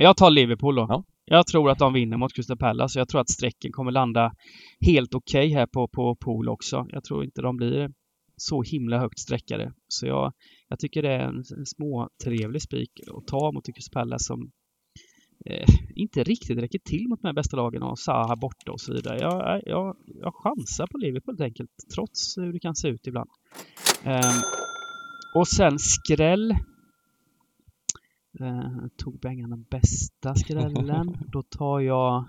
Jag 0.00 0.16
tar 0.16 0.30
Liverpool 0.30 0.74
då. 0.76 0.86
Ja. 0.88 1.04
Jag 1.24 1.46
tror 1.46 1.70
att 1.70 1.78
de 1.78 1.92
vinner 1.92 2.16
mot 2.16 2.34
Crystal 2.34 2.58
Palace. 2.58 2.98
Jag 2.98 3.08
tror 3.08 3.20
att 3.20 3.30
strecken 3.30 3.72
kommer 3.72 3.92
landa 3.92 4.32
helt 4.80 5.14
okej 5.14 5.46
okay 5.46 5.58
här 5.58 5.66
på, 5.66 5.88
på 5.88 6.16
pool 6.16 6.48
också. 6.48 6.86
Jag 6.88 7.04
tror 7.04 7.24
inte 7.24 7.42
de 7.42 7.56
blir 7.56 7.90
så 8.36 8.62
himla 8.62 8.98
högt 8.98 9.18
streckade. 9.18 9.72
Så 9.88 10.06
jag, 10.06 10.32
jag 10.68 10.78
tycker 10.78 11.02
det 11.02 11.12
är 11.12 11.20
en, 11.20 11.36
en 11.36 11.66
små 11.66 12.08
trevlig 12.24 12.62
spik 12.62 12.90
att 13.16 13.26
ta 13.26 13.52
mot 13.52 13.66
Crystal 13.74 14.02
Palace 14.02 14.24
som 14.24 14.50
eh, 15.46 15.68
inte 15.94 16.22
riktigt 16.22 16.58
räcker 16.58 16.78
till 16.78 17.08
mot 17.08 17.22
de 17.22 17.28
här 17.28 17.34
bästa 17.34 17.56
lagen 17.56 17.82
och 17.82 17.98
Zaha 17.98 18.36
borta 18.36 18.72
och 18.72 18.80
så 18.80 18.92
vidare. 18.92 19.18
Jag, 19.20 19.62
jag, 19.66 19.96
jag 20.04 20.34
chansar 20.34 20.86
på 20.86 20.98
Liverpool 20.98 21.34
helt 21.34 21.50
enkelt, 21.50 21.70
trots 21.94 22.38
hur 22.38 22.52
det 22.52 22.60
kan 22.60 22.74
se 22.74 22.88
ut 22.88 23.06
ibland. 23.06 23.30
Um, 24.04 24.42
och 25.34 25.48
sen 25.48 25.78
skräll 25.78 26.54
Eh, 28.40 28.86
tog 28.96 29.20
Bengan 29.20 29.50
den 29.50 29.62
bästa 29.70 30.34
skrällen. 30.34 31.18
Då 31.32 31.42
tar 31.42 31.80
jag... 31.80 32.24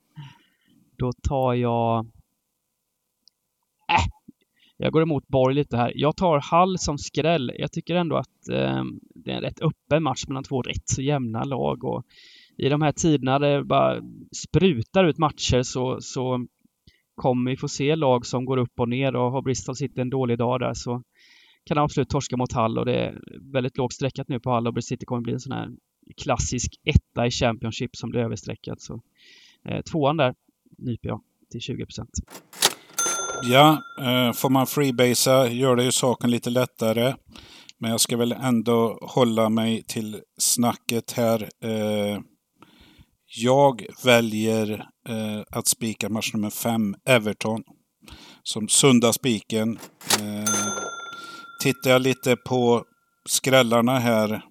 Då 0.96 1.12
tar 1.12 1.54
jag... 1.54 2.06
Äh, 3.88 4.06
jag 4.76 4.92
går 4.92 5.02
emot 5.02 5.28
Borg 5.28 5.54
lite 5.54 5.76
här. 5.76 5.92
Jag 5.94 6.16
tar 6.16 6.40
Hall 6.40 6.78
som 6.78 6.98
skräll. 6.98 7.52
Jag 7.58 7.72
tycker 7.72 7.94
ändå 7.94 8.16
att 8.16 8.48
eh, 8.48 8.84
det 9.14 9.30
är 9.30 9.36
en 9.36 9.42
rätt 9.42 9.62
öppen 9.62 10.02
match 10.02 10.24
mellan 10.28 10.44
två 10.44 10.62
rätt 10.62 10.88
så 10.88 11.02
jämna 11.02 11.44
lag 11.44 11.84
och 11.84 12.04
i 12.56 12.68
de 12.68 12.82
här 12.82 12.92
tiderna 12.92 13.38
där 13.38 13.56
det 13.56 13.64
bara 13.64 14.02
sprutar 14.36 15.04
ut 15.04 15.18
matcher 15.18 15.62
så, 15.62 16.00
så 16.00 16.46
kommer 17.14 17.50
vi 17.50 17.56
få 17.56 17.68
se 17.68 17.96
lag 17.96 18.26
som 18.26 18.44
går 18.44 18.56
upp 18.56 18.80
och 18.80 18.88
ner 18.88 19.16
och 19.16 19.32
har 19.32 19.42
Bristol 19.42 19.76
City 19.76 20.00
en 20.00 20.10
dålig 20.10 20.38
dag 20.38 20.60
där 20.60 20.74
så 20.74 21.02
kan 21.68 21.78
absolut 21.78 22.08
torska 22.08 22.36
mot 22.36 22.52
Hall 22.52 22.78
och 22.78 22.84
det 22.84 22.94
är 22.94 23.20
väldigt 23.52 23.76
lågt 23.76 23.92
streckat 23.92 24.28
nu 24.28 24.40
på 24.40 24.50
Hall 24.50 24.66
och 24.66 24.84
City 24.84 25.06
kommer 25.06 25.22
bli 25.22 25.32
en 25.32 25.40
sån 25.40 25.52
här 25.52 25.68
klassisk 26.16 26.74
etta 26.84 27.26
i 27.26 27.30
Championship 27.30 27.96
som 27.96 28.10
blir 28.10 28.20
överstreckat. 28.20 28.80
Så 28.80 29.00
eh, 29.68 29.80
tvåan 29.80 30.16
där 30.16 30.34
nyper 30.78 31.08
jag 31.08 31.20
till 31.50 31.60
20 31.60 31.86
procent. 31.86 32.10
Ja, 33.42 33.82
eh, 34.00 34.32
får 34.32 34.50
man 34.50 34.66
freebasea 34.66 35.48
gör 35.48 35.76
det 35.76 35.84
ju 35.84 35.92
saken 35.92 36.30
lite 36.30 36.50
lättare. 36.50 37.14
Men 37.78 37.90
jag 37.90 38.00
ska 38.00 38.16
väl 38.16 38.32
ändå 38.32 38.98
hålla 39.02 39.48
mig 39.48 39.82
till 39.82 40.20
snacket 40.38 41.12
här. 41.12 41.48
Eh, 41.64 42.20
jag 43.36 43.86
väljer 44.04 44.70
eh, 45.08 45.42
att 45.50 45.66
spika 45.66 46.08
match 46.08 46.34
nummer 46.34 46.50
fem, 46.50 46.94
Everton. 47.08 47.62
Som 48.42 48.68
sunda 48.68 49.12
spiken. 49.12 49.78
Eh, 50.20 50.87
Tittar 51.62 51.90
jag 51.90 52.02
lite 52.02 52.36
på 52.36 52.84
skrällarna 53.28 53.98
här. 53.98 54.42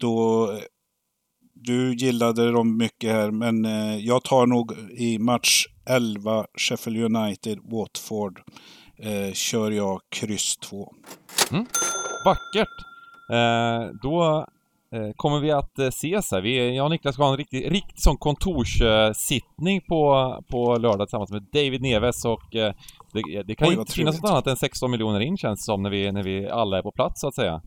Då 0.00 0.48
du 1.54 1.94
gillade 1.94 2.52
dem 2.52 2.76
mycket 2.76 3.12
här, 3.12 3.30
men 3.30 3.64
eh, 3.64 3.96
jag 3.96 4.24
tar 4.24 4.46
nog 4.46 4.72
i 4.98 5.18
match 5.18 5.66
11 5.86 6.46
Sheffield 6.58 7.16
United, 7.16 7.58
Watford, 7.62 8.40
eh, 8.98 9.32
kör 9.32 9.70
jag 9.70 10.00
kryss 10.08 10.56
2. 10.56 10.94
Mm. 11.50 11.66
Vackert! 12.24 12.68
Eh, 13.30 13.94
då 14.02 14.46
kommer 15.16 15.40
vi 15.40 15.50
att 15.50 15.78
eh, 15.78 15.86
ses 15.86 16.30
här. 16.32 16.40
Vi, 16.40 16.76
jag 16.76 16.84
och 16.84 16.90
Niklas 16.90 17.14
ska 17.14 17.24
ha 17.24 17.30
en 17.30 17.36
riktig, 17.36 17.72
riktig 17.72 18.02
sån 18.02 18.16
kontorssittning 18.16 19.80
på, 19.88 20.34
på 20.50 20.76
lördag 20.76 21.08
tillsammans 21.08 21.30
med 21.30 21.42
David 21.52 21.82
Neves 21.82 22.24
och 22.24 22.56
eh, 22.56 22.74
det, 23.12 23.42
det 23.42 23.54
kan 23.54 23.68
Oj, 23.68 23.74
inte 23.74 23.92
finnas 23.92 24.22
något 24.22 24.30
annat 24.30 24.46
än 24.46 24.56
16 24.56 24.90
miljoner 24.90 25.20
in 25.20 25.36
känns 25.36 25.60
det 25.60 25.64
som 25.64 25.82
när 25.82 25.90
vi, 25.90 26.12
när 26.12 26.22
vi 26.22 26.48
alla 26.48 26.78
är 26.78 26.82
på 26.82 26.92
plats 26.92 27.20
så 27.20 27.28
att 27.28 27.34
säga. 27.34 27.62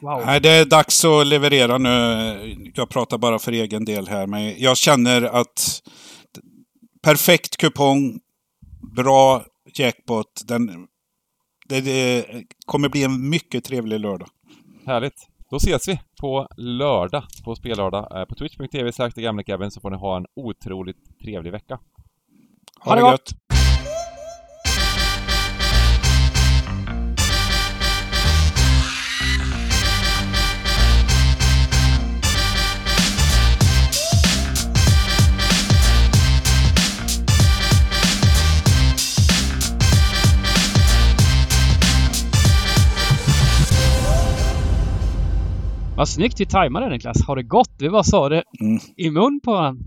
Wow. 0.00 0.22
Nej, 0.26 0.40
det 0.40 0.50
är 0.50 0.64
dags 0.64 1.04
att 1.04 1.26
leverera 1.26 1.78
nu. 1.78 2.72
Jag 2.74 2.88
pratar 2.88 3.18
bara 3.18 3.38
för 3.38 3.52
egen 3.52 3.84
del 3.84 4.08
här, 4.08 4.26
men 4.26 4.54
jag 4.58 4.76
känner 4.76 5.22
att 5.22 5.82
perfekt 7.02 7.56
kupong, 7.56 8.20
bra 8.96 9.44
jackpot. 9.78 10.42
Den, 10.44 10.86
det, 11.68 11.80
det 11.80 12.26
kommer 12.66 12.88
bli 12.88 13.04
en 13.04 13.28
mycket 13.28 13.64
trevlig 13.64 14.00
lördag. 14.00 14.28
Härligt! 14.86 15.35
Då 15.50 15.56
ses 15.56 15.88
vi 15.88 16.00
på 16.20 16.48
lördag, 16.56 17.22
på 17.44 17.54
spellördag, 17.54 18.20
eh, 18.20 18.24
på 18.24 18.34
twitch.tv 18.34 18.92
sagt 18.92 19.16
gamla 19.16 19.42
Kevin 19.42 19.70
så 19.70 19.80
får 19.80 19.90
ni 19.90 19.96
ha 19.96 20.16
en 20.16 20.26
otroligt 20.36 21.20
trevlig 21.22 21.52
vecka. 21.52 21.78
Ha, 22.80 22.90
Ha 22.90 22.94
det 22.94 23.00
det 23.00 23.10
gott! 23.10 23.30
Vad 45.96 46.08
snyggt 46.08 46.40
vi 46.40 46.46
tajmade 46.46 46.88
Niklas. 46.88 47.26
Har 47.26 47.36
det 47.36 47.42
gått? 47.42 47.70
Vi 47.78 47.90
bara 47.90 48.02
sa 48.02 48.28
det 48.28 48.42
Mm. 48.60 48.78
i 48.96 49.10
mun 49.10 49.40
på 49.44 49.52
varandra. 49.52 49.84